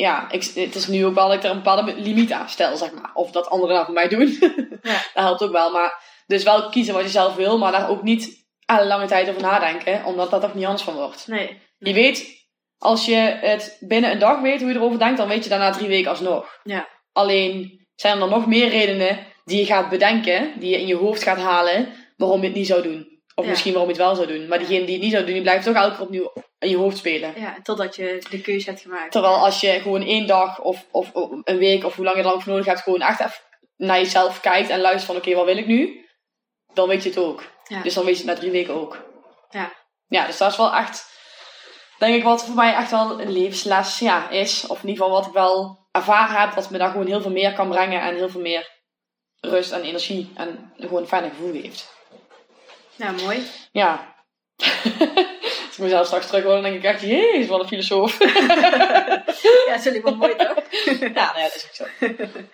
ja, 0.02 0.32
ik, 0.32 0.44
het 0.56 0.76
is 0.76 0.88
nu 0.88 1.06
ook 1.06 1.14
wel 1.16 1.28
dat 1.28 1.38
ik 1.38 1.44
er 1.44 1.50
een 1.50 1.56
bepaalde 1.56 1.96
limiet 1.96 2.32
aan 2.32 2.50
stel, 2.50 2.78
zeg 2.78 2.92
maar. 2.94 3.12
Of 3.14 3.32
dat 3.32 3.50
anderen 3.50 3.76
dat 3.76 3.86
voor 3.86 3.94
mij 3.94 4.08
doen. 4.08 4.38
Ja. 4.82 4.92
dat 5.14 5.24
helpt 5.24 5.42
ook 5.42 5.52
wel. 5.52 5.72
Maar 5.72 6.04
dus 6.28 6.44
wel 6.44 6.70
kiezen 6.70 6.94
wat 6.94 7.04
je 7.04 7.10
zelf 7.10 7.36
wil, 7.36 7.58
maar 7.58 7.72
daar 7.72 7.90
ook 7.90 8.04
niet 8.04 8.48
aan 8.66 8.88
lange 8.88 9.06
tijd 9.08 9.30
over 9.30 9.42
nadenken, 9.42 10.06
omdat 10.06 10.32
dat 10.32 10.42
toch 10.42 10.54
niet 10.54 10.66
anders 10.66 10.84
van 10.84 10.94
wordt. 10.94 11.28
Nee. 11.28 11.62
Je 11.78 11.94
weet, 11.94 12.46
als 12.78 13.06
je 13.06 13.16
het 13.42 13.78
binnen 13.80 14.12
een 14.12 14.20
dag 14.20 14.42
weet 14.42 14.60
hoe 14.62 14.70
je 14.70 14.76
erover 14.76 15.00
denkt, 15.00 15.18
dan 15.18 15.28
weet 15.28 15.44
je 15.44 15.50
daarna 15.50 15.72
drie 15.72 15.88
weken 15.88 16.10
alsnog. 16.10 16.60
Ja. 16.64 16.88
Alleen 17.12 17.86
zijn 17.96 18.14
er 18.14 18.20
dan 18.20 18.30
nog 18.30 18.48
meer 18.48 18.70
redenen 18.70 19.20
die 19.46 19.60
je 19.60 19.66
gaat 19.66 19.90
bedenken, 19.90 20.54
die 20.60 20.70
je 20.70 20.80
in 20.80 20.88
je 20.88 20.96
hoofd 20.96 21.24
gaat 21.24 21.38
halen, 21.40 21.88
waarom 22.18 22.42
je 22.42 22.48
het 22.48 22.56
niet 22.56 22.68
zou 22.68 22.82
doen. 22.82 23.22
Of 23.36 23.44
Ja. 23.44 23.50
misschien 23.50 23.74
waarom 23.74 23.92
je 23.92 23.96
het 23.98 24.06
wel 24.06 24.16
zou 24.16 24.28
doen. 24.28 24.48
Maar 24.48 24.58
diegene 24.60 24.86
die 24.86 24.94
het 24.94 25.04
niet 25.04 25.12
zou 25.12 25.24
doen, 25.24 25.34
die 25.34 25.42
blijft 25.42 25.66
toch 25.66 25.76
elke 25.76 25.96
keer 25.96 26.06
opnieuw 26.06 26.32
in 26.60 26.70
je 26.70 26.78
hoofd 26.78 26.98
spelen. 26.98 27.34
Ja, 27.40 27.58
totdat 27.64 27.96
je 27.96 28.26
de 28.30 28.42
keuze 28.42 28.70
hebt 28.70 28.82
gemaakt. 28.82 29.12
Terwijl 29.12 29.36
als 29.36 29.60
je 29.60 29.80
gewoon 29.82 30.02
één 30.02 30.28
dag 30.28 30.62
of, 30.62 30.86
of, 30.92 31.12
of 31.14 31.30
een 31.44 31.58
week 31.58 31.86
of 31.86 31.96
hoe 31.96 32.06
lang 32.06 32.18
je 32.18 32.22
er 32.22 32.28
dan 32.28 32.38
ook 32.38 32.42
voor 32.42 32.52
nodig 32.52 32.68
hebt, 32.68 32.82
gewoon 32.82 33.02
echt 33.02 33.20
even 33.20 33.42
naar 33.76 33.98
jezelf 33.98 34.40
kijkt 34.40 34.70
en 34.70 34.82
luistert 34.82 35.06
van 35.06 35.16
oké, 35.16 35.36
wat 35.36 35.46
wil 35.46 35.58
ik 35.58 35.66
nu? 35.66 36.06
Dan 36.74 36.88
weet 36.88 37.04
je 37.04 37.10
het 37.10 37.18
ook. 37.18 37.44
Ja. 37.68 37.82
Dus 37.82 37.94
dan 37.94 38.06
weet 38.06 38.18
je 38.18 38.24
het 38.24 38.34
na 38.34 38.40
drie 38.40 38.52
weken 38.52 38.74
ook. 38.74 39.06
Ja. 39.50 39.72
Ja, 40.08 40.26
dus 40.26 40.38
dat 40.38 40.52
is 40.52 40.58
wel 40.58 40.74
echt, 40.74 41.10
denk 41.98 42.16
ik, 42.16 42.24
wat 42.24 42.46
voor 42.46 42.56
mij 42.56 42.74
echt 42.74 42.92
wel 42.92 43.22
een 43.22 43.32
levensles 43.32 44.00
ja, 44.00 44.30
is. 44.30 44.68
Of 44.68 44.82
in 44.82 44.90
ieder 44.90 45.04
geval 45.04 45.20
wat 45.20 45.28
ik 45.28 45.34
wel 45.34 45.88
ervaren 45.92 46.40
heb, 46.40 46.54
wat 46.54 46.70
me 46.70 46.78
daar 46.78 46.92
gewoon 46.92 47.08
heel 47.08 47.22
veel 47.22 47.32
meer 47.32 47.54
kan 47.54 47.70
brengen 47.70 48.02
en 48.02 48.16
heel 48.16 48.30
veel 48.30 48.42
meer 48.42 48.78
rust 49.40 49.72
en 49.72 49.82
energie 49.82 50.32
en 50.36 50.74
gewoon 50.78 51.02
een 51.02 51.08
fijne 51.08 51.30
gevoel 51.30 51.62
geeft. 51.62 51.98
Ja, 52.96 53.12
mooi. 53.12 53.48
Ja. 53.72 54.16
Ik 55.80 55.86
mezelf 55.86 56.06
straks 56.06 56.28
terug 56.28 56.44
hoor, 56.44 56.54
dan 56.54 56.64
denk 56.64 56.76
ik 56.76 56.84
echt, 56.84 57.02
jezus, 57.02 57.48
wat 57.48 57.60
een 57.62 57.68
filosoof. 57.68 58.18
ja, 59.68 59.76
dat 59.76 59.86
is 59.86 60.02
wel 60.02 60.16
mooi 60.16 60.36
toch? 60.36 60.56
ja, 61.00 61.08
nou 61.08 61.38
ja, 61.38 61.42
dat 61.44 61.56
is 61.56 61.66
ook 61.68 61.76
zo. 62.00 62.06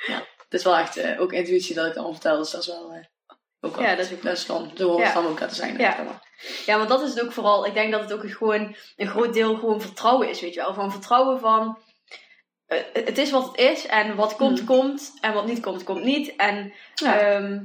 Ja. 0.07 0.17
Het 0.43 0.53
is 0.53 0.63
wel 0.63 0.78
echt 0.78 0.97
eh, 0.97 1.21
ook 1.21 1.34
intuïtie 1.34 1.76
dat 1.76 1.86
ik 1.86 1.93
dan 1.93 2.11
vertel, 2.11 2.38
dus 2.38 2.51
dat 2.51 2.61
is 2.61 2.67
wel... 2.67 2.91
eh, 2.91 3.36
ook 3.61 3.80
Ja, 3.80 3.95
dat 3.95 4.05
is 4.05 4.11
ook 4.13 4.21
dat 4.21 4.38
is 4.38 4.45
dan, 4.45 4.71
zo 4.76 4.88
hoort 4.88 5.03
het 5.03 5.07
Ja. 5.13 5.21
dan 5.21 5.28
ook 5.32 5.41
aan 5.41 5.47
te 5.47 5.55
zijn. 5.55 5.78
Ja. 5.78 6.21
Ja, 6.65 6.78
want 6.78 6.89
dat 6.89 7.01
is 7.01 7.09
het 7.09 7.21
ook 7.23 7.32
vooral. 7.32 7.65
Ik 7.65 7.73
denk 7.73 7.91
dat 7.91 8.01
het 8.01 8.13
ook 8.13 8.30
gewoon 8.32 8.76
een 8.95 9.07
groot 9.07 9.34
deel 9.34 9.55
gewoon 9.55 9.82
vertrouwen 9.82 10.30
is, 10.30 10.41
weet 10.41 10.53
je 10.53 10.59
wel. 10.59 10.73
Van 10.73 10.91
vertrouwen 10.91 11.39
van. 11.39 11.78
eh, 12.65 12.80
het 12.93 13.17
is 13.17 13.32
wat 13.32 13.45
het 13.47 13.57
is 13.57 13.86
en 13.86 14.15
wat 14.15 14.36
komt, 14.36 14.57
Mhm. 14.57 14.65
komt. 14.67 15.13
En 15.21 15.34
wat 15.34 15.45
niet 15.45 15.59
komt, 15.61 15.84
komt 15.84 16.03
niet. 16.03 16.36
En 16.36 16.73
Ja. 16.95 17.19
ehm, 17.19 17.59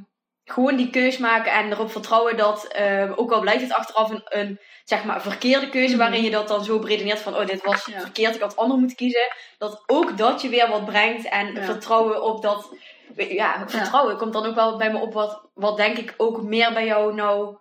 gewoon 0.44 0.76
die 0.76 0.90
keus 0.90 1.18
maken 1.18 1.52
en 1.52 1.72
erop 1.72 1.90
vertrouwen 1.92 2.36
dat, 2.36 2.74
ook 3.16 3.32
al 3.32 3.40
blijkt 3.40 3.62
het 3.62 3.72
achteraf 3.72 4.11
een, 4.11 4.22
een 4.24 4.61
zeg 4.91 5.05
maar, 5.05 5.22
verkeerde 5.22 5.68
keuze, 5.68 5.88
Mhm. 5.95 5.99
waarin 5.99 6.22
je 6.22 6.30
dat 6.30 6.49
dan 6.49 6.64
zo 6.64 6.78
beredeneert 6.78 7.18
van, 7.20 7.36
oh, 7.36 7.47
dit 7.47 7.64
was 7.64 7.86
Ja. 7.86 8.01
verkeerd, 8.01 8.34
ik 8.34 8.41
had 8.41 8.57
ander 8.57 8.78
moeten 8.78 8.97
kiezen. 8.97 9.32
Dat 9.59 9.82
ook 9.86 10.16
dat 10.18 10.43
je 10.43 10.49
weer 10.49 10.68
wat 10.68 10.84
brengt 10.84 11.28
en 11.28 11.55
Ja. 11.55 11.62
vertrouwen 11.62 12.22
op 12.22 12.43
dat. 12.43 12.74
Ja, 13.16 13.64
vertrouwen 13.66 14.16
komt 14.16 14.32
dan 14.32 14.47
ook 14.47 14.55
wel 14.55 14.76
bij 14.76 14.91
me 14.93 14.99
op 14.99 15.12
wat, 15.12 15.41
wat 15.55 15.76
denk 15.76 15.97
ik 15.99 16.14
ook 16.16 16.43
meer 16.43 16.72
bij 16.72 16.86
jou 16.86 17.14
nou 17.14 17.57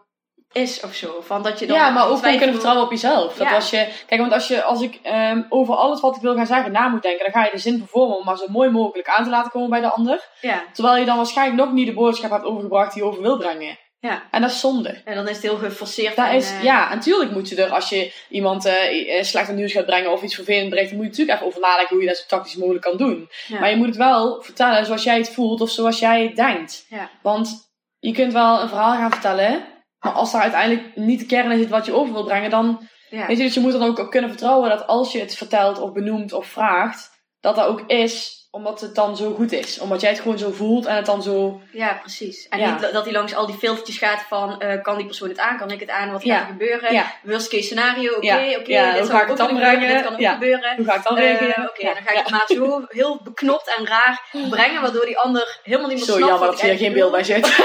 is 0.51 0.81
of 0.83 0.93
zo. 0.93 1.21
Van 1.21 1.41
dat 1.43 1.59
je 1.59 1.65
dan 1.67 1.77
Ja, 1.77 1.89
maar 1.89 2.07
ook 2.09 2.17
gewoon 2.17 2.31
kunnen 2.37 2.51
vertrouwen 2.53 2.85
op 2.85 2.91
jezelf. 2.91 3.35
Dat 3.35 3.47
Ja. 3.47 3.55
als 3.55 3.69
je, 3.69 3.87
kijk, 4.07 4.21
want 4.21 4.33
als, 4.33 4.47
je, 4.47 4.63
als 4.63 4.81
ik 4.81 4.99
ehm, 5.03 5.41
over 5.49 5.75
alles 5.75 5.99
wat 6.01 6.15
ik 6.15 6.21
wil 6.21 6.35
gaan 6.35 6.45
zeggen 6.45 6.71
na 6.71 6.87
moet 6.87 7.01
denken, 7.01 7.23
dan 7.23 7.33
ga 7.33 7.45
je 7.45 7.51
de 7.51 7.57
zin 7.57 7.77
vervormen 7.77 8.17
om 8.17 8.25
maar 8.25 8.37
zo 8.37 8.45
mooi 8.47 8.69
mogelijk 8.69 9.07
aan 9.07 9.23
te 9.23 9.29
laten 9.29 9.51
komen 9.51 9.69
bij 9.69 9.81
de 9.81 9.89
ander. 9.91 10.27
Ja, 10.41 10.63
Terwijl 10.73 10.97
je 10.97 11.05
dan 11.05 11.17
waarschijnlijk 11.17 11.57
nog 11.63 11.71
niet 11.73 11.87
de 11.87 11.93
boodschap 11.93 12.31
hebt 12.31 12.45
overgebracht 12.45 12.93
die 12.93 13.03
je 13.03 13.09
over 13.09 13.21
wil 13.21 13.37
brengen. 13.37 13.77
Ja. 13.99 14.23
En 14.31 14.41
dat 14.41 14.49
is 14.51 14.59
zonde. 14.59 15.01
En 15.05 15.15
dan 15.15 15.27
is 15.27 15.33
het 15.35 15.41
heel 15.41 15.57
geforceerd. 15.57 16.15
Dat 16.15 16.27
en, 16.27 16.35
is, 16.35 16.51
eh, 16.51 16.63
ja, 16.63 16.93
natuurlijk 16.93 17.31
moet 17.31 17.49
je 17.49 17.63
er, 17.63 17.69
als 17.69 17.89
je 17.89 18.13
iemand 18.29 18.65
eh, 18.65 19.17
eh, 19.17 19.23
slecht 19.23 19.51
nieuws 19.53 19.71
gaat 19.71 19.85
brengen 19.85 20.11
of 20.11 20.21
iets 20.23 20.35
vervelend 20.35 20.69
brengt, 20.69 20.89
dan 20.89 20.97
moet 20.97 21.05
je 21.05 21.11
natuurlijk 21.11 21.37
even 21.37 21.47
over 21.49 21.61
nadenken 21.69 21.95
hoe 21.95 22.03
je 22.03 22.09
dat 22.09 22.17
zo 22.17 22.23
tactisch 22.27 22.55
mogelijk 22.55 22.83
kan 22.83 22.97
doen. 22.97 23.29
ja. 23.47 23.59
Maar 23.59 23.69
je 23.69 23.75
moet 23.75 23.85
het 23.87 23.95
wel 23.95 24.41
vertellen 24.41 24.85
zoals 24.85 25.03
jij 25.03 25.17
het 25.17 25.29
voelt 25.29 25.61
of 25.61 25.69
zoals 25.69 25.99
jij 25.99 26.23
het 26.23 26.35
denkt. 26.35 26.85
Ja. 26.89 27.09
Want 27.21 27.69
je 27.99 28.11
kunt 28.11 28.33
wel 28.33 28.61
een 28.61 28.69
verhaal 28.69 28.95
gaan 28.95 29.11
vertellen, 29.11 29.65
maar 29.99 30.13
als 30.13 30.31
daar 30.31 30.41
uiteindelijk 30.41 30.95
niet 30.95 31.19
de 31.19 31.25
kern 31.25 31.51
in 31.51 31.59
zit 31.59 31.69
wat 31.69 31.85
je 31.85 31.93
over 31.93 32.13
wil 32.13 32.23
brengen, 32.23 32.49
dan 32.49 32.87
Ja. 33.09 33.25
weet 33.27 33.37
je, 33.37 33.43
dus 33.43 33.53
je 33.53 33.59
moet 33.59 33.71
dan 33.71 33.83
ook, 33.83 33.99
ook 33.99 34.11
kunnen 34.11 34.29
vertrouwen 34.29 34.69
dat 34.69 34.87
als 34.87 35.11
je 35.11 35.19
het 35.19 35.35
vertelt 35.35 35.79
of 35.79 35.91
benoemt 35.91 36.33
of 36.33 36.47
vraagt, 36.47 37.09
dat 37.39 37.55
dat 37.55 37.65
ook 37.67 37.81
is 37.87 38.38
omdat 38.51 38.81
het 38.81 38.95
dan 38.95 39.17
zo 39.17 39.33
goed 39.33 39.51
is. 39.51 39.79
Omdat 39.79 40.01
jij 40.01 40.09
het 40.09 40.19
gewoon 40.19 40.37
zo 40.37 40.51
voelt 40.51 40.85
en 40.85 40.95
het 40.95 41.05
dan 41.05 41.23
zo... 41.23 41.61
ja, 41.71 41.93
precies. 41.93 42.47
En 42.47 42.59
Ja. 42.59 42.71
niet 42.71 42.91
dat 42.93 43.03
hij 43.03 43.13
langs 43.13 43.35
al 43.35 43.45
die 43.45 43.55
filtertjes 43.55 43.97
gaat 43.97 44.21
van, 44.27 44.61
eh, 44.61 44.81
kan 44.81 44.97
die 44.97 45.05
persoon 45.05 45.29
het 45.29 45.39
aan, 45.39 45.57
kan 45.57 45.71
ik 45.71 45.79
het 45.79 45.89
aan, 45.89 46.11
wat 46.11 46.23
Ja. 46.23 46.33
gaat 46.37 46.43
er 46.45 46.51
gebeuren? 46.51 46.93
Ja. 46.93 47.13
Worst 47.23 47.47
case 47.49 47.63
scenario, 47.63 48.13
oké, 48.15 48.25
oké, 48.59 48.63
dit 48.63 48.77
hoe 48.79 48.93
zou 48.93 49.07
ga 49.07 49.15
ik 49.17 49.21
ook 49.21 49.27
het 49.27 49.37
dan 49.37 49.55
brengen? 49.57 49.87
dit 49.87 50.03
kan 50.03 50.13
ook 50.13 50.31
gebeuren. 50.33 50.75
Hoe 50.75 50.85
ga 50.85 50.95
ik 50.95 51.03
dan 51.03 51.17
Eh, 51.17 51.23
reageren? 51.23 51.69
Oké, 51.69 51.85
dan 51.85 51.95
ga 52.05 52.11
ik 52.11 52.17
het 52.17 52.29
maar 52.29 52.45
zo 52.47 52.85
heel 52.87 53.19
beknopt 53.23 53.75
en 53.77 53.87
raar 53.87 54.29
brengen, 54.49 54.81
waardoor 54.81 55.05
die 55.05 55.17
ander 55.17 55.59
helemaal 55.63 55.87
niet 55.87 55.97
meer 55.97 56.05
Zo 56.05 56.11
snapt 56.15 56.29
jammer 56.29 56.47
wat 56.47 56.57
dat 56.59 56.69
hier 56.69 56.77
geen 56.77 56.93
beeld 56.93 57.11
bij 57.11 57.23
zit. 57.23 57.47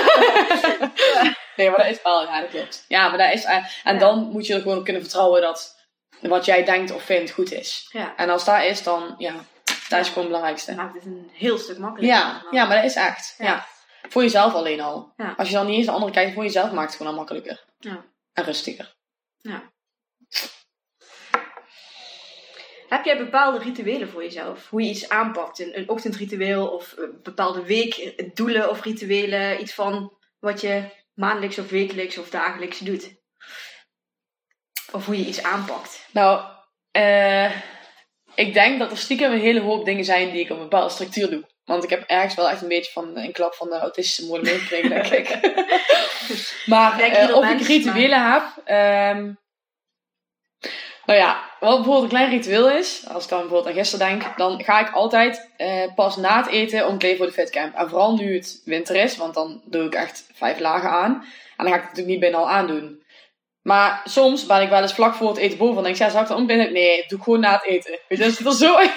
nee, 1.57 1.71
maar 1.71 1.79
dat 1.79 1.87
is 1.91 2.03
wel, 2.03 2.23
ja, 2.23 2.41
dat 2.41 2.51
klopt. 2.51 2.85
Ja, 2.89 3.09
maar 3.09 3.19
dat 3.19 3.33
is, 3.33 3.45
eh, 3.45 3.65
en 3.85 3.99
dan 3.99 4.29
moet 4.33 4.47
je 4.47 4.55
er 4.55 4.61
gewoon 4.61 4.79
op 4.79 4.85
kunnen 4.85 5.03
vertrouwen 5.03 5.41
dat 5.41 5.75
wat 6.21 6.45
jij 6.45 6.65
denkt 6.65 6.93
of 6.95 7.03
vindt 7.03 7.31
goed 7.31 7.53
is. 7.53 7.91
En 8.17 8.31
als 8.31 8.45
dat 8.45 8.63
is, 8.63 8.83
dan, 8.83 9.15
ja, 9.19 9.33
dat 9.89 10.01
is 10.01 10.09
gewoon 10.09 10.25
het 10.25 10.33
belangrijkste. 10.33 10.75
maakt 10.75 10.95
het 10.95 11.05
een 11.05 11.31
heel 11.33 11.59
stuk 11.59 11.79
makkelijker. 11.79 12.19
Ja, 12.19 12.43
ja, 12.51 12.65
maar 12.65 12.77
dat 12.77 12.85
is 12.85 12.97
echt. 12.97 13.35
Ja. 13.39 13.45
Ja. 13.45 13.67
Voor 14.09 14.23
jezelf 14.23 14.55
alleen 14.55 14.81
al. 14.81 15.13
Ja. 15.17 15.35
Als 15.37 15.49
je 15.49 15.55
dan 15.55 15.67
niet 15.67 15.77
eens 15.77 15.87
de 15.87 15.93
andere 15.93 16.13
kijkt, 16.13 16.35
voor 16.35 16.43
jezelf 16.43 16.73
maakt 16.73 16.89
het 16.89 16.97
gewoon 16.97 17.13
al 17.13 17.19
makkelijker. 17.19 17.65
Ja. 17.79 18.05
En 18.33 18.45
rustiger. 18.45 18.95
Heb 22.89 23.05
jij 23.05 23.17
bepaalde 23.19 23.59
rituelen 23.59 24.09
voor 24.09 24.23
jezelf? 24.23 24.69
Hoe 24.71 24.83
je 24.83 24.89
iets 24.91 25.09
aanpakt? 25.09 25.59
Een, 25.59 25.79
een 25.79 25.89
ochtendritueel 25.89 26.69
of 26.69 26.93
eh, 26.93 27.05
bepaalde 27.23 27.65
weekdoelen 27.65 28.71
of 28.71 28.83
rituelen? 28.83 29.61
Iets 29.61 29.75
van 29.75 30.17
wat 30.39 30.61
je 30.61 30.89
maandelijks 31.15 31.59
of 31.59 31.71
wekelijks 31.71 32.19
of 32.19 32.31
dagelijks 32.31 32.79
doet? 32.79 33.15
Of 34.93 35.07
hoe 35.07 35.19
je 35.19 35.27
iets 35.27 35.43
aanpakt? 35.43 36.09
Nou, 36.13 36.45
eh, 36.91 37.51
ik 38.35 38.55
denk 38.55 38.79
dat 38.79 38.91
er 38.91 38.97
stiekem 38.97 39.33
een 39.33 39.41
hele 39.41 39.61
hoop 39.61 39.85
dingen 39.85 40.05
zijn 40.05 40.31
die 40.31 40.41
ik 40.41 40.51
op 40.51 40.57
een 40.57 40.63
bepaalde 40.63 40.93
structuur 40.93 41.31
doe. 41.31 41.45
Want 41.65 41.85
ik 41.85 41.91
heb 41.91 42.05
ergens 42.07 42.35
wel 42.35 42.51
echt 42.51 42.63
een 42.63 42.69
beetje 42.69 42.93
van 42.93 43.17
een 43.17 43.33
klap 43.33 43.55
van 43.55 43.69
de 43.69 43.79
autistische 43.79 44.25
moeder 44.25 44.45
meegekregen, 44.45 44.91
denk 44.91 45.07
ik. 45.07 45.39
maar 46.67 46.97
denk 46.97 47.13
eh, 47.13 47.37
of 47.37 47.51
ik 47.51 47.61
rituelen 47.61 48.33
heb. 48.33 48.43
ehm, 48.65 49.33
nou 51.07 51.19
ja, 51.19 51.43
wat 51.61 51.75
bijvoorbeeld 51.75 52.03
een 52.03 52.09
klein 52.19 52.31
ritueel 52.31 52.71
is, 52.71 53.05
als 53.09 53.25
ik 53.25 53.31
dan 53.31 53.39
bijvoorbeeld 53.39 53.75
aan 53.75 53.81
gisteren 53.81 54.09
denk, 54.09 54.37
dan 54.37 54.65
ga 54.65 54.81
ik 54.81 54.95
altijd 54.95 55.51
eh, 55.57 55.95
pas 55.95 56.17
na 56.17 56.37
het 56.37 56.47
eten 56.47 56.87
omkleden 56.87 57.17
voor 57.17 57.27
de 57.27 57.33
fitcamp. 57.33 57.75
En 57.75 57.89
vooral 57.89 58.17
nu 58.17 58.35
het 58.35 58.63
winter 58.65 58.97
is, 58.97 59.17
want 59.17 59.35
dan 59.35 59.63
doe 59.65 59.85
ik 59.85 59.95
echt 59.95 60.27
vijf 60.33 60.59
lagen 60.59 60.91
aan. 60.91 61.13
En 61.57 61.65
dan 61.65 61.67
ga 61.67 61.75
ik 61.75 61.81
het 61.81 61.91
natuurlijk 61.91 62.09
niet 62.09 62.21
binnen 62.21 62.41
al 62.41 62.51
aandoen. 62.51 63.04
Maar 63.65 64.01
soms 64.05 64.47
ben 64.47 64.63
ik 64.63 64.69
wel 64.69 64.83
eens 64.83 64.95
vlak 64.95 65.15
voor 65.15 65.29
het 65.29 65.37
eten 65.37 65.59
boven 65.59 65.77
en 65.77 65.83
denk 65.83 65.95
ik, 65.95 66.01
ja, 66.01 66.09
zou 66.09 66.23
ik 66.23 66.29
dan 66.29 66.39
omkleden? 66.39 66.73
Nee, 66.73 67.05
doe 67.09 67.19
ik 67.19 67.25
gewoon 67.25 67.41
na 67.41 67.53
het 67.53 67.65
eten. 67.65 67.99
Weet 68.09 68.19
je, 68.19 68.25
dat 68.25 68.35
zit 68.35 68.47
er 68.47 68.53
zo 68.53 68.79
in 68.79 68.91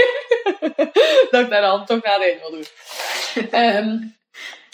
dat 1.32 1.42
ik 1.42 1.50
dat 1.50 1.62
dan 1.62 1.86
toch 1.86 2.04
na 2.04 2.14
het 2.14 2.22
eten 2.22 2.40
wil 2.40 2.52
doen. 2.52 2.66
Ehm, 3.52 3.98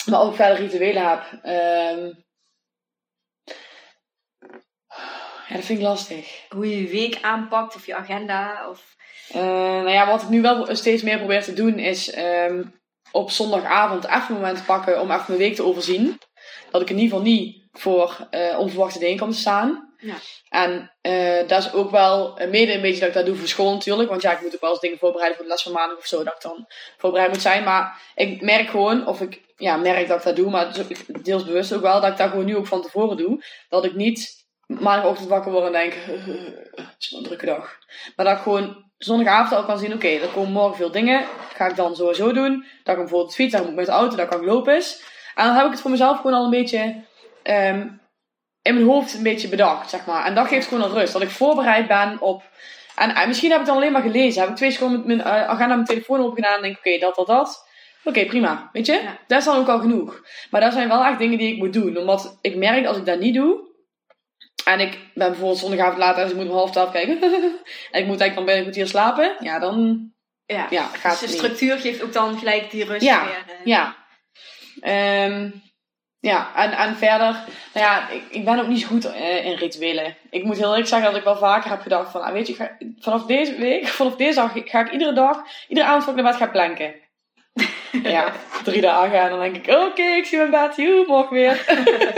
maar 0.06 0.22
ook 0.22 0.36
verder 0.36 0.58
rituelen 0.58 1.10
heb. 1.10 1.24
ehm, 1.44 2.12
ja, 5.48 5.56
dat 5.56 5.66
vind 5.66 5.80
ik 5.80 5.86
lastig. 5.86 6.46
Hoe 6.50 6.70
je 6.70 6.82
je 6.82 6.88
week 6.88 7.18
aanpakt 7.22 7.76
of 7.76 7.86
je 7.86 7.96
agenda? 7.96 8.70
Of... 8.70 8.96
Eh, 9.30 9.42
nou 9.42 9.90
ja, 9.90 10.08
wat 10.08 10.22
ik 10.22 10.30
nu 10.30 10.42
wel 10.42 10.76
steeds 10.76 11.02
meer 11.02 11.18
probeer 11.18 11.44
te 11.44 11.54
doen 11.54 11.80
is 11.80 12.12
ehm, 12.12 12.64
op 13.12 13.32
zondagavond 13.32 14.06
even 14.06 14.24
een 14.28 14.34
moment 14.34 14.66
pakken 14.66 15.02
om 15.02 15.12
even 15.12 15.24
mijn 15.28 15.40
week 15.40 15.56
te 15.56 15.64
overzien. 15.64 16.20
Dat 16.72 16.82
ik 16.82 16.90
in 16.90 16.98
ieder 16.98 17.10
geval 17.18 17.32
niet 17.32 17.63
voor 17.74 18.28
eh, 18.30 18.60
onverwachte 18.60 19.00
dingen 19.00 19.18
kan 19.18 19.32
te 19.32 19.38
staan. 19.38 19.94
Ja. 19.98 20.16
En 20.50 20.92
eh, 21.02 21.48
dat 21.48 21.64
is 21.64 21.74
ook 21.74 21.92
wel 21.92 22.38
eh, 22.38 22.50
mede 22.50 22.74
een 22.74 22.82
beetje 22.82 23.00
dat 23.00 23.08
ik 23.08 23.16
dat 23.16 23.26
doe 23.26 23.36
voor 23.36 23.48
school 23.48 23.74
natuurlijk. 23.74 24.10
Want 24.10 24.22
ja, 24.22 24.32
ik 24.32 24.42
moet 24.42 24.54
ook 24.54 24.62
wel 24.62 24.70
eens 24.70 24.80
dingen 24.80 24.98
voorbereiden 24.98 25.38
voor 25.38 25.46
de 25.46 25.52
les 25.52 25.64
van 25.64 25.72
maandag 25.72 25.98
of 25.98 26.06
zo. 26.06 26.24
Dat 26.24 26.34
ik 26.34 26.42
dan 26.42 26.68
voorbereid 26.98 27.32
moet 27.32 27.42
zijn. 27.42 27.64
Maar 27.64 28.02
ik 28.16 28.42
merk 28.42 28.70
gewoon, 28.70 29.08
of 29.08 29.22
ik 29.22 29.42
ja, 29.58 29.78
merk 29.78 30.08
dat 30.08 30.18
ik 30.18 30.24
dat 30.24 30.36
doe. 30.36 30.50
Maar 30.50 30.74
deels 31.22 31.46
bewust 31.46 31.74
ook 31.74 31.82
wel. 31.82 32.02
Dat 32.02 32.12
ik 32.12 32.18
dat 32.18 32.30
gewoon 32.30 32.46
nu 32.46 32.56
ook 32.56 32.68
van 32.68 32.82
tevoren 32.82 33.18
doe. 33.18 33.44
Dat 33.70 33.86
ik 33.86 33.96
niet 33.96 34.46
maandagochtend 34.66 35.30
wakker 35.30 35.52
word 35.52 35.66
en 35.66 35.72
denk... 35.72 35.94
het 36.76 36.96
is 37.00 37.10
wel 37.10 37.20
een 37.20 37.26
drukke 37.26 37.46
dag. 37.46 37.78
Maar 38.16 38.26
dat 38.26 38.38
ik 38.38 38.44
gewoon 38.44 38.92
zondagavond 38.98 39.54
al 39.54 39.66
kan 39.66 39.80
zien, 39.80 39.94
oké, 39.94 40.08
er 40.08 40.28
komen 40.28 40.52
morgen 40.52 40.76
veel 40.76 40.92
dingen. 40.92 41.26
Ga 41.54 41.68
ik 41.68 41.76
dan 41.76 41.96
sowieso 41.96 42.34
doen. 42.34 42.66
Dat 42.84 42.96
ik 42.96 43.02
bijvoorbeeld 43.02 43.36
fiets, 43.36 43.52
dan 43.52 43.62
moet 43.62 43.70
ik 43.70 43.76
met 43.76 43.86
de 43.86 43.92
auto, 43.92 44.16
dat 44.16 44.28
kan 44.28 44.40
ik 44.40 44.46
lopen 44.46 44.76
is. 44.76 45.04
En 45.36 45.46
dan 45.46 45.56
heb 45.56 45.66
ik 45.66 45.72
het 45.72 45.82
voor 45.82 45.92
mezelf 45.92 46.18
gewoon 46.18 46.34
al 46.34 46.44
een 46.44 46.50
beetje 46.50 47.04
ehm, 47.44 47.88
in 48.62 48.74
mijn 48.74 48.86
hoofd 48.86 49.14
een 49.14 49.24
beetje 49.24 49.48
bedacht, 49.48 49.90
zeg 49.90 50.06
maar. 50.06 50.26
En 50.26 50.36
dat 50.36 50.48
geeft 50.48 50.68
gewoon 50.68 50.84
een 50.84 50.96
rust. 50.98 51.14
Dat 51.14 51.22
ik 51.22 51.30
voorbereid 51.30 51.88
ben 51.88 52.22
op... 52.22 52.44
En, 52.96 53.16
en 53.16 53.28
misschien 53.28 53.52
heb 53.52 53.60
ik 53.60 53.66
dan 53.66 53.76
alleen 53.76 53.92
maar 53.92 54.02
gelezen. 54.02 54.42
Heb 54.42 54.50
ik 54.50 54.56
twee 54.56 54.72
seconden 54.72 54.98
met 54.98 55.08
mijn 55.08 55.22
eh, 55.22 55.48
agenda 55.50 55.74
mijn 55.76 55.86
telefoon 55.88 56.20
open 56.20 56.36
gedaan 56.36 56.56
en 56.56 56.62
denk 56.62 56.78
oké, 56.78 56.98
dat, 56.98 57.16
dat, 57.16 57.28
dat. 57.28 57.68
Oké, 58.04 58.26
prima. 58.26 58.70
Weet 58.74 58.86
je? 58.86 58.94
Ja. 58.94 59.18
Dat 59.28 59.40
is 59.40 59.46
dan 59.46 59.58
ook 59.58 59.68
al 59.68 59.80
genoeg. 59.80 60.22
Maar 60.52 60.62
dat 60.62 60.74
zijn 60.74 60.88
wel 60.88 61.06
echt 61.06 61.18
dingen 61.18 61.38
die 61.38 61.52
ik 61.52 61.58
moet 61.58 61.74
doen. 61.74 61.98
Omdat 61.98 62.38
ik 62.42 62.56
merk 62.56 62.86
als 62.86 62.98
ik 62.98 63.06
dat 63.06 63.20
niet 63.20 63.34
doe... 63.36 63.72
En 64.66 64.80
ik 64.80 64.92
ben 65.14 65.28
bijvoorbeeld 65.28 65.60
zondagavond 65.60 65.98
later, 65.98 66.24
dus 66.24 66.32
ik 66.32 66.38
moet 66.38 66.48
om 66.50 66.56
half 66.56 66.72
twaalf 66.72 66.92
kijken. 66.92 67.22
en 67.92 68.00
ik 68.02 68.06
moet 68.06 68.20
eigenlijk 68.22 68.36
dan 68.36 68.46
binnen 68.46 68.56
een 68.56 68.72
kwartier 68.72 68.88
slapen. 68.88 69.36
Ja, 69.40 69.60
dan 69.60 70.08
Ja, 70.46 70.68
ja, 70.70 70.84
gaat 70.84 71.20
dus 71.20 71.20
de 71.20 71.26
het 71.26 71.36
niet. 71.36 71.38
structuur 71.58 71.78
geeft 71.80 72.04
ook 72.04 72.14
dan 72.14 72.38
gelijk 72.38 72.72
die 72.72 72.86
rust 72.86 73.02
Ja, 73.04 73.26
weer. 73.26 73.44
eh. 73.48 73.66
Ja. 73.66 73.96
Ehm, 74.82 75.50
ja, 76.24 76.52
en, 76.56 76.72
en 76.72 76.96
verder, 76.96 77.32
nou 77.74 77.86
ja, 77.88 78.10
ik, 78.10 78.24
ik 78.30 78.46
ben 78.46 78.60
ook 78.60 78.68
niet 78.68 78.82
zo 78.82 78.88
goed 78.88 79.06
eh, 79.14 79.46
in 79.46 79.56
rituelen. 79.56 80.16
Ik 80.30 80.44
moet 80.44 80.58
heel 80.58 80.70
eerlijk 80.70 80.88
zeggen 80.88 81.08
dat 81.08 81.18
ik 81.18 81.24
wel 81.24 81.38
vaker 81.38 81.70
heb 81.70 81.82
gedacht 81.82 82.12
van, 82.12 82.22
ah, 82.22 82.32
weet 82.34 82.48
je, 82.48 82.54
ga- 82.54 82.78
vanaf 83.00 83.26
deze 83.26 83.56
week, 83.56 83.88
vanaf 84.00 84.16
deze 84.16 84.36
dag 84.40 84.52
ga 84.56 84.80
ik 84.80 84.92
iedere 84.92 85.14
dag, 85.14 85.38
iedere 85.68 85.88
avond 85.88 86.04
voor 86.04 86.14
ik 86.18 86.24
naar 86.24 86.32
bed 86.32 86.42
ga 86.42 86.48
planken. 86.48 86.94
ja, 88.04 88.32
drie 88.64 88.82
dagen 88.82 89.20
en 89.20 89.30
dan 89.30 89.40
denk 89.40 89.56
ik, 89.56 89.76
oké, 89.76 90.02
ik 90.04 90.26
zie 90.26 90.38
mijn 90.38 90.50
bed, 90.52 90.76
joe, 90.76 91.06
morgen 91.08 91.34
weer. 91.34 91.66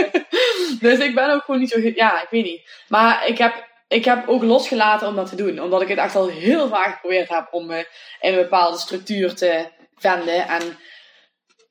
dus 0.86 0.99
ik 0.99 1.16
ben 1.16 1.34
ook 1.34 1.43
gewoon 1.43 1.60
niet 1.60 1.70
zo, 1.70 1.80
ja, 1.95 2.22
ik 2.22 2.28
weet 2.30 2.43
niet. 2.43 2.70
Maar 2.88 3.28
ik 3.28 3.38
heb, 3.38 3.68
ik 3.88 4.06
heb 4.06 4.28
ook 4.28 4.43
losgelaten 4.43 5.08
om 5.08 5.16
dat 5.16 5.30
te 5.30 5.36
doen, 5.36 5.60
omdat 5.60 5.82
ik 5.82 5.88
het 5.88 5.97
echt 5.97 6.16
al 6.16 6.28
heel 6.28 6.68
vaak 6.68 6.93
geprobeerd 6.93 7.30
heb 7.30 7.47
om 7.51 7.66
me 7.66 7.88
in 8.20 8.34
een 8.34 8.41
bepaalde 8.41 8.78
structuur 8.78 9.36
te 9.36 9.66
venden 9.97 10.47
en 10.47 10.78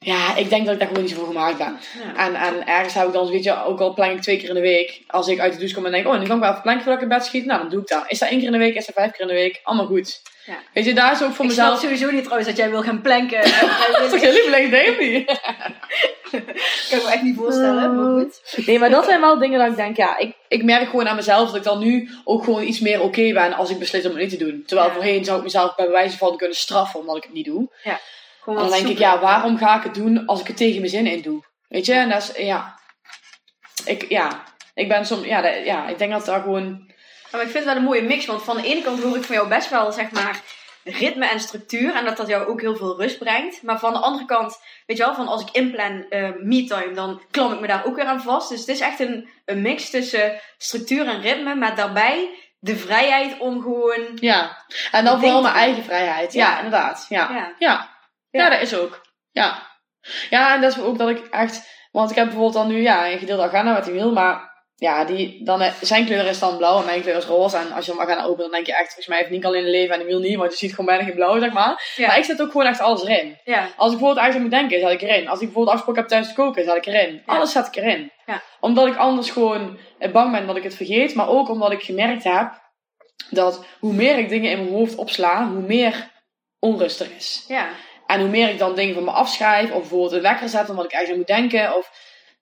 ja, 0.04 0.36
ik 0.36 0.48
denk 0.48 0.64
dat 0.64 0.72
ik 0.74 0.78
daar 0.78 0.88
gewoon 0.88 1.02
niet 1.02 1.12
zo 1.12 1.18
voor 1.18 1.26
gemaakt 1.26 1.58
ben. 1.58 1.78
Ja. 2.14 2.26
En, 2.26 2.34
en 2.34 2.66
ergens 2.66 2.94
heb 2.94 3.06
ik 3.06 3.12
dan, 3.12 3.30
weet 3.30 3.44
je, 3.44 3.64
ook 3.64 3.80
al 3.80 3.94
plank 3.94 4.12
ik 4.16 4.22
twee 4.22 4.36
keer 4.36 4.48
in 4.48 4.54
de 4.54 4.60
week. 4.60 5.02
Als 5.06 5.28
ik 5.28 5.40
uit 5.40 5.52
de 5.52 5.58
douche 5.58 5.74
kom 5.74 5.84
en 5.86 5.92
denk, 5.92 6.06
oh, 6.06 6.18
nu 6.18 6.26
kan 6.26 6.36
ik 6.36 6.42
wel 6.42 6.50
even 6.50 6.62
planken 6.62 6.82
voordat 6.82 7.02
ik 7.02 7.08
in 7.10 7.16
bed 7.16 7.26
schiet. 7.26 7.44
Nou, 7.44 7.60
dan 7.60 7.70
doe 7.70 7.80
ik 7.80 7.88
dat. 7.88 8.04
Is 8.06 8.18
dat 8.18 8.28
één 8.28 8.38
keer 8.38 8.46
in 8.46 8.52
de 8.52 8.58
week, 8.58 8.74
is 8.74 8.86
dat 8.86 8.94
vijf 8.94 9.10
keer 9.10 9.20
in 9.20 9.26
de 9.26 9.32
week. 9.34 9.60
Allemaal 9.62 9.86
goed. 9.86 10.22
Ja. 10.46 10.54
Weet 10.72 10.84
je, 10.84 10.94
daar 10.94 11.12
is 11.12 11.22
ook 11.22 11.32
voor 11.32 11.44
ik 11.44 11.50
mezelf... 11.50 11.80
sowieso 11.80 12.10
niet 12.10 12.22
trouwens 12.22 12.48
dat 12.48 12.56
jij 12.58 12.70
wil 12.70 12.82
gaan 12.82 13.00
planken. 13.00 13.42
Dat 13.92 14.00
is 14.00 14.10
toch 14.10 14.20
je 14.20 14.32
lievelings, 14.32 14.90
of 14.90 14.98
niet? 14.98 15.26
kan 16.90 16.98
ik 16.98 17.04
me 17.04 17.10
echt 17.10 17.22
niet 17.22 17.36
voorstellen, 17.36 17.96
maar 17.96 18.20
goed. 18.20 18.66
Nee, 18.66 18.78
maar 18.78 18.90
dat 18.90 19.04
zijn 19.04 19.20
wel 19.20 19.38
dingen 19.38 19.58
dat 19.58 19.68
ik 19.68 19.76
denk, 19.76 19.96
ja, 19.96 20.18
ik, 20.18 20.36
ik 20.48 20.64
merk 20.64 20.88
gewoon 20.88 21.08
aan 21.08 21.16
mezelf 21.16 21.46
dat 21.46 21.56
ik 21.56 21.62
dan 21.62 21.78
nu 21.78 22.10
ook 22.24 22.44
gewoon 22.44 22.62
iets 22.62 22.80
meer 22.80 23.00
oké 23.02 23.32
ben 23.32 23.52
als 23.52 23.70
ik 23.70 23.78
beslis 23.78 24.04
om 24.04 24.10
het 24.10 24.20
niet 24.20 24.30
te 24.30 24.44
doen. 24.44 24.62
Terwijl 24.66 24.88
Ja. 24.88 24.94
voorheen 24.94 25.24
zou 25.24 25.38
ik 25.38 25.44
mezelf 25.44 25.74
bij 25.74 25.90
wijze 25.90 26.16
van 26.16 26.36
kunnen 26.36 26.56
straffen 26.56 27.00
omdat 27.00 27.16
ik 27.16 27.22
het 27.22 27.32
niet 27.32 27.46
doe. 27.46 27.68
Gewoon 28.44 28.58
En 28.58 28.68
dan 28.68 28.78
denk 28.78 28.88
ik, 28.88 28.98
ja, 28.98 29.18
waarom 29.20 29.58
ga 29.58 29.76
ik 29.76 29.82
het 29.82 29.94
doen 29.94 30.26
als 30.26 30.40
ik 30.40 30.46
het 30.46 30.56
tegen 30.56 30.78
mijn 30.78 30.90
zin 30.90 31.06
in 31.06 31.22
doe? 31.22 31.44
Weet 31.68 31.86
je, 31.86 31.92
en 31.92 32.08
dat 32.08 32.32
is, 32.36 32.44
ja. 32.46 32.78
Ik, 33.84 34.08
ja, 34.08 34.42
ik 34.74 34.88
ben 34.88 35.06
soms, 35.06 35.24
ja, 35.26 35.40
dat- 35.40 35.64
ja, 35.64 35.88
ik 35.88 35.98
denk 35.98 36.12
dat 36.12 36.24
daar 36.24 36.40
gewoon, 36.40 36.92
Ja, 37.30 37.40
maar 37.40 37.48
ik 37.48 37.52
vind 37.52 37.64
het 37.64 37.72
wel 37.74 37.76
een 37.76 37.88
mooie 37.88 38.02
mix, 38.02 38.26
want 38.26 38.42
van 38.42 38.56
de 38.56 38.66
ene 38.66 38.82
kant 38.82 39.02
hoor 39.02 39.16
ik 39.16 39.24
van 39.24 39.34
jou 39.34 39.48
best 39.48 39.70
wel, 39.70 39.92
zeg 39.92 40.10
maar, 40.10 40.40
ritme 40.84 41.26
en 41.28 41.40
structuur. 41.40 41.94
En 41.94 42.04
dat 42.04 42.16
dat 42.16 42.28
jou 42.28 42.46
ook 42.46 42.60
heel 42.60 42.76
veel 42.76 43.00
rust 43.00 43.18
brengt. 43.18 43.62
Maar 43.62 43.78
van 43.78 43.92
de 43.92 43.98
andere 43.98 44.24
kant, 44.24 44.58
weet 44.86 44.96
je 44.96 45.04
wel, 45.04 45.14
van 45.14 45.28
als 45.28 45.42
ik 45.42 45.48
inplan 45.50 46.06
eh 46.08 46.28
me-time, 46.40 46.92
dan 46.94 47.22
klam 47.30 47.52
ik 47.52 47.60
me 47.60 47.66
daar 47.66 47.84
ook 47.86 47.96
weer 47.96 48.04
aan 48.04 48.22
vast. 48.22 48.48
Dus 48.48 48.60
het 48.60 48.68
is 48.68 48.80
echt 48.80 49.00
een, 49.00 49.28
een 49.44 49.62
mix 49.62 49.90
tussen 49.90 50.40
structuur 50.58 51.06
en 51.08 51.20
ritme, 51.20 51.54
maar 51.54 51.76
daarbij 51.76 52.30
de 52.58 52.76
vrijheid 52.76 53.38
om 53.38 53.62
gewoon... 53.62 54.08
ja. 54.14 54.64
En 54.90 55.04
dan 55.04 55.20
vooral 55.20 55.42
mijn 55.42 55.54
eigen 55.54 55.84
vrijheid. 55.84 56.32
Ja, 56.32 56.48
Ja. 56.50 56.56
inderdaad. 56.56 57.06
Ja. 57.08 57.30
Ja. 57.30 57.52
Ja. 57.58 57.93
Ja. 58.38 58.48
dat 58.50 58.60
is 58.60 58.74
ook. 58.74 59.00
Ja. 59.30 59.72
Ja, 60.30 60.54
en 60.54 60.60
dat 60.60 60.76
is 60.76 60.82
ook 60.82 60.98
dat 60.98 61.08
ik 61.08 61.26
echt, 61.26 61.68
want 61.90 62.10
ik 62.10 62.16
heb 62.16 62.24
bijvoorbeeld 62.24 62.54
dan 62.54 62.68
nu, 62.68 62.82
ja, 62.82 63.10
een 63.10 63.18
gedeelde 63.18 63.42
agenda 63.42 63.72
met 63.72 63.84
die 63.84 63.92
wil, 63.92 64.12
maar 64.12 64.52
ja, 64.76 65.04
die, 65.04 65.44
dan, 65.44 65.60
eh, 65.60 65.72
zijn 65.80 66.04
kleur 66.06 66.26
is 66.26 66.38
dan 66.38 66.56
blauw 66.56 66.78
en 66.78 66.84
mijn 66.84 67.00
kleur 67.02 67.16
is 67.16 67.24
roze. 67.24 67.56
En 67.56 67.72
als 67.72 67.86
je 67.86 67.90
hem 67.92 68.00
agenda 68.00 68.22
opent, 68.24 68.38
dan 68.40 68.50
denk 68.50 68.66
je 68.66 68.72
echt, 68.72 68.84
volgens 68.84 69.06
mij 69.06 69.18
heeft 69.18 69.30
Nick 69.30 69.44
alleen 69.44 69.64
een 69.64 69.70
leven 69.70 69.92
en 69.92 69.98
die 69.98 70.08
wil 70.08 70.18
niet, 70.18 70.36
want 70.36 70.50
je 70.50 70.56
ziet 70.56 70.70
gewoon 70.70 70.86
bijna 70.86 71.04
geen 71.04 71.14
blauw, 71.14 71.38
zeg 71.40 71.52
maar. 71.52 71.92
Ja. 71.96 72.06
Maar 72.06 72.18
ik 72.18 72.24
zet 72.24 72.42
ook 72.42 72.50
gewoon 72.50 72.66
echt 72.66 72.80
alles 72.80 73.02
erin. 73.04 73.38
Ja, 73.44 73.60
Als 73.60 73.92
ik 73.92 73.98
bijvoorbeeld 73.98 74.16
eigenlijk 74.16 74.40
moet 74.50 74.60
denken, 74.60 74.80
zet 74.80 75.02
ik 75.02 75.08
erin. 75.08 75.28
Als 75.28 75.40
ik 75.40 75.44
bijvoorbeeld 75.46 75.76
afspraak 75.76 75.96
heb 75.96 76.06
thuis 76.08 76.28
te 76.28 76.34
koken, 76.34 76.64
zet 76.64 76.76
ik 76.76 76.86
erin. 76.86 77.22
Ja. 77.26 77.34
Alles 77.34 77.52
zet 77.52 77.66
ik 77.66 77.76
erin. 77.76 78.12
Ja. 78.26 78.42
Omdat 78.60 78.86
ik 78.86 78.96
anders 78.96 79.30
gewoon 79.30 79.78
eh, 79.98 80.12
bang 80.12 80.32
ben 80.32 80.46
dat 80.46 80.56
ik 80.56 80.62
het 80.62 80.74
vergeet. 80.74 81.14
Maar 81.14 81.28
ook 81.28 81.48
omdat 81.48 81.72
ik 81.72 81.82
gemerkt 81.82 82.24
heb 82.24 82.62
dat 83.30 83.64
hoe 83.78 83.92
meer 83.92 84.18
ik 84.18 84.28
dingen 84.28 84.50
in 84.50 84.58
mijn 84.58 84.74
hoofd 84.74 84.94
opsla, 84.94 85.48
hoe 85.48 85.62
meer 85.62 86.10
onrust 86.58 87.00
er 87.00 87.08
is. 87.16 87.44
ja. 87.48 87.68
En 88.14 88.20
hoe 88.20 88.28
meer 88.28 88.48
ik 88.48 88.58
dan 88.58 88.74
dingen 88.74 88.94
van 88.94 89.04
me 89.04 89.10
afschrijf, 89.10 89.70
of 89.70 89.78
bijvoorbeeld 89.80 90.12
een 90.12 90.22
wekker 90.22 90.48
zet 90.48 90.70
omdat 90.70 90.84
ik 90.84 90.90
ergens 90.92 91.10
aan 91.10 91.16
moet 91.16 91.26
denken, 91.26 91.76
of 91.76 91.90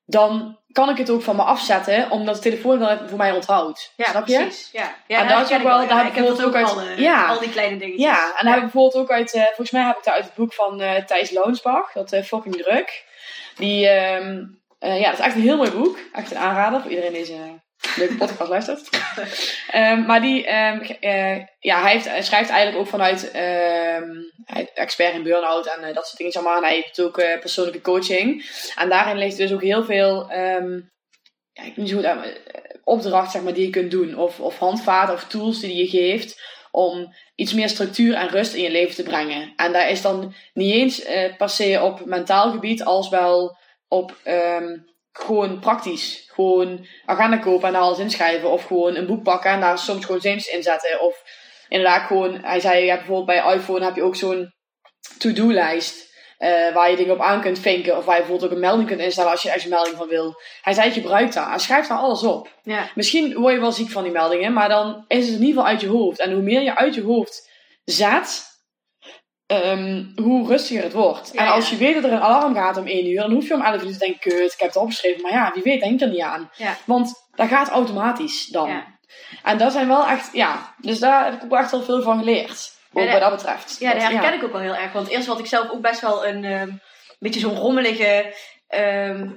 dan 0.06 0.58
kan 0.72 0.88
ik 0.88 0.96
het 0.96 1.10
ook 1.10 1.22
van 1.22 1.36
me 1.36 1.42
afzetten, 1.42 2.10
omdat 2.10 2.34
de 2.34 2.40
telefoon 2.40 2.78
dan 2.78 2.98
voor 3.08 3.18
mij 3.18 3.32
onthoudt. 3.32 3.92
Ja, 3.96 4.04
Snap 4.10 4.26
je? 4.26 4.36
precies. 4.36 4.68
Ja, 4.72 4.94
ja 5.06 5.18
En 5.20 5.28
dat 5.28 5.38
is 5.46 5.52
ook 5.52 5.58
ik 5.58 5.64
wel- 5.66 5.80
ja. 5.82 5.86
daar 5.88 5.98
heb 5.98 6.06
ik 6.06 6.12
bijvoorbeeld 6.12 6.54
al, 6.54 6.70
ook 6.70 6.78
uit- 6.78 6.88
eh, 6.88 6.98
ja. 6.98 7.26
al 7.26 7.38
die 7.40 7.50
kleine 7.50 7.76
dingetjes. 7.76 8.04
Ja, 8.04 8.26
en 8.26 8.44
dan 8.44 8.46
heb 8.46 8.56
ik 8.56 8.62
bijvoorbeeld 8.72 9.02
ook 9.04 9.10
uit, 9.10 9.32
eh, 9.34 9.42
volgens 9.44 9.70
mij 9.70 9.82
heb 9.82 9.96
ik 9.98 10.04
dat 10.04 10.14
uit 10.14 10.24
het 10.24 10.34
boek 10.34 10.52
van 10.54 10.80
eh 10.80 11.04
Thijs 11.04 11.30
Loonsbach, 11.30 11.92
dat 11.92 12.12
eh, 12.12 12.22
Fucking 12.22 12.56
Druk. 12.56 13.04
Die, 13.56 13.88
ehm, 13.88 14.44
eh, 14.78 15.00
ja, 15.00 15.10
dat 15.10 15.18
is 15.18 15.24
echt 15.24 15.34
een 15.34 15.40
heel 15.42 15.56
mooi 15.56 15.70
boek. 15.70 15.98
Echt 16.12 16.30
een 16.30 16.38
aanrader 16.38 16.80
voor 16.80 16.90
iedereen 16.90 17.12
die 17.12 17.20
deze 17.20 17.38
leuke 17.96 18.16
podcast 18.16 18.50
luistert. 18.50 18.88
Ehm, 19.70 20.06
maar 20.06 20.20
die, 20.20 20.46
ehm, 20.46 20.80
eh, 21.00 21.36
ja, 21.58 21.82
hij, 21.82 21.98
schrijft 22.00 22.50
eigenlijk 22.50 22.76
ook 22.76 22.86
vanuit 22.86 23.30
is 24.46 24.72
expert 24.74 25.14
in 25.14 25.22
burn-out 25.22 25.66
en 25.66 25.84
eh, 25.84 25.94
dat 25.94 26.06
soort 26.06 26.18
dingen. 26.18 26.34
allemaal. 26.34 26.62
Hij 26.62 26.74
heeft 26.74 27.00
ook 27.00 27.18
eh, 27.18 27.38
persoonlijke 27.40 27.80
coaching. 27.80 28.50
En 28.76 28.88
daarin 28.88 29.18
ligt 29.18 29.36
dus 29.36 29.52
ook 29.52 29.62
heel 29.62 29.84
veel, 29.84 30.26
ja, 31.52 31.62
ik 31.62 31.74
weet 31.74 31.76
niet 31.76 31.88
zo 31.88 32.02
opdracht 32.84 33.32
zeg 33.32 33.42
maar, 33.42 33.54
die 33.54 33.64
je 33.64 33.70
kunt 33.70 33.90
doen. 33.90 34.18
Of, 34.18 34.40
of 34.40 34.58
handvaten 34.58 35.14
of 35.14 35.24
tools 35.24 35.60
die 35.60 35.76
je 35.76 35.88
geeft 35.88 36.40
om 36.70 37.14
iets 37.34 37.52
meer 37.52 37.68
structuur 37.68 38.14
en 38.14 38.28
rust 38.28 38.54
in 38.54 38.62
je 38.62 38.70
leven 38.70 38.94
te 38.94 39.02
brengen. 39.02 39.52
En 39.56 39.72
daar 39.72 39.90
is 39.90 40.02
dan 40.02 40.34
niet 40.54 40.74
eens 40.74 41.02
per 41.36 41.48
se 41.48 41.80
op 41.82 42.04
mentaal 42.04 42.50
gebied, 42.50 42.84
als 42.84 43.08
wel 43.08 43.56
op 43.88 44.16
gewoon 45.12 45.58
praktisch. 45.60 46.30
Gewoon 46.32 46.86
agenda 47.04 47.36
kopen 47.36 47.66
en 47.66 47.72
daar 47.72 47.82
alles 47.82 47.98
inschrijven. 47.98 48.50
Of 48.50 48.64
gewoon 48.64 48.94
een 48.96 49.06
boek 49.06 49.22
pakken 49.22 49.50
en 49.50 49.60
daar 49.60 49.78
soms 49.78 50.04
gewoon 50.04 50.20
zinnetjes 50.20 50.54
in 50.54 50.62
zetten. 50.62 51.00
Of 51.00 51.22
inderdaad 51.68 52.06
gewoon, 52.06 52.38
hij 52.42 52.60
zei, 52.60 52.86
bijvoorbeeld 52.86 53.26
bij 53.26 53.54
iPhone 53.54 53.84
heb 53.84 53.96
je 53.96 54.02
ook 54.02 54.16
zo'n 54.16 54.52
to-do-lijst. 55.18 56.10
eh, 56.38 56.74
waar 56.74 56.90
je 56.90 56.96
dingen 56.96 57.14
op 57.14 57.20
aan 57.20 57.40
kunt 57.40 57.58
vinken. 57.58 57.96
Of 57.96 58.04
waar 58.04 58.14
je 58.14 58.20
bijvoorbeeld 58.20 58.50
ook 58.50 58.56
een 58.56 58.62
melding 58.64 58.88
kunt 58.88 59.00
instellen 59.00 59.30
als 59.30 59.42
je 59.42 59.60
een 59.62 59.68
melding 59.68 59.96
van 59.96 60.08
wil. 60.08 60.34
Hij 60.62 60.72
zei, 60.72 60.90
gebruik. 60.90 61.34
En 61.34 61.60
schrijf 61.60 61.86
daar 61.86 61.98
alles 61.98 62.22
op. 62.22 62.48
Ja. 62.62 62.90
Misschien 62.94 63.34
word 63.34 63.54
je 63.54 63.60
wel 63.60 63.72
ziek 63.72 63.90
van 63.90 64.02
die 64.02 64.12
meldingen, 64.12 64.52
maar 64.52 64.68
dan 64.68 65.04
is 65.08 65.26
het 65.26 65.34
in 65.34 65.40
ieder 65.40 65.46
geval 65.46 65.66
uit 65.66 65.80
je 65.80 65.88
hoofd. 65.88 66.18
En 66.20 66.32
hoe 66.32 66.42
meer 66.42 66.62
je 66.62 66.76
uit 66.76 66.94
je 66.94 67.02
hoofd 67.02 67.50
zet, 67.84 68.44
ehm, 69.62 70.04
hoe 70.16 70.48
rustiger 70.48 70.82
het 70.82 70.92
wordt. 70.92 71.30
Ja, 71.32 71.40
en 71.40 71.52
als 71.52 71.70
je 71.70 71.76
weet 71.76 71.94
dat 71.94 72.04
er 72.04 72.12
een 72.12 72.20
alarm 72.20 72.54
gaat 72.54 72.76
om 72.76 72.86
1 72.86 73.06
uur, 73.10 73.20
dan 73.20 73.32
hoef 73.32 73.48
je 73.48 73.54
om 73.54 73.62
11 73.62 73.82
uur 73.82 73.92
te 73.92 73.98
denken, 73.98 74.20
kut, 74.20 74.52
ik 74.52 74.58
heb 74.60 74.68
het 74.68 74.76
opgeschreven. 74.76 75.22
Maar 75.22 75.32
ja, 75.32 75.50
wie 75.54 75.62
weet, 75.62 75.80
denk 75.80 76.00
er 76.00 76.08
niet 76.08 76.20
aan. 76.20 76.50
Want 76.84 77.12
dat 77.34 77.48
gaat 77.48 77.68
automatisch 77.68 78.46
dan. 78.46 78.68
Ja. 78.68 78.84
En 79.42 79.58
dat 79.58 79.72
zijn 79.72 79.88
wel 79.88 80.06
echt, 80.06 80.28
ja, 80.32 80.74
dus 80.78 80.98
daar 80.98 81.24
heb 81.24 81.34
ik 81.34 81.42
ook 81.44 81.50
wel 81.50 81.58
echt 81.58 81.70
heel 81.70 81.82
veel 81.82 82.02
van 82.02 82.18
geleerd. 82.18 82.70
Ook 82.92 83.04
bij 83.04 83.20
dat- 83.20 83.30
betreft. 83.30 83.76
Ja, 83.78 83.92
dat 83.92 84.00
Dat- 84.02 84.10
herken 84.10 84.34
ik 84.34 84.44
ook 84.44 84.52
wel 84.52 84.60
heel 84.60 84.74
erg. 84.74 84.92
Want 84.92 85.08
eerst 85.08 85.26
had 85.26 85.38
ik 85.38 85.46
zelf 85.46 85.70
ook 85.70 85.80
best 85.80 86.00
wel 86.00 86.26
een 86.26 86.44
ehm, 86.44 86.70
beetje 87.18 87.40
zo'n 87.40 87.56
rommelige. 87.56 88.34
Ehm 88.72 89.28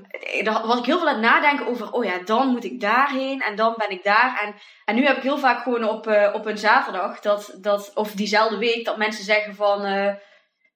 daar 0.44 0.68
was 0.68 0.80
ik 0.80 0.86
heel 0.86 0.98
veel 0.98 1.08
aan 1.08 1.14
het 1.14 1.24
nadenken 1.24 1.68
over. 1.68 1.92
Oh 1.92 2.06
ja, 2.06 2.20
dan 2.26 2.48
moet 2.48 2.64
ik 2.64 2.82
daarheen 2.82 3.42
en 3.42 3.56
dan 3.56 3.74
ben 3.78 3.90
ik 3.90 4.04
daar. 4.04 4.40
En, 4.44 4.56
en 4.86 4.96
nu 4.96 5.06
heb 5.06 5.18
ik 5.18 5.24
heel 5.24 5.38
vaak 5.38 5.64
gewoon 5.64 5.84
op, 5.90 6.08
eh, 6.08 6.34
op 6.34 6.46
een 6.46 6.58
zaterdag, 6.58 7.20
dat, 7.20 7.56
dat, 7.62 7.92
of 7.94 8.12
diezelfde 8.12 8.58
week, 8.58 8.86
dat 8.86 8.98
mensen 8.98 9.24
zeggen 9.24 9.56
van. 9.56 9.84
eh, 9.84 10.14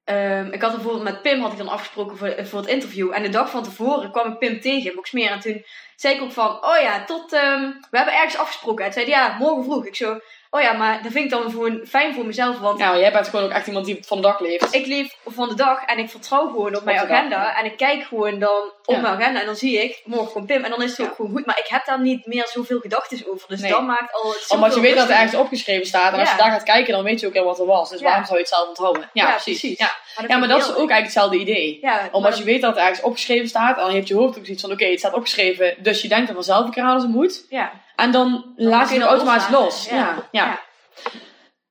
ehm, 0.04 0.52
ik 0.52 0.62
had 0.62 0.72
bijvoorbeeld 0.72 1.04
met 1.04 1.22
Pim 1.22 1.42
had 1.42 1.52
ik 1.52 1.58
dan 1.58 1.68
afgesproken 1.68 2.18
voor, 2.18 2.46
voor 2.46 2.60
het 2.60 2.70
interview. 2.70 3.14
En 3.14 3.24
de 3.24 3.30
dag 3.30 3.50
van 3.50 3.64
tevoren 3.64 4.12
kwam 4.12 4.32
ik 4.32 4.38
Pim 4.40 4.62
tegen 4.62 4.90
in 4.90 4.96
Boksmeer. 4.96 5.32
En 5.32 5.40
toen 5.40 5.66
zei 5.96 6.16
ik 6.16 6.22
ook 6.22 6.32
van, 6.32 6.66
oh 6.66 6.78
ja, 6.82 7.04
tot, 7.04 7.34
ehm, 7.34 7.62
we 7.90 7.98
hebben 7.98 8.16
ergens 8.16 8.38
afgesproken. 8.38 8.84
Hij 8.84 8.94
zei, 8.94 9.08
ja, 9.08 9.36
morgen 9.40 9.64
vroeg. 9.64 9.86
Ik 9.86 9.96
zo, 9.96 10.20
oh 10.50 10.62
ja, 10.62 10.72
maar 10.74 11.04
dat 11.04 11.12
vind 11.12 11.26
ik 11.26 11.32
dan 11.32 11.52
gewoon 11.52 11.82
fijn 11.88 12.14
voor 12.14 12.26
mezelf. 12.26 12.60
Want 12.60 12.80
Ja, 12.80 12.98
jij 12.98 13.12
bent 13.12 13.28
gewoon 13.28 13.46
ook 13.46 13.52
echt 13.52 13.68
iemand 13.68 13.86
die 13.86 13.98
van 14.02 14.18
de 14.18 14.24
dag 14.24 14.40
leeft. 14.40 14.74
ik 14.74 14.86
leef 14.86 15.16
van 15.26 15.50
de 15.50 15.56
dag 15.56 15.84
en 15.86 15.98
ik 15.98 16.10
vertrouw 16.10 16.48
gewoon 16.48 16.76
op 16.76 16.84
mijn 16.84 16.98
dag, 16.98 17.10
agenda. 17.10 17.58
En 17.58 17.66
ik 17.66 17.78
kijk 17.78 18.04
gewoon 18.04 18.40
dan 18.40 18.62
op 18.86 18.96
Ja. 18.96 19.02
mijn 19.02 19.14
agenda 19.22 19.40
en 19.40 19.46
dan 19.46 19.56
zie 19.56 19.84
ik, 19.84 20.02
morgen 20.06 20.32
komt 20.32 20.46
Pim. 20.46 20.64
En 20.64 20.70
dan 20.70 20.82
is 20.82 20.90
het 20.90 20.98
Ja. 20.98 21.06
ook 21.06 21.16
gewoon 21.16 21.32
goed. 21.32 21.46
Maar 21.46 21.60
ik 21.60 21.68
heb 21.68 21.86
daar 21.86 22.02
niet 22.02 22.26
meer 22.26 22.48
zoveel 22.54 22.80
gedachten 22.80 23.24
over. 23.32 23.48
Dus 23.48 23.62
Nee. 23.62 23.72
dat 23.72 23.82
maakt 23.84 24.14
al 24.14 24.30
het 24.32 24.46
Omdat 24.50 24.76
je 24.76 24.80
weet 24.82 24.90
dat 24.90 25.00
er 25.00 25.06
rustiger. 25.08 25.24
ergens 25.24 25.42
opgeschreven 25.42 25.86
staat. 25.88 26.14
En 26.14 26.20
als 26.20 26.32
je 26.32 26.38
daar 26.38 26.52
gaat 26.52 26.64
kijken, 26.64 26.94
dan 26.94 27.04
weet 27.04 27.20
je 27.20 27.28
ook 27.28 27.34
heel 27.34 27.44
wat 27.44 27.60
er 27.60 27.66
was. 27.66 27.90
Dus 27.90 28.02
waarom 28.02 28.24
zou 28.26 28.36
je 28.38 28.44
het 28.44 28.54
zelf 28.54 28.68
onthouden? 28.68 29.10
Ja, 29.14 29.26
precies. 29.30 29.60
precies. 29.60 29.80
Ja. 29.80 29.92
dat 30.28 30.40
maar 30.40 30.48
dat 30.48 30.58
is 30.62 30.68
ook 30.70 30.76
eigenlijk 30.78 31.04
hetzelfde 31.04 31.38
idee. 31.38 31.78
Ja, 31.82 32.10
Omdat 32.12 32.38
je 32.38 32.44
weet 32.44 32.62
dat 32.62 32.76
er 32.76 32.82
ergens 32.82 33.02
opgeschreven 33.02 33.48
staat, 33.48 33.76
dan 33.76 33.90
heeft 33.90 34.08
je 34.08 34.16
hoofd 34.16 34.38
ook 34.38 34.46
zoiets 34.46 34.62
van: 34.64 34.72
oké, 34.72 34.86
het 34.86 35.00
staat 35.00 35.14
opgeschreven, 35.14 35.76
dus 35.80 36.02
je 36.02 36.08
denkt 36.08 36.30
er 36.30 36.36
vanzelf 36.36 36.66
een 36.66 36.72
keer 36.72 36.84
aan 36.84 36.94
als 36.94 37.04
het 37.04 37.12
moet. 37.12 37.46
Ja. 37.50 37.72
En 38.00 38.12
dan 38.12 38.54
Dan 38.56 38.68
laat 38.68 38.90
je 38.90 38.96
het 38.96 39.04
automatisch 39.04 39.50
los. 39.50 39.90
Ja. 39.90 39.96
Ja. 39.96 40.26
Ja. 40.32 40.60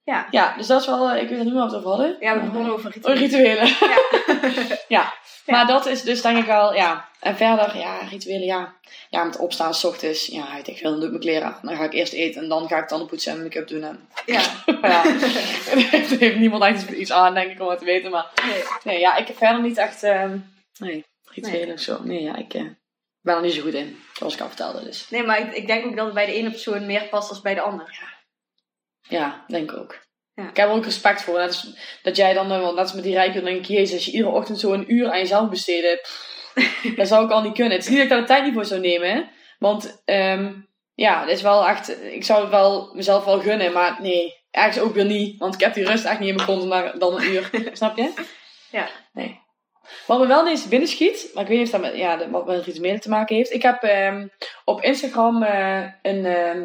Ja. 0.05 0.27
Ja. 0.31 0.55
dus 0.57 0.67
dat 0.67 0.81
is 0.81 0.87
wel, 0.87 1.11
eh, 1.11 1.23
ik 1.23 1.29
weet 1.29 1.39
niet 1.39 1.53
meer 1.53 1.63
wat 1.63 1.71
we 1.71 1.77
over 1.77 1.89
hadden. 1.89 2.17
Ja, 2.21 2.35
we 2.35 2.47
begonnen 2.47 2.73
over 2.73 2.91
rituelen. 2.91 3.19
rituelen. 3.19 3.67
Ja. 4.89 5.13
ja. 5.47 5.55
Maar 5.57 5.67
dat 5.67 5.87
is 5.87 6.03
dus 6.03 6.23
denk 6.23 6.39
ik 6.39 6.45
wel, 6.45 6.75
ja. 6.75 7.09
En 7.21 7.37
verder, 7.37 7.77
ja, 7.77 7.99
rituelen, 8.11 8.47
ja. 8.47 8.75
Ja, 9.11 9.25
met 9.25 9.37
opstaan 9.37 9.75
s 9.75 9.85
ochtends, 9.85 10.27
ja, 10.27 10.57
ik 10.57 10.77
veel, 10.77 10.91
dan 10.91 11.01
doe 11.01 11.05
ik 11.05 11.11
mijn 11.11 11.21
kleren 11.21 11.47
aan. 11.47 11.59
Dan 11.63 11.77
ga 11.77 11.85
ik 11.85 11.93
eerst 11.93 12.13
eten 12.13 12.43
en 12.43 12.49
dan 12.49 12.69
ga 12.69 12.79
ik 12.79 12.89
tanden 12.89 13.09
poetsen 13.09 13.33
en 13.33 13.43
make-up 13.43 13.69
doen. 13.69 13.83
En, 13.83 14.09
ja. 14.27 14.41
ja, 14.83 15.03
heeft 16.19 16.37
niemand 16.37 16.63
echt 16.63 16.91
iets 16.91 17.13
aan, 17.13 17.35
denk 17.35 17.51
ik, 17.51 17.61
om 17.61 17.69
het 17.69 17.79
te 17.79 17.85
weten. 17.85 18.11
Maar 18.11 18.27
Nee. 18.47 18.63
nee, 18.85 19.01
ja, 19.01 19.17
ik 19.17 19.27
heb 19.27 19.37
verder 19.37 19.63
niet 19.63 19.79
echt, 19.79 20.03
ehm 20.03 20.39
nee, 20.79 21.05
rituelen 21.25 21.75
of 21.75 21.81
zo. 21.81 21.99
Nee, 22.03 22.23
ja, 22.23 22.37
ik 22.37 22.55
eh, 22.55 22.63
ben 23.29 23.37
er 23.37 23.43
niet 23.43 23.55
zo 23.55 23.63
goed 23.63 23.75
in, 23.75 23.99
zoals 24.13 24.35
ik 24.35 24.41
al 24.41 24.47
vertelde. 24.49 24.85
Dus 24.85 25.11
nee, 25.11 25.23
maar 25.23 25.41
ik, 25.41 25.53
ik 25.53 25.67
denk 25.67 25.87
ook 25.87 25.97
dat 25.97 26.05
het 26.05 26.15
bij 26.15 26.27
de 26.27 26.33
ene 26.33 26.51
persoon 26.51 26.87
meer 26.87 27.05
past 27.05 27.31
dan 27.31 27.41
bij 27.43 27.55
de 27.55 27.61
ander. 27.61 28.17
ja, 29.09 29.45
denk 29.47 29.71
ik 29.71 29.79
ook. 29.79 29.99
Ja. 30.35 30.49
Ik 30.49 30.57
heb 30.57 30.69
er 30.69 30.75
ook 30.75 30.85
respect 30.85 31.23
voor. 31.23 31.39
Net 31.39 31.47
als 31.47 31.77
dat 32.03 32.17
jij 32.17 32.35
dan, 32.35 32.53
eh, 32.53 32.61
want 32.61 32.75
net 32.75 32.85
als 32.85 32.93
met 32.93 33.05
die 33.05 33.15
rijken, 33.15 33.35
dan 33.35 33.45
denk 33.45 33.59
ik, 33.59 33.67
jezus, 33.67 33.95
als 33.95 34.05
je 34.05 34.13
iedere 34.13 34.31
ochtend 34.31 34.61
zo 34.61 34.73
een 34.73 34.93
uur 34.95 35.11
aan 35.11 35.19
jezelf 35.19 35.49
besteedde, 35.49 36.07
dat 36.97 37.09
zou 37.09 37.25
ik 37.25 37.31
al 37.31 37.43
niet 37.43 37.55
kunnen. 37.55 37.73
Het 37.73 37.83
is 37.83 37.89
niet 37.89 37.99
dat 37.99 38.05
ik 38.07 38.13
daar 38.13 38.21
de 38.21 38.27
tijd 38.27 38.45
niet 38.45 38.55
voor 38.55 38.65
zou 38.65 38.81
nemen, 38.81 39.31
want 39.59 40.03
ehm, 40.05 40.53
ja, 40.95 41.21
het 41.21 41.31
is 41.31 41.43
wel 41.43 41.67
echt, 41.67 42.05
ik 42.05 42.25
zou 42.25 42.41
het 42.41 42.51
wel 42.51 42.95
mezelf 42.95 43.25
wel 43.25 43.41
gunnen, 43.41 43.73
maar 43.73 43.99
nee, 44.01 44.35
ergens 44.51 44.79
ook 44.79 44.95
weer 44.95 45.05
niet, 45.05 45.39
want 45.39 45.55
ik 45.55 45.61
heb 45.61 45.75
die 45.75 45.85
rust 45.85 46.05
echt 46.05 46.19
niet 46.19 46.29
in 46.29 46.35
mijn 46.35 46.47
kont 46.47 46.71
daar 46.71 46.99
dan 46.99 47.15
een 47.15 47.33
uur, 47.33 47.51
snap 47.73 47.97
je? 47.97 48.13
Ja. 48.71 48.89
Nee. 49.13 49.38
Wat 50.09 50.19
me 50.19 50.27
wel 50.27 50.41
ineens 50.41 50.69
binnen 50.69 50.89
schiet, 50.89 51.31
maar 51.35 51.43
ik 51.43 51.49
weet 51.49 51.59
niet 51.59 51.67
of 51.67 51.73
dat 51.73 51.81
met, 51.81 51.97
ja, 51.97 52.31
wat 52.31 52.47
met 52.47 52.65
rituelen 52.65 53.01
te 53.01 53.09
maken 53.09 53.37
heeft. 53.37 53.53
Ik 53.53 53.63
heb 53.63 53.83
ehm, 53.83 54.27
op 54.65 54.83
Instagram 54.83 55.43
eh, 55.43 55.85
een, 56.03 56.27
ehm, 56.27 56.65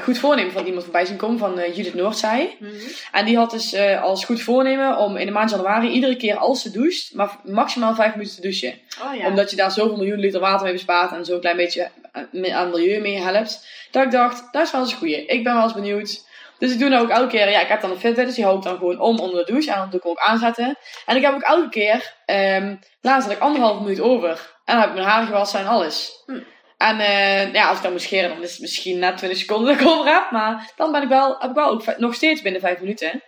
goed 0.00 0.18
voornemen 0.18 0.52
van 0.52 0.64
iemand 0.64 0.84
voorbij 0.84 1.04
zien 1.04 1.16
komen, 1.16 1.38
van 1.38 1.58
eh, 1.58 1.76
Judith 1.76 1.94
Noordzij. 1.94 2.56
Mhm. 2.58 2.72
En 3.12 3.24
die 3.24 3.36
had 3.36 3.50
dus 3.50 3.72
eh, 3.72 4.02
als 4.02 4.24
goed 4.24 4.42
voornemen 4.42 4.98
om 4.98 5.16
in 5.16 5.26
de 5.26 5.32
maand 5.32 5.50
januari 5.50 5.88
iedere 5.88 6.16
keer 6.16 6.36
als 6.36 6.62
ze 6.62 6.70
doucht, 6.70 7.14
maar 7.14 7.38
maximaal 7.44 7.94
vijf 7.94 8.14
minuten 8.14 8.34
te 8.34 8.40
douchen. 8.40 8.74
Oh 9.02 9.14
ja. 9.14 9.26
Omdat 9.26 9.50
je 9.50 9.56
daar 9.56 9.70
zoveel 9.70 9.96
miljoen 9.96 10.18
liter 10.18 10.40
water 10.40 10.64
mee 10.64 10.72
bespaart 10.72 11.12
en 11.12 11.24
zo'n 11.24 11.40
klein 11.40 11.56
beetje 11.56 11.90
aan 12.12 12.28
het 12.32 12.72
milieu 12.72 13.00
mee 13.00 13.20
helpt. 13.20 13.66
Dat 13.90 14.04
ik 14.04 14.10
dacht, 14.10 14.52
dat 14.52 14.62
is 14.62 14.70
wel 14.70 14.80
eens 14.80 14.92
een 14.92 14.98
goeie. 14.98 15.26
Ik 15.26 15.44
ben 15.44 15.54
wel 15.54 15.62
eens 15.62 15.74
benieuwd. 15.74 16.24
Dus 16.58 16.72
ik 16.72 16.78
doe 16.78 16.88
nou 16.88 17.02
ook 17.02 17.10
elke 17.10 17.26
keer, 17.26 17.50
ja, 17.50 17.60
ik 17.60 17.68
heb 17.68 17.80
dan 17.80 17.90
een 17.90 17.98
Fitbit, 17.98 18.26
dus 18.26 18.34
die 18.34 18.44
hou 18.44 18.56
ik 18.56 18.62
dan 18.62 18.76
gewoon 18.76 19.00
om 19.00 19.18
onder 19.18 19.44
de 19.44 19.52
douche. 19.52 19.70
En 19.70 19.78
dan 19.78 19.90
doe 19.90 19.98
ik 19.98 20.02
hem 20.02 20.12
ook 20.12 20.18
aanzetten. 20.18 20.78
En 21.06 21.16
ik 21.16 21.22
heb 21.22 21.34
ook 21.34 21.42
elke 21.42 21.68
keer, 21.68 22.14
ehm 22.24 22.76
laatst 23.00 23.28
had 23.28 23.36
ik 23.36 23.42
anderhalf 23.42 23.80
minuut 23.80 24.00
over. 24.00 24.52
En 24.64 24.74
dan 24.74 24.80
heb 24.80 24.88
ik 24.88 24.94
mijn 24.94 25.06
haar 25.06 25.26
gewassen 25.26 25.60
en 25.60 25.66
alles. 25.66 26.22
Hm. 26.26 26.40
En 26.76 27.00
eh, 27.00 27.52
ja, 27.52 27.68
als 27.68 27.76
ik 27.76 27.82
dan 27.82 27.92
moet 27.92 28.02
scheren, 28.02 28.28
dan 28.28 28.42
is 28.42 28.50
het 28.50 28.60
misschien 28.60 28.98
net 28.98 29.16
20 29.16 29.38
seconden 29.38 29.72
dat 29.72 29.80
ik 29.80 29.88
over 29.88 30.12
heb. 30.12 30.30
Maar 30.30 30.72
dan 30.76 30.92
ben 30.92 31.02
ik 31.02 31.08
wel, 31.08 31.36
heb 31.38 31.50
ik 31.50 31.56
wel 31.56 31.70
ook 31.70 31.96
nog 31.98 32.14
steeds 32.14 32.42
binnen 32.42 32.60
5 32.60 32.80
minuten. 32.80 33.22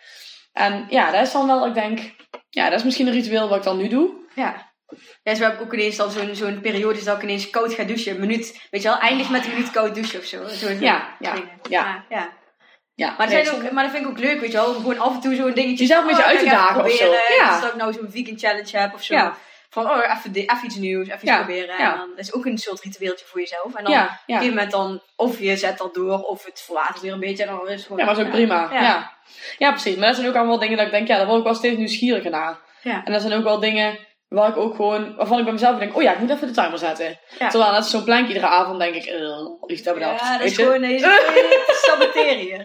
En 0.53 0.87
ja, 0.89 1.11
dat 1.11 1.27
is 1.27 1.33
dan 1.33 1.47
wel, 1.47 1.67
ik 1.67 1.75
denk, 1.75 2.01
ja, 2.51 2.71
dat 2.71 2.79
is 2.79 2.85
misschien 2.85 3.07
een 3.07 3.13
ritueel 3.13 3.49
wat 3.49 3.59
ik 3.59 3.65
dan 3.65 3.77
nu 3.77 3.89
doe. 3.89 4.11
Ja. 4.35 4.75
Ja, 5.23 5.35
zo 5.35 5.43
heb 5.43 5.55
ik 5.55 5.61
ook 5.61 5.75
ineens 5.75 5.97
dan 5.97 6.11
zo'n 6.11 6.35
zo'n 6.35 6.61
periode 6.61 7.05
dat 7.05 7.17
ik 7.17 7.23
ineens 7.23 7.51
koud 7.51 7.75
ga 7.75 7.85
douchen. 7.85 8.15
Een 8.15 8.21
minuut, 8.21 8.67
weet 8.71 8.83
je 8.83 8.89
wel, 8.89 8.99
eindig 8.99 9.31
met 9.31 9.45
een 9.45 9.51
minuut 9.51 9.71
koud 9.71 9.95
douchen 9.95 10.19
of 10.19 10.25
zo. 10.25 10.49
zo 10.49 10.71
Ja, 10.71 11.17
ja, 11.19 11.35
ja. 11.69 12.05
Ja. 12.09 12.33
Ja, 12.97 13.15
Maar, 13.19 13.29
nee, 13.29 13.45
dat 13.45 13.55
ook, 13.55 13.71
maar 13.71 13.83
dat 13.83 13.93
vind 13.93 14.05
ik 14.05 14.11
ook 14.11 14.19
leuk, 14.19 14.41
weet 14.41 14.53
je 14.53 14.57
wel. 14.57 14.75
Gewoon 14.75 14.99
af 14.99 15.15
en 15.15 15.21
toe 15.21 15.35
zo'n 15.35 15.53
dingetje... 15.53 15.87
Jezelf 15.87 16.01
een 16.01 16.07
beetje 16.07 16.23
oh, 16.23 16.29
uit 16.29 16.39
te 16.39 16.45
dagen 16.45 16.85
of 16.85 16.91
zo. 16.91 17.13
Ja. 17.39 17.51
Dus 17.53 17.61
dat 17.61 17.71
ik 17.71 17.77
nou 17.77 17.93
zo'n 17.93 18.11
vegan 18.11 18.39
challenge 18.39 18.79
heb 18.79 18.95
of 18.95 19.03
zo. 19.03 19.15
Ja. 19.15 19.37
Van, 19.71 19.91
oh, 19.91 19.97
even, 19.99 20.35
even 20.35 20.65
iets 20.65 20.77
nieuws, 20.77 21.07
even 21.07 21.19
iets 21.21 21.31
Ja, 21.31 21.37
proberen. 21.37 21.79
ja. 21.79 21.93
En 21.93 21.99
dan, 21.99 22.09
dat 22.09 22.19
is 22.19 22.33
ook 22.33 22.47
een 22.47 22.59
soort 22.59 22.81
ritueeltje 22.81 23.27
voor 23.27 23.41
jezelf. 23.41 23.75
En 23.75 23.85
dan 23.85 23.93
op 23.93 23.99
een 23.99 24.09
gegeven 24.27 24.55
moment 24.55 24.71
dan, 24.71 25.03
of 25.17 25.39
je 25.39 25.57
zet 25.57 25.79
dat 25.79 25.95
door, 25.95 26.21
of 26.21 26.45
het 26.45 26.63
verwatert 26.65 27.01
weer 27.01 27.13
een 27.13 27.21
beetje. 27.21 27.45
En 27.45 27.57
dan 27.57 27.69
is 27.69 27.73
het 27.73 27.83
gewoon... 27.83 27.99
Ja, 27.99 28.05
maar 28.05 28.15
dat 28.15 28.23
is 28.23 28.31
ook 28.31 28.37
prima. 28.37 28.69
Ja. 28.73 29.13
Ja. 29.59 29.71
Precies. 29.71 29.97
Maar 29.97 30.07
dat 30.07 30.17
zijn 30.17 30.29
ook 30.29 30.35
allemaal 30.35 30.59
dingen 30.59 30.77
dat 30.77 30.87
ik 30.87 30.93
denk, 30.93 31.09
ja, 31.09 31.17
daar 31.17 31.27
word 31.27 31.39
ik 31.39 31.45
wel 31.45 31.55
steeds 31.55 31.77
nieuwsgieriger 31.77 32.31
naar. 32.31 32.59
Ja. 32.83 33.03
En 33.05 33.13
dat 33.13 33.21
zijn 33.21 33.33
ook 33.33 33.45
wel 33.45 33.59
dingen 33.61 33.99
waar 34.29 34.49
ik 34.49 34.57
ook 34.57 34.75
gewoon, 34.75 35.17
waarvan 35.17 35.39
ik 35.39 35.45
bij 35.45 35.53
mezelf 35.53 35.79
denk, 35.79 35.97
oh 35.97 36.03
ja, 36.03 36.13
ik 36.13 36.19
moet 36.19 36.31
even 36.31 36.47
de 36.47 36.53
timer 36.53 36.79
zetten. 36.79 37.19
Ja. 37.39 37.49
Terwijl 37.49 37.73
net 37.73 37.87
zo'n 37.87 38.05
plankje 38.05 38.35
iedere 38.35 38.47
avond 38.47 38.79
denk 38.79 38.95
ik, 38.95 39.05
eh, 39.05 39.21
hebben 39.85 40.03
dat. 40.03 40.21
Ja, 40.21 40.39
dat 40.39 40.47
is 40.47 40.55
gewoon... 40.55 40.81
Nee, 40.87 40.95
is 40.95 41.01
te 41.01 41.83
saboteren 41.87 42.39
hier. 42.39 42.65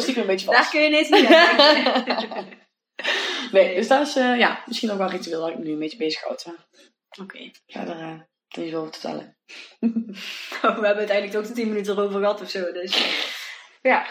Stiekem 0.00 0.22
een 0.22 0.26
beetje 0.26 0.46
Daar 0.46 0.56
vast. 0.56 0.70
kun 0.70 0.80
je 0.80 0.88
niet 0.88 1.10
in. 1.10 1.28
Nee, 3.52 3.74
dus 3.74 3.88
dat 3.88 4.06
is, 4.06 4.16
eh, 4.16 4.38
ja, 4.38 4.62
misschien 4.66 4.90
ook 4.90 4.98
wel 4.98 5.08
ritueel 5.08 5.40
dat 5.40 5.48
ik 5.48 5.58
me 5.58 5.64
nu 5.64 5.72
een 5.72 5.78
beetje 5.78 5.96
bezig 5.96 6.22
houd. 6.22 6.46
Oké. 7.20 7.38
Ik 7.38 7.60
ga 7.66 7.86
er 7.86 8.00
uh, 8.00 8.20
niet 8.56 8.74
over 8.74 8.92
te 8.92 8.98
vertellen. 9.00 9.36
We 10.80 10.86
hebben 10.86 10.96
uiteindelijk 10.96 11.36
ook 11.36 11.46
de 11.46 11.52
10 11.52 11.68
minuten 11.68 11.96
erover 11.96 12.20
gehad 12.20 12.40
of 12.40 12.50
zo. 12.50 12.72
Dus. 12.72 13.22
Ja. 13.82 14.06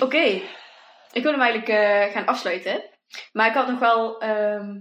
Oké. 0.00 0.42
Ik 1.12 1.22
wil 1.22 1.32
hem 1.32 1.40
eigenlijk 1.40 1.68
eh, 1.68 2.12
gaan 2.12 2.26
afsluiten. 2.26 2.99
Maar 3.32 3.48
ik 3.48 3.54
had 3.54 3.68
nog 3.68 3.78
wel. 3.78 4.20
ehm, 4.20 4.80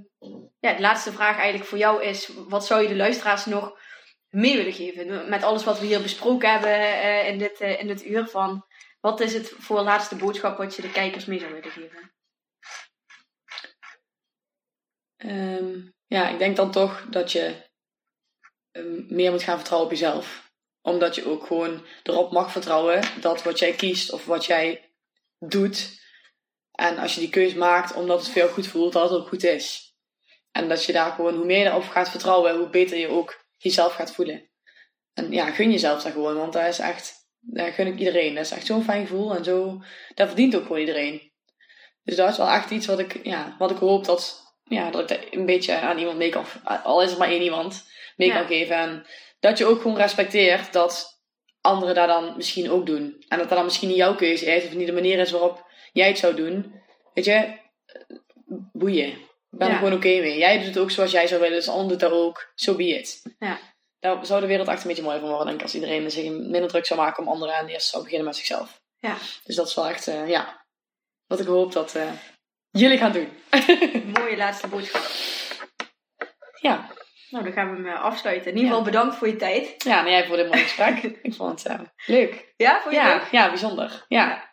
ja, 0.59 0.73
de 0.73 0.81
laatste 0.81 1.11
vraag 1.11 1.37
eigenlijk 1.37 1.69
voor 1.69 1.77
jou 1.77 2.03
is: 2.03 2.27
wat 2.47 2.65
zou 2.65 2.81
je 2.81 2.87
de 2.87 2.95
luisteraars 2.95 3.45
nog 3.45 3.79
mee 4.29 4.57
willen 4.57 4.73
geven? 4.73 5.29
Met 5.29 5.43
alles 5.43 5.63
wat 5.63 5.79
we 5.79 5.85
hier 5.85 6.01
besproken 6.01 6.51
hebben 6.51 6.71
eh, 6.71 7.27
in, 7.27 7.37
dit, 7.37 7.59
eh, 7.59 7.79
in 7.79 7.87
dit 7.87 8.05
uur 8.05 8.27
van. 8.27 8.65
Wat 8.99 9.19
is 9.19 9.33
het 9.33 9.49
voor 9.49 9.81
laatste 9.81 10.15
boodschap 10.15 10.57
wat 10.57 10.75
je 10.75 10.81
de 10.81 10.91
kijkers 10.91 11.25
mee 11.25 11.39
zou 11.39 11.53
willen 11.53 11.71
geven? 11.71 12.13
Ehm, 15.17 15.89
ja, 16.05 16.29
ik 16.29 16.39
denk 16.39 16.55
dan 16.55 16.71
toch 16.71 17.05
dat 17.09 17.31
je 17.31 17.67
ehm, 18.71 19.15
meer 19.15 19.31
moet 19.31 19.43
gaan 19.43 19.57
vertrouwen 19.57 19.91
op 19.91 19.97
jezelf. 19.97 20.51
Omdat 20.81 21.15
je 21.15 21.25
ook 21.25 21.45
gewoon 21.45 21.85
erop 22.03 22.31
mag 22.31 22.51
vertrouwen 22.51 23.21
dat 23.21 23.43
wat 23.43 23.59
jij 23.59 23.73
kiest 23.73 24.11
of 24.11 24.25
wat 24.25 24.45
jij 24.45 24.93
doet. 25.39 25.98
En 26.79 26.97
als 26.97 27.13
je 27.13 27.19
die 27.19 27.29
keus 27.29 27.53
maakt 27.53 27.93
omdat 27.93 28.25
het 28.25 28.33
jou 28.33 28.49
goed 28.49 28.67
voelt, 28.67 28.93
dat 28.93 29.09
het 29.09 29.19
ook 29.19 29.27
goed 29.27 29.43
is. 29.43 29.95
En 30.51 30.69
dat 30.69 30.83
je 30.85 30.93
daar 30.93 31.11
gewoon, 31.11 31.35
hoe 31.35 31.45
meer 31.45 31.57
je 31.57 31.63
daarop 31.63 31.89
gaat 31.89 32.09
vertrouwen, 32.09 32.57
hoe 32.57 32.69
beter 32.69 32.97
je 32.97 33.07
ook 33.07 33.45
jezelf 33.57 33.93
gaat 33.93 34.11
voelen. 34.11 34.49
En 35.13 35.31
ja, 35.31 35.51
gun 35.51 35.71
jezelf 35.71 36.03
dat 36.03 36.11
gewoon, 36.11 36.35
want 36.37 36.53
dat 36.53 36.67
is 36.67 36.79
echt, 36.79 37.13
dat 37.39 37.73
gun 37.73 37.87
ik 37.87 37.99
iedereen. 37.99 38.35
Dat 38.35 38.45
is 38.45 38.51
echt 38.51 38.65
zo'n 38.65 38.83
fijn 38.83 39.07
gevoel 39.07 39.35
en 39.35 39.43
zo, 39.43 39.81
dat 40.15 40.27
verdient 40.27 40.55
ook 40.55 40.61
gewoon 40.61 40.79
iedereen. 40.79 41.31
Dus 42.03 42.15
dat 42.15 42.29
is 42.29 42.37
wel 42.37 42.49
echt 42.49 42.69
iets 42.71 42.85
wat 42.85 42.99
ik, 42.99 43.19
ja, 43.23 43.55
wat 43.57 43.71
ik 43.71 43.77
hoop 43.77 44.05
dat, 44.05 44.53
ja, 44.63 44.91
dat 44.91 45.01
ik 45.01 45.07
dat 45.07 45.19
een 45.31 45.45
beetje 45.45 45.75
aan 45.75 45.97
iemand 45.97 46.17
mee 46.17 46.29
kan, 46.29 46.45
al 46.83 47.01
is 47.01 47.09
het 47.09 47.19
maar 47.19 47.29
één 47.29 47.41
iemand, 47.41 47.83
mee 48.15 48.27
Ja. 48.27 48.37
kan 48.37 48.47
geven. 48.47 48.75
En 48.75 49.05
dat 49.39 49.57
je 49.57 49.65
ook 49.65 49.81
gewoon 49.81 49.97
respecteert 49.97 50.73
dat 50.73 51.21
anderen 51.61 51.95
daar 51.95 52.07
dan 52.07 52.33
misschien 52.35 52.71
ook 52.71 52.85
doen. 52.85 53.23
En 53.27 53.37
dat 53.37 53.47
dat 53.47 53.57
dan 53.57 53.65
misschien 53.65 53.87
niet 53.87 53.97
jouw 53.97 54.15
keuze 54.15 54.45
is, 54.45 54.65
of 54.65 54.73
niet 54.73 54.87
de 54.87 54.93
manier 54.93 55.19
is 55.19 55.31
waarop 55.31 55.67
jij 55.93 56.07
het 56.07 56.17
zou 56.17 56.35
doen. 56.35 56.81
Weet 57.13 57.25
je, 57.25 57.57
boeien. 58.73 59.07
Ik 59.51 59.57
ben 59.57 59.67
Ja. 59.67 59.73
er 59.73 59.79
gewoon 59.79 59.93
oké 59.93 60.07
mee. 60.07 60.37
Jij 60.37 60.57
doet 60.57 60.65
het 60.67 60.77
ook 60.77 60.91
zoals 60.91 61.11
jij 61.11 61.27
zou 61.27 61.41
willen, 61.41 61.55
dus 61.55 61.65
de 61.65 61.71
ander 61.71 61.87
doet 61.87 61.99
dat 61.99 62.11
ook. 62.11 62.51
So 62.55 62.75
be 62.75 62.83
it. 62.87 63.21
Ja. 63.39 63.59
Daar 63.99 64.25
zou 64.25 64.41
de 64.41 64.47
wereld 64.47 64.67
echt 64.67 64.81
een 64.81 64.87
beetje 64.87 65.03
mooi 65.03 65.19
van 65.19 65.27
worden, 65.29 65.45
denk 65.47 65.57
ik, 65.57 65.63
als 65.63 65.73
iedereen 65.75 66.11
zich 66.11 66.29
minder 66.31 66.67
druk 66.67 66.85
zou 66.85 66.99
maken 66.99 67.23
om 67.23 67.29
anderen 67.29 67.55
en 67.55 67.67
eerst 67.67 67.87
zou 67.89 68.03
beginnen 68.03 68.27
met 68.27 68.35
zichzelf. 68.35 68.81
Ja. 68.99 69.17
Dus 69.43 69.55
dat 69.55 69.67
is 69.67 69.75
wel 69.75 69.87
echt, 69.87 70.07
eh, 70.07 70.29
ja, 70.29 70.65
wat 71.27 71.39
ik 71.39 71.47
hoop 71.47 71.71
dat 71.71 71.95
eh, 71.95 72.11
jullie 72.69 72.97
gaan 72.97 73.11
doen. 73.11 73.29
Mooie 74.19 74.37
laatste 74.37 74.67
boodschap. 74.67 75.01
ja. 76.61 76.89
Nou, 77.29 77.43
dan 77.43 77.53
gaan 77.53 77.69
we 77.69 77.75
hem 77.75 77.87
eh, 77.95 78.01
afsluiten. 78.03 78.51
In 78.51 78.57
ieder 78.57 78.69
Ja. 78.71 78.77
geval 78.77 78.91
bedankt 78.91 79.15
voor 79.15 79.27
je 79.27 79.35
tijd. 79.35 79.83
ja, 79.83 80.05
en 80.05 80.11
jij 80.11 80.25
voor 80.27 80.37
dit 80.37 80.47
mooie 80.49 80.63
gesprek. 80.63 81.03
ik 81.21 81.33
vond 81.33 81.63
het 81.63 81.77
leuk. 82.05 82.53
Ja, 82.57 82.81
vond 82.81 82.93
je 82.95 82.99
Ja, 83.01 83.15
leuk? 83.15 83.27
ja, 83.31 83.47
bijzonder. 83.49 84.05
Ja. 84.07 84.48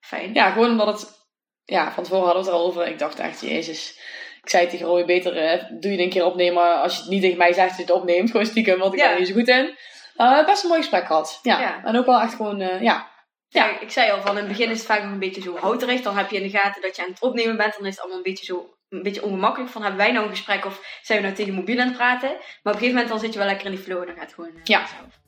Fijn. 0.00 0.34
ja, 0.34 0.50
gewoon 0.50 0.70
omdat 0.70 0.86
het, 0.86 1.26
ja, 1.64 1.92
van 1.92 2.02
tevoren 2.02 2.24
hadden 2.24 2.44
we 2.44 2.50
het 2.50 2.58
erover. 2.58 2.86
Ik 2.86 2.98
dacht 2.98 3.18
echt, 3.18 3.40
jezus. 3.40 3.98
Ik 4.42 4.48
zei 4.50 4.66
tegen 4.68 4.86
Roy, 4.86 5.04
beter 5.04 5.36
eh, 5.36 5.64
doe 5.70 5.90
je 5.90 5.96
het 5.96 6.00
een 6.00 6.10
keer 6.10 6.24
opnemen 6.24 6.80
als 6.82 6.94
je 6.94 7.00
het 7.00 7.10
niet 7.10 7.22
tegen 7.22 7.38
mij 7.38 7.52
zegt 7.52 7.68
dat 7.68 7.76
je 7.76 7.82
het 7.82 7.92
opneemt. 8.02 8.30
Gewoon 8.30 8.46
stiekem, 8.46 8.78
want 8.78 8.92
ik 8.94 8.98
ben 9.00 9.10
er 9.10 9.18
niet 9.18 9.28
zo 9.28 9.34
goed 9.34 9.48
in. 9.48 9.76
Uh, 10.16 10.46
best 10.46 10.62
een 10.62 10.68
mooi 10.68 10.80
gesprek 10.80 11.06
gehad. 11.06 11.38
Ja. 11.42 11.60
Ja. 11.60 11.84
En 11.84 11.96
ook 11.96 12.06
wel 12.06 12.20
echt 12.20 12.34
gewoon, 12.34 12.60
eh, 12.60 12.82
ja. 12.82 13.08
Ja, 13.48 13.80
ik 13.80 13.90
zei 13.90 14.10
al 14.10 14.20
van 14.20 14.30
in 14.30 14.36
het 14.36 14.48
begin 14.48 14.70
is 14.70 14.78
het 14.78 14.86
vaak 14.86 15.02
nog 15.02 15.12
een 15.12 15.18
beetje 15.18 15.40
zo 15.42 15.56
houterig. 15.56 16.00
Dan 16.00 16.16
heb 16.16 16.30
je 16.30 16.36
in 16.36 16.42
de 16.50 16.58
gaten 16.58 16.82
dat 16.82 16.96
je 16.96 17.02
aan 17.02 17.08
het 17.08 17.20
opnemen 17.22 17.56
bent. 17.56 17.74
Dan 17.76 17.86
is 17.86 17.90
het 17.90 18.00
allemaal 18.00 18.16
een 18.16 18.22
beetje 18.30 18.44
zo 18.44 18.74
een 18.88 19.02
beetje 19.02 19.22
ongemakkelijk. 19.22 19.70
Van 19.70 19.82
hebben 19.82 20.00
wij 20.00 20.12
nou 20.12 20.24
een 20.24 20.30
gesprek 20.30 20.64
of 20.64 20.98
zijn 21.02 21.18
we 21.18 21.24
nou 21.24 21.36
tegen 21.36 21.54
mobiel 21.54 21.80
aan 21.80 21.86
het 21.86 21.96
praten? 21.96 22.28
Maar 22.28 22.38
op 22.38 22.64
een 22.64 22.72
gegeven 22.72 22.92
moment 22.92 23.08
dan 23.08 23.18
zit 23.20 23.32
je 23.32 23.38
wel 23.38 23.48
lekker 23.48 23.66
in 23.66 23.72
die 23.72 23.80
flow 23.80 24.00
en 24.00 24.06
dan 24.06 24.14
gaat 24.14 24.24
het 24.24 24.34
gewoon. 24.34 24.50
eh, 24.54 24.60
Ja. 24.64 24.86
vanzelf. 24.86 25.18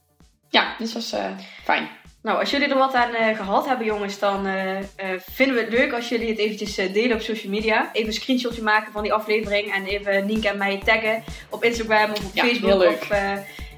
Ja, 0.48 0.74
dus 0.78 0.92
dat 0.92 1.02
was 1.02 1.12
eh, 1.20 1.30
fijn. 1.64 1.88
Nou, 2.22 2.38
als 2.38 2.50
jullie 2.50 2.68
er 2.68 2.78
wat 2.78 2.94
aan 2.94 3.14
eh, 3.14 3.36
gehad 3.36 3.66
hebben, 3.66 3.86
jongens, 3.86 4.18
dan 4.18 4.46
eh, 4.46 4.78
eh, 4.78 4.84
vinden 5.30 5.56
we 5.56 5.62
het 5.62 5.72
leuk 5.72 5.92
als 5.92 6.08
jullie 6.08 6.28
het 6.28 6.38
eventjes 6.38 6.74
delen 6.74 7.16
op 7.16 7.20
social 7.20 7.52
media. 7.52 7.90
Even 7.92 8.06
een 8.06 8.12
screenshotje 8.14 8.62
maken 8.62 8.92
van 8.92 9.02
die 9.02 9.12
aflevering 9.12 9.74
en 9.74 9.84
even 9.84 10.26
Nienke 10.26 10.48
en 10.48 10.58
mij 10.58 10.80
taggen 10.84 11.24
op 11.50 11.64
Instagram 11.64 12.10
of 12.10 12.24
op 12.24 12.30
Ja, 12.34 12.44
Facebook. 12.44 12.70
heel 12.70 12.78
leuk. 12.78 13.00
Of, 13.00 13.08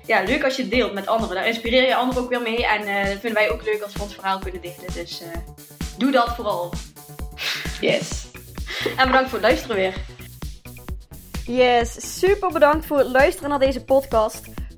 ja, 0.07 0.23
leuk 0.23 0.45
als 0.45 0.57
je 0.57 0.63
het 0.63 0.71
deelt 0.71 0.93
met 0.93 1.07
anderen. 1.07 1.35
Daar 1.37 1.47
inspireer 1.47 1.87
je 1.87 1.95
anderen 1.95 2.23
ook 2.23 2.29
weer 2.29 2.43
mee. 2.43 2.67
En 2.67 2.81
dat 3.11 3.21
vinden 3.21 3.35
wij 3.35 3.51
ook 3.51 3.65
leuk 3.65 3.83
als 3.83 3.93
we 3.93 4.03
ons 4.03 4.15
verhaal 4.15 4.39
kunnen 4.39 4.61
delen. 4.61 4.93
Dus 4.95 5.23
doe 5.99 6.11
dat 6.11 6.35
vooral. 6.35 6.73
Yes. 7.81 8.27
En 8.97 9.07
bedankt 9.07 9.31
voor 9.31 9.39
het 9.39 9.49
luisteren 9.49 9.77
weer. 9.77 9.95
Yes, 11.47 12.19
super 12.19 12.53
bedankt 12.53 12.87
voor 12.87 12.99
het 12.99 13.09
luisteren 13.09 13.51
naar 13.51 13.59
deze 13.59 13.85
podcast. 13.85 14.45